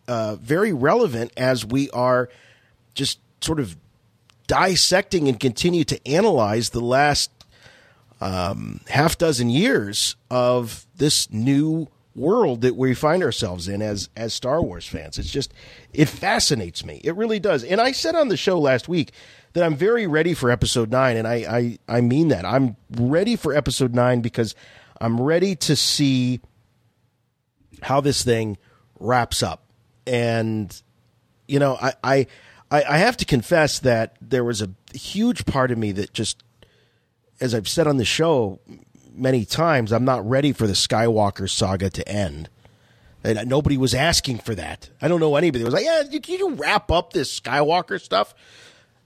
uh, 0.07 0.35
very 0.35 0.73
relevant 0.73 1.31
as 1.37 1.65
we 1.65 1.89
are 1.91 2.29
just 2.93 3.19
sort 3.41 3.59
of 3.59 3.77
dissecting 4.47 5.27
and 5.27 5.39
continue 5.39 5.83
to 5.83 6.07
analyze 6.07 6.69
the 6.71 6.81
last 6.81 7.31
um, 8.21 8.81
half 8.89 9.17
dozen 9.17 9.49
years 9.49 10.15
of 10.29 10.85
this 10.97 11.31
new 11.31 11.87
world 12.15 12.61
that 12.61 12.75
we 12.75 12.93
find 12.93 13.21
ourselves 13.21 13.67
in 13.67 13.81
as 13.81 14.09
as 14.15 14.33
Star 14.33 14.61
Wars 14.61 14.87
fans. 14.87 15.17
It's 15.19 15.29
just 15.29 15.53
it 15.93 16.07
fascinates 16.07 16.85
me. 16.85 17.01
It 17.03 17.15
really 17.15 17.39
does. 17.39 17.63
And 17.63 17.81
I 17.81 17.91
said 17.91 18.15
on 18.15 18.29
the 18.29 18.37
show 18.37 18.57
last 18.57 18.87
week 18.87 19.11
that 19.53 19.63
I'm 19.63 19.75
very 19.75 20.07
ready 20.07 20.33
for 20.33 20.49
episode 20.49 20.91
nine, 20.91 21.17
and 21.17 21.27
I 21.27 21.77
I, 21.87 21.97
I 21.97 22.01
mean 22.01 22.29
that. 22.29 22.45
I'm 22.45 22.77
ready 22.91 23.35
for 23.35 23.53
episode 23.53 23.93
nine 23.93 24.21
because 24.21 24.55
I'm 24.99 25.19
ready 25.19 25.55
to 25.57 25.75
see 25.75 26.39
how 27.81 28.01
this 28.01 28.23
thing 28.23 28.57
wraps 28.99 29.43
up. 29.43 29.63
And 30.07 30.81
you 31.47 31.59
know, 31.59 31.77
I 31.81 31.93
I 32.03 32.27
I 32.71 32.83
I 32.83 32.97
have 32.97 33.17
to 33.17 33.25
confess 33.25 33.79
that 33.79 34.15
there 34.21 34.43
was 34.43 34.61
a 34.61 34.69
huge 34.93 35.45
part 35.45 35.71
of 35.71 35.77
me 35.77 35.91
that 35.93 36.13
just 36.13 36.43
as 37.41 37.53
I've 37.53 37.67
said 37.67 37.87
on 37.87 37.97
the 37.97 38.05
show 38.05 38.59
many 39.17 39.45
times, 39.45 39.91
I'm 39.91 40.05
not 40.05 40.27
ready 40.27 40.51
for 40.51 40.67
the 40.67 40.73
Skywalker 40.73 41.49
saga 41.49 41.89
to 41.89 42.07
end. 42.07 42.49
And 43.23 43.49
nobody 43.49 43.77
was 43.77 43.95
asking 43.95 44.39
for 44.39 44.53
that. 44.55 44.89
I 45.01 45.07
don't 45.07 45.19
know 45.19 45.35
anybody 45.35 45.63
was 45.63 45.73
like, 45.73 45.85
yeah, 45.85 46.03
can 46.19 46.37
you 46.37 46.51
wrap 46.51 46.91
up 46.91 47.13
this 47.13 47.39
Skywalker 47.39 47.99
stuff? 47.99 48.35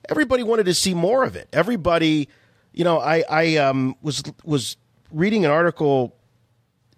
Everybody 0.10 0.44
wanted 0.44 0.65
to 0.65 0.73
see 0.73 0.94
more 0.94 1.23
of 1.23 1.36
it. 1.36 1.48
Everybody, 1.53 2.27
you 2.73 2.84
know, 2.84 2.99
I, 2.99 3.23
I 3.30 3.57
um, 3.57 3.95
was 4.02 4.23
was 4.44 4.76
reading 5.11 5.45
an 5.45 5.52
article, 5.52 6.18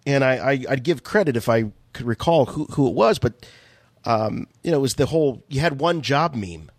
and 0.04 0.24
I, 0.24 0.34
I 0.34 0.64
I'd 0.70 0.82
give 0.82 1.04
credit 1.04 1.36
if 1.36 1.48
I 1.48 1.70
could 1.92 2.06
recall 2.06 2.46
who 2.46 2.64
who 2.66 2.88
it 2.88 2.94
was, 2.94 3.18
but 3.18 3.46
um, 4.04 4.48
you 4.62 4.70
know, 4.70 4.78
it 4.78 4.82
was 4.82 4.94
the 4.94 5.06
whole 5.06 5.44
you 5.48 5.60
had 5.60 5.80
one 5.80 6.02
job 6.02 6.34
meme. 6.34 6.70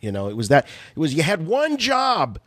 You 0.00 0.12
know, 0.12 0.28
it 0.28 0.36
was 0.36 0.48
that 0.48 0.66
it 0.66 0.98
was 0.98 1.14
you 1.14 1.22
had 1.22 1.46
one 1.46 1.76
job. 1.76 2.38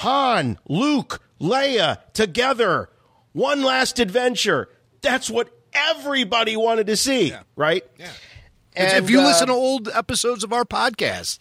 Han, 0.00 0.58
Luke, 0.68 1.22
Leia 1.40 1.98
together, 2.12 2.90
one 3.32 3.62
last 3.62 3.98
adventure. 3.98 4.68
That's 5.00 5.30
what 5.30 5.48
everybody 5.72 6.56
wanted 6.56 6.86
to 6.88 6.96
see, 6.96 7.32
right? 7.54 7.82
Yeah. 7.98 8.10
And, 8.74 9.04
if 9.04 9.08
you 9.10 9.22
listen 9.22 9.46
to 9.46 9.54
old 9.54 9.88
episodes 9.88 10.44
of 10.44 10.52
our 10.52 10.64
podcast, 10.66 11.38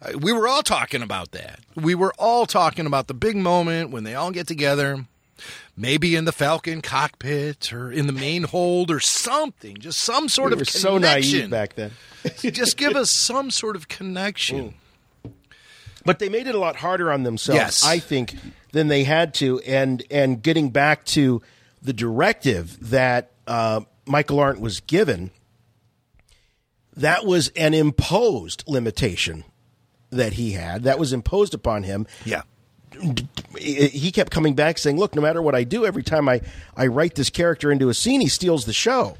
uh, 0.00 0.12
we 0.18 0.32
were 0.32 0.48
all 0.48 0.62
talking 0.62 1.02
about 1.02 1.32
that. 1.32 1.60
We 1.74 1.94
were 1.94 2.14
all 2.18 2.46
talking 2.46 2.86
about 2.86 3.06
the 3.06 3.12
big 3.14 3.36
moment 3.36 3.90
when 3.90 4.04
they 4.04 4.14
all 4.14 4.30
get 4.30 4.46
together, 4.46 5.04
maybe 5.76 6.16
in 6.16 6.24
the 6.24 6.32
Falcon 6.32 6.80
cockpit 6.80 7.70
or 7.70 7.92
in 7.92 8.06
the 8.06 8.14
main 8.14 8.44
hold 8.44 8.90
or 8.90 9.00
something, 9.00 9.76
just 9.76 9.98
some 10.00 10.30
sort 10.30 10.50
we 10.50 10.52
of 10.54 10.58
were 10.60 10.64
connection. 10.64 10.80
so 10.80 10.96
naive 10.98 11.50
back 11.50 11.74
then. 11.74 11.90
just 12.38 12.78
give 12.78 12.92
us 12.96 13.10
some 13.14 13.50
sort 13.50 13.76
of 13.76 13.88
connection. 13.88 14.74
But 16.04 16.18
they 16.18 16.28
made 16.28 16.46
it 16.46 16.54
a 16.54 16.58
lot 16.58 16.76
harder 16.76 17.12
on 17.12 17.22
themselves, 17.24 17.58
Yes. 17.58 17.84
I 17.86 17.98
think, 17.98 18.36
than 18.72 18.88
they 18.88 19.04
had 19.04 19.34
to. 19.34 19.60
And 19.60 20.02
and 20.10 20.42
getting 20.42 20.70
back 20.70 21.04
to 21.06 21.42
the 21.82 21.92
directive 21.92 22.90
that 22.90 23.30
uh, 23.46 23.80
Michael 24.06 24.38
Arndt 24.40 24.60
was 24.60 24.80
given, 24.80 25.30
that 26.96 27.24
was 27.24 27.48
an 27.56 27.74
imposed 27.74 28.64
limitation 28.66 29.44
that 30.10 30.34
he 30.34 30.52
had. 30.52 30.82
That 30.84 30.98
was 30.98 31.12
imposed 31.12 31.54
upon 31.54 31.82
him. 31.84 32.06
Yeah. 32.24 32.42
He 33.58 34.10
kept 34.12 34.30
coming 34.32 34.54
back 34.54 34.76
saying, 34.78 34.98
"Look, 34.98 35.14
no 35.14 35.22
matter 35.22 35.40
what 35.40 35.54
I 35.54 35.64
do, 35.64 35.86
every 35.86 36.02
time 36.02 36.28
I 36.28 36.40
I 36.76 36.86
write 36.88 37.14
this 37.14 37.30
character 37.30 37.70
into 37.72 37.88
a 37.88 37.94
scene, 37.94 38.20
he 38.20 38.28
steals 38.28 38.64
the 38.66 38.72
show." 38.72 39.16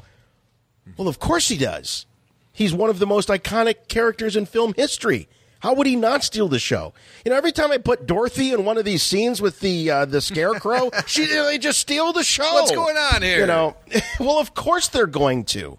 Well, 0.96 1.08
of 1.08 1.18
course 1.18 1.48
he 1.48 1.56
does. 1.56 2.04
He's 2.52 2.74
one 2.74 2.90
of 2.90 2.98
the 2.98 3.06
most 3.06 3.28
iconic 3.28 3.88
characters 3.88 4.36
in 4.36 4.44
film 4.44 4.74
history. 4.74 5.28
How 5.60 5.74
would 5.74 5.86
he 5.86 5.94
not 5.94 6.24
steal 6.24 6.48
the 6.48 6.58
show? 6.58 6.94
You 7.24 7.30
know, 7.30 7.36
every 7.36 7.52
time 7.52 7.70
I 7.70 7.78
put 7.78 8.06
Dorothy 8.06 8.52
in 8.52 8.64
one 8.64 8.78
of 8.78 8.84
these 8.84 9.02
scenes 9.02 9.42
with 9.42 9.60
the 9.60 9.90
uh, 9.90 10.04
the 10.06 10.20
scarecrow, 10.20 10.90
she 11.06 11.26
they 11.26 11.58
just 11.58 11.78
steal 11.78 12.12
the 12.12 12.24
show. 12.24 12.54
What's 12.54 12.72
going 12.72 12.96
on 12.96 13.22
here? 13.22 13.40
You 13.40 13.46
know, 13.46 13.76
well, 14.20 14.38
of 14.38 14.54
course 14.54 14.88
they're 14.88 15.06
going 15.06 15.44
to. 15.46 15.78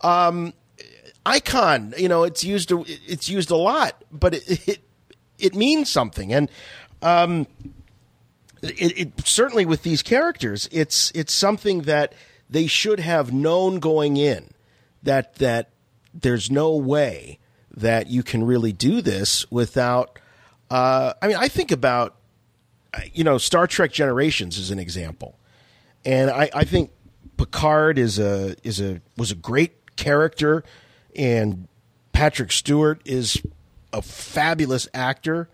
Um, 0.00 0.54
icon, 1.26 1.94
you 1.98 2.08
know, 2.08 2.24
it's 2.24 2.42
used 2.42 2.72
it's 2.86 3.28
used 3.28 3.50
a 3.50 3.56
lot, 3.56 4.02
but 4.10 4.34
it 4.34 4.68
it, 4.68 4.78
it 5.38 5.54
means 5.54 5.90
something, 5.90 6.32
and 6.32 6.50
um, 7.02 7.46
it, 8.62 8.98
it 8.98 9.26
certainly 9.26 9.66
with 9.66 9.82
these 9.82 10.02
characters, 10.02 10.68
it's 10.72 11.12
it's 11.14 11.32
something 11.32 11.82
that 11.82 12.14
they 12.48 12.66
should 12.66 13.00
have 13.00 13.32
known 13.32 13.80
going 13.80 14.16
in 14.16 14.50
that 15.02 15.36
that 15.36 15.70
there's 16.14 16.50
no 16.50 16.74
way 16.74 17.38
that 17.76 18.08
you 18.08 18.22
can 18.22 18.44
really 18.44 18.72
do 18.72 19.00
this 19.00 19.50
without. 19.50 20.18
Uh, 20.70 21.14
I 21.20 21.28
mean, 21.28 21.36
I 21.36 21.48
think 21.48 21.70
about 21.70 22.16
you 23.12 23.24
know 23.24 23.38
Star 23.38 23.66
Trek 23.66 23.92
Generations 23.92 24.58
as 24.58 24.70
an 24.70 24.78
example, 24.78 25.38
and 26.04 26.30
I, 26.30 26.50
I 26.54 26.64
think 26.64 26.90
Picard 27.36 27.98
is 27.98 28.18
a 28.18 28.56
is 28.62 28.80
a 28.80 29.00
was 29.16 29.30
a 29.30 29.36
great 29.36 29.96
character, 29.96 30.64
and 31.16 31.68
Patrick 32.12 32.52
Stewart 32.52 33.00
is 33.04 33.40
a 33.92 34.02
fabulous 34.02 34.88
actor. 34.94 35.48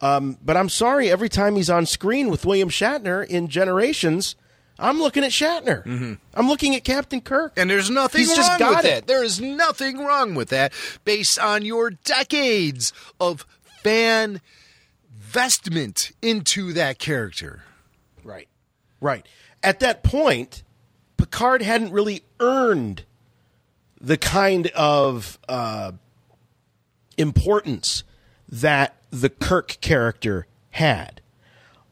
Um, 0.00 0.36
but 0.44 0.56
I'm 0.56 0.68
sorry, 0.68 1.10
every 1.10 1.28
time 1.28 1.54
he's 1.54 1.70
on 1.70 1.86
screen 1.86 2.28
with 2.28 2.44
William 2.44 2.68
Shatner 2.68 3.24
in 3.24 3.46
Generations, 3.46 4.34
I'm 4.82 4.98
looking 4.98 5.22
at 5.24 5.30
Shatner. 5.30 6.18
I'm 6.34 6.48
looking 6.48 6.74
at 6.74 6.84
Captain 6.84 7.20
Kirk. 7.20 7.52
And 7.56 7.70
there's 7.70 7.88
nothing 7.88 8.20
He's 8.20 8.28
wrong 8.30 8.36
just 8.36 8.58
got 8.58 8.76
with 8.76 8.84
it. 8.84 8.88
that. 8.88 9.06
There 9.06 9.22
is 9.24 9.40
nothing 9.40 9.98
wrong 10.04 10.34
with 10.34 10.48
that 10.50 10.72
based 11.04 11.38
on 11.38 11.64
your 11.64 11.90
decades 11.90 12.92
of 13.20 13.46
fan 13.82 14.40
vestment 15.10 16.12
into 16.20 16.72
that 16.74 16.98
character. 16.98 17.62
Right. 18.24 18.48
Right. 19.00 19.26
At 19.62 19.80
that 19.80 20.02
point, 20.02 20.62
Picard 21.16 21.62
hadn't 21.62 21.92
really 21.92 22.22
earned 22.40 23.04
the 24.00 24.16
kind 24.16 24.66
of 24.68 25.38
uh, 25.48 25.92
importance 27.16 28.02
that 28.48 28.96
the 29.10 29.30
Kirk 29.30 29.78
character 29.80 30.46
had. 30.70 31.20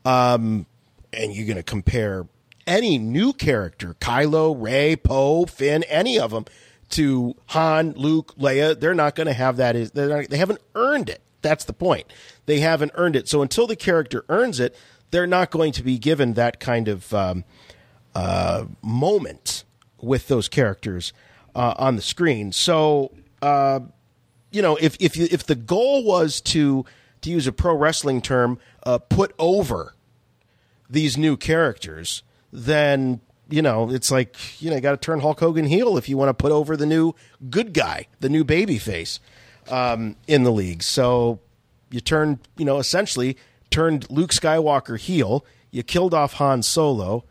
Um, 0.04 0.66
and 1.12 1.34
you're 1.34 1.46
going 1.46 1.56
to 1.56 1.62
compare 1.62 2.26
any 2.70 2.96
new 2.98 3.32
character, 3.32 3.96
Kylo, 4.00 4.54
Rey, 4.56 4.96
Poe, 4.96 5.44
Finn, 5.44 5.82
any 5.84 6.18
of 6.18 6.30
them, 6.30 6.46
to 6.90 7.34
Han, 7.46 7.92
Luke, 7.96 8.34
Leia, 8.38 8.78
they're 8.78 8.94
not 8.94 9.14
going 9.14 9.26
to 9.26 9.32
have 9.32 9.56
that. 9.58 9.76
Is 9.76 9.90
they 9.90 10.38
haven't 10.38 10.60
earned 10.74 11.08
it. 11.10 11.20
That's 11.42 11.64
the 11.64 11.72
point. 11.72 12.06
They 12.46 12.60
haven't 12.60 12.92
earned 12.94 13.16
it. 13.16 13.28
So 13.28 13.42
until 13.42 13.66
the 13.66 13.76
character 13.76 14.24
earns 14.28 14.60
it, 14.60 14.76
they're 15.10 15.26
not 15.26 15.50
going 15.50 15.72
to 15.72 15.82
be 15.82 15.98
given 15.98 16.34
that 16.34 16.60
kind 16.60 16.88
of 16.88 17.12
um, 17.12 17.44
uh, 18.14 18.66
moment 18.82 19.64
with 20.00 20.28
those 20.28 20.48
characters 20.48 21.12
uh, 21.54 21.74
on 21.76 21.96
the 21.96 22.02
screen. 22.02 22.52
So 22.52 23.12
uh, 23.42 23.80
you 24.50 24.62
know, 24.62 24.76
if 24.76 24.96
if 25.00 25.16
you, 25.16 25.28
if 25.30 25.44
the 25.44 25.54
goal 25.54 26.04
was 26.04 26.40
to 26.42 26.84
to 27.22 27.30
use 27.30 27.46
a 27.46 27.52
pro 27.52 27.74
wrestling 27.74 28.20
term, 28.22 28.58
uh, 28.84 28.98
put 28.98 29.34
over 29.38 29.94
these 30.88 31.16
new 31.16 31.36
characters, 31.36 32.22
then 32.52 33.20
you 33.48 33.62
know 33.62 33.90
it's 33.90 34.10
like 34.10 34.36
you 34.62 34.70
know 34.70 34.76
you 34.76 34.82
got 34.82 34.92
to 34.92 34.96
turn 34.96 35.20
Hulk 35.20 35.40
Hogan 35.40 35.66
heel 35.66 35.96
if 35.96 36.08
you 36.08 36.16
want 36.16 36.28
to 36.28 36.34
put 36.34 36.52
over 36.52 36.76
the 36.76 36.86
new 36.86 37.14
good 37.48 37.72
guy, 37.72 38.06
the 38.20 38.28
new 38.28 38.44
baby 38.44 38.78
face 38.78 39.20
um, 39.70 40.16
in 40.26 40.44
the 40.44 40.52
league. 40.52 40.82
So 40.82 41.40
you 41.90 42.00
turned 42.00 42.38
you 42.56 42.64
know 42.64 42.78
essentially 42.78 43.36
turned 43.70 44.10
Luke 44.10 44.30
Skywalker 44.30 44.98
heel. 44.98 45.44
You 45.70 45.82
killed 45.82 46.14
off 46.14 46.34
Han 46.34 46.62
Solo. 46.62 47.24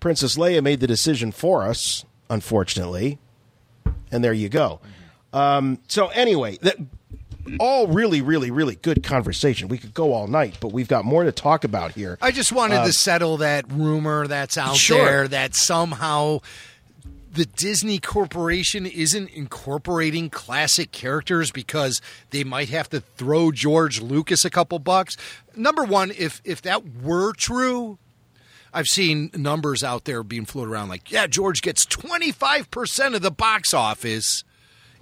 Princess 0.00 0.36
Leia 0.36 0.62
made 0.62 0.80
the 0.80 0.86
decision 0.86 1.32
for 1.32 1.62
us, 1.62 2.04
unfortunately, 2.28 3.18
and 4.12 4.22
there 4.22 4.32
you 4.32 4.48
go. 4.48 4.80
Um, 5.32 5.80
so 5.88 6.08
anyway, 6.08 6.58
that 6.62 6.76
all 7.60 7.86
really, 7.88 8.20
really, 8.22 8.50
really 8.50 8.74
good 8.76 9.02
conversation. 9.02 9.68
We 9.68 9.78
could 9.78 9.94
go 9.94 10.12
all 10.12 10.26
night, 10.26 10.56
but 10.60 10.72
we've 10.72 10.88
got 10.88 11.04
more 11.04 11.24
to 11.24 11.32
talk 11.32 11.64
about 11.64 11.92
here. 11.92 12.18
I 12.20 12.30
just 12.30 12.52
wanted 12.52 12.78
Uh, 12.78 12.86
to 12.86 12.92
settle 12.92 13.36
that 13.38 13.64
rumor 13.70 14.26
that's 14.26 14.56
out 14.58 14.76
Sure. 14.76 15.04
there 15.04 15.28
that 15.28 15.54
somehow 15.54 16.40
the 17.32 17.44
Disney 17.46 17.98
Corporation 17.98 18.86
isn't 18.86 19.28
incorporating 19.28 20.30
classic 20.30 20.90
characters 20.90 21.50
because 21.50 22.00
they 22.30 22.42
might 22.44 22.70
have 22.70 22.88
to 22.90 23.00
throw 23.00 23.52
George 23.52 24.00
Lucas 24.00 24.44
a 24.44 24.50
couple 24.50 24.78
bucks. 24.78 25.16
Number 25.54 25.84
one, 25.84 26.12
if 26.16 26.40
if 26.44 26.62
that 26.62 26.82
were 27.02 27.32
true, 27.34 27.98
I've 28.72 28.86
seen 28.86 29.30
numbers 29.34 29.84
out 29.84 30.04
there 30.06 30.22
being 30.22 30.46
floated 30.46 30.70
around 30.70 30.88
like, 30.88 31.10
yeah, 31.12 31.26
George 31.26 31.60
gets 31.62 31.84
25% 31.86 33.14
of 33.14 33.22
the 33.22 33.30
box 33.30 33.72
office 33.74 34.42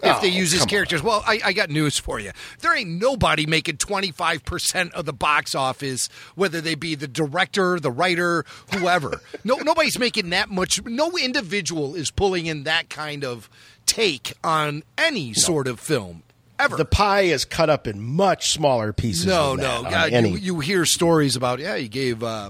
if 0.05 0.21
they 0.21 0.27
Oh, 0.31 0.31
use 0.31 0.51
his 0.51 0.65
characters. 0.65 1.01
Well, 1.03 1.23
I, 1.25 1.39
I 1.43 1.53
got 1.53 1.69
news 1.69 1.97
for 1.97 2.19
you. 2.19 2.31
There 2.59 2.75
ain't 2.75 2.89
nobody 3.01 3.45
making 3.45 3.77
25% 3.77 4.91
of 4.91 5.05
the 5.05 5.13
box 5.13 5.55
office, 5.55 6.07
whether 6.35 6.61
they 6.61 6.75
be 6.75 6.95
the 6.95 7.07
director, 7.07 7.79
the 7.79 7.91
writer, 7.91 8.45
whoever. 8.73 9.21
no, 9.43 9.55
nobody's 9.57 9.99
making 9.99 10.29
that 10.31 10.49
much. 10.49 10.83
No 10.85 11.11
individual 11.17 11.95
is 11.95 12.11
pulling 12.11 12.45
in 12.45 12.63
that 12.63 12.89
kind 12.89 13.23
of 13.23 13.49
take 13.85 14.33
on 14.43 14.83
any 14.97 15.33
sort 15.33 15.67
of 15.67 15.79
film. 15.79 16.23
Ever. 16.57 16.77
The 16.77 16.85
pie 16.85 17.23
is 17.23 17.43
cut 17.43 17.69
up 17.69 17.85
in 17.85 18.01
much 18.01 18.51
smaller 18.53 18.93
pieces. 18.93 19.25
No, 19.25 19.55
no, 19.55 19.83
God, 19.83 20.13
you, 20.13 20.37
you 20.37 20.59
hear 20.61 20.85
stories 20.85 21.35
about 21.35 21.59
yeah, 21.59 21.75
he 21.75 21.89
gave 21.89 22.23
uh, 22.23 22.49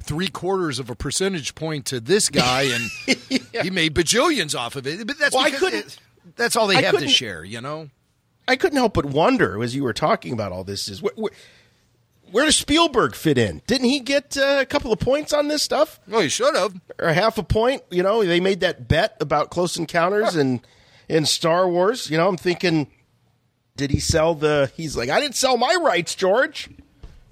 three 0.00 0.28
quarters 0.28 0.78
of 0.78 0.90
a 0.90 0.94
percentage 0.94 1.54
point 1.54 1.86
to 1.86 1.98
this 1.98 2.28
guy, 2.28 2.64
and 2.64 2.90
he 3.62 3.70
made 3.70 3.94
bajillions 3.94 4.54
off 4.54 4.76
of 4.76 4.86
it. 4.86 5.06
But 5.06 5.18
that's 5.18 5.34
Well, 5.34 5.44
I 5.46 5.50
couldn't- 5.52 5.86
it- 5.86 5.98
that's 6.34 6.56
all 6.56 6.66
they 6.66 6.76
I 6.76 6.82
have 6.82 6.98
to 6.98 7.08
share, 7.08 7.44
you 7.44 7.60
know. 7.60 7.90
I 8.48 8.56
couldn't 8.56 8.78
help 8.78 8.94
but 8.94 9.04
wonder 9.06 9.62
as 9.62 9.74
you 9.74 9.82
were 9.82 9.92
talking 9.92 10.32
about 10.32 10.52
all 10.52 10.64
this 10.64 10.88
is 10.88 11.02
where, 11.02 11.12
where, 11.16 11.32
where 12.30 12.44
does 12.44 12.56
Spielberg 12.56 13.14
fit 13.14 13.38
in? 13.38 13.62
Didn't 13.66 13.88
he 13.88 14.00
get 14.00 14.36
uh, 14.36 14.58
a 14.60 14.66
couple 14.66 14.92
of 14.92 14.98
points 14.98 15.32
on 15.32 15.48
this 15.48 15.62
stuff? 15.62 16.00
Well, 16.08 16.20
he 16.20 16.28
should 16.28 16.54
have, 16.54 16.80
or 16.98 17.12
half 17.12 17.38
a 17.38 17.42
point. 17.42 17.82
You 17.90 18.02
know, 18.02 18.24
they 18.24 18.40
made 18.40 18.60
that 18.60 18.88
bet 18.88 19.16
about 19.20 19.50
Close 19.50 19.76
Encounters 19.76 20.34
and 20.34 20.60
in 21.08 21.26
Star 21.26 21.68
Wars. 21.68 22.10
You 22.10 22.16
know, 22.16 22.28
I'm 22.28 22.36
thinking, 22.36 22.88
did 23.76 23.90
he 23.90 24.00
sell 24.00 24.34
the? 24.34 24.70
He's 24.76 24.96
like, 24.96 25.08
I 25.08 25.20
didn't 25.20 25.36
sell 25.36 25.56
my 25.56 25.76
rights, 25.80 26.14
George. 26.14 26.68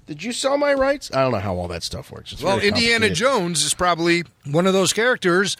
Did 0.05 0.21
you 0.21 0.33
sell 0.33 0.57
my 0.57 0.73
rights? 0.73 1.09
I 1.13 1.21
don't 1.21 1.31
know 1.31 1.39
how 1.39 1.55
all 1.55 1.67
that 1.69 1.83
stuff 1.83 2.11
works. 2.11 2.31
It's 2.31 2.43
well, 2.43 2.59
Indiana. 2.59 3.09
Jones 3.09 3.63
is 3.63 3.73
probably 3.73 4.23
one 4.45 4.67
of 4.67 4.73
those 4.73 4.93
characters. 4.93 5.57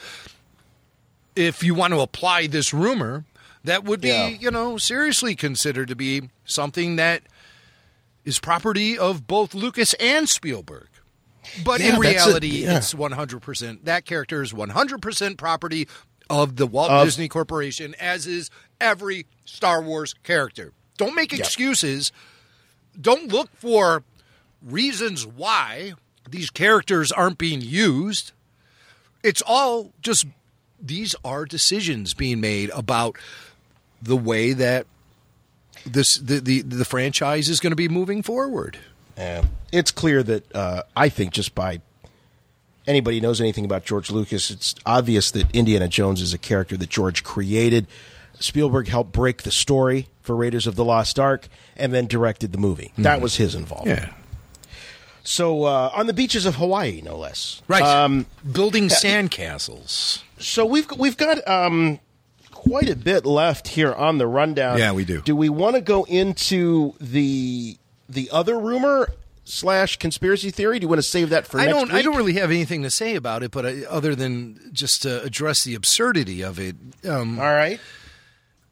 If 1.36 1.64
you 1.64 1.74
want 1.74 1.94
to 1.94 2.00
apply 2.00 2.48
this 2.48 2.74
rumor, 2.74 3.26
that 3.64 3.84
would 3.84 4.02
be, 4.02 4.10
Yeah. 4.10 4.28
you 4.28 4.52
know, 4.52 4.78
seriously 4.78 5.36
considered 5.36 5.88
to 5.90 5.96
be 5.96 6.30
something 6.46 6.96
that 6.98 7.24
is 8.24 8.40
property 8.40 8.98
of 8.98 9.28
both 9.28 9.54
Lucas 9.54 9.94
and 9.96 10.28
Spielberg. 10.30 10.88
But 11.64 11.80
Yeah, 11.80 11.96
in 11.96 12.02
that's 12.02 12.26
a- 12.26 12.28
reality, 12.28 12.48
yeah. 12.64 12.78
it's 12.78 12.94
100%. 12.94 13.86
That 13.86 14.06
character 14.06 14.42
is 14.42 14.54
100% 14.54 15.38
property 15.38 15.88
of 16.30 16.56
the 16.56 16.66
Walt 16.66 16.90
Of- 16.90 17.06
Disney 17.06 17.28
Corporation, 17.28 17.94
as 18.00 18.26
is 18.26 18.50
every 18.82 19.28
Star 19.46 19.82
Wars 19.82 20.16
character. 20.24 20.74
Don't 20.98 21.14
make 21.14 21.34
excuses. 21.34 22.12
Don't 23.00 23.28
look 23.32 23.50
for 23.60 24.04
reasons 24.62 25.26
why 25.28 25.94
these 26.28 26.50
characters 26.50 27.12
aren't 27.12 27.38
being 27.38 27.62
used. 27.62 28.32
It's 29.22 29.42
all 29.46 29.94
just 30.02 30.26
these 30.82 31.16
are 31.24 31.46
decisions 31.46 32.14
being 32.14 32.40
made 32.42 32.70
about 32.72 33.18
the 34.02 34.16
way 34.18 34.54
that 34.54 34.86
this 35.86 36.18
the 36.18 36.40
the, 36.40 36.62
the 36.62 36.86
franchise 36.86 37.48
is 37.50 37.60
going 37.60 37.72
to 37.72 37.76
be 37.76 37.88
moving 37.88 38.22
forward. 38.24 38.78
Yeah. 39.18 39.46
It's 39.72 39.92
clear 39.92 40.24
that 40.24 40.56
uh, 40.56 40.84
I 40.96 41.10
think 41.10 41.32
just 41.34 41.56
by 41.56 41.82
anybody 42.88 43.20
knows 43.22 43.40
anything 43.40 43.66
about 43.66 43.86
George 43.86 44.12
Lucas, 44.12 44.52
it's 44.52 44.76
obvious 44.86 45.32
that 45.32 45.50
Indiana 45.56 45.88
Jones 45.88 46.22
is 46.22 46.34
a 46.34 46.38
character 46.38 46.76
that 46.78 46.90
George 46.90 47.24
created. 47.24 47.88
Spielberg 48.40 48.88
helped 48.90 49.12
break 49.14 49.44
the 49.44 49.52
story 49.52 50.08
for 50.22 50.36
Raiders 50.36 50.68
of 50.68 50.76
the 50.76 50.84
Lost 50.84 51.18
Ark 51.20 51.48
and 51.78 51.94
then 51.94 52.06
directed 52.08 52.52
the 52.52 52.58
movie. 52.58 52.92
That 52.98 53.20
Mhm. 53.20 53.22
was 53.24 53.36
his 53.38 53.56
involvement. 53.56 54.00
Yeah. 54.02 54.14
So 55.24 55.64
uh, 55.64 55.90
on 55.94 56.08
the 56.08 56.14
beaches 56.14 56.46
of 56.46 56.56
Hawaii, 56.56 57.02
no 57.02 57.18
less. 57.18 57.62
Right. 57.68 57.82
Um, 57.82 58.26
Building 58.52 58.90
sandcastles. 58.90 60.22
So 60.38 60.66
we've 60.66 60.90
we've 60.98 61.18
got 61.18 61.48
um, 61.48 62.00
quite 62.52 62.90
a 62.90 62.96
bit 62.96 63.26
left 63.26 63.70
here 63.70 63.94
on 63.94 64.18
the 64.18 64.28
rundown. 64.28 64.78
Yeah, 64.78 64.92
we 64.92 65.06
do. 65.06 65.22
Do 65.22 65.36
we 65.36 65.50
want 65.50 65.76
to 65.76 65.82
go 65.82 66.04
into 66.04 66.94
the 67.00 67.78
the 68.10 68.30
other 68.32 68.60
rumor 68.60 69.10
slash 69.44 69.98
conspiracy 69.98 70.52
theory? 70.52 70.80
Do 70.80 70.86
you 70.86 70.90
want 70.90 71.00
to 71.00 71.08
save 71.08 71.30
that 71.30 71.48
for 71.48 71.60
I 71.60 71.68
don't. 71.68 71.92
I 71.92 72.02
don't 72.02 72.18
really 72.18 72.34
have 72.34 72.52
anything 72.52 72.84
to 72.84 72.92
say 72.92 73.16
about 73.16 73.44
it, 73.44 73.52
but 73.52 73.66
I, 73.66 73.84
other 73.90 74.16
than 74.16 74.72
just 74.74 75.04
to 75.04 75.22
address 75.24 75.64
the 75.64 75.76
absurdity 75.76 76.42
of 76.42 76.60
it. 76.60 76.76
Um, 77.08 77.40
All 77.40 77.46
right. 77.46 77.80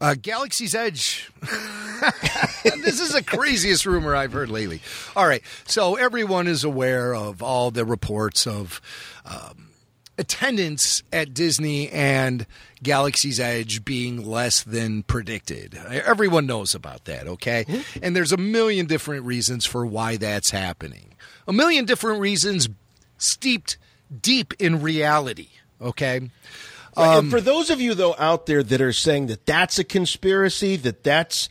Uh, 0.02 0.16
Galaxy's 0.22 0.76
Edge. 0.76 1.32
this 2.84 3.00
is 3.00 3.14
the 3.14 3.24
craziest 3.26 3.86
rumor 3.86 4.14
I've 4.14 4.34
heard 4.34 4.50
lately. 4.50 4.82
All 5.16 5.26
right, 5.26 5.42
so 5.66 5.96
everyone 5.96 6.46
is 6.46 6.66
aware 6.66 7.16
of 7.16 7.42
all 7.42 7.72
the 7.72 7.86
reports 7.86 8.46
of 8.46 8.82
um, 9.26 9.70
attendance 10.18 11.02
at 11.12 11.34
Disney 11.34 11.90
and 11.90 12.46
Galaxy's 12.84 13.40
Edge 13.40 13.84
being 13.84 14.26
less 14.26 14.64
than 14.64 15.04
predicted. 15.04 15.76
Everyone 15.76 16.46
knows 16.46 16.76
about 16.76 17.06
that, 17.06 17.28
okay? 17.28 17.66
And 18.02 18.16
there's 18.16 18.32
a 18.32 18.38
million 18.38 18.86
different 18.86 19.26
reasons 19.26 19.66
for 19.66 19.86
why 19.86 20.18
that's 20.18 20.52
happening. 20.52 21.16
A 21.48 21.54
million 21.54 21.86
different 21.86 22.20
reasons 22.20 22.70
steeped 23.18 23.78
deep 24.22 24.54
in 24.60 24.82
reality, 24.82 25.50
okay? 25.82 26.30
Right, 26.96 27.18
Um, 27.18 27.32
for 27.32 27.42
those 27.42 27.70
of 27.72 27.82
you 27.82 27.96
though 27.96 28.16
out 28.20 28.46
there 28.46 28.62
that 28.62 28.82
are 28.82 28.94
saying 28.94 29.28
that 29.28 29.46
that's 29.48 29.80
a 29.80 29.84
conspiracy, 29.84 30.76
that 30.78 31.04
that's 31.04 31.50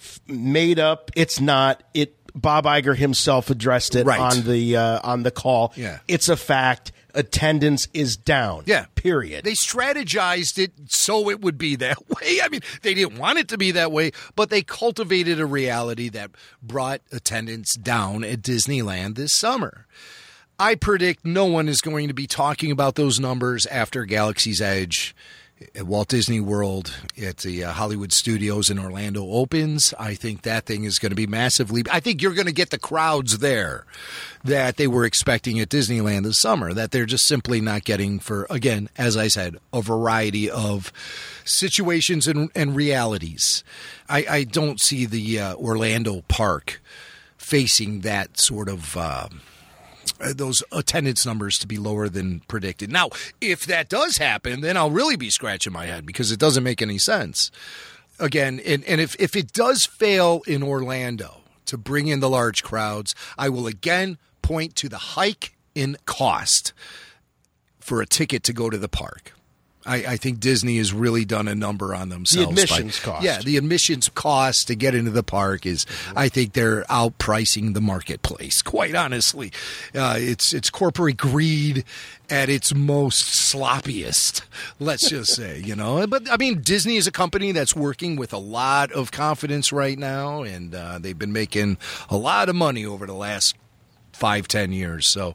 f- 0.00 0.20
made 0.28 0.78
up, 0.78 1.10
it's 1.16 1.40
not. 1.40 1.82
It 1.94 2.14
Bob 2.36 2.64
Iger 2.64 2.96
himself 2.96 3.50
addressed 3.50 3.94
it 3.96 4.06
Right. 4.06 4.20
on 4.20 4.42
the 4.44 4.76
uh, 4.76 5.00
on 5.02 5.24
the 5.24 5.30
call. 5.32 5.72
Yeah. 5.76 5.98
it's 6.06 6.28
a 6.28 6.36
fact. 6.36 6.92
Attendance 7.14 7.88
is 7.94 8.16
down. 8.16 8.64
Yeah. 8.66 8.86
Period. 8.96 9.44
They 9.44 9.52
strategized 9.52 10.58
it 10.58 10.72
so 10.86 11.30
it 11.30 11.40
would 11.40 11.56
be 11.56 11.76
that 11.76 12.08
way. 12.08 12.40
I 12.42 12.48
mean, 12.48 12.60
they 12.82 12.94
didn't 12.94 13.18
want 13.18 13.38
it 13.38 13.48
to 13.48 13.58
be 13.58 13.70
that 13.72 13.92
way, 13.92 14.10
but 14.34 14.50
they 14.50 14.62
cultivated 14.62 15.40
a 15.40 15.46
reality 15.46 16.08
that 16.10 16.32
brought 16.62 17.00
attendance 17.12 17.74
down 17.76 18.24
at 18.24 18.42
Disneyland 18.42 19.14
this 19.14 19.36
summer. 19.36 19.86
I 20.58 20.76
predict 20.76 21.24
no 21.24 21.46
one 21.46 21.68
is 21.68 21.80
going 21.80 22.08
to 22.08 22.14
be 22.14 22.26
talking 22.26 22.70
about 22.70 22.94
those 22.94 23.18
numbers 23.18 23.66
after 23.66 24.04
Galaxy's 24.04 24.60
Edge 24.60 25.14
at 25.74 25.86
Walt 25.86 26.08
Disney 26.08 26.40
World 26.40 26.94
at 27.20 27.38
the 27.38 27.64
uh, 27.64 27.72
Hollywood 27.72 28.12
Studios 28.12 28.70
in 28.70 28.78
Orlando 28.78 29.24
opens. 29.30 29.94
I 29.98 30.14
think 30.14 30.42
that 30.42 30.66
thing 30.66 30.84
is 30.84 30.98
going 30.98 31.10
to 31.10 31.16
be 31.16 31.26
massively. 31.26 31.82
I 31.90 32.00
think 32.00 32.20
you're 32.20 32.34
going 32.34 32.46
to 32.46 32.52
get 32.52 32.70
the 32.70 32.78
crowds 32.78 33.38
there 33.38 33.86
that 34.42 34.76
they 34.76 34.86
were 34.86 35.04
expecting 35.04 35.60
at 35.60 35.68
Disneyland 35.68 36.24
this 36.24 36.40
summer, 36.40 36.72
that 36.74 36.90
they're 36.90 37.06
just 37.06 37.26
simply 37.26 37.60
not 37.60 37.84
getting 37.84 38.18
for, 38.18 38.46
again, 38.50 38.88
as 38.98 39.16
I 39.16 39.28
said, 39.28 39.56
a 39.72 39.80
variety 39.80 40.50
of 40.50 40.92
situations 41.44 42.26
and, 42.26 42.50
and 42.54 42.74
realities. 42.74 43.62
I, 44.08 44.26
I 44.28 44.44
don't 44.44 44.80
see 44.80 45.06
the 45.06 45.40
uh, 45.40 45.54
Orlando 45.54 46.22
park 46.28 46.82
facing 47.38 48.00
that 48.00 48.38
sort 48.38 48.68
of. 48.68 48.96
um 48.96 49.40
Uh, 50.20 50.32
those 50.34 50.62
attendance 50.72 51.26
numbers 51.26 51.58
to 51.58 51.66
be 51.66 51.76
lower 51.76 52.08
than 52.08 52.40
predicted. 52.40 52.90
Now, 52.90 53.10
if 53.40 53.66
that 53.66 53.88
does 53.88 54.16
happen, 54.16 54.60
then 54.60 54.76
I'll 54.76 54.90
really 54.90 55.16
be 55.16 55.30
scratching 55.30 55.72
my 55.72 55.86
head 55.86 56.06
because 56.06 56.30
it 56.30 56.38
doesn't 56.38 56.62
make 56.62 56.82
any 56.82 56.98
sense. 56.98 57.50
Again, 58.18 58.60
and, 58.64 58.84
and 58.84 59.00
if, 59.00 59.16
if 59.18 59.34
it 59.34 59.52
does 59.52 59.86
fail 59.86 60.42
in 60.46 60.62
Orlando 60.62 61.40
to 61.66 61.76
bring 61.76 62.08
in 62.08 62.20
the 62.20 62.30
large 62.30 62.62
crowds, 62.62 63.14
I 63.36 63.48
will 63.48 63.66
again 63.66 64.18
point 64.42 64.76
to 64.76 64.88
the 64.88 64.98
hike 64.98 65.56
in 65.74 65.96
cost 66.06 66.72
for 67.80 68.00
a 68.00 68.06
ticket 68.06 68.42
to 68.44 68.52
go 68.52 68.70
to 68.70 68.78
the 68.78 68.88
park. 68.88 69.33
I, 69.86 69.96
I 69.96 70.16
think 70.16 70.40
Disney 70.40 70.78
has 70.78 70.92
really 70.92 71.24
done 71.24 71.46
a 71.46 71.54
number 71.54 71.94
on 71.94 72.08
themselves. 72.08 72.48
admissions 72.48 72.98
by- 73.00 73.04
cost. 73.04 73.24
Yeah, 73.24 73.38
the 73.40 73.56
admissions 73.56 74.08
cost 74.08 74.66
to 74.68 74.74
get 74.74 74.94
into 74.94 75.10
the 75.10 75.22
park 75.22 75.66
is, 75.66 75.84
I 76.16 76.28
think 76.28 76.54
they're 76.54 76.84
outpricing 76.84 77.74
the 77.74 77.80
marketplace. 77.80 78.62
Quite 78.62 78.94
honestly, 78.94 79.52
uh, 79.94 80.16
it's 80.18 80.54
it's 80.54 80.70
corporate 80.70 81.16
greed 81.16 81.84
at 82.30 82.48
its 82.48 82.74
most 82.74 83.24
sloppiest. 83.52 84.42
Let's 84.80 85.08
just 85.10 85.34
say, 85.36 85.60
you 85.60 85.76
know. 85.76 86.06
But 86.06 86.30
I 86.30 86.36
mean, 86.36 86.62
Disney 86.62 86.96
is 86.96 87.06
a 87.06 87.12
company 87.12 87.52
that's 87.52 87.76
working 87.76 88.16
with 88.16 88.32
a 88.32 88.38
lot 88.38 88.90
of 88.92 89.10
confidence 89.12 89.72
right 89.72 89.98
now, 89.98 90.42
and 90.42 90.74
uh, 90.74 90.98
they've 90.98 91.18
been 91.18 91.32
making 91.32 91.76
a 92.08 92.16
lot 92.16 92.48
of 92.48 92.56
money 92.56 92.86
over 92.86 93.06
the 93.06 93.14
last 93.14 93.54
five, 94.12 94.48
ten 94.48 94.72
years. 94.72 95.12
So, 95.12 95.34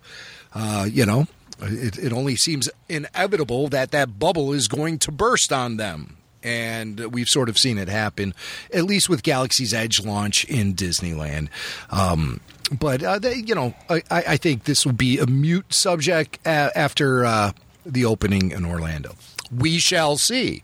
uh, 0.53 0.87
you 0.89 1.05
know, 1.05 1.27
it, 1.61 1.97
it 1.97 2.13
only 2.13 2.35
seems 2.35 2.69
inevitable 2.87 3.67
that 3.69 3.91
that 3.91 4.19
bubble 4.19 4.53
is 4.53 4.67
going 4.67 4.99
to 4.99 5.11
burst 5.11 5.51
on 5.51 5.77
them. 5.77 6.17
And 6.41 7.13
we've 7.13 7.27
sort 7.27 7.49
of 7.49 7.57
seen 7.57 7.77
it 7.77 7.89
happen, 7.89 8.33
at 8.73 8.85
least 8.85 9.09
with 9.09 9.23
Galaxy's 9.23 9.73
Edge 9.73 10.05
launch 10.05 10.45
in 10.45 10.73
Disneyland. 10.73 11.49
Um, 11.91 12.39
but 12.71 13.03
uh, 13.03 13.19
they, 13.19 13.35
you 13.35 13.55
know, 13.55 13.73
I, 13.89 14.03
I 14.09 14.37
think 14.37 14.63
this 14.63 14.85
will 14.85 14.93
be 14.93 15.17
a 15.17 15.25
mute 15.25 15.73
subject 15.73 16.39
a- 16.45 16.71
after 16.77 17.25
uh, 17.25 17.51
the 17.85 18.05
opening 18.05 18.51
in 18.51 18.63
Orlando. 18.65 19.15
We 19.53 19.79
shall 19.79 20.17
see. 20.17 20.61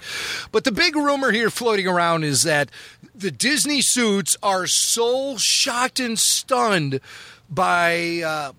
But 0.51 0.63
the 0.63 0.71
big 0.71 0.95
rumor 0.95 1.31
here 1.31 1.49
floating 1.49 1.87
around 1.87 2.23
is 2.23 2.43
that 2.43 2.69
the 3.13 3.31
Disney 3.31 3.81
suits 3.81 4.37
are 4.43 4.67
so 4.67 5.35
shocked 5.37 5.99
and 5.99 6.17
stunned 6.19 7.01
by 7.49 8.21
uh, 8.23 8.51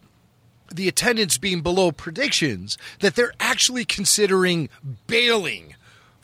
the 0.77 0.89
attendance 0.89 1.39
being 1.39 1.61
below 1.61 1.93
predictions 1.93 2.79
that 3.01 3.17
they're 3.17 3.35
actually 3.41 3.85
considering 3.85 4.69
bailing 5.07 5.75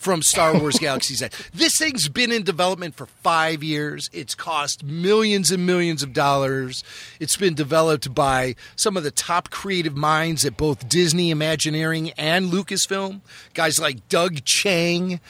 from 0.03 0.21
Star 0.21 0.59
Wars 0.59 0.79
Galaxy's 0.81 1.23
Edge. 1.23 1.33
This 1.55 1.79
thing's 1.79 2.09
been 2.09 2.33
in 2.33 2.43
development 2.43 2.97
for 2.97 3.07
five 3.07 3.63
years. 3.63 4.11
It's 4.13 4.35
cost 4.35 4.83
millions 4.83 5.51
and 5.53 5.65
millions 5.65 6.03
of 6.03 6.13
dollars. 6.13 6.83
It's 7.21 7.37
been 7.37 7.55
developed 7.55 8.13
by 8.13 8.57
some 8.75 8.97
of 8.97 9.05
the 9.05 9.13
top 9.13 9.51
creative 9.51 9.97
minds 9.97 10.45
at 10.45 10.57
both 10.57 10.89
Disney 10.89 11.31
Imagineering 11.31 12.11
and 12.19 12.51
Lucasfilm. 12.51 13.21
Guys 13.55 13.79
like 13.79 14.09
Doug 14.09 14.45
Chang. 14.45 15.21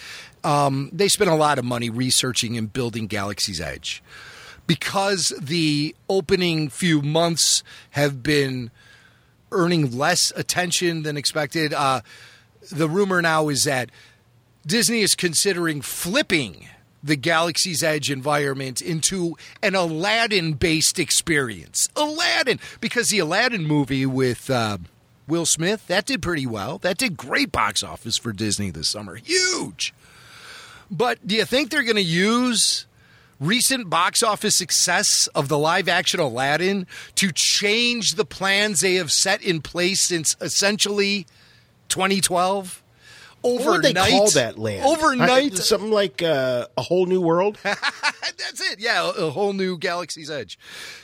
Um, 0.42 0.90
they 0.92 1.08
spent 1.08 1.30
a 1.30 1.36
lot 1.36 1.58
of 1.58 1.64
money 1.64 1.90
researching 1.90 2.56
and 2.56 2.72
building 2.72 3.06
Galaxy's 3.06 3.60
Edge. 3.60 4.02
Because 4.66 5.32
the 5.38 5.94
opening 6.08 6.68
few 6.70 7.02
months 7.02 7.62
have 7.90 8.22
been 8.22 8.70
earning 9.52 9.96
less 9.96 10.32
attention 10.34 11.02
than 11.02 11.16
expected. 11.16 11.72
Uh, 11.72 12.00
the 12.70 12.88
rumor 12.88 13.22
now 13.22 13.48
is 13.48 13.64
that 13.64 13.90
Disney 14.66 15.00
is 15.00 15.14
considering 15.14 15.80
flipping 15.80 16.68
the 17.02 17.16
Galaxy's 17.16 17.82
Edge 17.82 18.10
environment 18.10 18.80
into 18.80 19.36
an 19.62 19.74
Aladdin 19.74 20.54
based 20.54 20.98
experience. 20.98 21.88
Aladdin, 21.96 22.60
because 22.80 23.08
the 23.08 23.18
Aladdin 23.18 23.64
movie 23.64 24.06
with 24.06 24.48
uh, 24.48 24.78
Will 25.26 25.46
Smith, 25.46 25.86
that 25.88 26.06
did 26.06 26.22
pretty 26.22 26.46
well. 26.46 26.78
That 26.78 26.98
did 26.98 27.16
great 27.16 27.50
box 27.50 27.82
office 27.82 28.16
for 28.16 28.32
Disney 28.32 28.70
this 28.70 28.88
summer. 28.88 29.16
Huge. 29.16 29.92
But 30.90 31.26
do 31.26 31.34
you 31.34 31.44
think 31.44 31.70
they're 31.70 31.82
going 31.82 31.96
to 31.96 32.02
use 32.02 32.86
recent 33.42 33.90
box 33.90 34.22
office 34.22 34.56
success 34.56 35.26
of 35.34 35.48
the 35.48 35.58
live 35.58 35.88
action 35.88 36.20
Aladdin 36.20 36.86
to 37.16 37.30
change 37.34 38.14
the 38.14 38.24
plans 38.24 38.80
they 38.80 38.94
have 38.94 39.10
set 39.12 39.42
in 39.42 39.60
place 39.60 40.02
since 40.06 40.36
essentially 40.40 41.26
2012? 41.88 42.82
Overnight, 43.44 43.66
What 43.66 43.72
would 43.72 43.82
they 43.82 43.88
Overnight, 43.90 44.10
call 44.12 44.30
that 44.30 44.58
land? 44.58 44.84
Overnight, 44.86 45.52
I- 45.52 45.56
something 45.56 45.90
like 45.90 46.22
uh, 46.22 46.66
a 46.76 46.82
whole 46.82 47.06
new 47.06 47.20
world. 47.20 47.58
That's 47.62 48.60
it. 48.72 48.78
Yeah, 48.78 49.02
a, 49.18 49.26
a 49.26 49.30
whole 49.30 49.52
new 49.52 49.76
Galaxy's 49.76 50.30
Edge. 50.30 50.58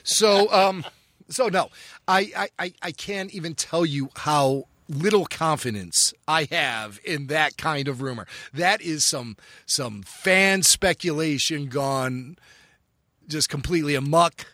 So, 0.04 0.50
um, 0.52 0.84
so 1.28 1.48
no, 1.48 1.70
I, 2.06 2.48
I, 2.58 2.72
I 2.80 2.92
can't 2.92 3.34
even 3.34 3.54
tell 3.56 3.84
you 3.84 4.10
how 4.14 4.66
little 4.88 5.26
confidence 5.26 6.14
I 6.26 6.48
have 6.50 6.98
in 7.04 7.26
that 7.26 7.56
kind 7.56 7.88
of 7.88 8.00
rumor. 8.02 8.26
That 8.52 8.80
is 8.80 9.06
some 9.06 9.36
some 9.66 10.02
fan 10.02 10.62
speculation 10.62 11.66
gone 11.66 12.36
just 13.28 13.48
completely 13.48 13.94
amuck, 13.94 14.46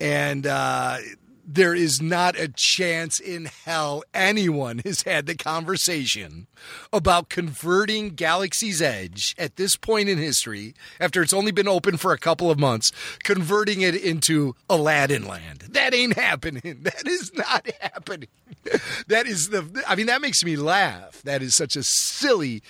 and 0.00 0.46
uh, 0.46 0.98
there 1.46 1.74
is 1.74 2.00
not 2.00 2.38
a 2.38 2.48
chance 2.48 3.20
in 3.20 3.46
hell 3.64 4.02
anyone 4.12 4.78
has 4.84 5.02
had 5.02 5.26
the 5.26 5.34
conversation 5.34 6.46
about 6.92 7.28
converting 7.28 8.10
Galaxy's 8.10 8.80
Edge 8.80 9.34
at 9.38 9.56
this 9.56 9.76
point 9.76 10.08
in 10.08 10.18
history, 10.18 10.74
after 10.98 11.22
it's 11.22 11.32
only 11.32 11.52
been 11.52 11.68
open 11.68 11.96
for 11.96 12.12
a 12.12 12.18
couple 12.18 12.50
of 12.50 12.58
months, 12.58 12.90
converting 13.22 13.82
it 13.82 13.94
into 13.94 14.54
Aladdin 14.70 15.26
Land. 15.26 15.64
That 15.70 15.94
ain't 15.94 16.14
happening. 16.16 16.62
That 16.84 17.06
is 17.06 17.32
not 17.34 17.68
happening. 17.80 18.28
That 19.08 19.26
is 19.26 19.48
the. 19.50 19.84
I 19.86 19.94
mean, 19.94 20.06
that 20.06 20.22
makes 20.22 20.42
me 20.44 20.56
laugh. 20.56 21.22
That 21.22 21.42
is 21.42 21.54
such 21.54 21.76
a 21.76 21.82
silly, 21.82 22.62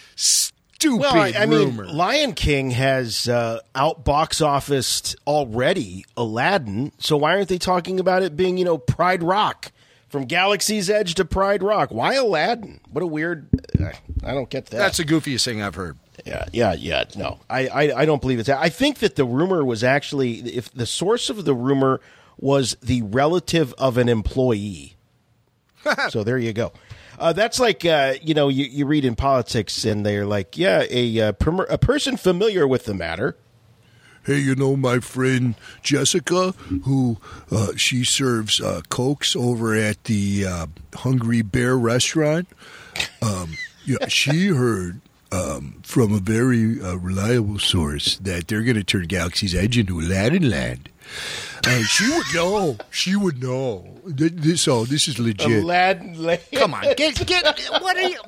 Well, 0.86 1.14
I, 1.14 1.32
I 1.36 1.46
mean. 1.46 1.76
Lion 1.76 2.32
King 2.34 2.70
has 2.72 3.28
uh, 3.28 3.60
out 3.74 4.04
box 4.04 4.40
officed 4.40 5.16
already 5.26 6.04
Aladdin. 6.16 6.92
So 6.98 7.16
why 7.16 7.34
aren't 7.34 7.48
they 7.48 7.58
talking 7.58 8.00
about 8.00 8.22
it 8.22 8.36
being, 8.36 8.56
you 8.56 8.64
know, 8.64 8.78
Pride 8.78 9.22
Rock 9.22 9.72
from 10.08 10.24
Galaxy's 10.24 10.88
Edge 10.90 11.14
to 11.14 11.24
Pride 11.24 11.62
Rock? 11.62 11.90
Why 11.90 12.14
Aladdin? 12.14 12.80
What 12.90 13.02
a 13.02 13.06
weird. 13.06 13.48
uh, 13.80 13.92
I 14.22 14.34
don't 14.34 14.50
get 14.50 14.66
that. 14.66 14.78
That's 14.78 14.98
the 14.98 15.04
goofiest 15.04 15.44
thing 15.44 15.62
I've 15.62 15.74
heard. 15.74 15.98
Yeah, 16.24 16.46
yeah, 16.52 16.74
yeah. 16.74 17.04
No, 17.16 17.40
I, 17.50 17.66
I, 17.66 18.00
I 18.00 18.04
don't 18.04 18.20
believe 18.20 18.38
it's. 18.38 18.46
that. 18.46 18.60
I 18.60 18.68
think 18.68 18.98
that 18.98 19.16
the 19.16 19.24
rumor 19.24 19.64
was 19.64 19.82
actually, 19.82 20.38
if 20.40 20.72
the 20.72 20.86
source 20.86 21.28
of 21.28 21.44
the 21.44 21.54
rumor 21.54 22.00
was 22.38 22.76
the 22.82 23.02
relative 23.02 23.72
of 23.74 23.98
an 23.98 24.08
employee. 24.08 24.96
so 26.08 26.24
there 26.24 26.38
you 26.38 26.52
go. 26.52 26.72
Uh, 27.18 27.32
that's 27.32 27.58
like 27.60 27.84
uh, 27.84 28.14
you 28.22 28.34
know 28.34 28.48
you, 28.48 28.64
you 28.64 28.86
read 28.86 29.04
in 29.04 29.14
politics 29.14 29.84
and 29.84 30.04
they're 30.04 30.26
like, 30.26 30.56
yeah, 30.56 30.84
a 30.90 31.20
uh, 31.20 31.32
permer- 31.32 31.64
a 31.64 31.78
person 31.78 32.16
familiar 32.16 32.66
with 32.66 32.84
the 32.84 32.94
matter. 32.94 33.36
Hey, 34.24 34.38
you 34.38 34.54
know 34.54 34.74
my 34.74 35.00
friend 35.00 35.54
Jessica, 35.82 36.52
who 36.84 37.18
uh, 37.50 37.72
she 37.76 38.04
serves 38.04 38.58
uh, 38.60 38.80
cokes 38.88 39.36
over 39.36 39.74
at 39.74 40.04
the 40.04 40.46
uh, 40.46 40.66
Hungry 40.94 41.42
Bear 41.42 41.76
restaurant. 41.76 42.48
Um, 43.20 43.52
yeah, 43.84 44.08
she 44.08 44.46
heard 44.48 45.02
um, 45.30 45.80
from 45.82 46.14
a 46.14 46.18
very 46.18 46.80
uh, 46.80 46.94
reliable 46.94 47.58
source 47.58 48.16
that 48.18 48.48
they're 48.48 48.62
going 48.62 48.76
to 48.76 48.84
turn 48.84 49.06
Galaxy's 49.06 49.54
Edge 49.54 49.76
into 49.76 50.00
Aladdin 50.00 50.48
Land. 50.48 50.88
Uh, 51.66 51.82
she 51.82 52.08
would 52.10 52.34
know. 52.34 52.76
She 52.90 53.16
would 53.16 53.42
know. 53.42 54.00
This, 54.04 54.62
so 54.62 54.84
this 54.84 55.08
is 55.08 55.18
legit. 55.18 55.62
Aladdin 55.62 56.22
Land. 56.22 56.42
Come 56.52 56.74
on, 56.74 56.82
get 56.96 57.26
get 57.26 57.44
what 57.80 57.96
are 57.96 58.02
you? 58.02 58.20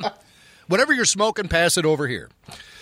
Whatever 0.68 0.92
you're 0.92 1.04
smoking, 1.04 1.48
pass 1.48 1.76
it 1.76 1.84
over 1.84 2.08
here. 2.08 2.28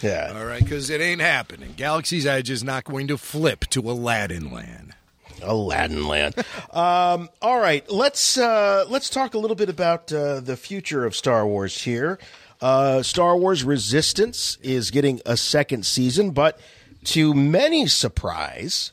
Yeah. 0.01 0.33
All 0.35 0.45
right, 0.45 0.63
because 0.63 0.91
it 0.91 1.01
ain't 1.01 1.21
happening. 1.21 1.75
Galaxy's 1.77 2.27
Edge 2.27 2.51
is 2.51 2.65
not 2.65 2.85
going 2.85 3.09
to 3.09 3.17
flip 3.17 3.61
to 3.71 3.81
Aladdin 3.81 4.51
Land. 4.51 4.95
Aladdin 5.43 6.07
Land. 6.07 6.35
um, 6.73 7.29
all 7.43 7.59
right, 7.61 7.89
let's 7.91 8.39
uh, 8.39 8.85
let's 8.89 9.11
talk 9.11 9.35
a 9.35 9.39
little 9.39 9.57
bit 9.57 9.69
about 9.69 10.13
uh, 10.13 10.41
the 10.41 10.57
future 10.57 11.05
of 11.05 11.15
Star 11.15 11.47
Wars 11.47 11.83
here. 11.83 12.19
Uh, 12.61 13.03
Star 13.03 13.37
Wars 13.37 13.65
Resistance 13.65 14.57
is 14.63 14.91
getting 14.91 15.21
a 15.27 15.37
second 15.37 15.85
season, 15.85 16.31
but 16.31 16.59
to 17.05 17.35
many 17.35 17.87
surprise, 17.87 18.93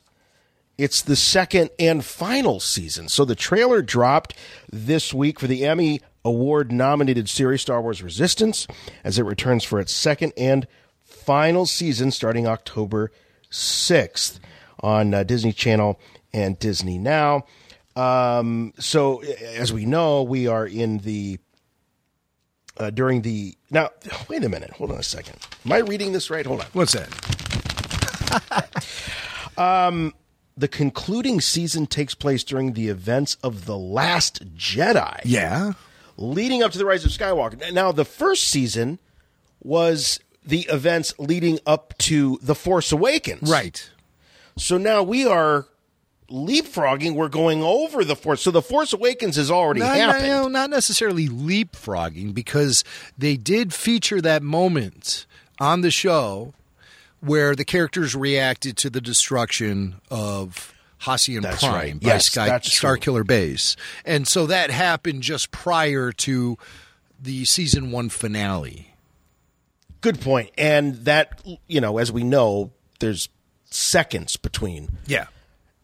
it's 0.82 1.04
the 1.04 1.16
second 1.16 1.70
and 1.78 2.04
final 2.04 2.60
season. 2.60 3.08
So 3.08 3.24
the 3.24 3.36
trailer 3.36 3.84
dropped 3.84 4.36
this 4.72 5.14
week 5.14 5.40
for 5.40 5.46
the 5.46 5.64
Emmy 5.64 6.02
Award 6.26 6.72
nominated 6.72 7.30
series 7.30 7.62
Star 7.62 7.80
Wars 7.84 8.02
Resistance 8.02 8.66
as 9.04 9.20
it 9.20 9.24
returns 9.24 9.64
for 9.64 9.80
its 9.80 9.94
second 9.94 10.34
and 10.36 10.66
final 11.04 11.68
season 11.68 12.10
starting 12.10 12.48
October 12.48 13.12
6th 13.52 14.40
on 14.80 15.14
uh, 15.14 15.22
Disney 15.22 15.54
Channel 15.54 16.00
and 16.34 16.58
Disney 16.58 16.98
Now. 16.98 17.46
Um, 17.96 18.74
so, 18.80 19.22
as 19.54 19.72
we 19.72 19.86
know, 19.86 20.24
we 20.24 20.48
are 20.48 20.66
in 20.66 20.98
the 21.00 21.38
uh, 22.78 22.90
during 22.90 23.22
the 23.22 23.56
now. 23.70 23.90
Wait 24.30 24.44
a 24.44 24.50
minute. 24.50 24.72
Hold 24.72 24.92
on 24.92 24.98
a 24.98 25.04
second. 25.04 25.36
Am 25.64 25.74
I 25.74 25.80
reading 25.80 26.12
this 26.12 26.32
right? 26.32 26.46
Hold 26.46 26.62
on. 26.62 26.68
What's 26.74 26.94
that? 26.94 27.10
um, 29.58 30.14
the 30.58 30.68
concluding 30.68 31.42
season 31.42 31.88
takes 31.88 32.14
place 32.14 32.44
during 32.44 32.74
the 32.74 32.90
events 32.90 33.38
of 33.44 33.66
The 33.66 33.78
Last 33.78 34.56
Jedi. 34.56 35.22
Yeah. 35.24 35.74
Leading 36.18 36.62
up 36.62 36.72
to 36.74 36.78
the 36.78 36.86
Rise 36.86 37.06
of 37.06 37.12
Skywalker. 37.12 37.72
Now, 37.74 37.92
the 37.92 38.06
first 38.06 38.48
season 38.48 39.00
was 39.64 40.20
the 40.46 40.62
events 40.70 41.14
leading 41.18 41.60
up 41.66 41.98
to 42.00 42.38
The 42.42 42.56
Force 42.56 42.92
Awakens. 42.92 43.50
Right. 43.50 43.90
So 44.58 44.78
now 44.78 45.02
we 45.04 45.26
are 45.26 45.68
leapfrogging. 46.30 47.16
We're 47.16 47.28
going 47.30 47.62
over 47.62 48.04
the 48.04 48.16
Force. 48.16 48.42
So 48.42 48.52
the 48.52 48.62
Force 48.62 48.94
Awakens 48.94 49.36
has 49.36 49.52
already 49.52 49.82
No, 49.82 49.88
happened. 49.88 50.28
no, 50.28 50.48
not 50.48 50.70
necessarily 50.70 51.28
leapfrogging 51.28 52.34
because 52.34 52.84
they 53.18 53.38
did 53.38 53.74
feature 53.74 54.22
that 54.22 54.42
moment 54.44 55.26
on 55.60 55.82
the 55.82 55.92
show 55.92 56.54
where 57.22 57.56
the 57.56 57.66
characters 57.66 58.16
reacted 58.16 58.78
to 58.78 58.90
the 58.90 59.00
destruction 59.02 60.02
of 60.10 60.74
Hosnian 61.02 61.42
That's 61.42 61.60
Prime 61.64 61.74
right. 61.74 62.00
by 62.00 62.08
Yes, 62.08 62.26
Sky, 62.28 62.48
that's 62.48 62.76
Star. 62.76 62.98
Killer 62.98 63.24
Base. 63.24 63.76
And 64.06 64.28
so 64.28 64.46
that 64.48 64.70
happened 64.72 65.24
just 65.24 65.52
prior 65.52 66.12
to 66.12 66.58
the 67.20 67.46
season 67.46 67.92
one 67.92 68.10
finale. 68.10 68.94
Good 70.02 70.20
point. 70.20 70.50
And 70.58 70.96
that, 71.06 71.42
you 71.68 71.80
know, 71.80 72.00
as 72.00 72.12
we 72.12 72.24
know, 72.24 72.72
there's 73.00 73.30
seconds 73.70 74.36
between 74.38 74.90
Yeah. 75.06 75.28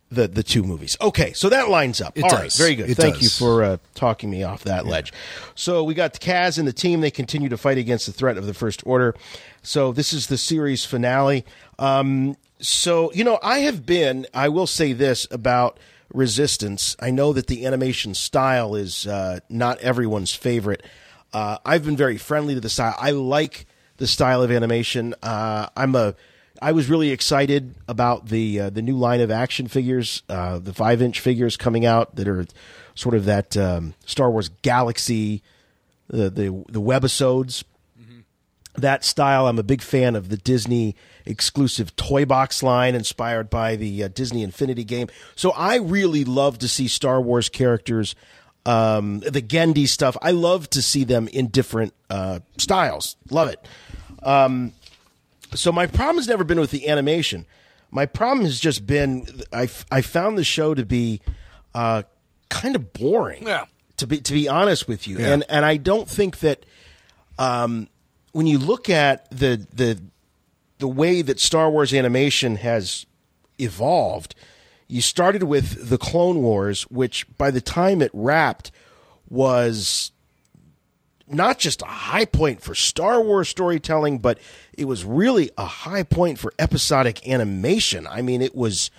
The 0.09 0.27
the 0.27 0.43
two 0.43 0.63
movies. 0.63 0.97
Okay, 1.01 1.33
so 1.33 1.49
that 1.49 1.69
lines 1.69 2.01
up. 2.01 2.17
It 2.17 2.23
All 2.23 2.29
does. 2.29 2.39
right, 2.39 2.53
very 2.53 2.75
good. 2.75 2.89
It 2.89 2.95
Thank 2.95 3.15
does. 3.15 3.23
you 3.23 3.29
for 3.29 3.63
uh, 3.63 3.77
talking 3.95 4.29
me 4.29 4.43
off 4.43 4.63
that 4.63 4.85
ledge. 4.85 5.11
So 5.55 5.83
we 5.83 5.93
got 5.93 6.13
the 6.13 6.19
Kaz 6.19 6.57
and 6.57 6.67
the 6.67 6.73
team. 6.73 7.01
They 7.01 7.11
continue 7.11 7.49
to 7.49 7.57
fight 7.57 7.77
against 7.77 8.05
the 8.05 8.13
threat 8.13 8.37
of 8.37 8.45
the 8.45 8.53
First 8.53 8.83
Order. 8.85 9.15
So 9.61 9.91
this 9.91 10.13
is 10.13 10.27
the 10.27 10.37
series 10.37 10.85
finale. 10.85 11.45
Um, 11.77 12.37
so 12.59 13.11
you 13.13 13.23
know, 13.23 13.39
I 13.43 13.59
have 13.59 13.85
been. 13.85 14.25
I 14.33 14.49
will 14.49 14.67
say 14.67 14.93
this 14.93 15.27
about 15.29 15.79
Resistance. 16.13 16.95
I 17.01 17.11
know 17.11 17.33
that 17.33 17.47
the 17.47 17.65
animation 17.65 18.13
style 18.13 18.75
is 18.75 19.05
uh, 19.05 19.41
not 19.49 19.77
everyone's 19.79 20.33
favorite. 20.33 20.81
Uh, 21.33 21.57
I've 21.65 21.83
been 21.83 21.97
very 21.97 22.17
friendly 22.17 22.53
to 22.55 22.61
the 22.61 22.69
style. 22.69 22.95
I 22.97 23.11
like 23.11 23.65
the 23.97 24.07
style 24.07 24.41
of 24.41 24.49
animation. 24.49 25.15
Uh, 25.21 25.67
I'm 25.75 25.95
a 25.95 26.15
I 26.61 26.71
was 26.71 26.89
really 26.89 27.11
excited 27.11 27.75
about 27.87 28.27
the 28.27 28.59
uh, 28.59 28.69
the 28.69 28.81
new 28.81 28.97
line 28.97 29.21
of 29.21 29.31
action 29.31 29.67
figures, 29.67 30.23
uh, 30.29 30.59
the 30.59 30.73
five 30.73 31.01
inch 31.01 31.19
figures 31.19 31.57
coming 31.57 31.85
out 31.85 32.15
that 32.15 32.27
are 32.27 32.45
sort 32.95 33.15
of 33.15 33.25
that 33.25 33.55
um, 33.55 33.93
Star 34.05 34.29
Wars 34.31 34.49
Galaxy, 34.61 35.43
the 36.07 36.29
the 36.29 36.63
the 36.69 36.81
webisodes. 36.81 37.63
That 38.75 39.03
style, 39.03 39.47
I'm 39.47 39.57
a 39.57 39.63
big 39.63 39.81
fan 39.81 40.15
of 40.15 40.29
the 40.29 40.37
Disney 40.37 40.95
exclusive 41.25 41.95
toy 41.95 42.25
box 42.25 42.61
line 42.61 42.93
inspired 42.93 43.49
by 43.49 43.75
the 43.75 44.03
uh, 44.03 44.07
Disney 44.07 44.43
Infinity 44.43 44.83
game. 44.83 45.07
So 45.35 45.49
I 45.51 45.77
really 45.77 46.23
love 46.23 46.59
to 46.59 46.67
see 46.67 46.87
Star 46.87 47.19
Wars 47.19 47.49
characters, 47.49 48.13
um, 48.67 49.21
the 49.21 49.41
Genndy 49.41 49.87
stuff. 49.87 50.15
I 50.21 50.29
love 50.29 50.69
to 50.69 50.83
see 50.83 51.03
them 51.03 51.27
in 51.29 51.47
different 51.47 51.95
uh, 52.11 52.41
styles. 52.59 53.15
Love 53.31 53.49
it. 53.49 53.67
Um, 54.21 54.73
so 55.55 55.71
my 55.71 55.87
problem 55.87 56.17
has 56.17 56.27
never 56.27 56.43
been 56.43 56.59
with 56.59 56.71
the 56.71 56.87
animation. 56.87 57.45
My 57.91 58.05
problem 58.05 58.45
has 58.45 58.59
just 58.59 58.85
been 58.85 59.25
I, 59.53 59.69
I 59.91 60.01
found 60.01 60.37
the 60.37 60.43
show 60.43 60.73
to 60.73 60.85
be 60.85 61.21
uh, 61.73 62.03
kind 62.49 62.75
of 62.75 62.93
boring. 62.93 63.47
Yeah. 63.47 63.65
To 63.97 64.07
be 64.07 64.19
to 64.21 64.33
be 64.33 64.47
honest 64.47 64.87
with 64.87 65.07
you, 65.07 65.17
Yeah. 65.17 65.33
and 65.33 65.43
and 65.49 65.65
I 65.65 65.77
don't 65.77 66.07
think 66.07 66.39
that 66.39 66.65
um, 67.39 67.87
when 68.31 68.45
you 68.45 68.59
look 68.59 68.89
at 68.89 69.27
the 69.31 69.65
the 69.73 69.99
the 70.79 70.87
way 70.87 71.23
that 71.23 71.39
Star 71.39 71.71
Wars 71.71 71.93
animation 71.93 72.57
has 72.57 73.07
evolved, 73.57 74.35
you 74.87 75.01
started 75.01 75.43
with 75.43 75.89
the 75.89 75.97
Clone 75.97 76.43
Wars, 76.43 76.83
which 76.83 77.25
by 77.37 77.49
the 77.49 77.61
time 77.61 78.01
it 78.03 78.11
wrapped 78.13 78.71
was 79.29 80.11
not 81.27 81.59
just 81.59 81.81
a 81.81 81.85
high 81.85 82.25
point 82.25 82.61
for 82.61 82.73
Star 82.73 83.21
Wars 83.21 83.49
storytelling, 83.49 84.19
but 84.19 84.39
it 84.73 84.85
was 84.85 85.03
really 85.03 85.49
a 85.57 85.65
high 85.65 86.03
point 86.03 86.39
for 86.39 86.53
episodic 86.57 87.27
animation. 87.27 88.07
I 88.07 88.21
mean, 88.21 88.41
it 88.41 88.55
was 88.55 88.91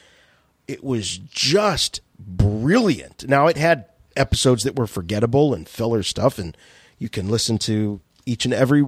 it 0.67 0.85
was 0.85 1.17
just 1.19 2.01
brilliant. 2.19 3.27
Now 3.29 3.47
it 3.47 3.57
had 3.57 3.87
episodes 4.17 4.65
that 4.65 4.77
were 4.77 4.87
forgettable 4.87 5.55
and 5.55 5.69
filler 5.69 6.03
stuff, 6.03 6.39
and 6.39 6.57
you 6.99 7.09
can 7.09 7.29
listen 7.29 7.59
to 7.59 8.01
each 8.27 8.45
and 8.45 8.53
every 8.53 8.85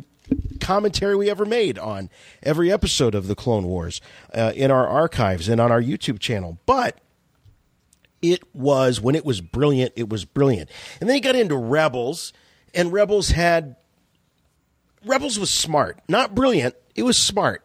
commentary 0.60 1.16
we 1.16 1.30
ever 1.30 1.44
made 1.44 1.78
on 1.78 2.10
every 2.42 2.70
episode 2.70 3.14
of 3.14 3.26
the 3.26 3.34
Clone 3.34 3.64
Wars 3.64 4.00
uh, 4.34 4.52
in 4.54 4.70
our 4.70 4.86
archives 4.86 5.48
and 5.48 5.60
on 5.60 5.72
our 5.72 5.82
YouTube 5.82 6.18
channel. 6.18 6.58
But 6.66 6.98
it 8.22 8.42
was 8.54 9.00
when 9.00 9.14
it 9.14 9.24
was 9.24 9.40
brilliant, 9.40 9.92
it 9.96 10.08
was 10.08 10.24
brilliant. 10.24 10.70
And 11.00 11.08
then 11.08 11.14
he 11.14 11.20
got 11.20 11.36
into 11.36 11.56
Rebels, 11.56 12.32
and 12.74 12.92
Rebels 12.92 13.30
had 13.30 13.76
Rebels 15.04 15.38
was 15.38 15.50
smart, 15.50 15.98
not 16.08 16.34
brilliant. 16.34 16.74
It 16.94 17.04
was 17.04 17.16
smart, 17.16 17.64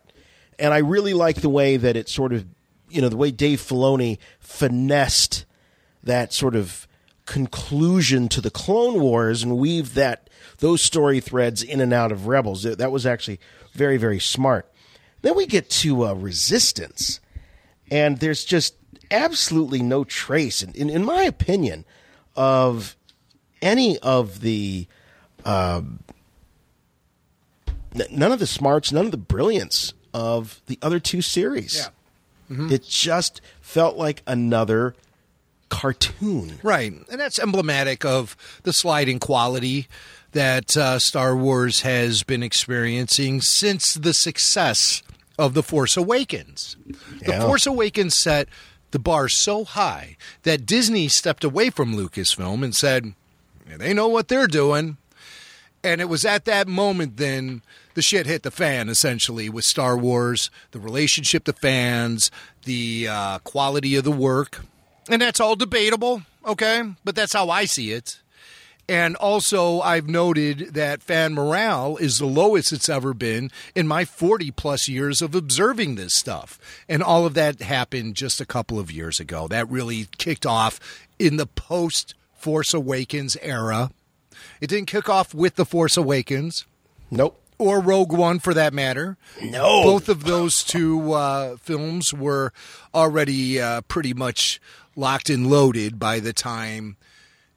and 0.57 0.73
I 0.73 0.77
really 0.77 1.13
like 1.13 1.41
the 1.41 1.49
way 1.49 1.77
that 1.77 1.95
it 1.97 2.07
sort 2.07 2.31
of, 2.31 2.45
you 2.89 3.01
know, 3.01 3.09
the 3.09 3.17
way 3.17 3.31
Dave 3.31 3.59
Filoni 3.59 4.17
finessed 4.39 5.45
that 6.03 6.31
sort 6.31 6.55
of 6.55 6.87
conclusion 7.25 8.29
to 8.29 8.39
the 8.39 8.51
Clone 8.51 9.01
Wars 9.01 9.43
and 9.43 9.57
weaved 9.57 9.95
that 9.95 10.29
those 10.59 10.81
story 10.81 11.19
threads 11.19 11.63
in 11.63 11.81
and 11.81 11.91
out 11.91 12.11
of 12.11 12.27
Rebels. 12.27 12.63
That 12.63 12.91
was 12.91 13.05
actually 13.05 13.39
very, 13.73 13.97
very 13.97 14.19
smart. 14.19 14.71
Then 15.21 15.35
we 15.35 15.47
get 15.47 15.69
to 15.71 16.05
uh, 16.05 16.13
Resistance, 16.13 17.19
and 17.89 18.19
there's 18.19 18.45
just 18.45 18.75
absolutely 19.11 19.81
no 19.81 20.03
trace, 20.03 20.61
in, 20.61 20.71
in, 20.73 20.89
in 20.89 21.03
my 21.03 21.23
opinion, 21.23 21.83
of 22.35 22.95
any 23.61 23.97
of 23.99 24.41
the 24.41 24.87
um, 25.45 25.99
n- 27.93 28.07
none 28.11 28.31
of 28.31 28.39
the 28.39 28.47
smarts, 28.47 28.91
none 28.91 29.05
of 29.05 29.11
the 29.11 29.17
brilliance 29.17 29.93
of 30.13 30.61
the 30.67 30.79
other 30.81 30.99
two 30.99 31.21
series. 31.21 31.75
Yeah. 31.77 32.67
It 32.69 32.83
just 32.83 33.41
felt 33.59 33.97
like 33.97 34.21
another 34.27 34.95
cartoon. 35.69 36.59
Right. 36.61 36.93
And 37.09 37.19
that's 37.19 37.39
emblematic 37.39 38.05
of 38.05 38.37
the 38.63 38.71
sliding 38.71 39.17
quality 39.19 39.87
that 40.33 40.77
uh, 40.77 40.99
Star 40.99 41.35
Wars 41.35 41.81
has 41.81 42.21
been 42.21 42.43
experiencing 42.43 43.41
since 43.41 43.95
the 43.95 44.13
success 44.13 45.01
of 45.39 45.53
The 45.55 45.63
Force 45.63 45.97
Awakens. 45.97 46.77
The 47.25 47.41
Force 47.41 47.65
Awakens 47.65 48.15
set 48.15 48.47
the 48.91 48.99
bar 48.99 49.27
so 49.27 49.63
high 49.63 50.15
that 50.43 50.65
Disney 50.65 51.07
stepped 51.07 51.43
away 51.43 51.69
from 51.69 51.95
Lucasfilm 51.95 52.63
and 52.63 52.75
said, 52.75 53.13
they 53.65 53.93
know 53.93 54.07
what 54.07 54.27
they're 54.27 54.47
doing. 54.47 54.97
And 55.85 56.01
it 56.01 56.09
was 56.09 56.25
at 56.25 56.45
that 56.45 56.67
moment 56.67 57.17
then 57.17 57.61
the 57.93 58.01
shit 58.01 58.25
hit 58.25 58.41
the 58.41 58.49
fan, 58.49 58.89
essentially, 58.89 59.49
with 59.49 59.65
Star 59.65 59.95
Wars, 59.95 60.49
the 60.71 60.79
relationship 60.79 61.43
to 61.43 61.53
fans, 61.53 62.31
the 62.63 63.07
uh, 63.07 63.39
quality 63.39 63.95
of 63.95 64.03
the 64.03 64.11
work. 64.11 64.61
And 65.09 65.21
that's 65.21 65.39
all 65.39 65.55
debatable, 65.55 66.23
okay? 66.43 66.81
But 67.03 67.15
that's 67.15 67.33
how 67.33 67.51
I 67.51 67.65
see 67.65 67.91
it. 67.91 68.19
And 68.89 69.15
also, 69.15 69.79
I've 69.81 70.09
noted 70.09 70.73
that 70.73 71.03
fan 71.03 71.35
morale 71.35 71.97
is 71.97 72.17
the 72.17 72.25
lowest 72.25 72.73
it's 72.73 72.89
ever 72.89 73.13
been 73.13 73.51
in 73.75 73.87
my 73.87 74.05
40 74.05 74.49
plus 74.51 74.87
years 74.87 75.21
of 75.21 75.35
observing 75.35 75.95
this 75.95 76.15
stuff. 76.15 76.59
And 76.89 77.03
all 77.03 77.27
of 77.27 77.35
that 77.35 77.61
happened 77.61 78.15
just 78.15 78.41
a 78.41 78.45
couple 78.45 78.79
of 78.79 78.91
years 78.91 79.19
ago. 79.19 79.47
That 79.47 79.69
really 79.69 80.07
kicked 80.17 80.47
off 80.47 80.79
in 81.19 81.37
the 81.37 81.47
post 81.47 82.15
Force 82.33 82.73
Awakens 82.73 83.37
era. 83.43 83.91
It 84.65 84.69
didn't 84.69 84.87
kick 84.87 85.09
off 85.09 85.31
with 85.31 85.57
The 85.57 85.63
Force 85.63 85.95
Awakens. 85.95 86.65
Nope. 87.11 87.39
Or 87.59 87.79
Rogue 87.79 88.11
One, 88.11 88.39
for 88.39 88.51
that 88.55 88.73
matter. 88.73 89.15
No. 89.39 89.83
Both 89.83 90.09
of 90.09 90.23
those 90.23 90.63
two 90.63 91.13
uh, 91.13 91.57
films 91.57 92.11
were 92.11 92.51
already 92.91 93.61
uh, 93.61 93.81
pretty 93.81 94.15
much 94.15 94.59
locked 94.95 95.29
and 95.29 95.51
loaded 95.51 95.99
by 95.99 96.19
the 96.19 96.33
time 96.33 96.97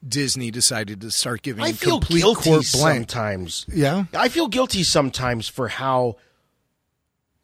Disney 0.07 0.51
decided 0.51 1.01
to 1.01 1.09
start 1.09 1.41
giving 1.41 1.63
I 1.65 1.71
feel 1.71 1.97
complete 1.97 2.21
guilty 2.21 2.47
court 2.51 2.65
blank. 2.73 3.09
sometimes. 3.09 3.65
Yeah? 3.73 4.03
I 4.13 4.29
feel 4.29 4.47
guilty 4.47 4.83
sometimes 4.83 5.47
for 5.47 5.67
how 5.67 6.17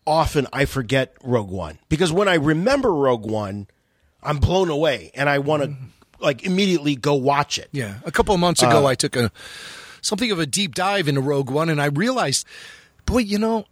often 0.06 0.46
I 0.54 0.66
forget 0.66 1.16
Rogue 1.24 1.50
One 1.50 1.80
because 1.90 2.14
when 2.14 2.28
I 2.28 2.36
remember 2.36 2.94
Rogue 2.94 3.26
One, 3.26 3.66
I'm 4.22 4.38
blown 4.38 4.70
away 4.70 5.10
and 5.16 5.28
I 5.28 5.40
want 5.40 5.64
to 5.64 5.76
like 6.20 6.44
immediately 6.44 6.96
go 6.96 7.14
watch 7.16 7.58
it. 7.58 7.70
Yeah. 7.72 7.96
A 8.06 8.12
couple 8.12 8.34
of 8.34 8.40
months 8.42 8.62
ago, 8.62 8.86
Uh, 8.86 8.90
I 8.90 8.96
took 8.96 9.16
a 9.16 9.32
something 10.02 10.32
of 10.32 10.40
a 10.40 10.46
deep 10.46 10.76
dive 10.76 11.08
into 11.08 11.22
Rogue 11.22 11.50
One, 11.50 11.70
and 11.70 11.82
I 11.82 11.86
realized, 11.88 12.46
boy, 13.06 13.20
you 13.20 13.40
know, 13.40 13.66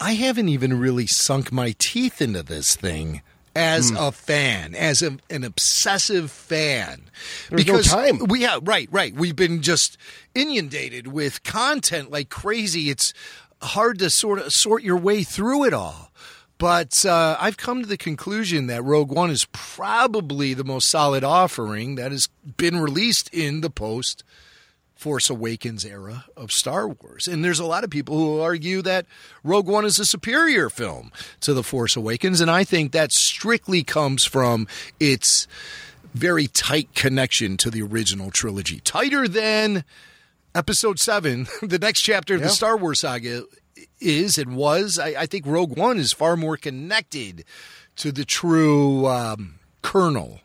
I 0.00 0.12
haven't 0.12 0.48
even 0.48 0.78
really 0.78 1.06
sunk 1.06 1.50
my 1.52 1.74
teeth 1.78 2.20
into 2.20 2.42
this 2.42 2.76
thing 2.76 3.22
as 3.54 3.88
Hmm. 3.90 3.96
a 3.96 4.12
fan, 4.12 4.74
as 4.74 5.00
a, 5.00 5.16
an 5.30 5.42
obsessive 5.42 6.30
fan. 6.30 7.02
There's 7.48 7.66
no 7.66 7.80
time. 7.80 8.18
We 8.26 8.42
have 8.42 8.66
right, 8.68 8.88
right. 8.92 9.14
We've 9.14 9.34
been 9.36 9.62
just 9.62 9.96
inundated 10.34 11.06
with 11.06 11.42
content 11.42 12.10
like 12.10 12.28
crazy. 12.28 12.90
It's 12.90 13.14
hard 13.62 13.98
to 14.00 14.10
sort 14.10 14.38
of 14.40 14.52
sort 14.52 14.82
your 14.82 14.98
way 14.98 15.22
through 15.24 15.64
it 15.64 15.72
all. 15.72 16.12
But 16.58 16.92
uh, 17.04 17.36
I've 17.38 17.56
come 17.58 17.82
to 17.82 17.88
the 17.88 17.98
conclusion 17.98 18.66
that 18.68 18.82
Rogue 18.82 19.10
One 19.12 19.30
is 19.30 19.46
probably 19.52 20.54
the 20.54 20.64
most 20.64 20.90
solid 20.90 21.22
offering 21.22 21.96
that 21.96 22.12
has 22.12 22.28
been 22.56 22.78
released 22.80 23.28
in 23.32 23.60
the 23.60 23.68
post 23.70 24.24
Force 24.94 25.28
Awakens 25.28 25.84
era 25.84 26.24
of 26.34 26.50
Star 26.50 26.88
Wars. 26.88 27.26
And 27.26 27.44
there's 27.44 27.58
a 27.58 27.66
lot 27.66 27.84
of 27.84 27.90
people 27.90 28.16
who 28.16 28.40
argue 28.40 28.80
that 28.82 29.04
Rogue 29.44 29.68
One 29.68 29.84
is 29.84 29.98
a 29.98 30.06
superior 30.06 30.70
film 30.70 31.12
to 31.40 31.52
The 31.52 31.62
Force 31.62 31.94
Awakens. 31.96 32.40
And 32.40 32.50
I 32.50 32.64
think 32.64 32.92
that 32.92 33.12
strictly 33.12 33.82
comes 33.84 34.24
from 34.24 34.66
its 34.98 35.46
very 36.14 36.46
tight 36.46 36.94
connection 36.94 37.58
to 37.58 37.70
the 37.70 37.82
original 37.82 38.30
trilogy. 38.30 38.80
Tighter 38.80 39.28
than 39.28 39.84
Episode 40.54 40.98
7, 40.98 41.46
the 41.62 41.78
next 41.78 42.00
chapter 42.00 42.34
of 42.34 42.40
Yeah. 42.40 42.46
the 42.46 42.52
Star 42.54 42.78
Wars 42.78 43.00
saga 43.00 43.44
is 44.00 44.38
and 44.38 44.56
was. 44.56 44.98
I, 44.98 45.08
I 45.22 45.26
think 45.26 45.46
Rogue 45.46 45.76
One 45.76 45.98
is 45.98 46.12
far 46.12 46.36
more 46.36 46.56
connected 46.56 47.44
to 47.96 48.12
the 48.12 48.24
true 48.24 49.06
um, 49.06 49.58
kernel 49.82 50.40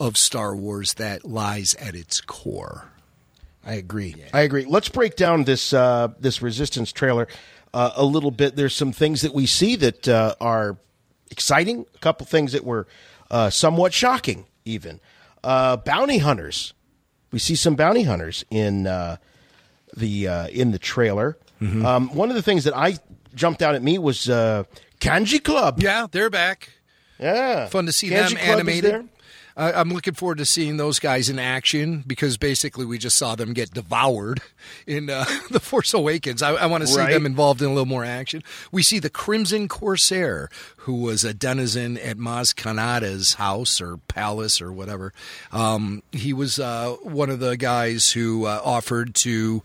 of 0.00 0.16
Star 0.16 0.54
Wars 0.54 0.94
that 0.94 1.24
lies 1.24 1.74
at 1.74 1.94
its 1.94 2.20
core. 2.20 2.88
I 3.66 3.74
agree. 3.74 4.14
I 4.32 4.42
agree. 4.42 4.66
Let's 4.66 4.88
break 4.88 5.16
down 5.16 5.44
this 5.44 5.72
uh, 5.72 6.08
this 6.18 6.42
Resistance 6.42 6.92
trailer 6.92 7.28
uh, 7.72 7.92
a 7.96 8.04
little 8.04 8.30
bit. 8.30 8.56
There's 8.56 8.74
some 8.74 8.92
things 8.92 9.22
that 9.22 9.34
we 9.34 9.46
see 9.46 9.76
that 9.76 10.06
uh, 10.06 10.34
are 10.40 10.76
exciting. 11.30 11.86
A 11.94 11.98
couple 11.98 12.26
things 12.26 12.52
that 12.52 12.64
were 12.64 12.86
uh, 13.30 13.50
somewhat 13.50 13.94
shocking, 13.94 14.46
even. 14.64 15.00
Uh, 15.42 15.76
bounty 15.76 16.18
hunters. 16.18 16.74
We 17.32 17.38
see 17.38 17.56
some 17.56 17.74
bounty 17.74 18.02
hunters 18.02 18.44
in 18.50 18.86
uh, 18.86 19.16
the 19.96 20.26
in 20.52 20.70
the 20.72 20.78
trailer. 20.78 21.38
Um, 21.60 22.14
one 22.14 22.28
of 22.28 22.36
the 22.36 22.42
things 22.42 22.64
that 22.64 22.76
I 22.76 22.96
jumped 23.34 23.62
out 23.62 23.74
at 23.74 23.82
me 23.82 23.98
was 23.98 24.28
uh, 24.28 24.64
Kanjiklub. 25.00 25.82
Yeah, 25.82 26.06
they're 26.10 26.30
back. 26.30 26.70
Yeah, 27.18 27.66
Fun 27.66 27.86
to 27.86 27.92
see 27.92 28.08
Kanji 28.10 28.10
them 28.10 28.28
Club 28.30 28.38
is 28.40 28.48
animated. 28.50 28.90
there. 28.92 29.04
I 29.56 29.72
I'm 29.72 29.90
looking 29.90 30.14
forward 30.14 30.38
to 30.38 30.44
seeing 30.44 30.78
those 30.78 30.98
guys 30.98 31.30
in 31.30 31.38
action 31.38 32.02
because 32.04 32.36
basically 32.36 32.84
we 32.84 32.98
just 32.98 33.16
saw 33.16 33.36
them 33.36 33.52
get 33.52 33.70
devoured 33.70 34.42
in 34.84 35.08
uh, 35.08 35.24
The 35.50 35.60
Force 35.60 35.94
Awakens. 35.94 36.42
I, 36.42 36.54
I 36.54 36.66
want 36.66 36.82
to 36.82 36.88
see 36.88 36.98
Right. 36.98 37.12
them 37.12 37.24
involved 37.24 37.62
in 37.62 37.68
a 37.68 37.70
little 37.70 37.86
more 37.86 38.04
action. 38.04 38.42
We 38.72 38.82
see 38.82 38.98
the 38.98 39.10
Crimson 39.10 39.68
Corsair, 39.68 40.48
who 40.78 40.94
was 40.94 41.22
a 41.22 41.32
denizen 41.32 41.96
at 41.98 42.16
Maz 42.18 42.52
Kanata's 42.52 43.34
house 43.34 43.80
or 43.80 43.98
palace 44.08 44.60
or 44.60 44.72
whatever. 44.72 45.12
Um, 45.52 46.02
he 46.10 46.32
was 46.32 46.58
uh, 46.58 46.96
one 47.02 47.30
of 47.30 47.38
the 47.38 47.56
guys 47.56 48.06
who 48.06 48.46
uh, 48.46 48.60
offered 48.64 49.14
to 49.22 49.62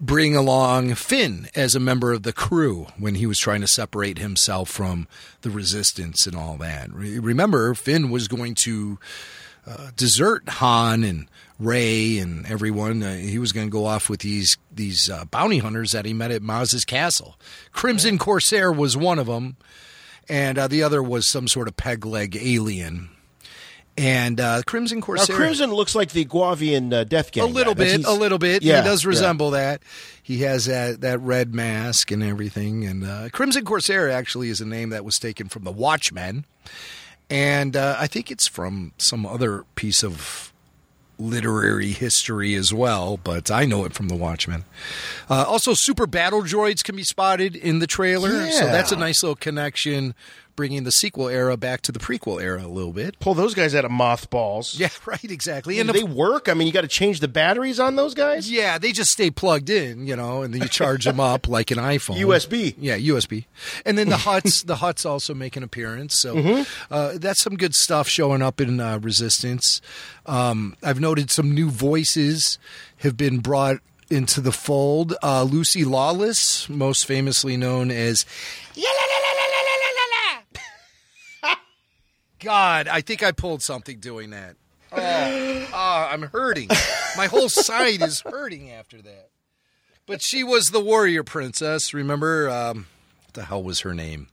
bring 0.00 0.34
along 0.34 0.94
Finn 0.94 1.48
as 1.54 1.74
a 1.74 1.80
member 1.80 2.12
of 2.12 2.22
the 2.22 2.32
crew 2.32 2.86
when 2.98 3.16
he 3.16 3.26
was 3.26 3.38
trying 3.38 3.60
to 3.60 3.68
separate 3.68 4.18
himself 4.18 4.70
from 4.70 5.06
the 5.42 5.50
resistance 5.50 6.26
and 6.26 6.34
all 6.34 6.56
that. 6.56 6.90
Remember, 6.92 7.74
Finn 7.74 8.10
was 8.10 8.26
going 8.26 8.54
to 8.64 8.98
uh, 9.66 9.90
desert 9.96 10.48
Han 10.48 11.04
and 11.04 11.28
Rey 11.58 12.18
and 12.18 12.46
everyone. 12.46 13.02
Uh, 13.02 13.16
he 13.16 13.38
was 13.38 13.52
going 13.52 13.66
to 13.66 13.72
go 13.72 13.84
off 13.84 14.08
with 14.08 14.20
these 14.20 14.56
these 14.72 15.10
uh, 15.10 15.26
bounty 15.26 15.58
hunters 15.58 15.92
that 15.92 16.06
he 16.06 16.14
met 16.14 16.30
at 16.30 16.42
Maz's 16.42 16.86
castle. 16.86 17.38
Crimson 17.72 18.16
Corsair 18.16 18.72
was 18.72 18.96
one 18.96 19.18
of 19.18 19.26
them, 19.26 19.56
and 20.28 20.56
uh, 20.56 20.66
the 20.66 20.82
other 20.82 21.02
was 21.02 21.30
some 21.30 21.46
sort 21.46 21.68
of 21.68 21.76
peg 21.76 22.06
leg 22.06 22.36
alien. 22.40 23.10
And 23.96 24.40
uh, 24.40 24.62
Crimson 24.66 25.00
Now, 25.00 25.04
Corsair. 25.06 25.36
Crimson 25.36 25.72
looks 25.72 25.94
like 25.94 26.12
the 26.12 26.24
Guavian 26.24 26.92
uh, 26.92 27.04
Death 27.04 27.32
Gang. 27.32 27.44
A 27.44 27.46
little 27.46 27.74
guy. 27.74 27.84
Bit, 27.84 28.06
a 28.06 28.12
little 28.12 28.38
bit. 28.38 28.62
Yeah, 28.62 28.82
he 28.82 28.88
does 28.88 29.04
yeah. 29.04 29.08
resemble 29.08 29.50
that. 29.50 29.82
He 30.22 30.38
has 30.38 30.66
that, 30.66 31.00
that 31.02 31.20
red 31.20 31.54
mask 31.54 32.10
and 32.10 32.22
everything. 32.22 32.86
And 32.86 33.04
uh, 33.04 33.28
Crimson 33.30 33.64
Corsair 33.64 34.08
actually 34.08 34.48
is 34.48 34.60
a 34.60 34.64
name 34.64 34.90
that 34.90 35.04
was 35.04 35.16
taken 35.16 35.48
from 35.48 35.64
the 35.64 35.72
Watchmen, 35.72 36.46
and 37.28 37.76
uh, 37.76 37.96
I 37.98 38.06
think 38.06 38.30
it's 38.30 38.48
from 38.48 38.92
some 38.96 39.26
other 39.26 39.64
piece 39.74 40.02
of 40.02 40.52
literary 41.18 41.90
history 41.90 42.54
as 42.54 42.72
well. 42.72 43.18
But 43.18 43.50
I 43.50 43.66
know 43.66 43.84
it 43.84 43.92
from 43.92 44.08
the 44.08 44.16
Watchmen. 44.16 44.64
Uh, 45.28 45.44
also, 45.46 45.74
super 45.74 46.06
battle 46.06 46.42
droids 46.42 46.82
can 46.82 46.96
be 46.96 47.04
spotted 47.04 47.54
in 47.54 47.80
the 47.80 47.86
trailer, 47.86 48.50
so 48.50 48.66
that's 48.66 48.92
a 48.92 48.96
nice 48.96 49.22
little 49.22 49.36
connection. 49.36 50.14
Bringing 50.56 50.84
the 50.84 50.92
sequel 50.92 51.28
era 51.28 51.56
back 51.56 51.80
to 51.82 51.92
the 51.92 51.98
prequel 51.98 52.42
era 52.42 52.62
a 52.64 52.68
little 52.68 52.92
bit. 52.92 53.18
Pull 53.18 53.32
those 53.34 53.54
guys 53.54 53.74
out 53.74 53.84
of 53.84 53.90
mothballs. 53.90 54.74
Yeah, 54.80 54.88
right, 55.06 55.24
exactly. 55.24 55.78
And 55.80 55.88
And 55.88 55.96
do 55.96 56.04
of 56.04 56.08
they 56.10 56.14
work? 56.14 56.48
I 56.48 56.54
mean, 56.54 56.66
you 56.66 56.72
got 56.72 56.82
to 56.82 56.88
change 56.88 57.20
the 57.20 57.28
batteries 57.28 57.80
on 57.80 57.96
those 57.96 58.12
guys. 58.14 58.50
Yeah, 58.50 58.76
they 58.78 58.92
just 58.92 59.10
stay 59.10 59.30
plugged 59.30 59.70
in, 59.70 60.06
you 60.06 60.16
know, 60.16 60.42
and 60.42 60.52
then 60.52 60.60
you 60.62 60.68
charge 60.68 61.04
them 61.04 61.18
up 61.20 61.48
like 61.48 61.70
an 61.70 61.78
iPhone. 61.78 62.16
USB. 62.18 62.74
Yeah, 62.78 62.98
USB. 62.98 63.44
And 63.86 63.96
then 63.96 64.08
the 64.10 64.16
Hutts, 64.26 64.64
the 64.66 64.76
Hutts 64.76 65.04
also 65.06 65.32
make 65.34 65.56
an 65.56 65.62
appearance. 65.62 66.18
So 66.20 66.34
Mhm. 66.34 66.66
uh, 66.90 67.12
that's 67.16 67.40
some 67.42 67.56
good 67.56 67.74
stuff 67.74 68.08
showing 68.08 68.42
up 68.42 68.60
in 68.60 68.80
uh, 68.80 68.98
Resistance. 68.98 69.80
Um, 70.26 70.76
I've 70.82 71.00
noted 71.00 71.30
some 71.30 71.54
new 71.54 71.70
voices 71.70 72.58
have 72.98 73.16
been 73.16 73.38
brought 73.38 73.76
into 74.10 74.40
the 74.40 74.52
fold. 74.52 75.14
Uh, 75.22 75.44
Lucy 75.44 75.84
Lawless, 75.84 76.68
most 76.68 77.06
famously 77.06 77.56
known 77.56 77.90
as. 77.90 78.26
God, 82.40 82.88
I 82.88 83.00
think 83.00 83.22
I 83.22 83.32
pulled 83.32 83.62
something 83.62 83.98
doing 84.00 84.30
that. 84.30 84.56
Oh, 84.92 85.66
oh, 85.72 86.08
I'm 86.10 86.22
hurting. 86.22 86.68
My 87.16 87.26
whole 87.26 87.48
side 87.48 88.02
is 88.02 88.22
hurting 88.22 88.70
after 88.70 89.00
that. 89.02 89.28
But 90.06 90.20
she 90.22 90.42
was 90.42 90.70
the 90.70 90.80
warrior 90.80 91.22
princess. 91.22 91.94
Remember, 91.94 92.48
um, 92.50 92.86
what 93.24 93.34
the 93.34 93.44
hell 93.44 93.62
was 93.62 93.80
her 93.80 93.94
name? 93.94 94.28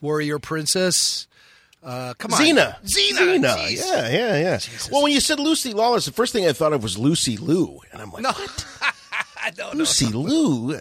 Warrior 0.00 0.40
princess. 0.40 1.28
Uh, 1.84 2.14
come 2.18 2.32
on, 2.32 2.40
Xena. 2.40 2.76
Xena. 2.82 3.18
Xena. 3.38 3.56
Jeez. 3.56 3.82
Yeah, 3.86 4.08
yeah, 4.08 4.36
yeah. 4.38 4.58
Well, 4.90 5.02
when 5.02 5.12
you 5.12 5.20
said 5.20 5.38
Lucy 5.38 5.72
Lawless, 5.72 6.06
the 6.06 6.12
first 6.12 6.32
thing 6.32 6.46
I 6.48 6.52
thought 6.52 6.72
of 6.72 6.82
was 6.82 6.98
Lucy 6.98 7.36
Liu, 7.36 7.78
and 7.92 8.00
I'm 8.02 8.10
like, 8.10 8.22
No. 8.22 8.32
what? 8.32 9.74
Lucy 9.74 10.06
Liu. 10.06 10.80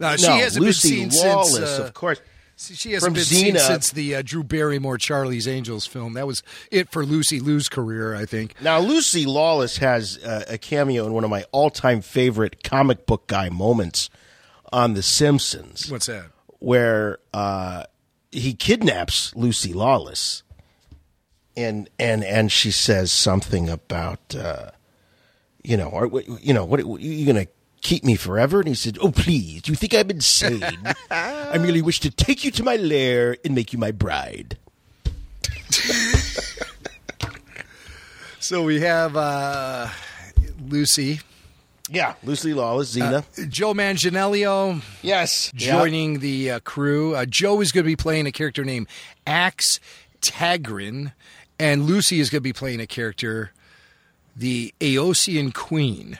No, 0.00 0.16
she 0.16 0.26
hasn't 0.26 0.64
Lucy 0.64 1.00
been 1.00 1.10
seen 1.10 1.26
Lawless, 1.26 1.54
since. 1.54 1.78
uh, 1.78 1.84
of 1.84 1.94
course. 1.94 2.20
See, 2.60 2.74
She 2.74 2.92
hasn't 2.92 3.08
From 3.08 3.14
been 3.14 3.24
seen 3.24 3.56
since 3.56 3.90
the 3.90 4.16
uh, 4.16 4.22
Drew 4.22 4.44
Barrymore 4.44 4.98
Charlie's 4.98 5.48
Angels 5.48 5.86
film. 5.86 6.12
That 6.12 6.26
was 6.26 6.42
it 6.70 6.90
for 6.90 7.06
Lucy 7.06 7.40
Liu's 7.40 7.70
career, 7.70 8.14
I 8.14 8.26
think. 8.26 8.54
Now, 8.60 8.80
Lucy 8.80 9.24
Lawless 9.24 9.78
has 9.78 10.18
uh, 10.18 10.44
a 10.46 10.58
cameo 10.58 11.06
in 11.06 11.14
one 11.14 11.24
of 11.24 11.30
my 11.30 11.44
all-time 11.52 12.02
favorite 12.02 12.62
comic 12.62 13.06
book 13.06 13.26
guy 13.26 13.48
moments 13.48 14.10
on 14.70 14.92
The 14.92 15.02
Simpsons. 15.02 15.90
What's 15.90 16.04
that? 16.04 16.26
Where 16.58 17.18
uh, 17.32 17.84
he 18.30 18.52
kidnaps 18.52 19.34
Lucy 19.34 19.72
Lawless, 19.72 20.42
and 21.56 21.88
and 21.98 22.22
and 22.22 22.52
she 22.52 22.70
says 22.70 23.10
something 23.10 23.70
about, 23.70 24.34
uh, 24.34 24.72
you 25.64 25.78
know, 25.78 25.88
or 25.88 26.20
you 26.42 26.52
know, 26.52 26.66
what 26.66 26.78
are 26.78 26.98
you 26.98 27.24
gonna 27.24 27.46
keep 27.82 28.04
me 28.04 28.14
forever? 28.16 28.60
And 28.60 28.68
he 28.68 28.74
said, 28.74 28.98
"Oh, 29.00 29.10
please, 29.10 29.68
you 29.68 29.74
think 29.74 29.94
I'm 29.94 30.10
insane? 30.10 30.78
I 31.10 31.58
merely 31.58 31.82
wish 31.82 32.00
to 32.00 32.10
take 32.10 32.44
you 32.44 32.50
to 32.52 32.62
my 32.62 32.76
lair 32.76 33.36
and 33.44 33.54
make 33.54 33.72
you 33.72 33.78
my 33.78 33.90
bride." 33.92 34.58
So 38.42 38.64
we 38.64 38.80
have 38.80 39.16
uh, 39.16 39.88
Lucy. 40.66 41.20
Yeah, 41.90 42.14
Lucy 42.24 42.54
Lawless, 42.54 42.96
Xena. 42.96 43.18
Uh, 43.38 43.46
Joe 43.48 43.74
Manganiello. 43.74 44.82
Yes. 45.02 45.52
Joining 45.54 46.20
the 46.20 46.52
uh, 46.52 46.60
crew. 46.60 47.14
Uh, 47.14 47.26
Joe 47.26 47.60
is 47.60 47.70
going 47.70 47.84
to 47.84 47.86
be 47.86 47.96
playing 47.96 48.26
a 48.26 48.32
character 48.32 48.64
named 48.64 48.88
Axe 49.26 49.78
Tagrin, 50.22 51.12
and 51.58 51.84
Lucy 51.84 52.18
is 52.18 52.30
going 52.30 52.40
to 52.40 52.42
be 52.42 52.52
playing 52.54 52.80
a 52.80 52.86
character, 52.86 53.52
the 54.34 54.72
Aeosian 54.80 55.52
Queen. 55.52 56.18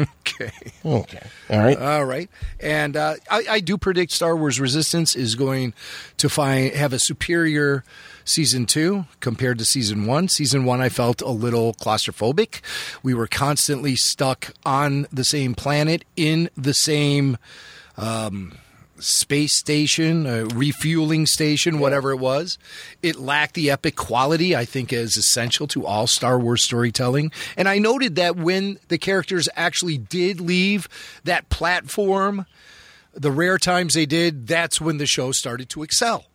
Okay. 0.00 0.50
Okay. 0.84 1.26
All 1.50 1.58
right. 1.58 1.78
All 1.78 2.04
right. 2.04 2.30
And 2.60 2.96
uh, 2.96 3.14
I, 3.30 3.44
I 3.48 3.60
do 3.60 3.78
predict 3.78 4.12
Star 4.12 4.36
Wars 4.36 4.60
Resistance 4.60 5.14
is 5.14 5.34
going 5.34 5.74
to 6.16 6.28
find 6.28 6.72
have 6.74 6.92
a 6.92 6.98
superior 6.98 7.84
season 8.24 8.66
two 8.66 9.06
compared 9.20 9.58
to 9.58 9.64
season 9.64 10.06
one. 10.06 10.28
Season 10.28 10.64
one, 10.64 10.80
I 10.80 10.88
felt 10.88 11.20
a 11.20 11.30
little 11.30 11.74
claustrophobic. 11.74 12.60
We 13.02 13.14
were 13.14 13.26
constantly 13.26 13.96
stuck 13.96 14.54
on 14.64 15.06
the 15.12 15.24
same 15.24 15.54
planet 15.54 16.04
in 16.16 16.50
the 16.56 16.74
same. 16.74 17.38
Um, 17.96 18.54
space 19.00 19.56
station, 19.58 20.26
a 20.26 20.44
refueling 20.46 21.26
station, 21.26 21.78
whatever 21.78 22.10
it 22.10 22.18
was. 22.18 22.58
It 23.02 23.16
lacked 23.16 23.54
the 23.54 23.70
epic 23.70 23.96
quality 23.96 24.54
I 24.54 24.64
think 24.64 24.92
is 24.92 25.16
essential 25.16 25.66
to 25.68 25.86
all 25.86 26.06
Star 26.06 26.38
Wars 26.38 26.64
storytelling. 26.64 27.32
And 27.56 27.68
I 27.68 27.78
noted 27.78 28.16
that 28.16 28.36
when 28.36 28.78
the 28.88 28.98
characters 28.98 29.48
actually 29.56 29.98
did 29.98 30.40
leave 30.40 30.88
that 31.24 31.48
platform, 31.48 32.46
the 33.12 33.32
rare 33.32 33.58
times 33.58 33.94
they 33.94 34.06
did, 34.06 34.46
that's 34.46 34.80
when 34.80 34.98
the 34.98 35.06
show 35.06 35.32
started 35.32 35.68
to 35.70 35.82
excel. 35.82 36.26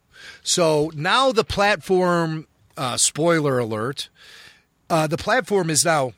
So 0.43 0.91
now 0.95 1.31
the 1.31 1.43
platform, 1.43 2.47
uh, 2.77 2.97
spoiler 2.97 3.59
alert, 3.59 4.09
uh, 4.89 5.07
the 5.07 5.17
platform 5.17 5.69
is 5.69 5.85
now 5.85 6.13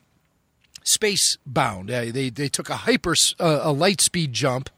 space 0.84 1.36
bound. 1.46 1.90
Uh, 1.90 2.06
they 2.10 2.30
they 2.30 2.48
took 2.48 2.70
a 2.70 2.76
hyper 2.76 3.14
uh, 3.38 3.60
a 3.62 3.72
light 3.72 4.00
speed 4.00 4.32
jump 4.32 4.70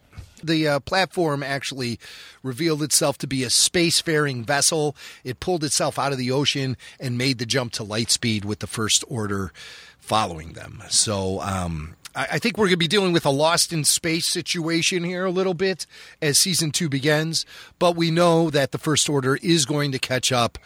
the 0.43 0.69
uh, 0.69 0.81
platform 0.81 1.43
actually 1.43 1.99
revealed 2.43 2.83
itself 2.83 3.19
to 3.19 3.27
be 3.27 3.45
a 3.45 3.49
spacefaring 3.49 4.45
vessel. 4.45 4.97
It 5.25 5.41
pulled 5.41 5.65
itself 5.65 5.99
out 5.99 6.13
of 6.13 6.19
the 6.19 6.31
ocean 6.31 6.77
and 6.99 7.19
made 7.19 7.39
the 7.39 7.47
jump 7.47 7.73
to 7.75 7.85
light 7.85 8.11
speed 8.11 8.45
with 8.45 8.61
the 8.61 8.67
First 8.67 9.05
Order 9.09 9.53
following 9.99 10.55
them. 10.55 10.83
So 10.89 11.41
um, 11.41 11.95
I, 12.15 12.27
I 12.33 12.39
think 12.39 12.57
we're 12.57 12.67
going 12.67 12.73
to 12.73 12.79
be 12.79 12.89
dealing 12.89 13.13
with 13.13 13.27
a 13.27 13.31
lost 13.31 13.73
in 13.73 13.85
space 13.85 14.31
situation 14.31 15.05
here 15.05 15.25
a 15.25 15.31
little 15.31 15.55
bit 15.55 15.87
as 16.21 16.39
season 16.39 16.71
two 16.71 16.89
begins. 16.89 17.47
But 17.79 17.97
we 17.97 18.11
know 18.11 18.51
that 18.51 18.73
the 18.73 18.79
First 18.79 19.09
Order 19.09 19.37
is 19.43 19.65
going 19.65 19.93
to 19.93 19.99
catch 19.99 20.33
up 20.33 20.59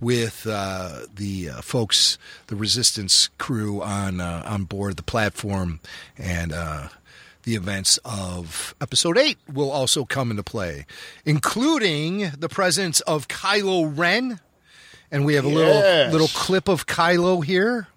with 0.00 0.46
uh, 0.48 1.02
the 1.14 1.50
uh, 1.50 1.62
folks, 1.62 2.18
the 2.48 2.56
Resistance 2.56 3.30
crew 3.38 3.82
on 3.82 4.20
uh, 4.20 4.42
on 4.44 4.64
board 4.64 4.96
the 4.96 5.02
platform, 5.02 5.80
and 6.18 6.52
uh, 6.52 6.88
the 7.44 7.54
events 7.54 7.98
of 8.04 8.74
Episode 8.80 9.18
Eight 9.18 9.38
will 9.52 9.70
also 9.70 10.04
come 10.04 10.30
into 10.30 10.42
play, 10.42 10.86
including 11.24 12.30
the 12.38 12.48
presence 12.48 13.00
of 13.02 13.28
Kylo 13.28 13.92
Ren. 13.96 14.40
And 15.10 15.24
we 15.24 15.34
have 15.34 15.44
a 15.44 15.48
Yes. 15.48 15.56
little 15.58 16.12
little 16.12 16.28
clip 16.28 16.68
of 16.68 16.86
Kylo 16.86 17.44
here. 17.44 17.88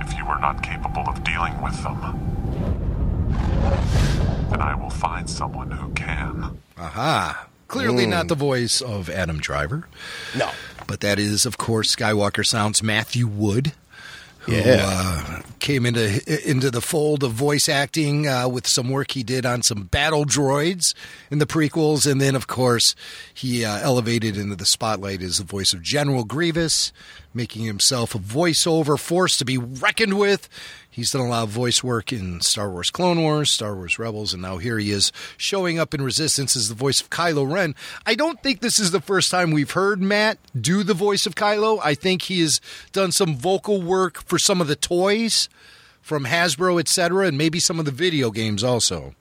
If 0.00 0.12
you 0.16 0.24
are 0.26 0.40
not 0.40 0.62
capable 0.62 1.02
of 1.08 1.22
dealing 1.24 1.60
with 1.62 1.82
them, 1.82 1.96
then 4.50 4.60
I 4.60 4.74
will 4.74 4.90
find 4.90 5.28
someone 5.28 5.70
who 5.70 5.90
can. 5.94 6.58
Aha. 6.78 7.46
Clearly 7.68 8.06
Mm. 8.06 8.10
not 8.10 8.28
the 8.28 8.34
voice 8.36 8.80
of 8.80 9.10
Adam 9.10 9.38
Driver. 9.38 9.88
No. 10.36 10.50
But 10.86 11.00
that 11.00 11.18
is, 11.18 11.44
of 11.44 11.58
course, 11.58 11.94
Skywalker 11.94 12.44
Sounds 12.44 12.82
Matthew 12.82 13.26
Wood, 13.26 13.72
who 14.46 14.52
Yeah. 14.54 14.82
uh, 15.38 15.42
came 15.58 15.84
into 15.86 16.48
into 16.48 16.70
the 16.70 16.80
fold 16.80 17.22
of 17.24 17.32
voice 17.32 17.68
acting 17.68 18.28
uh, 18.28 18.46
with 18.48 18.66
some 18.66 18.88
work 18.90 19.10
he 19.12 19.22
did 19.22 19.44
on 19.46 19.62
some 19.62 19.84
battle 19.84 20.24
droids 20.24 20.94
in 21.30 21.38
the 21.38 21.46
prequels, 21.46 22.10
and 22.10 22.20
then, 22.20 22.34
of 22.34 22.46
course, 22.46 22.94
he 23.34 23.64
uh, 23.64 23.78
elevated 23.80 24.36
into 24.36 24.54
the 24.56 24.66
spotlight 24.66 25.22
as 25.22 25.38
the 25.38 25.44
voice 25.44 25.72
of 25.72 25.82
General 25.82 26.24
Grievous, 26.24 26.92
making 27.34 27.64
himself 27.64 28.14
a 28.14 28.18
voiceover 28.18 28.98
force 28.98 29.36
to 29.38 29.44
be 29.44 29.58
reckoned 29.58 30.18
with. 30.18 30.48
He's 30.96 31.10
done 31.10 31.20
a 31.20 31.28
lot 31.28 31.42
of 31.42 31.50
voice 31.50 31.84
work 31.84 32.10
in 32.10 32.40
Star 32.40 32.70
Wars 32.70 32.88
Clone 32.88 33.20
Wars, 33.20 33.52
Star 33.52 33.76
Wars 33.76 33.98
Rebels, 33.98 34.32
and 34.32 34.40
now 34.40 34.56
here 34.56 34.78
he 34.78 34.92
is 34.92 35.12
showing 35.36 35.78
up 35.78 35.92
in 35.92 36.00
Resistance 36.00 36.56
as 36.56 36.70
the 36.70 36.74
voice 36.74 37.02
of 37.02 37.10
Kylo 37.10 37.52
Ren. 37.52 37.74
I 38.06 38.14
don't 38.14 38.42
think 38.42 38.60
this 38.60 38.78
is 38.78 38.92
the 38.92 39.00
first 39.02 39.30
time 39.30 39.50
we've 39.50 39.72
heard 39.72 40.00
Matt 40.00 40.38
do 40.58 40.82
the 40.82 40.94
voice 40.94 41.26
of 41.26 41.34
Kylo. 41.34 41.80
I 41.84 41.94
think 41.94 42.22
he 42.22 42.40
has 42.40 42.62
done 42.92 43.12
some 43.12 43.36
vocal 43.36 43.82
work 43.82 44.22
for 44.22 44.38
some 44.38 44.62
of 44.62 44.68
the 44.68 44.74
toys 44.74 45.50
from 46.00 46.24
Hasbro, 46.24 46.80
etc., 46.80 47.26
and 47.26 47.36
maybe 47.36 47.60
some 47.60 47.78
of 47.78 47.84
the 47.84 47.90
video 47.90 48.30
games 48.30 48.64
also. 48.64 49.14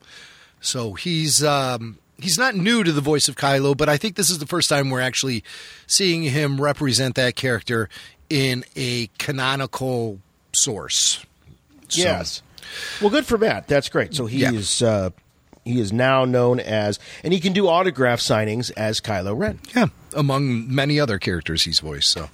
So 0.61 0.93
he's 0.93 1.43
um, 1.43 1.97
he's 2.17 2.37
not 2.37 2.55
new 2.55 2.85
to 2.85 2.93
the 2.93 3.01
voice 3.01 3.27
of 3.27 3.35
Kylo, 3.35 3.75
but 3.75 3.89
I 3.89 3.97
think 3.97 4.15
this 4.15 4.29
is 4.29 4.39
the 4.39 4.47
first 4.47 4.69
time 4.69 4.89
we're 4.91 5.01
actually 5.01 5.43
seeing 5.87 6.23
him 6.23 6.61
represent 6.61 7.15
that 7.15 7.35
character 7.35 7.89
in 8.29 8.63
a 8.77 9.09
canonical 9.17 10.21
source. 10.53 11.25
So- 11.89 12.01
Yes. 12.01 12.41
Well, 12.99 13.09
good 13.11 13.25
for 13.25 13.37
Matt. 13.37 13.67
That's 13.67 13.89
great. 13.89 14.13
So 14.15 14.25
he 14.25 14.39
Yeah. 14.39 14.51
is 14.51 14.81
uh, 14.81 15.11
he 15.63 15.79
is 15.79 15.91
now 15.93 16.25
known 16.25 16.59
as, 16.59 16.99
and 17.23 17.33
he 17.33 17.39
can 17.39 17.51
do 17.53 17.67
autograph 17.67 18.19
signings 18.19 18.71
as 18.77 18.99
Kylo 19.01 19.35
Ren. 19.37 19.59
Yeah, 19.75 19.87
among 20.13 20.73
many 20.73 20.99
other 20.99 21.17
characters 21.17 21.63
he's 21.63 21.79
voiced. 21.79 22.11
So, 22.11 22.29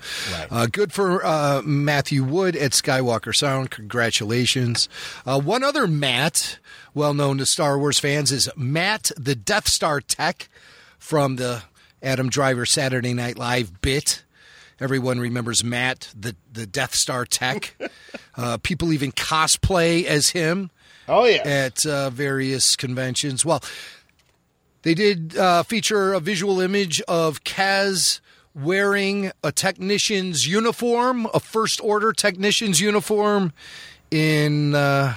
uh, 0.49 0.65
good 0.65 0.91
for 0.91 1.25
uh, 1.25 1.61
Matthew 1.63 2.23
Wood 2.25 2.55
at 2.57 2.71
Skywalker 2.71 3.33
Sound. 3.35 3.71
Congratulations. 3.71 4.89
Uh, 5.25 5.39
one 5.39 5.63
other 5.63 5.87
Matt, 5.87 6.59
well 6.93 7.13
known 7.13 7.37
to 7.37 7.45
Star 7.45 7.77
Wars 7.79 7.99
fans, 7.99 8.31
is 8.31 8.49
Matt 8.57 9.11
the 9.17 9.35
Death 9.35 9.67
Star 9.69 10.01
Tech 10.01 10.49
from 10.99 11.37
the 11.37 11.63
Adam 12.03 12.29
Driver 12.29 12.65
Saturday 12.65 13.13
Night 13.13 13.37
Live 13.37 13.81
bit. 13.81 14.23
Everyone 14.81 15.19
remembers 15.19 15.63
Matt, 15.63 16.09
the, 16.19 16.35
the 16.51 16.65
Death 16.65 16.95
Star 16.95 17.23
Tech. 17.23 17.75
uh, 18.35 18.57
people 18.57 18.91
even 18.91 19.11
cosplay 19.11 20.03
as 20.05 20.29
him. 20.29 20.71
Oh 21.07 21.25
yeah, 21.25 21.41
at 21.45 21.85
uh, 21.85 22.09
various 22.09 22.75
conventions. 22.75 23.45
Well, 23.45 23.63
they 24.81 24.93
did 24.93 25.37
uh, 25.37 25.63
feature 25.63 26.13
a 26.13 26.19
visual 26.19 26.59
image 26.59 26.99
of 27.01 27.43
Kaz 27.43 28.19
wearing 28.55 29.31
a 29.43 29.51
technician's 29.51 30.47
uniform, 30.47 31.27
a 31.33 31.39
First 31.39 31.79
Order 31.83 32.11
technician's 32.13 32.79
uniform, 32.79 33.53
in 34.09 34.75
uh, 34.75 35.15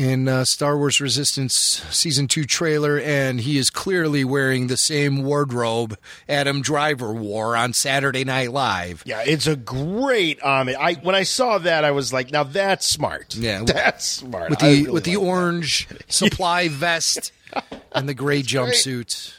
in 0.00 0.28
uh, 0.28 0.46
Star 0.46 0.78
Wars 0.78 0.98
Resistance 0.98 1.54
season 1.90 2.26
two 2.26 2.44
trailer, 2.44 2.98
and 2.98 3.38
he 3.38 3.58
is 3.58 3.68
clearly 3.68 4.24
wearing 4.24 4.68
the 4.68 4.78
same 4.78 5.22
wardrobe 5.22 5.98
Adam 6.26 6.62
Driver 6.62 7.12
wore 7.12 7.54
on 7.54 7.74
Saturday 7.74 8.24
Night 8.24 8.50
Live. 8.50 9.02
Yeah, 9.04 9.20
it's 9.20 9.46
a 9.46 9.56
great 9.56 10.40
homage. 10.40 10.76
I 10.76 10.94
when 10.94 11.14
I 11.14 11.24
saw 11.24 11.58
that, 11.58 11.84
I 11.84 11.90
was 11.90 12.14
like, 12.14 12.32
now 12.32 12.44
that's 12.44 12.86
smart. 12.86 13.34
Yeah, 13.34 13.62
that's 13.66 14.06
smart. 14.06 14.48
with 14.48 14.60
the 14.60 14.66
really 14.66 14.90
with 14.90 15.04
the 15.04 15.16
like 15.16 15.26
orange 15.26 15.86
supply 16.08 16.68
vest 16.68 17.32
and 17.92 18.08
the 18.08 18.14
gray 18.14 18.42
jumpsuit. 18.42 19.34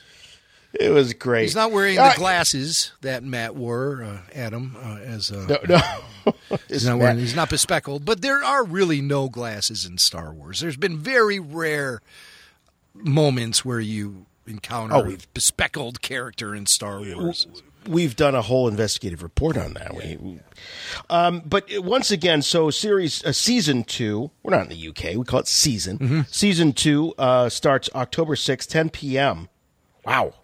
It 0.74 0.90
was 0.90 1.14
great. 1.14 1.44
He's 1.44 1.56
not 1.56 1.72
wearing 1.72 1.98
Uh, 2.00 2.10
the 2.14 2.18
glasses 2.18 2.92
that 3.02 3.24
Matt 3.24 3.56
wore, 3.56 4.04
uh, 4.04 4.18
Adam, 4.34 4.76
uh, 4.82 4.98
as 5.04 5.32
uh, 5.32 5.46
No, 5.68 5.78
no. 6.26 6.34
he's 6.68 6.86
not 6.86 6.98
wearing. 7.00 7.20
He's 7.20 7.36
not 7.36 7.50
bespeckled, 7.50 8.06
but 8.06 8.22
there 8.22 8.44
are 8.44 8.64
really 8.64 9.02
no 9.02 9.28
glasses 9.30 9.86
in 9.86 9.98
Star 9.98 10.32
Wars. 10.34 10.60
There's 10.62 10.78
been 10.78 10.98
very 10.98 11.40
rare 11.40 12.02
moments 12.94 13.66
where 13.66 13.80
you 13.80 14.26
encounter 14.48 14.96
Oh, 14.96 15.10
a 15.12 15.18
bespeckled 15.34 16.02
character 16.02 16.56
in 16.56 16.66
Star 16.66 17.00
Wars. 17.02 17.48
We've 17.88 18.16
done 18.16 18.36
a 18.36 18.44
whole 18.44 18.68
investigative 18.68 19.24
report 19.24 19.58
on 19.58 19.74
that. 19.74 19.96
We, 19.96 20.40
um, 21.10 21.42
but 21.46 21.66
once 21.80 22.12
again, 22.12 22.44
so 22.44 22.70
series 22.70 23.26
uh, 23.26 23.32
season 23.32 23.84
two. 23.84 24.30
We're 24.44 24.56
not 24.56 24.70
in 24.72 24.78
the 24.78 24.88
UK. 24.90 25.16
We 25.18 25.24
call 25.26 25.40
it 25.40 25.48
season. 25.48 25.98
Mm-hmm. 25.98 26.22
Season 26.28 26.74
two 26.74 27.14
uh, 27.18 27.50
starts 27.50 27.90
October 27.96 28.36
sixth, 28.36 28.70
ten 28.70 28.90
p.m. 28.92 29.50
Wow, 30.06 30.36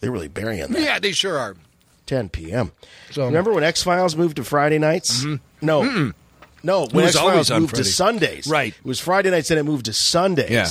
they're 0.00 0.10
really 0.12 0.28
burying 0.28 0.70
that. 0.72 0.80
Yeah, 0.82 0.98
they 0.98 1.12
sure 1.12 1.38
are. 1.38 1.56
10 2.06 2.28
p.m. 2.28 2.72
So- 3.10 3.24
remember 3.26 3.52
when 3.52 3.64
X 3.64 3.82
Files 3.82 4.14
moved 4.16 4.36
to 4.36 4.44
Friday 4.44 4.78
nights? 4.78 5.24
No, 5.60 5.82
Mm-mm. 5.82 6.14
no. 6.62 6.84
It 6.84 6.92
When 6.92 7.04
was 7.04 7.16
X 7.16 7.22
always 7.22 7.48
Files 7.48 7.60
moved 7.60 7.74
to 7.76 7.84
Sundays, 7.84 8.46
Right. 8.46 8.74
It 8.78 8.84
was 8.84 9.00
Friday 9.00 9.30
nights, 9.30 9.50
and 9.50 9.58
it 9.58 9.64
moved 9.64 9.86
to 9.86 9.92
Sundays. 9.92 10.50
Yeah. 10.50 10.68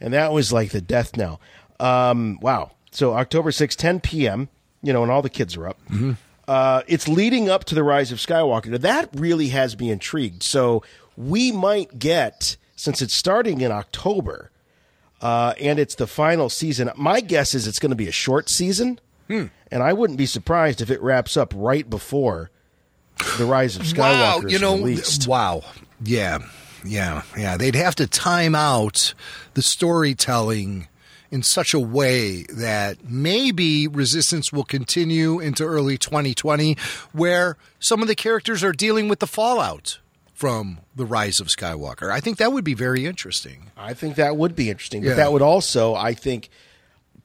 and 0.00 0.14
that 0.14 0.32
was 0.32 0.52
like 0.52 0.70
the 0.70 0.80
death 0.80 1.16
knell. 1.16 1.40
Um, 1.78 2.38
wow. 2.40 2.70
So 2.90 3.12
October 3.14 3.52
6, 3.52 3.76
10 3.76 4.00
p.m. 4.00 4.48
You 4.82 4.92
know, 4.92 5.02
and 5.02 5.12
all 5.12 5.22
the 5.22 5.30
kids 5.30 5.56
are 5.56 5.68
up. 5.68 5.78
Mm-hmm. 5.90 6.12
Uh, 6.48 6.82
it's 6.88 7.06
leading 7.06 7.48
up 7.48 7.64
to 7.64 7.74
the 7.74 7.84
rise 7.84 8.10
of 8.10 8.18
Skywalker. 8.18 8.66
Now, 8.66 8.78
that 8.78 9.08
really 9.14 9.48
has 9.48 9.78
me 9.78 9.90
intrigued. 9.90 10.42
So 10.42 10.82
we 11.16 11.52
might 11.52 11.98
get, 11.98 12.56
since 12.74 13.00
it's 13.00 13.14
starting 13.14 13.60
in 13.60 13.70
October, 13.70 14.50
uh, 15.22 15.54
and 15.60 15.78
it's 15.78 15.94
the 15.94 16.06
final 16.06 16.48
season. 16.48 16.90
My 16.96 17.20
guess 17.20 17.54
is 17.54 17.66
it's 17.66 17.78
going 17.78 17.90
to 17.90 17.96
be 17.96 18.08
a 18.08 18.12
short 18.12 18.48
season, 18.50 19.00
Hmm. 19.28 19.46
and 19.70 19.82
I 19.82 19.92
wouldn't 19.92 20.18
be 20.18 20.26
surprised 20.26 20.80
if 20.80 20.90
it 20.90 21.00
wraps 21.00 21.36
up 21.36 21.52
right 21.56 21.88
before 21.88 22.50
the 23.38 23.44
rise 23.46 23.76
of 23.76 23.82
Skywalker 23.82 24.42
wow, 24.44 24.48
you 24.48 24.58
know, 24.58 24.76
released. 24.76 25.26
wow, 25.28 25.62
yeah, 26.04 26.38
yeah, 26.84 27.22
yeah. 27.38 27.56
They'd 27.56 27.76
have 27.76 27.94
to 27.96 28.06
time 28.06 28.54
out 28.54 29.14
the 29.54 29.62
storytelling 29.62 30.88
in 31.30 31.42
such 31.42 31.72
a 31.72 31.80
way 31.80 32.42
that 32.54 33.08
maybe 33.08 33.86
Resistance 33.88 34.52
will 34.52 34.64
continue 34.64 35.40
into 35.40 35.64
early 35.64 35.96
2020, 35.96 36.76
where 37.12 37.56
some 37.78 38.02
of 38.02 38.08
the 38.08 38.14
characters 38.14 38.62
are 38.64 38.72
dealing 38.72 39.08
with 39.08 39.20
the 39.20 39.26
fallout 39.26 39.98
from 40.32 40.78
the 40.96 41.04
rise 41.06 41.40
of 41.40 41.46
Skywalker. 41.48 42.10
I 42.10 42.20
think 42.20 42.38
that 42.38 42.52
would 42.52 42.64
be 42.64 42.74
very 42.74 43.06
interesting. 43.06 43.70
I 43.76 43.94
think 43.94 44.16
that 44.16 44.36
would 44.36 44.56
be 44.56 44.70
interesting, 44.70 45.02
but 45.02 45.10
Yeah. 45.10 45.14
that 45.16 45.32
would 45.32 45.42
also, 45.42 45.94
I 45.94 46.14
think, 46.14 46.48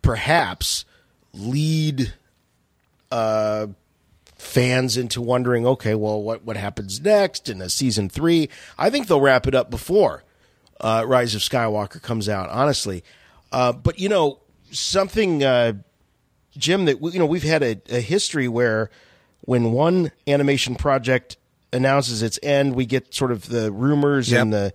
perhaps 0.02 0.86
lead 1.34 2.14
uh, 3.12 3.68
fans 4.38 4.98
into 4.98 5.22
wondering, 5.22 5.66
okay, 5.66 5.96
well, 5.96 6.22
what 6.22 6.44
what 6.44 6.58
happens 6.58 7.02
next 7.02 7.50
in 7.50 7.62
a 7.62 7.70
season 7.70 8.10
three? 8.10 8.50
I 8.78 8.90
think 8.90 9.08
they'll 9.08 9.22
wrap 9.22 9.48
it 9.48 9.56
up 9.56 9.70
before 9.72 10.24
uh, 10.82 11.04
Rise 11.08 11.34
of 11.34 11.42
Skywalker 11.42 12.02
comes 12.02 12.28
out. 12.30 12.50
Honestly, 12.50 13.04
uh, 13.52 13.72
but 13.74 14.00
you 14.00 14.10
know 14.10 14.40
something, 14.72 15.44
uh, 15.44 15.74
Jim, 16.58 16.86
that 16.86 17.02
you 17.02 17.18
know 17.20 17.26
we've 17.26 17.44
had 17.44 17.64
a, 17.64 17.82
a 17.90 18.02
history 18.02 18.48
where 18.48 18.90
when 19.42 19.72
one 19.72 20.12
animation 20.28 20.76
project 20.76 21.38
announces 21.74 22.22
its 22.22 22.40
end, 22.42 22.76
we 22.76 22.86
get 22.86 23.14
sort 23.14 23.32
of 23.32 23.50
the 23.50 23.72
rumors 23.72 24.32
and 24.32 24.54
the 24.54 24.74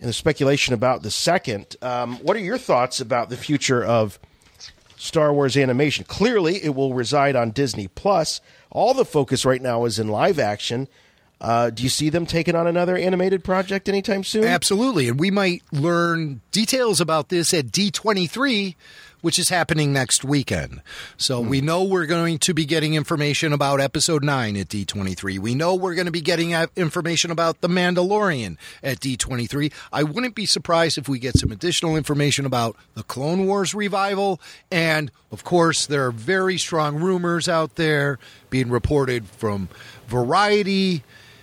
and 0.00 0.08
the 0.08 0.12
speculation 0.12 0.74
about 0.74 1.02
the 1.02 1.10
second. 1.10 1.76
Um, 1.82 2.16
what 2.18 2.36
are 2.36 2.40
your 2.40 2.58
thoughts 2.58 3.00
about 3.00 3.30
the 3.30 3.36
future 3.36 3.84
of 3.84 4.18
Star 4.96 5.32
Wars 5.32 5.56
animation? 5.56 6.04
Clearly, 6.04 6.62
it 6.62 6.74
will 6.74 6.94
reside 6.94 7.34
on 7.34 7.50
Disney 7.50 7.88
Plus. 7.88 8.40
All 8.70 8.94
the 8.94 9.04
focus 9.04 9.44
right 9.44 9.60
now 9.60 9.84
is 9.86 9.98
in 9.98 10.08
live 10.08 10.38
action. 10.38 10.88
Uh, 11.40 11.70
do 11.70 11.84
you 11.84 11.88
see 11.88 12.10
them 12.10 12.26
taking 12.26 12.56
on 12.56 12.66
another 12.66 12.96
animated 12.96 13.44
project 13.44 13.88
anytime 13.88 14.24
soon? 14.24 14.44
Absolutely. 14.44 15.08
And 15.08 15.20
we 15.20 15.30
might 15.30 15.62
learn 15.72 16.40
details 16.50 17.00
about 17.00 17.28
this 17.28 17.54
at 17.54 17.66
D23, 17.66 18.74
which 19.20 19.38
is 19.38 19.48
happening 19.48 19.92
next 19.92 20.24
weekend. 20.24 20.80
So 21.16 21.40
we 21.40 21.60
know 21.60 21.82
we're 21.82 22.06
going 22.06 22.38
to 22.38 22.54
be 22.54 22.64
getting 22.64 22.94
information 22.94 23.52
about 23.52 23.80
episode 23.80 24.22
9 24.22 24.56
at 24.56 24.68
D23. 24.68 25.38
We 25.38 25.54
know 25.54 25.74
we're 25.74 25.94
going 25.94 26.06
to 26.06 26.12
be 26.12 26.20
getting 26.20 26.54
uh, 26.54 26.68
information 26.76 27.30
about 27.30 27.60
The 27.60 27.68
Mandalorian 27.68 28.56
at 28.82 29.00
D23. 29.00 29.72
I 29.92 30.02
wouldn't 30.02 30.34
be 30.34 30.46
surprised 30.46 30.98
if 30.98 31.08
we 31.08 31.18
get 31.18 31.36
some 31.36 31.50
additional 31.50 31.96
information 31.96 32.46
about 32.46 32.76
the 32.94 33.02
Clone 33.02 33.46
Wars 33.46 33.74
revival. 33.74 34.40
And 34.70 35.10
of 35.32 35.44
course, 35.44 35.86
there 35.86 36.06
are 36.06 36.12
very 36.12 36.58
strong 36.58 36.96
rumors 36.96 37.48
out 37.48 37.74
there 37.74 38.18
being 38.50 38.70
reported 38.70 39.26
from 39.26 39.68
Variety 40.06 41.02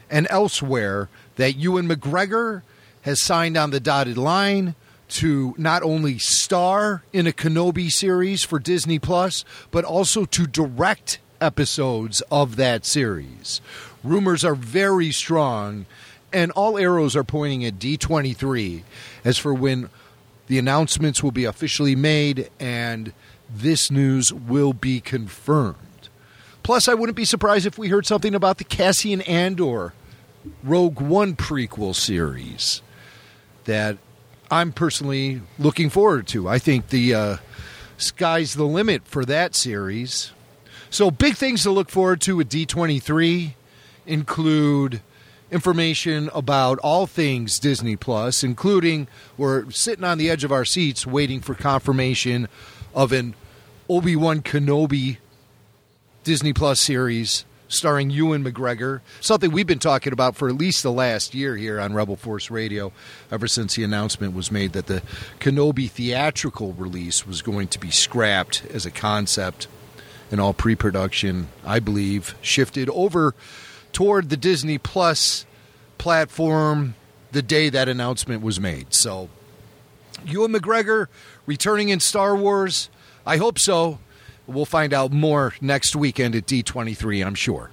and 0.10 0.28
elsewhere 0.30 1.10
that 1.36 1.56
Ewan 1.56 1.88
McGregor 1.88 2.64
has 3.02 3.22
signed 3.22 3.58
on 3.58 3.70
the 3.70 3.80
dotted 3.80 4.18
line 4.18 4.76
to 5.16 5.56
not 5.58 5.82
only 5.82 6.18
star 6.18 7.04
in 7.14 7.26
a 7.26 7.32
Kenobi 7.32 7.90
series 7.90 8.44
for 8.44 8.60
Disney 8.60 9.00
Plus, 9.00 9.46
but 9.72 9.86
also 9.86 10.26
to 10.26 10.46
direct 10.46 11.20
episodes 11.40 12.22
of 12.30 12.58
that 12.58 12.86
series. 12.86 13.62
Rumors 14.04 14.44
are 14.44 14.56
very 14.56 15.14
strong, 15.14 15.86
and 16.34 16.52
all 16.52 16.78
arrows 16.78 17.16
are 17.16 17.24
pointing 17.24 17.64
at 17.64 17.80
D23 17.80 18.84
as 19.24 19.38
for 19.38 19.54
when 19.54 19.90
the 20.48 20.60
announcements 20.60 21.24
will 21.24 21.32
be 21.32 21.46
officially 21.46 21.96
made 21.96 22.50
and 22.60 23.14
this 23.50 23.90
news 23.90 24.34
will 24.34 24.74
be 24.74 25.00
confirmed. 25.00 25.78
Plus, 26.62 26.90
I 26.90 26.94
wouldn't 26.94 27.16
be 27.16 27.26
surprised 27.26 27.66
if 27.66 27.78
we 27.78 27.88
heard 27.88 28.06
something 28.06 28.36
about 28.36 28.58
the 28.58 28.64
Cassian 28.66 29.22
Andor 29.22 29.94
Rogue 30.62 31.00
One 31.00 31.36
prequel 31.36 31.96
series 31.96 32.82
that 33.64 33.98
I'm 34.52 34.72
personally 34.72 35.42
looking 35.58 35.90
forward 35.90 36.28
to. 36.28 36.48
I 36.48 36.60
think 36.60 36.90
the 36.90 37.14
uh, 37.14 37.38
sky's 37.98 38.54
the 38.54 38.66
limit 38.66 39.08
for 39.08 39.26
that 39.26 39.56
series. 39.56 40.32
So, 40.90 41.10
big 41.12 41.36
things 41.36 41.64
to 41.64 41.72
look 41.72 41.90
forward 41.90 42.22
to 42.22 42.38
with 42.38 42.50
D23 42.50 43.54
include 44.06 45.02
information 45.52 46.30
about 46.34 46.80
all 46.80 47.08
things 47.08 47.60
Disney 47.60 47.96
Plus, 47.96 48.44
including 48.44 49.08
we're 49.38 49.70
sitting 49.72 50.04
on 50.04 50.18
the 50.18 50.30
edge 50.30 50.44
of 50.44 50.52
our 50.52 50.66
seats 50.66 51.06
waiting 51.06 51.42
for 51.42 51.56
confirmation 51.56 52.48
of 52.94 53.12
an 53.12 53.36
Obi 53.90 54.16
Wan 54.16 54.42
Kenobi 54.42 55.18
Disney 56.24 56.54
Plus 56.54 56.80
series 56.80 57.46
starring 57.68 58.10
Ewan 58.10 58.44
McGregor, 58.44 59.02
something 59.22 59.52
we've 59.52 59.68
been 59.68 59.80
talking 59.80 60.14
about 60.14 60.36
for 60.36 60.50
at 60.50 60.56
least 60.56 60.84
the 60.84 60.92
last 60.92 61.34
year 61.34 61.56
here 61.56 61.80
on 61.80 61.94
Rebel 61.94 62.16
Force 62.16 62.52
Radio, 62.52 62.92
ever 63.32 63.48
since 63.48 63.76
the 63.76 63.84
announcement 63.84 64.34
was 64.34 64.52
made 64.52 64.74
that 64.74 64.88
the 64.88 65.02
Kenobi 65.40 65.90
theatrical 65.90 66.74
release 66.74 67.26
was 67.26 67.42
going 67.42 67.68
to 67.70 67.80
be 67.80 67.92
scrapped 67.92 68.64
as 68.74 68.86
a 68.86 68.92
concept 68.92 69.68
and 70.32 70.40
all 70.40 70.54
pre 70.54 70.76
production, 70.76 71.48
I 71.66 71.80
believe, 71.80 72.36
shifted 72.42 72.90
over 72.90 73.36
toward 73.94 74.30
the 74.30 74.38
Disney 74.38 74.78
Plus 74.78 75.46
platform 75.98 76.96
the 77.32 77.42
day 77.42 77.70
that 77.70 77.90
announcement 77.90 78.42
was 78.42 78.60
made. 78.60 78.94
So, 78.94 79.30
Ewan 80.26 80.54
McGregor 80.54 81.08
returning 81.46 81.90
in 81.90 82.00
Star 82.00 82.36
Wars. 82.36 82.90
I 83.26 83.38
hope 83.38 83.60
so. 83.60 84.00
We'll 84.48 84.66
find 84.66 84.94
out 84.94 85.12
more 85.12 85.54
next 85.62 85.96
weekend 85.96 86.36
at 86.36 86.46
D23, 86.46 87.26
I'm 87.26 87.36
sure. 87.36 87.72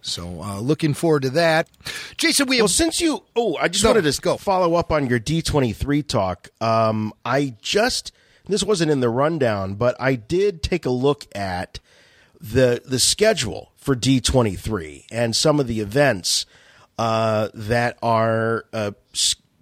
So, 0.00 0.40
uh, 0.42 0.60
looking 0.60 0.94
forward 0.94 1.22
to 1.22 1.30
that. 1.30 1.68
Jason, 2.16 2.46
we 2.46 2.56
have. 2.56 2.62
Well, 2.62 2.68
since 2.68 3.00
you. 3.00 3.24
Oh, 3.36 3.56
I 3.56 3.68
just 3.68 3.84
No, 3.84 3.90
wanted 3.90 4.10
to 4.10 4.20
go. 4.20 4.36
follow 4.36 4.74
up 4.76 4.92
on 4.92 5.08
your 5.08 5.18
D23 5.20 6.06
talk. 6.06 6.48
Um, 6.60 7.12
I 7.24 7.54
just. 7.60 8.12
This 8.46 8.62
wasn't 8.62 8.90
in 8.90 9.00
the 9.00 9.10
rundown, 9.10 9.74
but 9.74 9.94
I 10.00 10.14
did 10.14 10.62
take 10.62 10.86
a 10.86 10.90
look 10.90 11.26
at 11.34 11.80
the 12.40 12.80
the 12.86 12.98
schedule 13.00 13.72
for 13.76 13.94
D23 13.96 15.04
and 15.10 15.34
some 15.36 15.60
of 15.60 15.66
the 15.66 15.80
events 15.80 16.46
uh, 16.96 17.48
that 17.52 17.98
are 18.02 18.64
uh, 18.72 18.92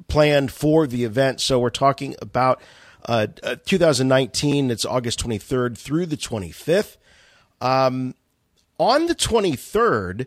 planned 0.07 0.53
for 0.53 0.87
the 0.87 1.03
event. 1.05 1.41
So 1.41 1.59
we're 1.59 1.71
talking 1.71 2.15
about 2.23 2.61
uh, 3.07 3.29
uh, 3.43 3.57
2019. 3.65 4.71
It's 4.71 4.85
August 4.85 5.25
23rd 5.25 5.79
through 5.79 6.07
the 6.07 6.17
25th. 6.17 6.97
Um, 7.61 8.15
on 8.79 9.07
the 9.07 9.15
23rd, 9.15 10.27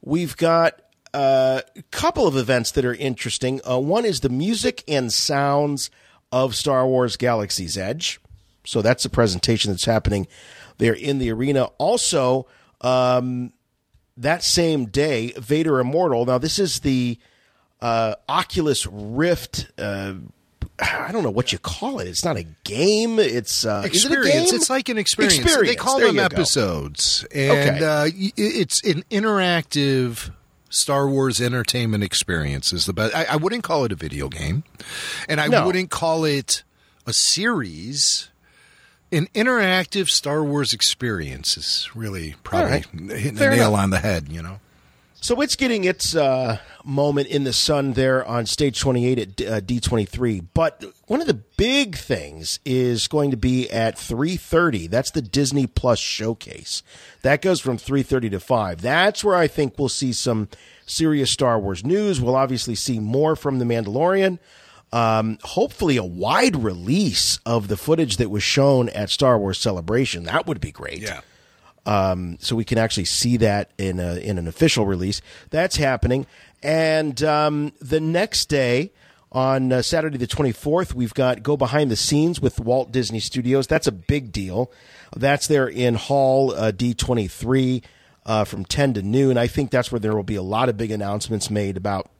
we've 0.00 0.36
got 0.36 0.80
uh, 1.12 1.60
a 1.76 1.82
couple 1.90 2.26
of 2.26 2.36
events 2.36 2.70
that 2.72 2.84
are 2.84 2.94
interesting. 2.94 3.60
Uh, 3.68 3.78
one 3.78 4.04
is 4.04 4.20
the 4.20 4.28
music 4.28 4.82
and 4.88 5.12
sounds 5.12 5.90
of 6.32 6.54
Star 6.54 6.86
Wars 6.86 7.16
Galaxy's 7.16 7.76
Edge. 7.76 8.20
So 8.64 8.82
that's 8.82 9.04
a 9.04 9.10
presentation 9.10 9.72
that's 9.72 9.84
happening 9.84 10.28
there 10.78 10.94
in 10.94 11.18
the 11.18 11.32
arena. 11.32 11.64
Also, 11.78 12.46
um, 12.80 13.52
that 14.16 14.44
same 14.44 14.86
day, 14.86 15.32
Vader 15.36 15.80
Immortal. 15.80 16.26
Now, 16.26 16.38
this 16.38 16.58
is 16.58 16.80
the 16.80 17.18
uh, 17.80 18.14
Oculus 18.28 18.86
Rift. 18.86 19.70
Uh, 19.78 20.14
I 20.80 21.10
don't 21.12 21.22
know 21.22 21.30
what 21.30 21.52
you 21.52 21.58
call 21.58 22.00
it. 22.00 22.08
It's 22.08 22.24
not 22.24 22.36
a 22.36 22.44
game. 22.64 23.18
It's 23.18 23.64
uh, 23.64 23.82
it 23.84 23.88
experience. 23.88 24.50
game? 24.50 24.56
It's 24.56 24.70
like 24.70 24.88
an 24.88 24.98
experience. 24.98 25.38
Experience. 25.38 25.68
They 25.68 25.76
call 25.76 25.98
There 25.98 26.06
them 26.08 26.16
you 26.16 26.20
go. 26.20 26.26
episodes, 26.26 27.24
and 27.34 27.50
Okay. 27.76 27.84
uh, 27.84 28.08
it's 28.36 28.82
an 28.84 29.04
interactive 29.10 30.30
Star 30.70 31.08
Wars 31.08 31.40
entertainment 31.40 32.04
experience. 32.04 32.72
Is 32.72 32.86
the 32.86 32.92
best. 32.92 33.14
I, 33.14 33.24
I 33.30 33.36
wouldn't 33.36 33.64
call 33.64 33.84
it 33.84 33.92
a 33.92 33.96
video 33.96 34.28
game, 34.28 34.64
and 35.28 35.40
I 35.40 35.48
No. 35.48 35.66
wouldn't 35.66 35.90
call 35.90 36.24
it 36.24 36.62
a 37.06 37.12
series. 37.12 38.28
An 39.12 39.26
interactive 39.34 40.06
Star 40.06 40.44
Wars 40.44 40.72
experience 40.72 41.56
is 41.56 41.90
really 41.96 42.36
probably 42.44 42.70
right. 42.70 42.86
hitting 43.18 43.36
Fair 43.36 43.50
the 43.50 43.56
nail 43.56 43.68
enough. 43.70 43.80
on 43.82 43.90
the 43.90 43.98
head. 43.98 44.28
You 44.30 44.40
know. 44.40 44.60
So 45.22 45.42
it's 45.42 45.54
getting 45.54 45.84
its 45.84 46.16
uh, 46.16 46.58
moment 46.82 47.28
in 47.28 47.44
the 47.44 47.52
sun 47.52 47.92
there 47.92 48.24
on 48.24 48.46
stage 48.46 48.80
28 48.80 49.18
at 49.18 49.28
uh, 49.46 49.60
D23. 49.60 50.46
But 50.54 50.82
one 51.06 51.20
of 51.20 51.26
the 51.26 51.34
big 51.34 51.96
things 51.96 52.58
is 52.64 53.06
going 53.06 53.30
to 53.30 53.36
be 53.36 53.70
at 53.70 53.96
3:30. 53.96 54.88
That's 54.88 55.10
the 55.10 55.20
Disney 55.20 55.66
Plus 55.66 55.98
showcase. 55.98 56.82
That 57.20 57.42
goes 57.42 57.60
from 57.60 57.76
3:30 57.76 58.30
to 58.30 58.40
5. 58.40 58.80
That's 58.80 59.22
where 59.22 59.36
I 59.36 59.46
think 59.46 59.78
we'll 59.78 59.90
see 59.90 60.14
some 60.14 60.48
serious 60.86 61.30
Star 61.30 61.58
Wars 61.60 61.84
news. 61.84 62.18
We'll 62.20 62.36
obviously 62.36 62.74
see 62.74 62.98
more 62.98 63.36
from 63.36 63.58
The 63.58 63.66
Mandalorian. 63.66 64.38
Um, 64.92 65.38
hopefully, 65.42 65.98
a 65.98 66.04
wide 66.04 66.56
release 66.56 67.38
of 67.44 67.68
the 67.68 67.76
footage 67.76 68.16
that 68.16 68.30
was 68.30 68.42
shown 68.42 68.88
at 68.88 69.10
Star 69.10 69.38
Wars 69.38 69.58
Celebration. 69.58 70.24
That 70.24 70.46
would 70.46 70.60
be 70.60 70.72
great. 70.72 71.00
Yeah. 71.00 71.20
Um, 71.86 72.36
so 72.40 72.56
we 72.56 72.64
can 72.64 72.78
actually 72.78 73.06
see 73.06 73.38
that 73.38 73.70
in 73.78 73.98
a, 73.98 74.16
in 74.16 74.38
an 74.38 74.46
official 74.46 74.84
release. 74.84 75.22
That's 75.48 75.76
happening, 75.76 76.26
and 76.62 77.22
um, 77.22 77.72
the 77.80 78.00
next 78.00 78.50
day 78.50 78.92
on 79.32 79.72
uh, 79.72 79.80
Saturday 79.80 80.18
the 80.18 80.26
twenty 80.26 80.52
fourth, 80.52 80.94
we've 80.94 81.14
got 81.14 81.42
go 81.42 81.56
behind 81.56 81.90
the 81.90 81.96
scenes 81.96 82.40
with 82.40 82.60
Walt 82.60 82.92
Disney 82.92 83.20
Studios. 83.20 83.66
That's 83.66 83.86
a 83.86 83.92
big 83.92 84.30
deal. 84.30 84.70
That's 85.16 85.46
there 85.46 85.68
in 85.68 85.94
Hall 85.94 86.52
uh, 86.52 86.70
D 86.70 86.92
twenty 86.92 87.28
three 87.28 87.82
uh, 88.26 88.44
from 88.44 88.64
ten 88.64 88.92
to 88.94 89.02
noon. 89.02 89.38
I 89.38 89.46
think 89.46 89.70
that's 89.70 89.90
where 89.90 90.00
there 90.00 90.14
will 90.14 90.22
be 90.22 90.36
a 90.36 90.42
lot 90.42 90.68
of 90.68 90.76
big 90.76 90.90
announcements 90.90 91.48
made 91.48 91.76
about 91.76 92.10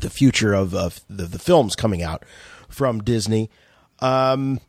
the 0.00 0.10
future 0.10 0.54
of, 0.54 0.74
of 0.74 1.00
the, 1.08 1.24
the 1.24 1.38
films 1.38 1.76
coming 1.76 2.02
out 2.02 2.24
from 2.68 3.02
Disney. 3.02 3.48
Um, 4.00 4.60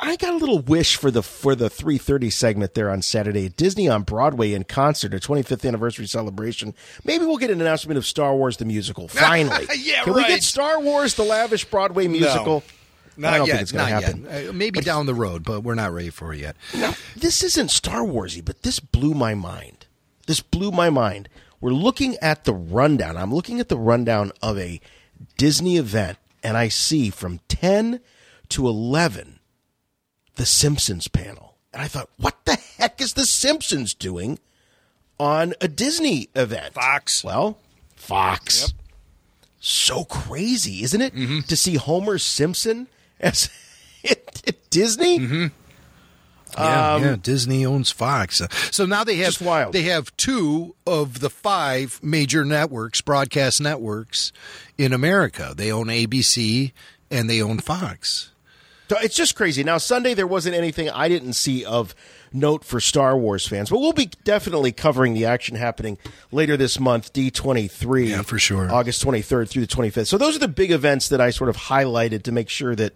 I 0.00 0.16
got 0.16 0.34
a 0.34 0.36
little 0.36 0.60
wish 0.60 0.96
for 0.96 1.10
the 1.10 1.22
for 1.22 1.54
the 1.54 1.68
3:30 1.68 2.30
segment 2.32 2.74
there 2.74 2.90
on 2.90 3.02
Saturday. 3.02 3.48
Disney 3.48 3.88
on 3.88 4.02
Broadway 4.02 4.52
in 4.52 4.64
concert, 4.64 5.12
a 5.12 5.18
25th 5.18 5.66
anniversary 5.66 6.06
celebration. 6.06 6.74
Maybe 7.04 7.24
we'll 7.24 7.36
get 7.36 7.50
an 7.50 7.60
announcement 7.60 7.98
of 7.98 8.06
Star 8.06 8.34
Wars 8.36 8.58
the 8.58 8.64
musical. 8.64 9.08
Finally, 9.08 9.66
Yeah, 9.76 10.04
Can 10.04 10.14
we 10.14 10.24
get 10.26 10.42
Star 10.42 10.80
Wars 10.80 11.14
the 11.14 11.24
lavish 11.24 11.64
Broadway 11.64 12.06
musical? 12.06 12.62
Not 13.16 13.34
I 13.34 13.38
don't 13.38 13.46
yet. 13.48 13.52
think 13.54 13.62
it's 13.62 13.72
going 13.72 13.86
to 13.86 13.92
not 13.94 14.02
happen. 14.04 14.24
yet. 14.30 14.48
Uh, 14.50 14.52
maybe 14.52 14.80
down 14.80 15.06
the 15.06 15.14
road, 15.14 15.42
but 15.42 15.62
we're 15.62 15.74
not 15.74 15.92
ready 15.92 16.10
for 16.10 16.32
it 16.32 16.38
yet. 16.38 16.54
Now, 16.72 16.94
this 17.16 17.42
isn't 17.42 17.72
Star 17.72 18.02
Warsy, 18.02 18.44
but 18.44 18.62
this 18.62 18.78
blew 18.78 19.12
my 19.12 19.34
mind. 19.34 19.86
This 20.28 20.40
blew 20.40 20.70
my 20.70 20.88
mind. 20.88 21.28
We're 21.60 21.72
looking 21.72 22.16
at 22.22 22.44
the 22.44 22.54
rundown. 22.54 23.16
I'm 23.16 23.34
looking 23.34 23.58
at 23.58 23.68
the 23.68 23.76
rundown 23.76 24.30
of 24.40 24.56
a 24.56 24.80
Disney 25.36 25.78
event, 25.78 26.18
and 26.44 26.56
I 26.56 26.68
see 26.68 27.10
from 27.10 27.40
10 27.48 27.98
to 28.50 28.68
11 28.68 29.37
the 30.38 30.46
Simpsons 30.46 31.06
panel. 31.08 31.56
And 31.72 31.82
I 31.82 31.86
thought, 31.88 32.08
what 32.16 32.44
the 32.46 32.56
heck 32.78 33.00
is 33.02 33.12
the 33.12 33.26
Simpsons 33.26 33.92
doing 33.92 34.38
on 35.20 35.52
a 35.60 35.68
Disney 35.68 36.28
event? 36.34 36.72
Fox. 36.74 37.22
Well, 37.22 37.58
Fox. 37.94 38.72
So 39.60 40.04
crazy, 40.04 40.82
isn't 40.84 41.00
it? 41.02 41.12
To 41.48 41.56
see 41.56 41.74
Homer 41.74 42.16
Simpson 42.18 42.86
as 43.20 43.50
at 44.08 44.42
Disney? 44.70 45.18
Yeah, 46.56 46.94
Um, 46.94 47.02
yeah. 47.04 47.16
Disney 47.20 47.66
owns 47.66 47.90
Fox, 47.90 48.40
so 48.70 48.86
now 48.86 49.04
they 49.04 49.16
have 49.16 49.34
they 49.72 49.82
have 49.82 50.16
two 50.16 50.74
of 50.86 51.20
the 51.20 51.28
five 51.28 52.00
major 52.02 52.44
networks, 52.44 53.00
broadcast 53.02 53.60
networks 53.60 54.32
in 54.78 54.92
America. 54.94 55.52
They 55.54 55.70
own 55.70 55.88
ABC 55.88 56.72
and 57.10 57.28
they 57.28 57.42
own 57.42 57.58
Fox. 57.58 58.30
So 58.88 58.96
It's 59.00 59.16
just 59.16 59.34
crazy. 59.34 59.62
Now, 59.64 59.78
Sunday, 59.78 60.14
there 60.14 60.26
wasn't 60.26 60.54
anything 60.54 60.88
I 60.90 61.08
didn't 61.08 61.34
see 61.34 61.64
of 61.64 61.94
note 62.32 62.64
for 62.64 62.80
Star 62.80 63.16
Wars 63.16 63.46
fans, 63.46 63.70
but 63.70 63.80
we'll 63.80 63.92
be 63.92 64.10
definitely 64.24 64.72
covering 64.72 65.14
the 65.14 65.26
action 65.26 65.56
happening 65.56 65.98
later 66.32 66.56
this 66.56 66.80
month, 66.80 67.12
D23. 67.12 68.08
Yeah, 68.08 68.22
for 68.22 68.38
sure. 68.38 68.70
August 68.72 69.04
23rd 69.04 69.48
through 69.48 69.66
the 69.66 69.74
25th. 69.74 70.06
So 70.06 70.16
those 70.18 70.36
are 70.36 70.40
the 70.40 70.48
big 70.48 70.70
events 70.70 71.08
that 71.10 71.20
I 71.20 71.30
sort 71.30 71.50
of 71.50 71.56
highlighted 71.56 72.22
to 72.24 72.32
make 72.32 72.48
sure 72.48 72.74
that, 72.76 72.94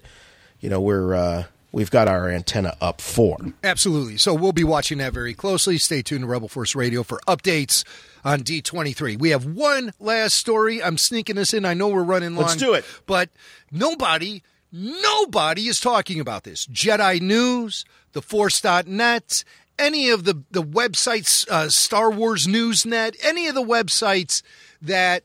you 0.61 0.71
know, 0.71 0.81
we're, 0.81 1.15
uh, 1.15 1.45
we've 1.73 1.91
got 1.91 2.09
our 2.09 2.29
antenna 2.31 2.75
up 2.81 3.01
for. 3.01 3.37
Absolutely. 3.63 4.17
So 4.17 4.35
we'll 4.35 4.53
be 4.53 4.65
watching 4.65 4.99
that 4.99 5.13
very 5.13 5.35
closely. 5.35 5.77
Stay 5.79 6.03
tuned 6.03 6.23
to 6.23 6.27
Rebel 6.27 6.49
Force 6.49 6.75
Radio 6.75 7.03
for 7.03 7.21
updates 7.27 7.85
on 8.25 8.41
D23. 8.41 9.19
We 9.19 9.31
have 9.31 9.45
one 9.45 9.93
last 10.01 10.37
story. 10.37 10.83
I'm 10.83 10.97
sneaking 10.97 11.37
this 11.37 11.53
in. 11.53 11.65
I 11.65 11.75
know 11.75 11.89
we're 11.89 12.03
running 12.03 12.35
long. 12.35 12.47
Let's 12.47 12.57
do 12.57 12.75
it. 12.75 12.85
But 13.07 13.31
nobody, 13.71 14.43
nobody 14.73 15.69
is 15.69 15.79
talking 15.79 16.19
about 16.19 16.45
this. 16.45 16.67
Jedi 16.67 17.21
News, 17.21 17.85
theforce.net, 18.15 19.45
any 19.79 20.11
of 20.11 20.25
the, 20.25 20.43
the 20.51 20.63
websites, 20.63 21.49
uh, 21.49 21.69
Star 21.69 22.11
Wars 22.11 22.47
Newsnet, 22.47 23.17
any 23.23 23.49
of 23.49 23.55
the 23.55 23.63
websites 23.63 24.43
that 24.81 25.25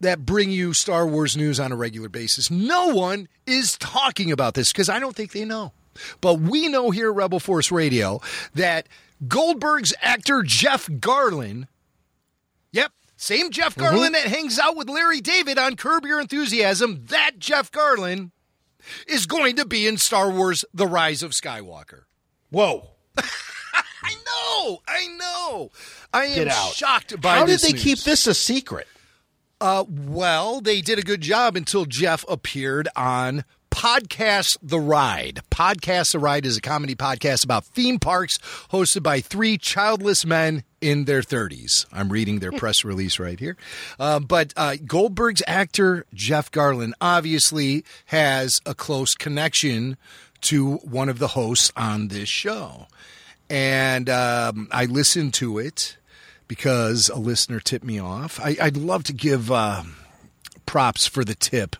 that 0.00 0.26
bring 0.26 0.50
you 0.50 0.72
Star 0.72 1.06
Wars 1.06 1.36
news 1.36 1.60
on 1.60 1.70
a 1.70 1.76
regular 1.76 2.08
basis. 2.08 2.50
No 2.50 2.88
one 2.88 3.28
is 3.46 3.78
talking 3.78 4.32
about 4.32 4.54
this 4.54 4.72
because 4.72 4.88
I 4.88 4.98
don't 4.98 5.14
think 5.14 5.30
they 5.30 5.44
know. 5.44 5.72
But 6.20 6.40
we 6.40 6.68
know 6.68 6.90
here 6.90 7.10
at 7.10 7.16
Rebel 7.16 7.38
Force 7.38 7.70
Radio 7.70 8.20
that 8.54 8.88
Goldberg's 9.28 9.94
actor 10.02 10.42
Jeff 10.42 10.88
Garlin, 10.88 11.68
yep, 12.72 12.92
same 13.22 13.52
Jeff 13.52 13.76
Garlin 13.76 14.12
that 14.14 14.26
hangs 14.26 14.58
out 14.58 14.76
with 14.76 14.88
Larry 14.88 15.20
David 15.20 15.56
on 15.56 15.76
Curb 15.76 16.04
Your 16.04 16.20
Enthusiasm, 16.20 17.04
that 17.06 17.38
Jeff 17.38 17.70
Garlin 17.70 18.32
is 19.06 19.26
going 19.26 19.54
to 19.56 19.64
be 19.64 19.86
in 19.86 19.96
Star 19.96 20.28
Wars 20.28 20.64
The 20.74 20.88
Rise 20.88 21.22
of 21.22 21.30
Skywalker. 21.30 22.02
Whoa. 22.50 22.90
I 23.16 24.14
know, 24.26 24.82
I 24.88 25.06
know. 25.06 25.70
I 26.12 26.24
am 26.24 26.50
shocked 26.74 27.20
by 27.20 27.34
this. 27.34 27.40
How 27.40 27.46
did 27.46 27.60
they 27.60 27.72
news. 27.74 27.82
keep 27.84 27.98
this 28.00 28.26
a 28.26 28.34
secret? 28.34 28.88
Uh, 29.60 29.84
well, 29.88 30.60
they 30.60 30.80
did 30.80 30.98
a 30.98 31.02
good 31.02 31.20
job 31.20 31.54
until 31.54 31.84
Jeff 31.84 32.24
appeared 32.28 32.88
on 32.96 33.44
Podcast 33.72 34.58
The 34.62 34.78
Ride. 34.78 35.40
Podcast 35.50 36.12
The 36.12 36.18
Ride 36.18 36.44
is 36.46 36.58
a 36.58 36.60
comedy 36.60 36.94
podcast 36.94 37.42
about 37.44 37.64
theme 37.64 37.98
parks 37.98 38.38
hosted 38.70 39.02
by 39.02 39.20
three 39.20 39.56
childless 39.56 40.26
men 40.26 40.62
in 40.80 41.06
their 41.06 41.22
30s. 41.22 41.86
I'm 41.90 42.10
reading 42.10 42.38
their 42.38 42.52
press 42.52 42.84
release 42.84 43.18
right 43.18 43.40
here. 43.40 43.56
Uh, 43.98 44.20
but 44.20 44.52
uh, 44.56 44.76
Goldberg's 44.84 45.42
actor, 45.46 46.04
Jeff 46.12 46.50
Garlin, 46.52 46.92
obviously 47.00 47.84
has 48.06 48.60
a 48.66 48.74
close 48.74 49.14
connection 49.14 49.96
to 50.42 50.74
one 50.76 51.08
of 51.08 51.18
the 51.18 51.28
hosts 51.28 51.72
on 51.74 52.08
this 52.08 52.28
show. 52.28 52.86
And 53.48 54.10
um, 54.10 54.68
I 54.70 54.84
listened 54.84 55.34
to 55.34 55.58
it 55.58 55.96
because 56.46 57.08
a 57.08 57.18
listener 57.18 57.58
tipped 57.58 57.84
me 57.84 57.98
off. 57.98 58.38
I, 58.38 58.56
I'd 58.60 58.76
love 58.76 59.04
to 59.04 59.12
give 59.14 59.50
uh, 59.50 59.82
props 60.72 61.06
for 61.06 61.22
the 61.22 61.34
tip, 61.34 61.76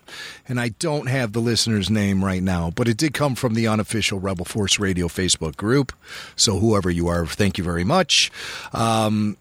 and 0.46 0.60
I 0.60 0.68
don't 0.68 1.08
have 1.08 1.32
the 1.32 1.40
listener's 1.40 1.88
name 1.88 2.22
right 2.22 2.42
now, 2.42 2.70
but 2.70 2.88
it 2.88 2.98
did 2.98 3.14
come 3.14 3.34
from 3.34 3.54
the 3.54 3.66
unofficial 3.66 4.20
Rebel 4.20 4.44
Force 4.44 4.78
Radio 4.78 5.08
Facebook 5.08 5.56
group. 5.56 5.94
So 6.36 6.58
whoever 6.58 6.90
you 6.90 7.08
are, 7.08 7.24
thank 7.24 7.56
you 7.56 7.64
very 7.64 7.84
much. 7.84 8.30
Um, 8.74 9.38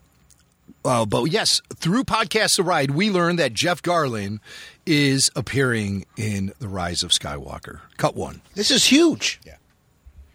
uh, 0.86 1.06
but 1.06 1.26
yes, 1.26 1.62
through 1.76 2.06
Podcast 2.06 2.56
The 2.56 2.64
Ride, 2.64 2.92
we 2.92 3.12
learned 3.12 3.40
that 3.40 3.54
Jeff 3.54 3.82
Garlin 3.82 4.40
is 4.86 5.30
appearing 5.36 6.06
in 6.16 6.54
The 6.60 6.70
Rise 6.70 7.04
of 7.04 7.12
Skywalker. 7.12 7.82
Cut 7.98 8.16
one. 8.16 8.40
This 8.56 8.72
is 8.72 8.86
huge. 8.86 9.42
Yeah. 9.46 9.58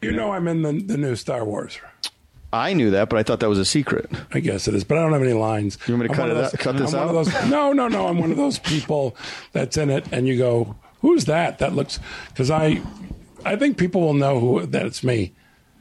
You 0.03 0.13
know 0.13 0.33
I'm 0.33 0.47
in 0.47 0.61
the, 0.61 0.73
the 0.73 0.99
new 0.99 1.17
Star 1.17 1.43
Wars. 1.43 1.79
I 2.53 2.73
knew 2.73 2.91
that, 2.93 3.09
but 3.11 3.19
I 3.19 3.23
thought 3.23 3.41
that 3.41 3.49
was 3.49 3.59
a 3.59 3.65
secret. 3.65 4.11
I 4.33 4.41
guess 4.41 4.67
it 4.69 4.75
is, 4.75 4.85
but 4.85 4.97
I 4.99 5.03
don't 5.03 5.13
have 5.13 5.23
any 5.23 5.33
lines. 5.33 5.77
You 5.87 5.95
want 5.95 6.03
me 6.03 6.09
to 6.09 6.13
I'm 6.13 6.17
cut 6.17 6.29
one 6.29 6.37
it 6.37 6.41
of 6.41 6.45
out- 6.55 6.59
cut 6.61 6.77
this 6.79 6.95
I'm 6.95 7.09
out? 7.09 7.13
those, 7.13 7.51
no, 7.51 7.73
no, 7.73 7.89
no. 7.89 8.07
I'm 8.07 8.19
one 8.19 8.31
of 8.31 8.37
those 8.37 8.59
people 8.59 9.17
that's 9.53 9.77
in 9.77 9.91
it, 9.91 10.07
and 10.13 10.27
you 10.29 10.39
go, 10.39 10.77
"Who's 11.01 11.25
that?" 11.27 11.59
That 11.59 11.75
looks 11.75 11.99
because 12.29 12.51
I, 12.51 12.81
I 13.45 13.57
think 13.57 13.77
people 13.79 14.01
will 14.01 14.15
know 14.15 14.39
who 14.41 14.65
that 14.67 14.87
it's 14.87 15.03
me. 15.05 15.33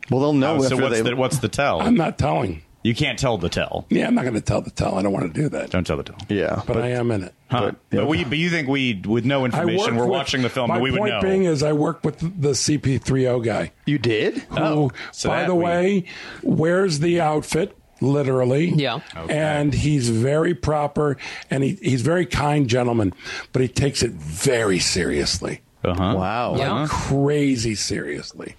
Well, 0.09 0.19
they'll 0.19 0.33
know 0.33 0.55
Oh, 0.57 0.61
so 0.63 0.75
what's 0.77 0.95
they. 0.95 1.01
the, 1.09 1.15
what's 1.15 1.39
the 1.39 1.47
tell? 1.49 1.81
I'm 1.81 1.95
not 1.95 2.17
telling. 2.17 2.61
You 2.85 2.93
can't 2.93 3.17
tell 3.17 3.39
the 3.39 3.49
tell. 3.49 3.87
Yeah, 3.89 4.05
I'm 4.05 4.13
not 4.13 4.21
going 4.25 4.35
to 4.35 4.41
tell 4.41 4.61
the 4.61 4.69
tell. 4.69 4.93
I 4.93 5.01
don't 5.01 5.11
want 5.11 5.33
to 5.33 5.41
do 5.41 5.49
that. 5.49 5.71
Don't 5.71 5.87
tell 5.87 5.97
the 5.97 6.03
tell. 6.03 6.17
yeah, 6.29 6.61
But, 6.67 6.77
I 6.77 6.89
am 6.89 7.09
in 7.09 7.23
it. 7.23 7.33
Huh. 7.49 7.71
But, 7.89 8.05
we, 8.07 8.23
but 8.23 8.37
you 8.37 8.51
think 8.51 8.67
we, 8.67 9.01
with 9.03 9.25
no 9.25 9.43
information, 9.43 9.95
we're 9.95 10.03
with- 10.03 10.11
watching 10.11 10.43
the 10.43 10.49
film, 10.49 10.67
My 10.67 10.75
but 10.75 10.83
we 10.83 10.91
would 10.91 10.99
point 10.99 11.13
know. 11.15 11.21
being 11.21 11.45
is, 11.45 11.63
I 11.63 11.73
worked 11.73 12.05
with 12.05 12.19
the 12.19 12.51
CP30 12.51 13.43
guy. 13.43 13.71
You 13.87 13.97
did? 13.97 14.37
Who, 14.37 14.57
Oh, 14.59 14.91
so 15.11 15.29
by 15.29 15.45
the 15.45 15.55
we- 15.55 15.63
way, 15.63 16.05
wears 16.43 16.99
the 16.99 17.21
outfit 17.21 17.75
literally. 18.01 18.65
Yeah. 18.69 18.99
Okay. 19.17 19.35
And 19.35 19.73
he's 19.73 20.09
very 20.09 20.53
proper 20.53 21.17
and 21.49 21.63
he, 21.63 21.79
he's 21.81 22.03
very 22.03 22.27
kind 22.27 22.67
gentleman, 22.67 23.15
but 23.51 23.63
he 23.63 23.67
takes 23.67 24.03
it 24.03 24.11
very 24.11 24.77
seriously. 24.77 25.61
Uh-huh. 25.83 26.13
Wow. 26.15 26.55
Yeah. 26.57 26.85
Crazy 26.87 27.73
seriously. 27.73 28.55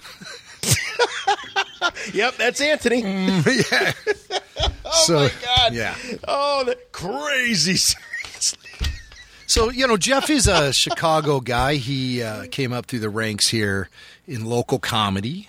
Yep, 2.13 2.37
that's 2.37 2.61
Anthony. 2.61 3.01
yeah. 3.03 3.93
oh 4.85 4.91
So, 5.05 5.15
my 5.21 5.31
God. 5.45 5.75
yeah. 5.75 5.95
Oh, 6.27 6.65
that 6.65 6.93
crazy. 6.93 7.77
Seriously. 7.77 8.71
So, 9.47 9.71
you 9.71 9.87
know, 9.87 9.97
Jeff 9.97 10.29
is 10.31 10.47
a 10.49 10.73
Chicago 10.73 11.41
guy. 11.41 11.75
He 11.77 12.23
uh, 12.23 12.47
came 12.51 12.73
up 12.73 12.87
through 12.87 12.99
the 13.01 13.11
ranks 13.11 13.49
here 13.49 13.89
in 14.27 14.45
local 14.45 14.79
comedy. 14.79 15.49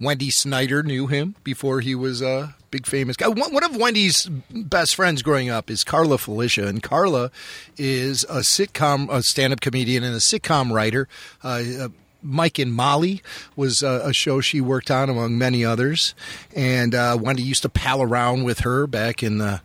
Wendy 0.00 0.30
Snyder 0.30 0.82
knew 0.82 1.06
him 1.08 1.34
before 1.42 1.80
he 1.80 1.94
was 1.94 2.22
a 2.22 2.54
big 2.70 2.86
famous 2.86 3.16
guy. 3.16 3.26
One 3.28 3.52
one 3.52 3.64
of 3.64 3.74
Wendy's 3.76 4.26
best 4.50 4.94
friends 4.94 5.22
growing 5.22 5.50
up 5.50 5.70
is 5.70 5.82
Carla 5.82 6.18
Filisha, 6.18 6.68
and 6.68 6.80
Carla 6.82 7.32
is 7.76 8.22
a 8.24 8.40
sitcom, 8.40 9.08
a 9.10 9.22
stand-up 9.24 9.60
comedian, 9.60 10.04
and 10.04 10.14
a 10.14 10.18
sitcom 10.18 10.70
writer. 10.70 11.08
Uh, 11.42 11.62
uh, 11.80 11.88
Mike 12.22 12.58
and 12.58 12.72
Molly 12.72 13.22
was 13.56 13.82
uh, 13.82 14.02
a 14.04 14.12
show 14.12 14.40
she 14.40 14.60
worked 14.60 14.90
on, 14.90 15.08
among 15.08 15.38
many 15.38 15.64
others. 15.64 16.14
And 16.54 16.94
uh, 16.94 17.16
Wendy 17.20 17.42
used 17.42 17.62
to 17.62 17.68
pal 17.68 18.02
around 18.02 18.44
with 18.44 18.60
her 18.60 18.86
back 18.86 19.22
in 19.22 19.38
the 19.38 19.60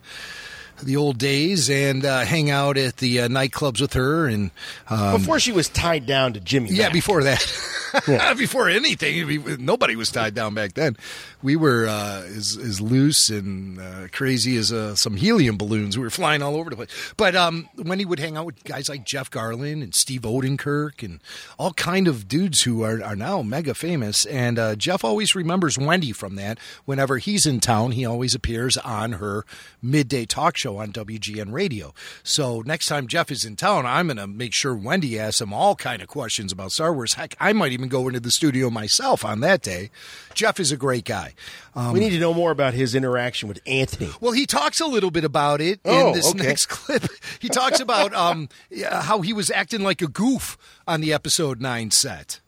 the 0.84 0.96
old 0.98 1.18
days 1.18 1.70
and 1.70 2.06
uh, 2.06 2.22
hang 2.22 2.50
out 2.50 2.78
at 2.78 2.98
the 2.98 3.22
uh, 3.22 3.28
nightclubs 3.28 3.82
with 3.82 3.94
her. 3.94 4.28
And 4.28 4.52
um, 4.90 5.20
Before 5.20 5.40
she 5.40 5.52
was 5.52 5.70
tied 5.70 6.06
down 6.06 6.34
to 6.34 6.40
Jimmy. 6.40 6.70
yeah, 6.72 6.86
Mac. 6.86 6.94
before 6.94 7.24
that, 7.24 8.36
before 8.38 8.70
anything, 8.70 9.64
nobody 9.64 9.96
was 9.96 10.10
tied 10.12 10.34
down 10.34 10.54
back 10.54 10.74
then. 10.74 10.98
We 11.42 11.56
were 11.56 11.88
uh, 11.88 12.22
as, 12.26 12.58
as 12.58 12.80
loose 12.80 13.30
and 13.30 13.80
uh, 13.80 14.08
crazy 14.12 14.56
as 14.58 14.72
uh, 14.72 14.96
some 14.96 15.16
helium 15.18 15.58
balloons. 15.58 15.98
We 15.98 16.04
were 16.04 16.10
flying 16.10 16.42
all 16.42 16.56
over 16.56 16.70
the 16.70 16.76
place. 16.78 17.14
But 17.18 17.36
um, 17.36 17.68
when 17.76 18.00
he 18.00 18.06
would 18.06 18.20
hang 18.20 18.38
out 18.38 18.46
with 18.46 18.64
guys 18.64 18.88
like 18.90 19.04
Jeff 19.06 19.30
Garlin 19.30 19.84
and 19.84 19.94
Steve 19.94 20.22
Odenkirk 20.22 21.04
and 21.04 21.20
all 21.60 21.74
kind 21.74 22.08
of 22.08 22.28
dudes 22.28 22.62
who 22.62 22.84
are, 22.84 23.04
are 23.04 23.16
now 23.16 23.42
mega 23.42 23.74
famous, 23.74 24.26
and 24.26 24.58
uh, 24.58 24.76
Jeff 24.76 25.04
always 25.04 25.36
remembers 25.36 25.78
Wendy 25.78 26.12
from 26.14 26.36
that. 26.36 26.58
Whenever 26.86 27.18
he's 27.18 27.46
in 27.46 27.60
town, 27.60 27.92
he 27.92 28.06
always 28.06 28.34
appears 28.34 28.78
on 28.78 29.14
her 29.14 29.46
midday 29.82 30.26
talk 30.26 30.56
show 30.58 30.73
on 30.78 30.91
WGN 30.91 31.52
Radio. 31.52 31.94
So 32.24 32.62
next 32.66 32.88
time 32.88 33.08
Jeff 33.08 33.32
is 33.32 33.45
in 33.45 33.56
town, 33.56 33.86
I'm 33.86 34.08
going 34.08 34.18
to 34.18 34.28
make 34.28 34.54
sure 34.54 34.76
Wendy 34.76 35.20
asks 35.20 35.41
him 35.41 35.54
all 35.54 35.76
kind 35.76 36.02
of 36.02 36.08
questions 36.08 36.52
about 36.52 36.72
Star 36.72 36.94
Wars. 36.94 37.14
Heck, 37.16 37.36
I 37.40 37.54
might 37.54 37.72
even 37.72 37.90
go 37.90 38.08
into 38.08 38.20
the 38.20 38.32
studio 38.32 38.70
myself 38.70 39.24
on 39.26 39.40
that 39.41 39.62
day. 39.62 39.90
Jeff 40.34 40.60
is 40.60 40.72
a 40.72 40.78
great 40.78 41.06
guy. 41.06 41.34
Um, 41.76 41.94
we 41.94 42.00
need 42.00 42.12
to 42.12 42.20
know 42.20 42.34
more 42.34 42.52
about 42.52 42.74
his 42.74 42.94
interaction 42.95 43.48
with 43.50 43.60
Anthony. 43.66 44.12
well, 44.22 44.32
he 44.34 44.45
talks 44.45 44.80
a 44.80 44.86
little 44.86 45.12
bit 45.12 45.24
about 45.24 45.62
it 45.62 45.80
Oh, 45.86 46.08
in 46.10 46.14
this 46.14 46.30
okay. 46.32 46.44
next 46.44 46.66
clip. 46.70 47.04
He 47.40 47.50
talks 47.50 47.80
about 47.80 48.14
um, 48.14 48.50
how 48.91 49.22
he 49.22 49.34
was 49.34 49.50
acting 49.52 49.82
like 49.82 50.02
a 50.02 50.08
goof 50.08 50.58
on 50.88 51.02
the 51.02 51.14
episode 51.14 51.62
nine 51.62 51.91
set. 51.91 52.40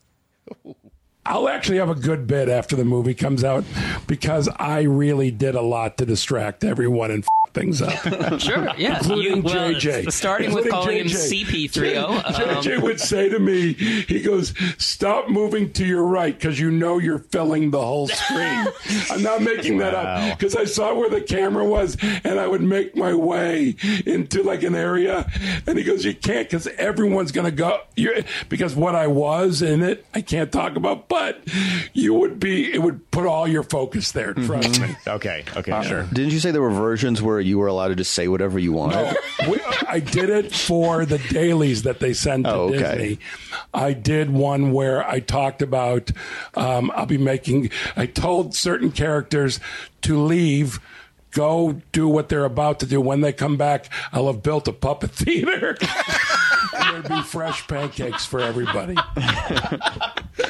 I'll 1.26 1.50
actually 1.50 1.78
have 1.80 1.90
a 1.90 1.96
good 1.96 2.28
bit 2.28 2.50
after 2.50 2.76
the 2.76 2.86
movie 2.86 3.14
comes 3.16 3.44
out 3.44 3.64
because 4.08 4.48
I 4.58 4.82
really 4.84 5.32
did 5.32 5.56
a 5.56 5.62
lot 5.62 5.98
to 5.98 6.06
distract 6.06 6.64
everyone 6.64 7.10
and 7.12 7.24
f- 7.24 7.54
things 7.54 7.82
up. 7.82 7.94
Sure, 8.40 8.68
yeah. 8.78 8.98
Including 8.98 9.38
You- 9.38 9.42
well, 9.44 9.72
JJ. 9.74 10.12
starting 10.12 10.54
with 10.54 10.66
Including 10.66 10.72
calling 10.72 10.98
him 10.98 11.08
CP30. 11.08 12.22
JJ 12.22 12.78
um, 12.78 12.84
would 12.84 13.00
say 13.00 13.30
to 13.30 13.40
me, 13.40 13.74
he 13.74 14.22
goes, 14.22 14.54
Stop 14.78 15.30
moving 15.30 15.72
to 15.74 15.86
your 15.86 16.04
right 16.04 16.38
because 16.38 16.60
you 16.60 16.70
know 16.70 16.98
you're 17.00 17.20
filling 17.20 17.72
the 17.72 17.82
whole 17.82 18.08
screen. 18.08 18.68
I'm 19.10 19.24
not 19.24 19.42
making 19.42 19.78
that 19.80 19.94
up 19.96 20.38
because 20.38 20.56
I 20.56 20.66
saw 20.66 20.94
where 20.94 21.10
the 21.10 21.22
camera 21.22 21.64
was 21.66 21.98
and 22.24 22.40
I 22.40 22.46
would 22.48 22.62
make 22.62 22.96
my 22.96 23.14
way 23.16 23.76
into 24.06 24.44
like 24.44 24.64
an 24.64 24.76
area. 24.76 25.26
And 25.66 25.78
he 25.78 25.84
goes, 25.84 26.04
You 26.06 26.14
can't 26.14 26.48
because 26.48 26.68
everyone's 26.78 27.32
going 27.32 27.46
to 27.46 27.52
go. 27.56 27.80
You're, 27.96 28.16
because 28.50 28.76
what 28.76 28.96
I 28.96 29.08
was 29.08 29.62
in 29.62 29.82
it, 29.82 30.06
I 30.14 30.22
can't 30.22 30.52
talk 30.52 30.76
about 30.76 31.08
but 31.16 31.40
you 31.94 32.14
would 32.14 32.42
be. 32.42 32.74
It 32.74 32.82
would 32.82 33.10
put 33.10 33.26
all 33.26 33.48
your 33.48 33.64
focus 33.64 34.12
there. 34.12 34.34
Trust 34.34 34.82
me. 34.82 34.94
Okay. 35.08 35.46
Okay. 35.56 35.72
Uh, 35.72 35.82
sure. 35.82 36.04
Didn't 36.12 36.34
you 36.34 36.40
say 36.40 36.52
there 36.52 36.62
were 36.62 36.70
versions 36.72 37.22
where 37.22 37.40
you 37.40 37.58
were 37.58 37.68
allowed 37.68 37.88
to 37.90 37.96
just 37.96 38.12
say 38.14 38.28
whatever 38.28 38.60
you 38.60 38.74
wanted? 38.74 39.16
No, 39.42 39.50
we, 39.50 39.62
I 39.88 40.00
did 40.00 40.30
it 40.30 40.54
for 40.54 41.06
the 41.06 41.20
dailies 41.30 41.84
that 41.84 42.00
they 42.02 42.12
send 42.14 42.44
to 42.46 42.52
Oh, 42.54 42.62
okay. 42.74 42.78
Disney. 42.98 43.20
I 43.74 43.94
did 43.94 44.30
one 44.30 44.74
where 44.74 45.08
I 45.08 45.22
talked 45.22 45.62
about 45.62 46.12
um, 46.56 46.92
I'll 46.96 47.06
be 47.06 47.18
making. 47.18 47.70
I 47.96 48.08
told 48.08 48.56
certain 48.56 48.92
characters 48.92 49.60
to 50.02 50.22
leave. 50.22 50.80
Go 51.32 51.82
do 51.92 52.08
what 52.08 52.30
they're 52.30 52.46
about 52.46 52.80
to 52.82 52.86
do. 52.86 53.00
When 53.02 53.22
they 53.22 53.34
come 53.34 53.58
back, 53.58 53.88
I'll 54.12 54.28
have 54.28 54.42
built 54.44 54.68
a 54.68 54.74
puppet 54.74 55.12
theater. 55.24 55.78
and 56.78 57.06
there'd 57.06 57.10
be 57.10 57.22
fresh 57.24 57.68
pancakes 57.68 58.26
for 58.26 58.40
everybody. 58.42 58.96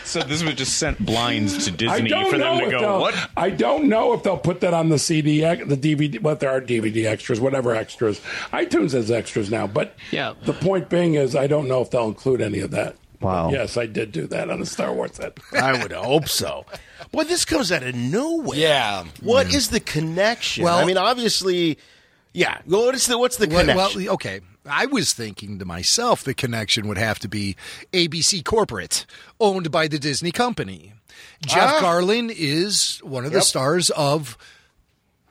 So 0.03 0.21
this 0.21 0.43
was 0.43 0.55
just 0.55 0.77
sent 0.77 1.03
blinds 1.05 1.65
to 1.65 1.71
I 1.73 1.75
Disney 1.75 2.09
don't 2.09 2.31
for 2.31 2.37
them 2.37 2.55
know 2.55 2.59
to 2.61 2.65
if 2.65 2.71
go. 2.71 2.79
they'll- 2.79 2.99
What? 3.01 3.29
I 3.37 3.49
don't 3.49 3.85
know 3.85 4.13
if 4.13 4.23
they'll 4.23 4.37
put 4.37 4.61
that 4.61 4.73
on 4.73 4.89
the 4.89 4.97
CD, 4.99 5.41
the 5.41 5.77
DVD. 5.77 6.19
What 6.21 6.39
there 6.39 6.49
are 6.49 6.59
DVD 6.61 7.05
extras, 7.05 7.39
whatever 7.39 7.75
extras. 7.75 8.19
iTunes 8.51 8.93
has 8.93 9.11
extras 9.11 9.49
now, 9.51 9.67
but 9.67 9.95
Yeah. 10.11 10.33
The 10.43 10.53
point 10.53 10.89
being 10.89 11.15
is, 11.15 11.35
I 11.35 11.47
don't 11.47 11.67
know 11.67 11.81
if 11.81 11.91
they'll 11.91 12.07
include 12.07 12.41
any 12.41 12.59
of 12.59 12.71
that. 12.71 12.95
Wow. 13.21 13.49
Yes, 13.51 13.77
I 13.77 13.85
did 13.85 14.11
do 14.11 14.27
that 14.27 14.49
on 14.49 14.59
the 14.59 14.65
Star 14.65 14.91
Wars 14.93 15.11
set. 15.13 15.37
I 15.53 15.81
would 15.81 15.91
hope 15.91 16.27
so. 16.27 16.65
Boy, 17.11 17.23
this 17.23 17.45
comes 17.45 17.71
out 17.71 17.81
of 17.83 17.95
nowhere. 17.95 18.57
Yeah. 18.57 19.05
What 19.21 19.53
is 19.53 19.69
the 19.69 19.79
connection? 19.79 20.63
Well- 20.63 20.77
I 20.79 20.85
mean, 20.85 20.97
obviously, 20.97 21.77
yeah. 22.33 22.57
What 22.65 22.93
is 22.95 23.05
the 23.07 23.17
what's 23.17 23.37
the 23.37 23.47
Well, 23.47 23.61
connection? 23.61 24.03
well, 24.05 24.13
okay. 24.15 24.41
I 24.67 24.85
was 24.87 25.13
thinking 25.13 25.59
to 25.59 25.65
myself 25.65 26.23
the 26.23 26.33
connection 26.33 26.87
would 26.87 26.97
have 26.97 27.19
to 27.19 27.27
be 27.27 27.55
ABC 27.93 28.43
Corporate, 28.43 29.05
owned 29.39 29.71
by 29.71 29.87
the 29.87 29.99
Disney 29.99 30.31
company. 30.31 30.93
Jeff 31.45 31.75
Ah. 31.75 31.81
Garlin 31.81 32.33
is 32.35 32.99
one 33.03 33.25
of 33.25 33.31
the 33.31 33.41
stars 33.41 33.89
of 33.91 34.37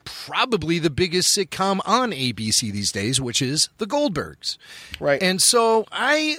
probably 0.03 0.79
the 0.79 0.89
biggest 0.89 1.35
sitcom 1.35 1.79
on 1.85 2.11
ABC 2.11 2.71
these 2.71 2.91
days, 2.91 3.19
which 3.19 3.41
is 3.41 3.69
The 3.77 3.87
Goldbergs. 3.87 4.57
Right. 4.99 5.21
And 5.21 5.41
so 5.41 5.85
I 5.91 6.37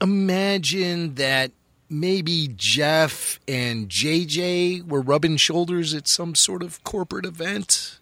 imagine 0.00 1.14
that 1.14 1.52
maybe 1.88 2.50
Jeff 2.56 3.38
and 3.46 3.88
JJ 3.88 4.82
were 4.86 5.00
rubbing 5.00 5.36
shoulders 5.36 5.94
at 5.94 6.08
some 6.08 6.34
sort 6.34 6.62
of 6.62 6.82
corporate 6.84 7.24
event. 7.26 7.98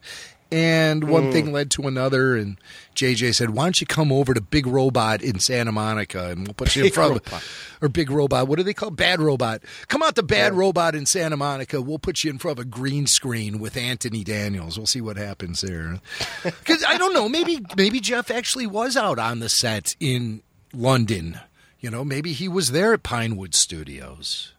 And 0.50 1.04
one 1.04 1.24
Mm. 1.24 1.32
thing 1.32 1.52
led 1.52 1.70
to 1.72 1.88
another, 1.88 2.36
and 2.36 2.56
JJ 2.94 3.34
said, 3.34 3.50
"Why 3.50 3.64
don't 3.64 3.80
you 3.80 3.86
come 3.86 4.10
over 4.12 4.34
to 4.34 4.40
Big 4.40 4.66
Robot 4.66 5.22
in 5.22 5.38
Santa 5.40 5.72
Monica, 5.72 6.30
and 6.30 6.46
we'll 6.46 6.54
put 6.54 6.74
you 6.76 6.82
in 6.82 6.86
Big 6.86 6.94
front 6.94 7.16
of 7.16 7.44
or 7.82 7.88
Big 7.88 8.10
Robot. 8.10 8.48
What 8.48 8.56
do 8.56 8.62
they 8.62 8.74
call? 8.74 8.90
Bad 8.90 9.20
Robot? 9.20 9.62
Come 9.88 10.02
out 10.02 10.14
to 10.16 10.22
Bad 10.22 10.54
Robot 10.54 10.94
in 10.94 11.06
Santa 11.06 11.36
Monica. 11.36 11.82
We'll 11.82 11.98
put 11.98 12.24
you 12.24 12.30
in 12.30 12.38
front 12.38 12.58
of 12.58 12.64
a 12.64 12.68
green 12.68 13.06
screen 13.06 13.58
with 13.58 13.76
Anthony 13.76 14.24
Daniels. 14.24 14.78
We'll 14.78 14.86
see 14.86 15.00
what 15.00 15.16
happens 15.16 15.60
there. 15.60 16.00
Because 16.42 16.82
I 16.84 16.96
don't 16.96 17.12
know. 17.12 17.28
Maybe 17.28 17.60
maybe 17.76 18.00
Jeff 18.00 18.30
actually 18.30 18.66
was 18.66 18.96
out 18.96 19.18
on 19.18 19.40
the 19.40 19.48
set 19.50 19.94
in 20.00 20.42
London. 20.72 21.38
You 21.80 21.90
know, 21.90 22.04
maybe 22.04 22.32
he 22.32 22.48
was 22.48 22.70
there 22.70 22.94
at 22.94 23.02
Pinewood 23.02 23.54
Studios. 23.54 24.53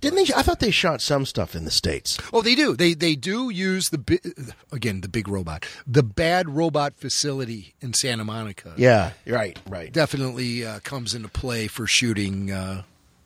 Didn't 0.00 0.16
they? 0.26 0.32
I 0.34 0.42
thought 0.42 0.60
they 0.60 0.70
shot 0.70 1.00
some 1.00 1.26
stuff 1.26 1.56
in 1.56 1.64
the 1.64 1.70
states. 1.72 2.18
Oh, 2.32 2.40
they 2.40 2.54
do. 2.54 2.76
They 2.76 2.94
they 2.94 3.16
do 3.16 3.50
use 3.50 3.88
the 3.88 3.98
bi- 3.98 4.54
again 4.70 5.00
the 5.00 5.08
big 5.08 5.26
robot, 5.26 5.66
the 5.86 6.04
bad 6.04 6.48
robot 6.48 6.94
facility 6.96 7.74
in 7.80 7.94
Santa 7.94 8.24
Monica. 8.24 8.74
Yeah, 8.76 9.12
right, 9.26 9.58
right. 9.68 9.92
definitely 9.92 10.64
uh, 10.64 10.78
comes 10.80 11.14
into 11.14 11.28
play 11.28 11.66
for 11.66 11.88
shooting 11.88 12.52
uh, 12.52 12.82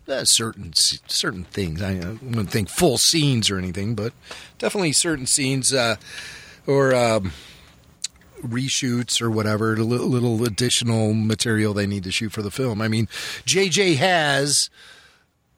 uh, 0.09 0.25
certain 0.25 0.73
certain 0.75 1.45
things. 1.45 1.83
I, 1.83 1.93
I 1.93 2.19
wouldn't 2.23 2.51
think 2.51 2.71
full 2.71 2.97
scenes 2.97 3.51
or 3.51 3.59
anything, 3.59 3.95
but 3.95 4.15
definitely 4.59 4.93
certain 4.93 5.27
scenes 5.27 5.75
uh, 5.75 5.97
or 6.67 6.95
um, 6.95 7.33
reshoots 8.43 9.21
or 9.21 9.31
whatever. 9.31 9.75
A 9.75 9.77
little, 9.77 10.09
little 10.09 10.43
additional 10.45 11.13
material 11.13 11.75
they 11.75 11.87
need 11.87 12.05
to 12.05 12.11
shoot 12.11 12.33
for 12.33 12.43
the 12.43 12.51
film. 12.51 12.81
I 12.81 12.89
mean, 12.89 13.07
JJ 13.47 13.97
has 13.97 14.71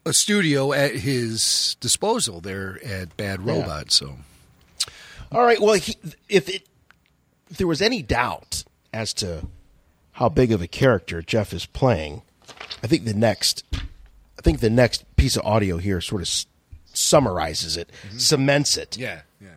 a 0.06 0.12
studio 0.12 0.72
at 0.72 0.94
his 0.97 1.76
disposal 1.81 2.40
there 2.40 2.78
at 2.85 3.16
Bad 3.16 3.40
Yeah. 3.44 3.52
Robot. 3.52 3.93
So 3.93 4.16
All 5.32 5.43
right. 5.43 5.60
Well, 5.60 5.74
he, 5.74 5.97
if 6.28 6.48
it 6.48 6.66
if 7.51 7.56
there 7.59 7.66
was 7.66 7.82
any 7.82 8.02
doubt 8.02 8.64
as 8.93 9.12
to 9.14 9.47
how 10.12 10.28
big 10.28 10.52
of 10.52 10.62
a 10.62 10.66
character 10.68 11.22
Jeff 11.22 11.52
is 11.52 11.66
playing, 11.66 12.22
I 12.82 12.86
think 12.86 13.05
the 13.05 13.14
next 13.14 13.64
I 13.74 14.43
think 14.43 14.60
the 14.60 14.70
next 14.70 15.05
piece 15.16 15.36
of 15.36 15.44
audio 15.44 15.78
here 15.78 16.01
sort 16.01 16.22
of 16.22 16.26
s- 16.28 16.47
summarizes 16.93 17.76
it, 17.76 17.90
mm-hmm. 18.06 18.18
cements 18.18 18.76
it. 18.76 18.97
yeah, 18.98 19.22
yeah. 19.40 19.48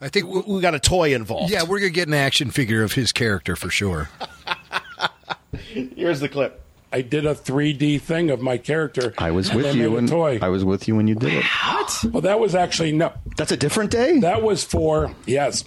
I 0.00 0.08
think 0.08 0.26
we, 0.26 0.40
we 0.54 0.60
got 0.60 0.74
a 0.74 0.78
toy 0.80 1.14
involved. 1.14 1.50
yeah, 1.50 1.62
we're 1.64 1.80
gonna 1.80 1.90
get 1.90 2.06
an 2.08 2.14
action 2.14 2.50
figure 2.50 2.82
of 2.82 2.92
his 2.92 3.10
character 3.12 3.56
for 3.56 3.70
sure. 3.70 4.10
Here's 5.52 6.20
the 6.20 6.28
clip. 6.28 6.62
I 6.90 7.02
did 7.02 7.26
a 7.26 7.34
3D 7.34 8.00
thing 8.00 8.30
of 8.30 8.40
my 8.40 8.56
character. 8.56 9.12
I 9.18 9.30
was 9.30 9.52
with 9.52 9.66
you 9.74 9.82
made 9.82 9.86
a 9.86 9.90
when 9.90 10.06
toy. 10.06 10.38
I 10.40 10.48
was 10.48 10.64
with 10.64 10.88
you 10.88 10.96
when 10.96 11.06
you 11.06 11.14
did 11.14 11.34
it. 11.34 11.44
What? 11.44 12.04
Well, 12.12 12.20
that 12.22 12.40
was 12.40 12.54
actually 12.54 12.92
no. 12.92 13.12
That's 13.36 13.52
a 13.52 13.56
different 13.56 13.90
day. 13.90 14.20
That 14.20 14.42
was 14.42 14.64
for 14.64 15.14
yes. 15.26 15.64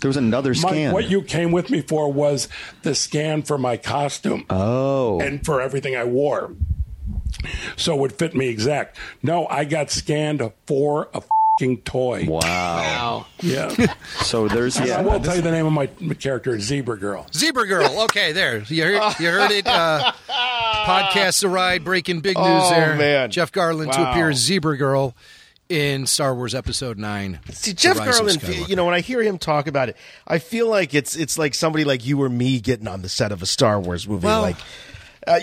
There 0.00 0.08
was 0.08 0.16
another 0.16 0.50
My- 0.50 0.54
scan. 0.54 0.92
what 0.92 1.10
you 1.10 1.22
came 1.22 1.50
with 1.50 1.70
me 1.70 1.80
for 1.80 2.12
was 2.12 2.48
the 2.82 2.94
scan 2.94 3.42
for 3.42 3.58
my 3.58 3.76
costume 3.76 4.44
oh, 4.50 5.20
and 5.20 5.44
for 5.44 5.60
everything 5.60 5.96
I 5.96 6.04
wore. 6.04 6.52
So 7.76 7.94
it 7.94 8.00
would 8.00 8.12
fit 8.12 8.34
me 8.34 8.48
exact. 8.48 8.96
No, 9.22 9.46
I 9.48 9.64
got 9.64 9.90
scanned 9.90 10.52
for 10.66 11.08
a 11.14 11.22
fucking 11.58 11.78
toy. 11.82 12.24
wow. 12.28 13.26
Yeah. 13.40 13.74
So 14.22 14.46
there's 14.48 14.76
And 14.76 14.84
I 14.84 14.88
yeah. 14.88 15.00
will 15.02 15.20
tell 15.20 15.36
you 15.36 15.42
the 15.42 15.50
name 15.50 15.64
of 15.64 15.72
my 15.72 15.88
my 16.00 16.12
character, 16.14 16.58
Zebra 16.60 16.98
Girl. 16.98 17.26
Zebra 17.32 17.66
Girl. 17.66 18.02
Okay, 18.02 18.32
there. 18.32 18.58
You 18.64 18.84
heard, 18.84 19.14
you 19.20 19.30
heard 19.30 19.50
it. 19.52 19.66
Uh, 19.66 20.12
podcast 20.28 21.40
the 21.40 21.48
ride, 21.48 21.82
breaking 21.84 22.20
big 22.20 22.36
news 22.36 22.46
Oh, 22.46 22.70
there. 22.70 22.94
man. 22.96 23.30
Jeff 23.30 23.52
Garlin 23.52 23.90
to 23.92 24.10
appear 24.10 24.28
as 24.30 24.36
Zebra 24.38 24.76
Girl 24.76 25.14
in 25.68 26.06
Star 26.06 26.34
Wars 26.34 26.54
Episode 26.54 26.98
Nine. 26.98 27.40
See, 27.52 27.72
Jeff 27.72 27.96
Garlin, 27.96 28.68
you 28.68 28.76
know, 28.76 28.84
when 28.84 28.94
I 28.94 29.00
hear 29.00 29.22
him 29.22 29.38
talk 29.38 29.66
about 29.66 29.88
it, 29.88 29.96
I 30.26 30.38
feel 30.38 30.68
like 30.68 30.94
it's 30.94 31.16
it's 31.16 31.38
like 31.38 31.54
somebody 31.54 31.84
like 31.84 32.04
you 32.04 32.20
or 32.22 32.28
me 32.28 32.60
getting 32.60 32.88
on 32.88 33.00
the 33.02 33.08
set 33.08 33.32
of 33.32 33.40
a 33.40 33.46
Star 33.46 33.80
Wars 33.80 34.06
movie. 34.06 34.26
Well, 34.26 34.42
like, 34.42 34.56
uh, 35.34 35.40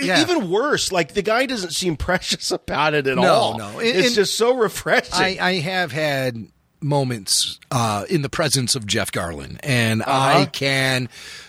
yeah. 0.00 0.20
even 0.22 0.50
worse, 0.50 0.92
like 0.92 1.14
the 1.14 1.22
guy 1.22 1.46
doesn't 1.46 1.72
seem 1.72 1.96
precious 2.08 2.50
about 2.50 2.94
it 2.94 3.06
at 3.06 3.16
No, 3.16 3.32
all. 3.32 3.58
no. 3.58 3.78
And- 3.78 3.88
it's 3.88 4.06
and 4.08 4.14
just 4.14 4.36
so 4.36 4.54
refreshing. 4.56 5.14
I, 5.14 5.38
I 5.40 5.52
have 5.60 5.92
had 5.92 6.46
moments 6.80 7.58
uh, 7.70 8.04
in 8.10 8.22
the 8.22 8.28
presence 8.28 8.74
of 8.74 8.86
Jeff 8.86 9.12
Garlin, 9.12 9.58
and 9.62 10.02
Uh-huh. 10.02 10.40
I 10.40 10.46
can 10.46 11.08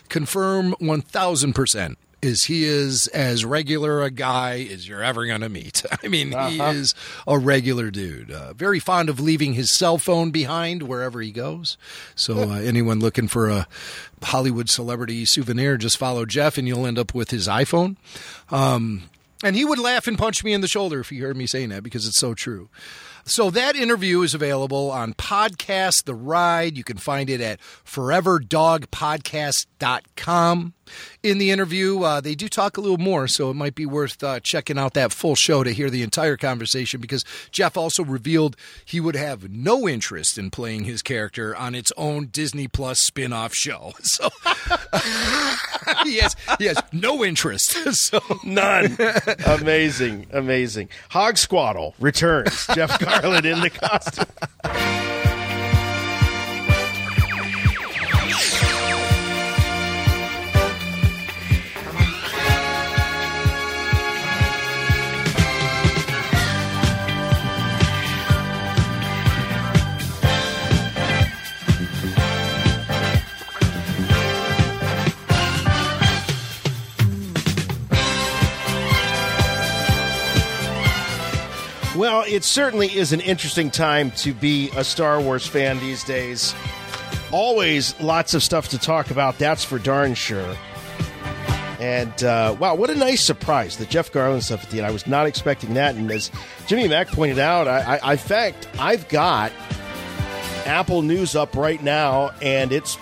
confirm 0.10 0.76
one 0.80 1.02
thousand 1.02 1.54
percent 1.54 1.98
is 2.24 2.46
he 2.46 2.64
is 2.64 3.08
as 3.08 3.44
regular 3.46 4.02
a 4.02 4.10
guy 4.10 4.68
as 4.72 4.88
you're 4.88 5.04
ever 5.04 5.26
going 5.26 5.42
to 5.42 5.50
meet. 5.50 5.84
I 6.04 6.08
mean, 6.08 6.30
he 6.30 6.36
Uh-huh. 6.36 6.72
is 6.72 6.96
a 7.28 7.38
regular 7.38 7.92
dude. 7.92 8.32
Uh, 8.32 8.54
very 8.54 8.80
fond 8.80 9.10
of 9.10 9.20
leaving 9.20 9.54
his 9.54 9.72
cell 9.74 9.98
phone 9.98 10.32
behind 10.32 10.84
wherever 10.84 11.20
he 11.22 11.32
goes. 11.32 11.78
So 12.16 12.50
uh, 12.52 12.60
anyone 12.60 13.00
looking 13.00 13.28
for 13.28 13.50
a 13.50 13.68
Hollywood 14.24 14.70
celebrity 14.70 15.26
souvenir, 15.26 15.78
just 15.78 15.98
follow 15.98 16.26
Jeff, 16.26 16.58
and 16.58 16.68
you'll 16.68 16.88
end 16.88 16.98
up 16.98 17.14
with 17.14 17.30
his 17.32 17.48
iPhone. 17.48 17.98
Um, 18.50 19.04
and 19.44 19.56
he 19.58 19.66
would 19.66 19.80
laugh 19.80 20.08
and 20.08 20.18
punch 20.18 20.44
me 20.46 20.54
in 20.54 20.62
the 20.62 20.68
shoulder 20.70 21.02
if 21.02 21.10
he 21.10 21.20
heard 21.20 21.36
me 21.36 21.46
saying 21.46 21.70
that 21.70 21.84
because 21.84 22.08
it's 22.08 22.18
so 22.20 22.34
true. 22.34 22.70
So 23.26 23.50
that 23.52 23.76
interview 23.78 24.22
is 24.22 24.34
available 24.34 24.92
on 24.92 25.14
Podcast 25.14 26.04
The 26.06 26.16
Ride. 26.16 26.78
You 26.78 26.84
can 26.84 26.98
find 26.98 27.30
it 27.30 27.40
at 27.42 27.60
foreverdogpodcast.com. 27.86 30.74
In 31.22 31.38
the 31.38 31.52
interview, 31.52 32.02
uh, 32.02 32.22
they 32.22 32.36
do 32.36 32.48
talk 32.50 32.78
a 32.78 32.82
little 32.82 32.98
more, 32.98 33.28
so 33.28 33.50
it 33.50 33.56
might 33.56 33.76
be 33.76 33.86
worth 33.86 34.24
uh, 34.24 34.40
checking 34.40 34.78
out 34.78 34.94
that 34.94 35.12
full 35.12 35.36
show 35.36 35.64
to 35.64 35.72
hear 35.72 35.90
the 35.90 36.04
entire 36.04 36.38
conversation 36.38 37.00
because 37.00 37.24
Jeff 37.52 37.78
also 37.78 38.04
revealed 38.04 38.56
he 38.86 39.00
would 39.00 39.16
have 39.16 39.50
no 39.50 39.88
interest 39.88 40.38
in 40.38 40.50
playing 40.52 40.84
his 40.84 41.02
character 41.02 41.56
on 41.56 41.76
its 41.76 41.92
own 41.98 42.28
Disney 42.28 42.68
Plus 42.68 43.00
spin 43.00 43.34
off 43.34 43.54
show. 43.54 43.94
So 44.04 44.30
he, 46.06 46.18
has, 46.18 46.36
he 46.60 46.66
has 46.66 46.78
no 46.92 47.24
interest. 47.24 47.76
So 47.94 48.20
None. 48.44 48.98
amazing, 49.46 50.28
amazing. 50.32 50.90
Hog 51.10 51.36
Squaddle 51.36 51.94
returns. 52.00 52.68
Jeff 52.76 53.00
Garlin 53.00 53.46
in 53.46 53.62
the 53.62 53.70
costume. 53.70 55.10
Well, 82.04 82.26
it 82.28 82.44
certainly 82.44 82.88
is 82.88 83.14
an 83.14 83.22
interesting 83.22 83.72
time 83.72 84.12
to 84.18 84.34
be 84.34 84.70
a 84.76 84.84
Star 84.84 85.22
Wars 85.22 85.48
fan 85.48 85.80
these 85.80 86.04
days. 86.04 86.54
Always 87.32 87.98
lots 88.02 88.34
of 88.34 88.44
stuff 88.44 88.68
to 88.72 88.78
talk 88.78 89.10
about, 89.10 89.38
that's 89.38 89.64
for 89.64 89.80
darn 89.80 90.14
sure. 90.14 90.58
And 91.80 92.22
uh, 92.22 92.58
wow, 92.60 92.76
what 92.76 92.90
a 92.90 92.96
nice 92.96 93.22
surprise 93.22 93.78
the 93.78 93.86
Jeff 93.86 94.12
Garlin 94.12 94.44
stuff 94.44 94.66
at 94.66 94.70
the 94.70 94.80
end. 94.80 94.86
I 94.86 94.92
was 94.92 95.08
not 95.08 95.28
expecting 95.28 95.76
that. 95.76 95.96
And 95.96 96.12
as 96.12 96.30
Jimmy 96.68 96.90
Mac 96.90 97.08
pointed 97.08 97.40
out, 97.40 97.70
I, 97.70 98.00
I, 98.04 98.12
in 98.12 98.18
fact, 98.18 98.68
I've 98.78 99.08
got 99.08 99.54
Apple 100.66 101.04
News 101.04 101.38
up 101.38 101.56
right 101.56 101.82
now, 101.82 102.32
and 102.42 102.74
it's 102.74 102.98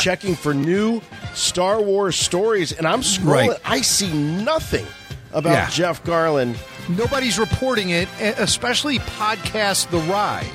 checking 0.00 0.34
for 0.34 0.54
new 0.54 1.02
Star 1.34 1.82
Wars 1.82 2.16
stories. 2.16 2.72
And 2.72 2.86
I'm 2.86 3.02
scrolling, 3.02 3.48
Right. 3.48 3.60
I 3.66 3.82
see 3.82 4.10
nothing 4.14 4.86
about 5.34 5.52
Yeah. 5.52 5.68
Jeff 5.68 6.02
Garlin. 6.04 6.56
Nobody's 6.88 7.38
reporting 7.38 7.90
it, 7.90 8.08
especially 8.20 8.98
podcast 9.00 9.90
The 9.90 9.98
Ride. 10.10 10.50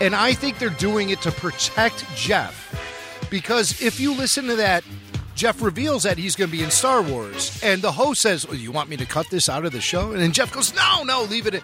And 0.00 0.14
I 0.14 0.32
think 0.34 0.58
they're 0.58 0.70
doing 0.70 1.10
it 1.10 1.20
to 1.22 1.32
protect 1.32 2.04
Jeff. 2.16 2.66
Because 3.30 3.80
if 3.82 4.00
you 4.00 4.14
listen 4.14 4.46
to 4.46 4.56
that, 4.56 4.84
Jeff 5.34 5.62
reveals 5.62 6.02
that 6.02 6.18
he's 6.18 6.36
going 6.36 6.50
to 6.50 6.56
be 6.56 6.62
in 6.62 6.70
Star 6.70 7.00
Wars. 7.02 7.58
And 7.62 7.80
the 7.80 7.92
host 7.92 8.20
says, 8.20 8.46
well, 8.46 8.56
You 8.56 8.72
want 8.72 8.90
me 8.90 8.96
to 8.98 9.06
cut 9.06 9.30
this 9.30 9.48
out 9.48 9.64
of 9.64 9.72
the 9.72 9.80
show? 9.80 10.12
And 10.12 10.20
then 10.20 10.32
Jeff 10.32 10.52
goes, 10.52 10.74
No, 10.74 11.02
no, 11.04 11.22
leave 11.24 11.46
it. 11.46 11.54
in." 11.54 11.62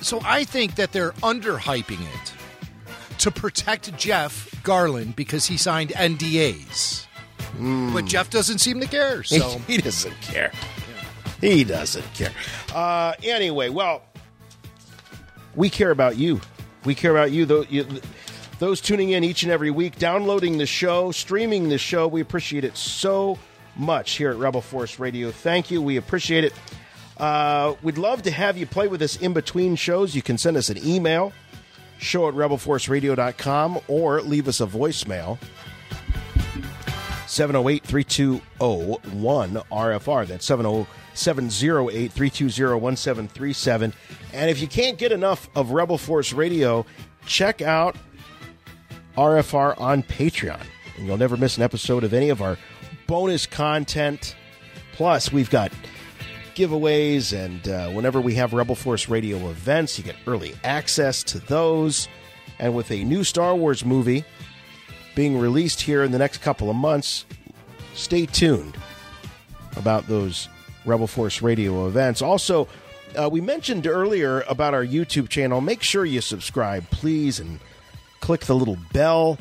So 0.00 0.20
I 0.24 0.44
think 0.44 0.74
that 0.74 0.92
they're 0.92 1.12
underhyping 1.22 2.00
it 2.02 2.32
to 3.18 3.30
protect 3.30 3.96
Jeff 3.96 4.50
Garlin 4.62 5.14
because 5.16 5.46
he 5.46 5.56
signed 5.56 5.90
NDAs. 5.90 7.04
Hmm. 7.56 7.94
But 7.94 8.04
Jeff 8.06 8.28
doesn't 8.28 8.58
seem 8.58 8.80
to 8.80 8.86
care. 8.86 9.22
So 9.24 9.58
he 9.66 9.78
doesn't 9.78 10.20
care. 10.20 10.52
He 11.44 11.62
doesn't 11.62 12.06
care. 12.14 12.32
Uh, 12.74 13.12
anyway, 13.22 13.68
well, 13.68 14.02
we 15.54 15.68
care 15.68 15.90
about 15.90 16.16
you. 16.16 16.40
We 16.86 16.94
care 16.94 17.10
about 17.10 17.32
you. 17.32 17.44
Those, 17.44 17.66
you. 17.68 17.86
those 18.58 18.80
tuning 18.80 19.10
in 19.10 19.24
each 19.24 19.42
and 19.42 19.52
every 19.52 19.70
week, 19.70 19.98
downloading 19.98 20.56
the 20.56 20.64
show, 20.64 21.10
streaming 21.10 21.68
the 21.68 21.76
show. 21.76 22.08
We 22.08 22.22
appreciate 22.22 22.64
it 22.64 22.78
so 22.78 23.38
much 23.76 24.12
here 24.12 24.30
at 24.30 24.38
Rebel 24.38 24.62
Force 24.62 24.98
Radio. 24.98 25.30
Thank 25.30 25.70
you. 25.70 25.82
We 25.82 25.98
appreciate 25.98 26.44
it. 26.44 26.54
Uh, 27.18 27.74
we'd 27.82 27.98
love 27.98 28.22
to 28.22 28.30
have 28.30 28.56
you 28.56 28.64
play 28.64 28.88
with 28.88 29.02
us 29.02 29.16
in 29.16 29.34
between 29.34 29.76
shows. 29.76 30.14
You 30.14 30.22
can 30.22 30.38
send 30.38 30.56
us 30.56 30.70
an 30.70 30.78
email, 30.82 31.34
show 31.98 32.26
at 32.26 32.32
rebelforceradio.com, 32.32 33.80
or 33.86 34.22
leave 34.22 34.48
us 34.48 34.62
a 34.62 34.66
voicemail. 34.66 35.38
708 37.26 37.84
3201 37.84 39.50
RFR. 39.70 40.26
That's 40.26 40.46
708 40.46 41.03
320 41.14 42.80
1737. 42.80 43.92
And 44.32 44.50
if 44.50 44.60
you 44.60 44.68
can't 44.68 44.98
get 44.98 45.12
enough 45.12 45.48
of 45.54 45.70
Rebel 45.70 45.98
Force 45.98 46.32
Radio, 46.32 46.84
check 47.26 47.62
out 47.62 47.96
RFR 49.16 49.80
on 49.80 50.02
Patreon. 50.02 50.60
And 50.96 51.06
you'll 51.06 51.16
never 51.16 51.36
miss 51.36 51.56
an 51.56 51.62
episode 51.62 52.04
of 52.04 52.12
any 52.12 52.28
of 52.28 52.42
our 52.42 52.58
bonus 53.06 53.46
content. 53.46 54.36
Plus, 54.92 55.32
we've 55.32 55.50
got 55.50 55.72
giveaways, 56.54 57.32
and 57.32 57.68
uh, 57.68 57.90
whenever 57.90 58.20
we 58.20 58.34
have 58.34 58.52
Rebel 58.52 58.74
Force 58.76 59.08
Radio 59.08 59.36
events, 59.48 59.98
you 59.98 60.04
get 60.04 60.16
early 60.26 60.54
access 60.62 61.22
to 61.24 61.38
those. 61.40 62.08
And 62.58 62.74
with 62.74 62.90
a 62.90 63.02
new 63.04 63.24
Star 63.24 63.54
Wars 63.56 63.84
movie 63.84 64.24
being 65.14 65.38
released 65.38 65.80
here 65.80 66.02
in 66.02 66.12
the 66.12 66.18
next 66.18 66.38
couple 66.38 66.70
of 66.70 66.76
months, 66.76 67.24
stay 67.94 68.26
tuned 68.26 68.76
about 69.76 70.06
those 70.06 70.48
Rebel 70.84 71.06
Force 71.06 71.42
Radio 71.42 71.86
events. 71.86 72.22
Also, 72.22 72.68
uh, 73.16 73.28
we 73.30 73.40
mentioned 73.40 73.86
earlier 73.86 74.42
about 74.42 74.74
our 74.74 74.84
YouTube 74.84 75.28
channel. 75.28 75.60
Make 75.60 75.82
sure 75.82 76.04
you 76.04 76.20
subscribe, 76.20 76.88
please, 76.90 77.40
and 77.40 77.60
click 78.20 78.42
the 78.42 78.54
little 78.54 78.78
bell. 78.92 79.38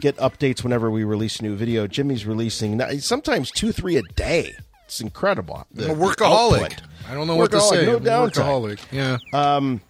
Get 0.00 0.16
updates 0.16 0.62
whenever 0.64 0.90
we 0.90 1.04
release 1.04 1.38
a 1.40 1.42
new 1.44 1.54
video. 1.56 1.86
Jimmy's 1.86 2.26
releasing 2.26 2.80
sometimes 3.00 3.50
two, 3.50 3.72
three 3.72 3.96
a 3.96 4.02
day. 4.02 4.54
It's 4.86 5.00
incredible. 5.00 5.66
The- 5.72 5.90
I'm 5.90 5.90
a 5.92 5.94
workaholic. 5.94 6.78
I 7.08 7.14
don't 7.14 7.26
know 7.26 7.36
what 7.36 7.50
to 7.52 7.60
say. 7.60 7.86
No 7.86 7.96
I'm 7.96 8.06
a 8.06 8.08
downtime. 8.08 8.30
workaholic. 8.32 8.80
Yeah. 8.90 9.18
Um, 9.32 9.80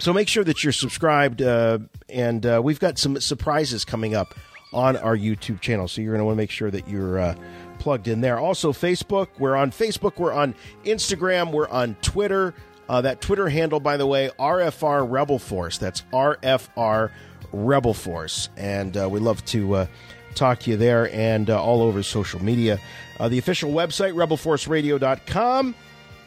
so 0.00 0.12
make 0.12 0.28
sure 0.28 0.44
that 0.44 0.62
you're 0.62 0.72
subscribed, 0.72 1.42
uh, 1.42 1.78
and 2.08 2.46
uh, 2.46 2.60
we've 2.62 2.78
got 2.78 2.98
some 2.98 3.18
surprises 3.20 3.84
coming 3.84 4.14
up 4.14 4.34
on 4.72 4.96
our 4.96 5.16
YouTube 5.16 5.60
channel. 5.60 5.88
So 5.88 6.00
you're 6.00 6.12
going 6.12 6.20
to 6.20 6.24
want 6.24 6.36
to 6.36 6.42
make 6.42 6.50
sure 6.50 6.70
that 6.70 6.88
you're 6.88 7.18
uh, 7.18 7.34
plugged 7.78 8.08
in 8.08 8.20
there. 8.20 8.38
Also, 8.38 8.72
Facebook. 8.72 9.28
We're 9.38 9.56
on 9.56 9.70
Facebook. 9.70 10.18
We're 10.18 10.32
on 10.32 10.54
Instagram. 10.84 11.52
We're 11.52 11.68
on 11.68 11.96
Twitter. 12.02 12.54
Uh, 12.88 13.02
that 13.02 13.20
Twitter 13.20 13.48
handle, 13.48 13.80
by 13.80 13.98
the 13.98 14.06
way, 14.06 14.30
RFR 14.38 15.08
Rebel 15.08 15.38
Force. 15.38 15.76
That's 15.76 16.02
RFR 16.12 17.10
Rebel 17.52 17.94
Force, 17.94 18.48
and 18.56 18.96
uh, 18.96 19.08
we 19.10 19.20
love 19.20 19.44
to 19.46 19.74
uh, 19.74 19.86
talk 20.34 20.60
to 20.60 20.70
you 20.70 20.76
there 20.76 21.12
and 21.12 21.50
uh, 21.50 21.62
all 21.62 21.82
over 21.82 22.02
social 22.02 22.42
media. 22.42 22.78
Uh, 23.20 23.28
the 23.28 23.38
official 23.38 23.72
website, 23.72 24.14
rebelforceradio.com. 24.14 25.74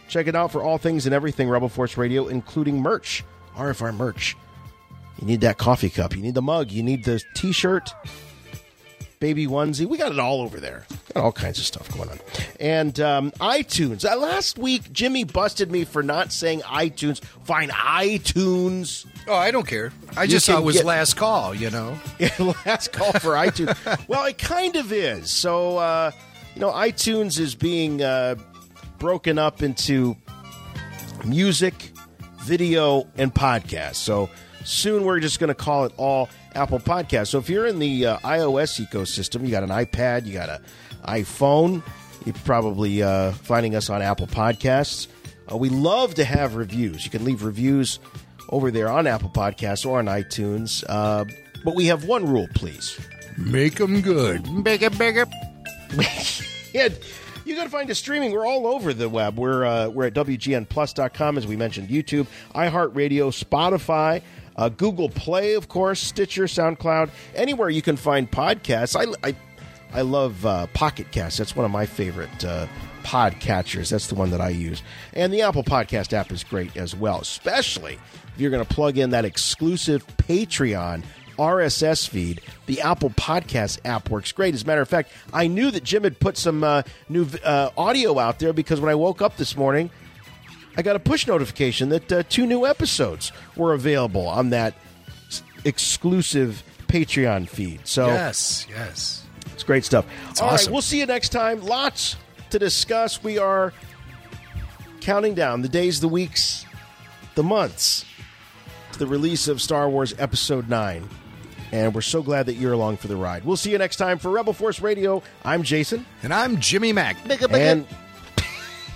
Check 0.07 0.28
it 0.28 0.36
out 0.36 0.52
for 0.52 0.61
all 0.61 0.78
things 0.78 1.06
and 1.06 1.15
everything 1.15 1.49
Rebel 1.49 1.69
Force 1.69 1.98
Radio, 1.98 2.28
including 2.28 2.82
merch, 2.82 3.23
RFR 3.56 3.95
merch. 3.95 4.36
You 5.19 5.28
need 5.28 5.41
that 5.41 5.57
coffee 5.57 5.90
cup. 5.90 6.15
You 6.15 6.22
need 6.22 6.36
the 6.36 6.41
mug. 6.41 6.72
You 6.72 6.84
need 6.84 7.06
the 7.06 7.23
t 7.36 7.52
shirt, 7.52 7.91
baby 9.22 9.45
onesie. 9.48 9.85
We 9.85 9.98
got 9.98 10.11
it 10.11 10.19
all 10.19 10.41
over 10.41 10.60
there. 10.60 10.85
Got 11.14 11.23
all 11.23 11.31
kinds 11.31 11.60
of 11.60 11.65
stuff 11.65 11.89
going 11.95 12.10
on. 12.10 12.19
And 12.60 12.99
um, 12.99 13.31
iTunes. 13.39 14.03
Uh, 14.03 14.18
last 14.18 14.57
week, 14.57 14.91
Jimmy 14.91 15.23
busted 15.23 15.72
me 15.72 15.85
for 15.85 16.02
not 16.03 16.34
saying 16.34 16.61
iTunes. 16.61 17.23
Fine, 17.45 17.69
iTunes. 17.69 19.06
Oh, 19.27 19.35
I 19.35 19.52
don't 19.52 19.68
care. 19.68 19.93
I 20.18 20.23
You 20.23 20.30
just 20.30 20.48
thought 20.48 20.60
it 20.61 20.65
was 20.65 20.77
get- 20.77 20.85
last 20.85 21.14
call, 21.15 21.53
you 21.56 21.69
know? 21.69 21.98
last 22.65 22.91
call 22.91 23.14
for 23.14 23.34
iTunes. 23.35 23.77
well, 24.10 24.26
it 24.26 24.38
kind 24.39 24.76
of 24.76 24.91
is. 24.91 25.30
So, 25.31 25.77
uh, 25.77 26.11
you 26.56 26.60
know, 26.61 26.72
iTunes 26.72 27.39
is 27.39 27.53
being 27.56 28.02
uh, 28.02 28.35
broken 28.98 29.38
up 29.38 29.61
into 29.61 30.18
music, 31.23 31.91
video, 32.39 33.07
and 33.18 33.34
podcast. 33.34 33.95
So 33.95 34.30
soon 34.64 35.04
we're 35.06 35.20
just 35.20 35.40
going 35.40 35.50
to 35.50 35.56
call 35.56 35.86
it 35.86 35.94
all 35.98 36.30
Apple 36.56 36.80
Podcasts. 36.80 37.28
So 37.28 37.40
if 37.40 37.50
you're 37.50 37.68
in 37.68 37.80
the 37.80 38.06
uh, 38.08 38.18
iOS 38.20 38.86
ecosystem, 38.86 39.44
you 39.46 39.52
got 39.52 39.64
an 39.64 39.70
iPad, 39.70 40.26
you 40.26 40.34
got 40.34 40.50
an 40.50 40.64
iPhone, 41.06 41.84
you're 42.26 42.36
probably 42.46 43.02
uh, 43.04 43.32
finding 43.32 43.76
us 43.76 43.90
on 43.90 44.02
Apple 44.02 44.28
Podcasts. 44.28 45.08
Uh, 45.52 45.58
we 45.58 45.70
love 45.70 46.14
to 46.16 46.24
have 46.24 46.56
reviews. 46.56 47.04
You 47.06 47.12
can 47.12 47.26
leave 47.26 47.44
reviews 47.44 48.00
over 48.50 48.72
there 48.72 48.90
on 48.90 49.08
Apple 49.08 49.30
Podcasts 49.30 49.86
or 49.86 50.00
on 50.00 50.06
iTunes. 50.06 50.84
Uh, 50.88 51.26
but 51.64 51.76
we 51.76 51.86
have 51.88 52.06
one 52.06 52.28
rule, 52.28 52.48
please. 52.56 53.00
Make 53.38 53.76
them 53.76 54.02
good. 54.02 54.64
Bigger, 54.64 54.90
bigger. 54.90 55.26
Yeah, 56.74 56.88
you 57.44 57.54
got 57.58 57.66
to 57.66 57.70
find 57.70 57.92
us 57.92 58.00
streaming. 58.00 58.32
We're 58.32 58.46
all 58.48 58.66
over 58.66 58.94
the 58.94 59.10
web. 59.10 59.38
We're 59.38 59.66
uh, 59.66 59.90
we're 59.90 60.06
at 60.08 60.14
wgnplus.com, 60.14 61.38
as 61.38 61.46
we 61.46 61.58
mentioned, 61.58 61.90
YouTube, 61.90 62.28
iHeartRadio, 62.56 63.28
Spotify, 63.44 64.22
uh, 64.56 64.69
Google 64.69 65.10
Play, 65.10 65.53
of 65.53 65.68
course, 65.68 65.99
Stitcher, 65.99 66.44
SoundCloud, 66.44 67.10
anywhere 67.36 67.69
you 67.69 67.82
can 67.82 67.98
find 67.98 68.30
podcasts. 68.30 68.95
I 68.95 69.28
I, 69.28 69.36
I 69.94 70.02
love 70.02 70.45
uh, 70.45 70.68
Pocket 70.68 71.11
Cast. 71.11 71.38
That's 71.38 71.56
one 71.56 71.65
of 71.65 71.72
my 71.72 71.86
favorite 71.86 72.45
uh, 72.45 72.68
podcatchers. 73.03 73.90
That's 73.90 74.07
the 74.07 74.15
one 74.15 74.30
that 74.32 74.41
I 74.41 74.49
use, 74.49 74.84
and 75.14 75.34
the 75.34 75.41
Apple 75.41 75.64
Podcast 75.64 76.14
app 76.14 76.32
is 76.32 76.44
great 76.44 76.76
as 76.78 76.95
well, 76.95 77.19
especially 77.22 77.94
if 78.34 78.40
you're 78.40 78.52
going 78.52 78.65
to 78.65 78.73
plug 78.73 78.98
in 78.98 79.10
that 79.11 79.26
exclusive 79.26 80.06
Patreon 80.18 81.03
RSS 81.38 82.07
feed. 82.07 82.41
The 82.68 82.82
Apple 82.82 83.10
Podcast 83.11 83.80
app 83.86 84.10
works 84.10 84.32
great. 84.32 84.53
As 84.53 84.64
a 84.64 84.65
matter 84.68 84.82
of 84.82 84.90
fact, 84.90 85.11
I 85.34 85.48
knew 85.48 85.72
that 85.72 85.84
Jim 85.84 86.03
had 86.03 86.19
put 86.19 86.38
some 86.38 86.64
uh, 86.64 86.84
new 87.10 87.28
uh, 87.44 87.69
audio 87.78 88.19
out 88.19 88.40
there 88.40 88.53
because 88.53 88.80
when 88.80 88.90
I 88.90 88.95
woke 88.95 89.22
up 89.22 89.38
this 89.38 89.57
morning, 89.57 89.90
I 90.77 90.81
got 90.81 90.95
a 90.95 90.99
push 90.99 91.27
notification 91.27 91.89
that 91.89 92.11
uh, 92.11 92.23
two 92.30 92.45
new 92.48 92.65
episodes 92.65 93.31
were 93.56 93.73
available 93.73 94.27
on 94.27 94.52
that 94.52 94.73
s- 95.27 95.43
exclusive 95.65 96.64
Patreon 96.88 97.48
feed. 97.49 97.81
So 97.88 98.07
Yes, 98.07 98.65
yes. 98.69 99.26
it's 99.53 99.64
great 99.64 99.84
stuff. 99.85 100.06
It's 100.30 100.39
All 100.41 100.48
right, 100.48 100.53
awesome. 100.56 100.73
we'll 100.73 100.81
see 100.81 100.99
you 100.99 101.06
next 101.06 101.30
time. 101.30 101.61
Lots 101.61 102.15
to 102.52 102.60
discuss. 102.60 103.22
We 103.23 103.38
are 103.38 103.73
counting 105.02 105.34
down 105.35 105.61
the 105.61 105.69
days, 105.69 105.99
the 105.99 106.07
weeks, 106.07 106.65
the 107.35 107.43
months 107.43 108.06
to 108.93 108.99
the 108.99 109.07
release 109.07 109.48
of 109.48 109.61
Star 109.61 109.89
Wars 109.89 110.14
Episode 110.19 110.69
9. 110.69 111.07
And 111.73 111.95
we're 111.95 112.02
so 112.02 112.22
glad 112.22 112.48
that 112.48 112.56
you're 112.56 112.73
along 112.73 112.98
for 112.98 113.07
the 113.07 113.15
ride. 113.15 113.45
We'll 113.45 113.56
see 113.57 113.72
you 113.72 113.77
next 113.77 113.95
time 113.95 114.18
for 114.19 114.30
Rebel 114.30 114.52
Force 114.52 114.81
Radio. 114.81 115.23
I'm 115.45 115.64
Jason. 115.64 116.06
And 116.23 116.34
I'm 116.34 116.60
Jimmy 116.60 116.91
Mac. 116.91 117.15
And 117.52 117.85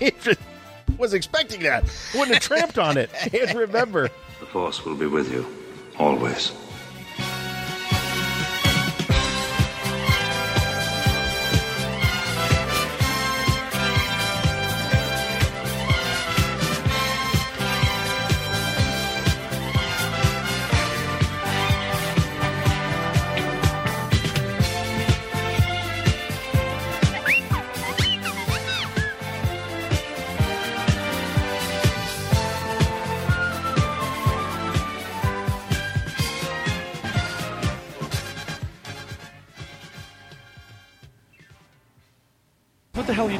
was 0.98 1.14
expecting 1.14 1.62
that. 1.62 1.84
Wouldn't 2.14 2.34
have 2.34 2.42
tramped 2.42 2.78
on 2.78 2.96
it. 2.96 3.10
And 3.34 3.54
remember, 3.58 4.10
The 4.40 4.46
Force 4.46 4.84
will 4.84 4.96
be 4.96 5.06
with 5.06 5.30
you, 5.32 5.46
always. 5.98 6.52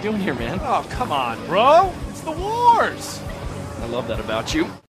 Doing 0.07 0.21
here, 0.21 0.35
man? 0.35 0.61
Oh, 0.63 0.87
come 0.91 1.11
on, 1.11 1.45
bro. 1.47 1.93
It's 2.11 2.21
the 2.21 2.31
wars. 2.31 3.21
I 3.81 3.87
love 3.87 4.07
that 4.07 4.21
about 4.21 4.55
you. 4.55 4.71